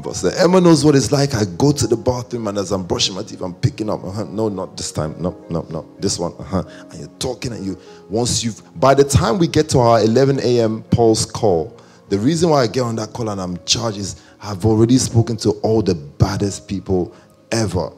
But 0.02 0.14
the 0.16 0.35
Emma 0.39 0.60
knows 0.60 0.85
what 0.85 0.94
it's 0.94 1.12
like. 1.12 1.35
I 1.35 1.44
go 1.56 1.73
to 1.73 1.86
the 1.86 1.97
bathroom 1.97 2.48
and 2.48 2.59
as 2.59 2.73
I'm 2.73 2.85
brushing 2.85 3.14
my 3.14 3.23
teeth, 3.23 3.40
I'm 3.40 3.55
picking 3.55 3.89
up. 3.89 4.05
Uh-huh, 4.05 4.24
no, 4.24 4.48
not 4.48 4.77
this 4.77 4.93
time. 4.93 5.14
No, 5.20 5.44
no, 5.51 5.66
no. 5.70 5.89
This 5.98 6.18
one. 6.18 6.32
Uh-huh. 6.39 6.64
And 6.90 7.01
you're 7.01 7.18
talking 7.18 7.52
and 7.52 7.64
you, 7.64 7.78
once 8.09 8.44
you've, 8.44 8.62
by 8.78 8.94
the 8.94 9.05
time 9.05 9.39
we 9.39 9.47
get 9.47 9.68
to 9.70 9.78
our 9.78 10.02
11 10.02 10.40
a.m. 10.40 10.82
pulse 10.90 11.24
call, 11.24 11.77
the 12.09 12.18
reason 12.18 12.51
why 12.51 12.62
I 12.62 12.66
get 12.66 12.82
on 12.82 12.97
that 12.97 13.12
call 13.12 13.31
and 13.31 13.40
I'm 13.40 13.59
charged 13.64 13.98
is 13.98 14.23
I've 14.43 14.64
already 14.64 14.98
spoken 14.98 15.36
to 15.39 15.51
all 15.62 15.82
the 15.82 15.94
baddest 15.94 16.68
people 16.68 17.14
ever 17.51 17.90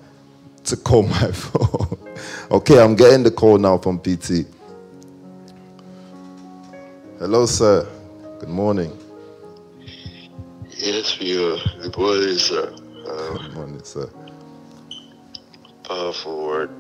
to 0.64 0.76
call 0.76 1.02
my 1.02 1.30
phone. 1.32 1.98
okay, 2.50 2.80
I'm 2.80 2.94
getting 2.94 3.22
the 3.22 3.30
call 3.30 3.58
now 3.58 3.78
from 3.78 3.98
PT. 3.98 4.46
Hello, 7.18 7.46
sir. 7.46 7.86
Good 8.38 8.48
morning. 8.48 8.96
Yes, 10.78 11.12
viewer. 11.14 11.58
Good 11.82 11.96
morning, 11.98 12.38
sir. 12.38 12.72
Um, 13.08 13.38
Good 13.38 13.54
morning, 13.54 13.82
sir. 13.82 14.08
powerful 15.82 16.46
word. 16.46 16.70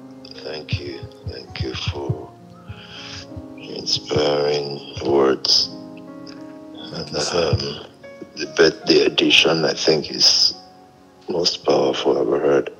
Thank 0.44 0.78
you. 0.78 1.00
Thank 1.26 1.62
you 1.62 1.74
for 1.74 2.30
inspiring 3.56 4.80
words. 5.04 5.70
Sir. 7.18 7.50
Um, 7.52 7.86
the 8.36 8.46
birthday 8.56 9.00
edition, 9.06 9.64
I 9.64 9.74
think, 9.74 10.12
is 10.12 10.54
most 11.28 11.64
powerful 11.66 12.12
I've 12.18 12.26
ever 12.28 12.38
heard. 12.38 12.70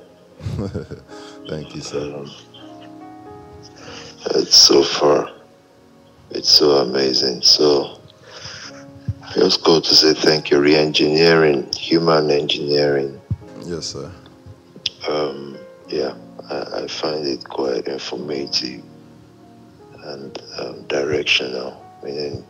Thank 1.49 1.75
you, 1.75 1.81
sir. 1.81 2.15
Um, 2.15 2.31
it's 4.35 4.55
so 4.55 4.83
far. 4.83 5.29
It's 6.31 6.49
so 6.49 6.77
amazing. 6.77 7.41
So, 7.41 7.98
just 9.33 9.63
go 9.63 9.79
to 9.79 9.95
say 9.95 10.13
thank 10.13 10.49
you. 10.51 10.59
Re-engineering, 10.59 11.71
human 11.73 12.31
engineering. 12.31 13.19
Yes, 13.63 13.87
sir. 13.87 14.11
Um, 15.07 15.57
yeah, 15.87 16.13
I, 16.49 16.83
I 16.83 16.87
find 16.87 17.25
it 17.25 17.43
quite 17.47 17.87
informative 17.87 18.83
and 20.03 20.41
um, 20.59 20.83
directional. 20.87 21.85
Meaning, 22.03 22.45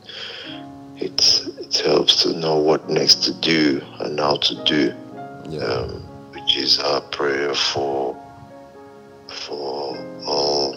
it 0.97 1.43
it 1.59 1.77
helps 1.85 2.21
to 2.23 2.33
know 2.33 2.57
what 2.57 2.87
next 2.89 3.23
to 3.23 3.33
do 3.33 3.81
and 3.99 4.19
how 4.19 4.37
to 4.37 4.63
do, 4.65 4.93
Yeah. 5.49 5.61
um, 5.63 5.89
which 6.33 6.57
is 6.57 6.79
our 6.79 7.01
prayer 7.01 7.53
for 7.55 8.15
for 9.27 9.97
all 10.25 10.75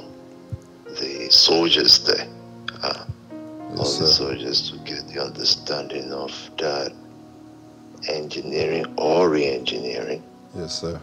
the 1.00 1.28
soldiers 1.30 2.04
there. 2.06 2.26
Uh, 2.82 3.04
yes, 3.76 3.98
sir. 3.98 4.06
soldiers 4.06 4.70
to 4.70 4.78
get 4.78 5.06
the 5.08 5.22
understanding 5.22 6.12
of 6.12 6.32
that 6.58 6.92
engineering 8.08 8.86
or 8.96 9.28
re-engineering. 9.28 10.22
Yes, 10.56 10.80
sir. 10.80 11.00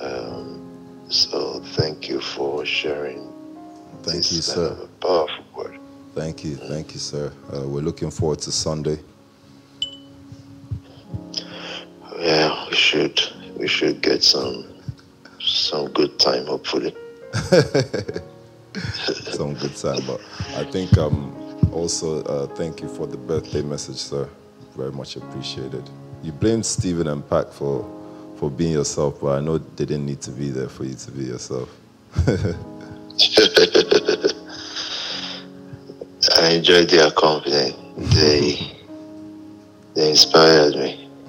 Um, 0.00 1.04
so 1.08 1.60
thank 1.76 2.08
you 2.08 2.20
for 2.20 2.64
sharing 2.66 3.32
Thank 4.02 4.18
this 4.18 4.32
you, 4.32 4.42
sir. 4.42 4.88
powerful 5.00 5.44
word. 5.56 5.78
Thank 6.14 6.44
you. 6.44 6.56
Thank 6.56 6.92
you, 6.94 7.00
sir. 7.00 7.32
Uh, 7.52 7.62
we're 7.66 7.80
looking 7.80 8.10
forward 8.10 8.40
to 8.40 8.52
Sunday. 8.52 8.98
Yeah, 12.18 12.66
we 12.68 12.74
should 12.76 13.20
we 13.56 13.68
should 13.68 14.00
get 14.02 14.22
some 14.22 14.64
some 15.40 15.88
good 15.92 16.18
time 16.18 16.46
hopefully. 16.46 16.94
Some 19.32 19.54
good 19.54 19.74
time. 19.76 20.00
But 20.06 20.20
I 20.56 20.64
think 20.64 20.96
um, 20.98 21.34
also 21.76 22.22
uh, 22.24 22.46
thank 22.54 22.80
you 22.80 22.88
for 22.88 23.06
the 23.06 23.16
birthday 23.16 23.62
message, 23.62 23.96
sir. 23.96 24.28
Very 24.76 24.92
much 24.92 25.16
appreciated. 25.16 25.88
You 26.22 26.32
blamed 26.32 26.66
Stephen 26.66 27.06
and 27.08 27.28
Pack 27.28 27.52
for 27.52 27.84
for 28.38 28.50
being 28.50 28.72
yourself, 28.72 29.20
but 29.20 29.38
I 29.38 29.40
know 29.40 29.58
they 29.58 29.84
didn't 29.84 30.06
need 30.06 30.20
to 30.22 30.30
be 30.30 30.50
there 30.50 30.68
for 30.68 30.84
you 30.84 30.94
to 30.94 31.10
be 31.10 31.24
yourself. 31.24 31.68
I 36.38 36.50
enjoyed 36.50 36.90
their 36.90 37.10
company. 37.12 37.74
They 37.96 38.76
they 39.94 40.10
inspired 40.10 40.74
me. 40.74 41.08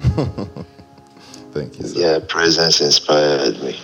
Thank 1.52 1.78
you, 1.78 1.86
sir. 1.86 1.98
Their 1.98 2.20
presence 2.20 2.80
inspired 2.80 3.62
me. 3.62 3.80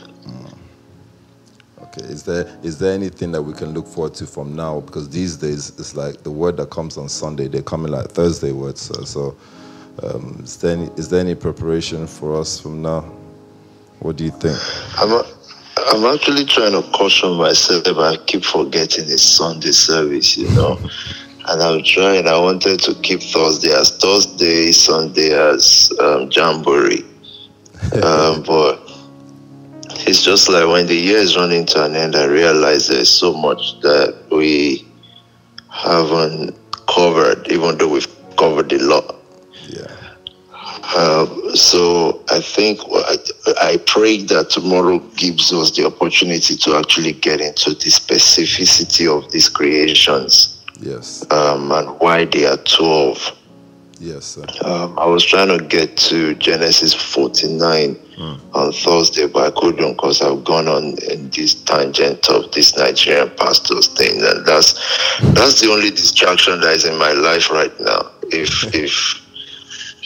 There 2.25 2.47
is 2.63 2.79
there 2.79 2.93
anything 2.93 3.33
that 3.33 3.43
we 3.43 3.53
can 3.53 3.73
look 3.73 3.87
forward 3.87 4.15
to 4.15 4.27
from 4.27 4.57
now? 4.57 4.81
Because 4.81 5.09
these 5.09 5.37
days 5.37 5.71
it's 5.79 5.95
like 5.95 6.23
the 6.23 6.31
word 6.31 6.57
that 6.57 6.71
comes 6.71 6.97
on 6.97 7.09
Sunday, 7.09 7.49
they're 7.49 7.63
coming 7.63 7.93
like 7.93 8.11
Thursday 8.11 8.53
words. 8.53 8.81
So, 8.81 9.05
so 9.05 9.37
um, 10.03 10.41
is 10.43 10.57
there 10.57 10.77
any 10.77 10.91
is 10.97 11.09
there 11.09 11.21
any 11.21 11.35
preparation 11.35 12.07
for 12.07 12.37
us 12.37 12.61
from 12.61 12.83
now? 12.83 13.01
What 14.01 14.17
do 14.17 14.25
you 14.25 14.31
think? 14.31 14.59
I'm 14.99 15.13
a, 15.13 15.25
I'm 15.93 16.05
actually 16.15 16.45
trying 16.45 16.73
to 16.73 16.83
caution 16.91 17.35
myself, 17.37 17.85
but 17.85 17.99
I 17.99 18.17
keep 18.25 18.45
forgetting 18.45 19.05
it's 19.05 19.23
Sunday 19.23 19.73
service, 19.73 20.37
you 20.37 20.49
know. 20.51 20.79
and 21.47 21.63
I'm 21.63 21.83
trying. 21.83 22.27
I 22.27 22.39
wanted 22.39 22.81
to 22.81 22.95
keep 22.97 23.23
Thursday 23.23 23.73
as 23.73 23.97
Thursday, 23.99 24.73
Sunday 24.73 25.33
as 25.33 25.93
um, 26.01 26.31
Jamboree. 26.31 27.05
um, 28.03 28.43
but 28.43 28.84
it's 30.07 30.23
just 30.23 30.49
like 30.49 30.67
when 30.67 30.87
the 30.87 30.95
year 30.95 31.19
is 31.19 31.37
running 31.37 31.67
to 31.67 31.85
an 31.85 31.95
end, 31.97 32.17
I 32.17 32.25
realize 32.25 32.89
there's 32.89 33.11
so 33.11 33.33
much 33.35 33.81
that 33.81 34.15
we 34.31 34.87
haven't 35.71 36.57
covered, 36.89 37.49
even 37.51 37.79
though 37.79 37.89
we've 37.89 38.09
covered 38.37 38.73
a 38.73 38.83
lot. 38.83 39.17
Yeah. 39.69 39.87
Um, 40.97 41.57
so 41.57 42.23
I 42.31 42.41
think 42.41 42.81
I, 42.93 43.17
I 43.61 43.77
pray 43.87 44.23
that 44.25 44.51
tomorrow 44.51 44.99
gives 45.17 45.53
us 45.53 45.71
the 45.73 45.87
opportunity 45.87 46.57
to 46.57 46.77
actually 46.77 47.13
get 47.13 47.41
into 47.41 47.71
the 47.71 47.91
specificity 47.91 49.09
of 49.09 49.31
these 49.33 49.49
creations 49.49 50.63
Yes. 50.81 51.25
um, 51.31 51.73
and 51.73 51.89
why 52.01 52.27
they 52.27 52.47
are 52.47 52.59
12. 52.59 53.34
Yes, 54.05 54.27
sir. 54.27 54.45
Um, 54.67 54.99
I 54.99 55.07
was 55.07 55.25
trying 55.25 55.49
to 55.49 55.65
get 55.65 55.97
to 56.13 56.35
Genesis 56.35 56.93
49 56.93 57.97
on 58.53 58.71
Thursday, 58.71 59.27
but 59.27 59.47
I 59.47 59.59
couldn't 59.59 59.95
because 59.95 60.21
I've 60.21 60.45
gone 60.45 60.69
on 60.69 60.99
in 61.11 61.31
this 61.31 61.55
tangent 61.55 62.29
of 62.29 62.53
this 62.53 62.77
Nigerian 62.77 63.31
pastors 63.31 63.89
thing, 63.89 64.21
and 64.23 64.45
that's 64.45 64.75
that's 65.33 65.63
the 65.63 65.71
only 65.73 65.89
distraction 65.89 66.61
that 66.61 66.75
is 66.75 66.85
in 66.85 66.99
my 66.99 67.13
life 67.13 67.51
right 67.51 67.73
now. 67.81 68.11
If 68.25 68.53
if 68.75 68.93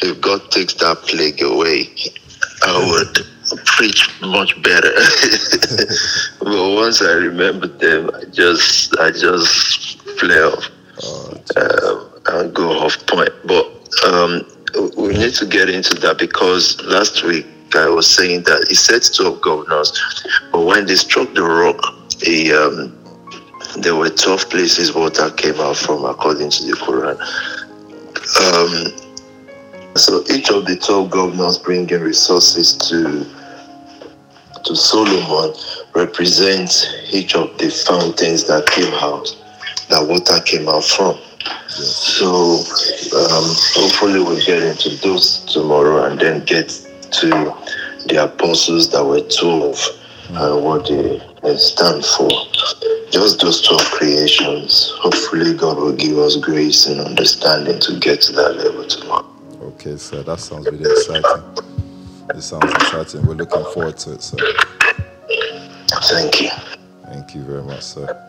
if 0.00 0.20
God 0.20 0.48
takes 0.52 0.74
that 0.74 0.98
plague 1.02 1.42
away, 1.42 1.92
I 2.62 2.78
would 2.78 3.26
preach 3.66 4.08
much 4.20 4.62
better. 4.62 4.92
but 6.38 6.74
once 6.76 7.02
I 7.02 7.14
remember 7.14 7.66
them, 7.66 8.10
I 8.14 8.26
just 8.26 8.96
I 9.00 9.10
just 9.10 10.00
flare 10.20 10.46
off 10.46 10.70
um, 11.56 12.10
and 12.26 12.54
go 12.54 12.70
off 12.78 13.04
point. 13.08 13.32
But 13.44 13.77
um, 14.06 14.46
we 14.96 15.08
need 15.14 15.34
to 15.34 15.46
get 15.46 15.68
into 15.68 15.94
that 15.96 16.18
because 16.18 16.80
last 16.84 17.22
week 17.24 17.46
I 17.74 17.88
was 17.88 18.08
saying 18.08 18.42
that 18.44 18.66
he 18.68 18.74
said 18.74 19.02
12 19.14 19.40
governors, 19.40 19.92
but 20.52 20.64
when 20.64 20.86
they 20.86 20.96
struck 20.96 21.32
the 21.34 21.42
rock, 21.42 21.80
he, 22.22 22.52
um, 22.52 22.94
there 23.78 23.94
were 23.94 24.10
12 24.10 24.50
places 24.50 24.92
water 24.94 25.30
came 25.30 25.60
out 25.60 25.76
from, 25.76 26.04
according 26.04 26.50
to 26.50 26.64
the 26.64 26.72
Quran. 26.72 27.18
Um, 28.40 29.08
so 29.96 30.22
each 30.32 30.50
of 30.50 30.66
the 30.66 30.76
12 30.76 31.10
governors 31.10 31.58
bringing 31.58 32.00
resources 32.00 32.76
to 32.88 33.26
to 34.64 34.76
Solomon 34.76 35.54
represents 35.94 36.86
each 37.10 37.34
of 37.34 37.56
the 37.58 37.70
fountains 37.70 38.46
that 38.48 38.66
came 38.66 38.92
out, 38.94 39.26
that 39.88 40.06
water 40.06 40.40
came 40.44 40.68
out 40.68 40.84
from. 40.84 41.18
So 41.68 42.58
um, 43.16 43.54
hopefully 43.74 44.20
we'll 44.20 44.44
get 44.44 44.62
into 44.62 44.90
those 44.96 45.44
tomorrow 45.44 46.04
and 46.04 46.18
then 46.18 46.44
get 46.44 46.68
to 47.12 47.30
the 48.06 48.24
apostles 48.24 48.90
that 48.92 49.04
were 49.04 49.20
12 49.20 49.78
and 50.30 50.64
what 50.64 50.86
they, 50.86 51.22
they 51.42 51.56
stand 51.56 52.04
for. 52.04 52.28
Just 53.10 53.40
those 53.40 53.62
12 53.66 53.80
creations. 53.92 54.92
Hopefully 54.98 55.54
God 55.54 55.78
will 55.78 55.94
give 55.96 56.18
us 56.18 56.36
grace 56.36 56.86
and 56.86 57.00
understanding 57.00 57.80
to 57.80 57.98
get 57.98 58.20
to 58.22 58.32
that 58.32 58.56
level 58.56 58.86
tomorrow. 58.86 59.26
Okay, 59.62 59.96
sir. 59.96 60.22
That 60.22 60.40
sounds 60.40 60.66
really 60.66 60.90
exciting. 60.90 61.42
It 62.34 62.42
sounds 62.42 62.72
exciting. 62.72 63.26
We're 63.26 63.34
looking 63.34 63.64
forward 63.72 63.96
to 63.98 64.12
it, 64.12 64.22
sir. 64.22 64.36
Thank 66.04 66.42
you. 66.42 66.50
Thank 67.06 67.34
you 67.34 67.42
very 67.42 67.62
much, 67.62 67.82
sir. 67.82 68.24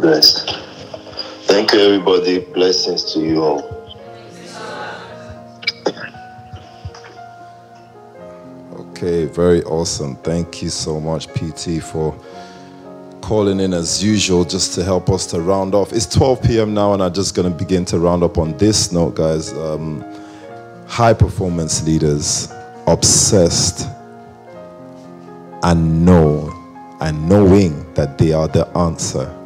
Blessed. 0.00 0.73
Thank 1.54 1.72
you, 1.72 1.78
everybody. 1.78 2.40
Blessings 2.40 3.12
to 3.12 3.20
you 3.20 3.44
all. 3.44 3.62
Okay, 8.72 9.26
very 9.26 9.62
awesome. 9.62 10.16
Thank 10.16 10.62
you 10.62 10.68
so 10.68 10.98
much, 10.98 11.28
PT, 11.28 11.80
for 11.80 12.18
calling 13.20 13.60
in 13.60 13.72
as 13.72 14.02
usual 14.02 14.44
just 14.44 14.74
to 14.74 14.82
help 14.82 15.08
us 15.10 15.26
to 15.26 15.40
round 15.40 15.76
off. 15.76 15.92
It's 15.92 16.06
12 16.06 16.42
p.m. 16.42 16.74
now, 16.74 16.92
and 16.92 17.00
I'm 17.00 17.14
just 17.14 17.36
going 17.36 17.48
to 17.48 17.56
begin 17.56 17.84
to 17.84 18.00
round 18.00 18.24
up 18.24 18.36
on 18.36 18.56
this 18.56 18.90
note, 18.90 19.14
guys. 19.14 19.52
Um, 19.52 20.04
high 20.88 21.14
performance 21.14 21.86
leaders, 21.86 22.52
obsessed 22.88 23.88
and 25.62 26.04
know 26.04 26.52
and 27.00 27.28
knowing 27.28 27.94
that 27.94 28.18
they 28.18 28.32
are 28.32 28.48
the 28.48 28.66
answer. 28.76 29.43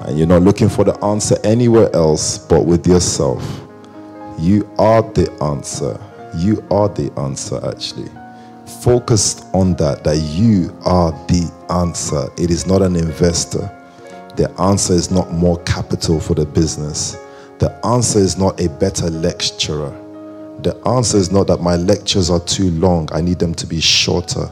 And 0.00 0.18
you're 0.18 0.26
not 0.26 0.42
looking 0.42 0.68
for 0.68 0.84
the 0.84 0.96
answer 1.04 1.36
anywhere 1.44 1.94
else 1.94 2.38
but 2.38 2.66
with 2.66 2.86
yourself. 2.86 3.42
You 4.38 4.70
are 4.78 5.02
the 5.02 5.32
answer. 5.42 5.98
You 6.36 6.62
are 6.70 6.88
the 6.88 7.10
answer, 7.18 7.58
actually. 7.66 8.10
Focused 8.82 9.46
on 9.54 9.74
that, 9.76 10.04
that 10.04 10.18
you 10.18 10.76
are 10.84 11.12
the 11.28 11.50
answer. 11.70 12.28
It 12.36 12.50
is 12.50 12.66
not 12.66 12.82
an 12.82 12.96
investor. 12.96 13.72
The 14.36 14.52
answer 14.60 14.92
is 14.92 15.10
not 15.10 15.32
more 15.32 15.58
capital 15.62 16.20
for 16.20 16.34
the 16.34 16.44
business. 16.44 17.16
The 17.58 17.74
answer 17.86 18.18
is 18.18 18.36
not 18.36 18.60
a 18.60 18.68
better 18.68 19.08
lecturer. 19.08 19.90
The 20.62 20.76
answer 20.86 21.16
is 21.16 21.32
not 21.32 21.46
that 21.46 21.62
my 21.62 21.76
lectures 21.76 22.28
are 22.28 22.40
too 22.40 22.70
long, 22.72 23.08
I 23.12 23.22
need 23.22 23.38
them 23.38 23.54
to 23.54 23.66
be 23.66 23.80
shorter. 23.80 24.50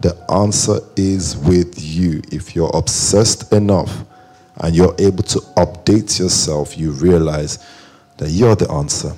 The 0.00 0.16
answer 0.30 0.78
is 0.96 1.36
with 1.36 1.82
you. 1.82 2.22
If 2.30 2.54
you're 2.54 2.70
obsessed 2.74 3.52
enough 3.52 4.04
and 4.58 4.74
you're 4.74 4.94
able 4.98 5.22
to 5.24 5.40
update 5.56 6.18
yourself, 6.18 6.78
you 6.78 6.92
realize 6.92 7.58
that 8.18 8.30
you're 8.30 8.56
the 8.56 8.70
answer. 8.70 9.12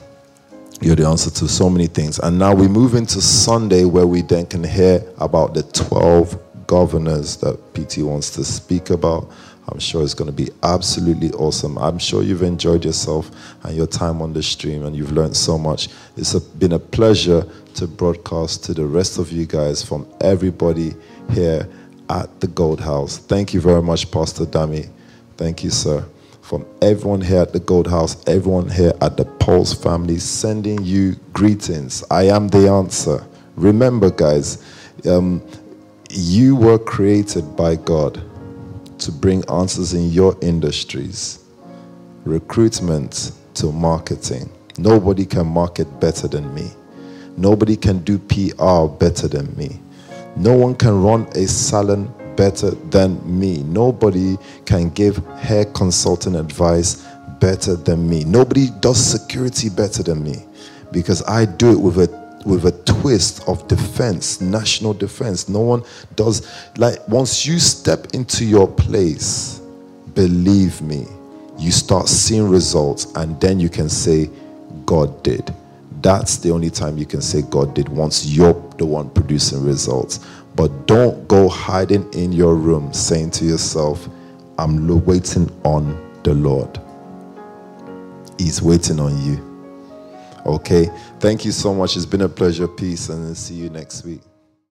You're 0.81 0.97
the 0.97 1.07
answer 1.07 1.31
to 1.31 1.49
so 1.49 1.71
many 1.71 1.87
things. 1.87 2.19
And 2.19 2.39
now 2.39 2.55
we 2.55 2.69
move 2.69 2.95
into 2.95 3.21
Sunday 3.21 3.85
where 3.85 4.07
we 4.07 4.23
then 4.23 4.47
can 4.47 4.63
hear 4.63 5.05
about 5.19 5.55
the 5.55 5.63
12 5.63 6.67
governors 6.67 7.37
that 7.39 7.59
PT 7.75 7.99
wants 7.99 8.31
to 8.31 8.45
speak 8.45 8.91
about. 8.91 9.31
I'm 9.69 9.79
sure 9.81 10.03
it's 10.03 10.15
going 10.15 10.31
to 10.31 10.37
be 10.37 10.51
absolutely 10.63 11.33
awesome. 11.33 11.77
I'm 11.79 11.99
sure 11.99 12.23
you've 12.23 12.43
enjoyed 12.43 12.85
yourself 12.85 13.31
and 13.65 13.77
your 13.77 13.87
time 13.87 14.23
on 14.23 14.33
the 14.33 14.43
stream 14.43 14.85
and 14.85 14.95
you've 14.95 15.13
learned 15.13 15.37
so 15.37 15.59
much. 15.59 15.89
It's 16.17 16.35
a, 16.35 16.41
been 16.41 16.73
a 16.73 16.79
pleasure 16.79 17.45
to 17.75 17.87
broadcast 17.87 18.65
to 18.65 18.75
the 18.75 18.87
rest 18.87 19.19
of 19.19 19.33
you 19.33 19.45
guys 19.45 19.83
from 19.83 20.07
everybody 20.21 20.95
here 21.33 21.69
at 22.09 22.41
the 22.41 22.47
Gold 22.47 22.81
House. 22.81 23.19
Thank 23.19 23.53
you 23.55 23.61
very 23.61 23.83
much, 23.83 24.11
Pastor 24.11 24.45
Dami. 24.45 24.89
Thank 25.37 25.63
you, 25.63 25.71
sir. 25.71 26.03
From 26.41 26.65
everyone 26.81 27.21
here 27.21 27.41
at 27.43 27.53
the 27.53 27.61
Gold 27.61 27.89
House, 27.89 28.27
everyone 28.27 28.71
here 28.71 28.95
at 29.03 29.19
the 29.19 29.25
Pulse 29.25 29.75
family, 29.75 30.19
sending 30.19 30.83
you 30.83 31.17
greetings. 31.35 32.03
I 32.11 32.25
am 32.25 32.49
the 32.49 32.69
answer. 32.71 33.27
Remember, 33.57 34.11
guys, 34.11 34.65
um, 35.07 35.43
you 36.11 36.57
were 36.57 36.79
created 36.79 37.55
by 37.55 37.77
God 37.77 38.23
to 39.01 39.13
bring 39.13 39.45
answers 39.51 39.93
in 39.93 40.09
your 40.11 40.37
industries, 40.41 41.45
recruitment 42.25 43.33
to 43.55 43.73
marketing. 43.73 44.51
Nobody 44.79 45.27
can 45.27 45.47
market 45.47 46.01
better 46.01 46.29
than 46.29 46.55
me. 46.55 46.71
Nobody 47.37 47.77
can 47.77 47.99
do 48.05 48.19
PR 48.19 48.87
better 48.87 49.29
than 49.29 49.55
me. 49.57 49.81
No 50.37 50.57
one 50.57 50.75
can 50.75 51.03
run 51.03 51.27
a 51.35 51.47
salon 51.47 52.13
better 52.37 52.71
than 52.71 53.21
me. 53.27 53.63
Nobody 53.65 54.37
can 54.65 54.91
give 54.91 55.17
hair 55.39 55.65
consulting 55.65 56.37
advice 56.37 57.07
better 57.41 57.77
than 57.77 58.09
me. 58.09 58.25
Nobody 58.25 58.69
does 58.81 58.99
security 59.05 59.69
better 59.69 60.03
than 60.03 60.23
me 60.23 60.45
because 60.93 61.23
I 61.25 61.45
do 61.45 61.73
it 61.73 61.81
with 61.81 61.99
a 61.99 62.27
with 62.45 62.65
a 62.65 62.73
twist 62.85 63.47
of 63.49 63.67
defense, 63.67 64.41
national 64.41 64.95
defense. 64.95 65.49
No 65.49 65.61
one 65.61 65.83
does 66.15 66.47
like 66.79 67.07
once 67.09 67.45
you 67.45 67.59
step 67.59 68.15
into 68.15 68.45
your 68.45 68.69
place, 68.69 69.61
believe 70.15 70.81
me, 70.81 71.07
you 71.59 71.73
start 71.73 72.09
seeing 72.09 72.49
results 72.49 73.13
and 73.17 73.41
then 73.41 73.59
you 73.59 73.69
can 73.69 73.89
say 73.89 74.31
God 74.85 75.23
did. 75.23 75.53
That's 76.03 76.37
the 76.37 76.51
only 76.51 76.71
time 76.71 76.99
you 76.99 77.07
can 77.07 77.21
say 77.21 77.43
God 77.43 77.75
did 77.75 77.89
once 77.89 78.27
you're 78.27 78.55
the 78.79 78.87
one 78.87 79.11
producing 79.11 79.65
results. 79.65 80.21
But 80.57 80.87
don't 80.87 81.29
go 81.29 81.49
hiding 81.49 82.13
in 82.15 82.33
your 82.33 82.55
room 82.57 82.93
saying 82.95 83.33
to 83.33 83.45
yourself, 83.45 84.09
I'm 84.59 84.89
waiting 85.05 85.51
on 85.65 86.21
the 86.23 86.35
Lord. 86.35 86.81
He's 88.39 88.63
waiting 88.63 88.99
on 88.99 89.23
you. 89.23 89.43
Okay. 90.47 90.87
Thank 91.21 91.45
you 91.45 91.53
so 91.53 91.75
much. 91.75 91.97
It's 91.97 92.07
been 92.07 92.23
a 92.23 92.29
pleasure. 92.29 92.69
Peace 92.69 93.11
and 93.11 93.37
see 93.37 93.55
you 93.55 93.71
next 93.71 94.05
week. 94.05 94.23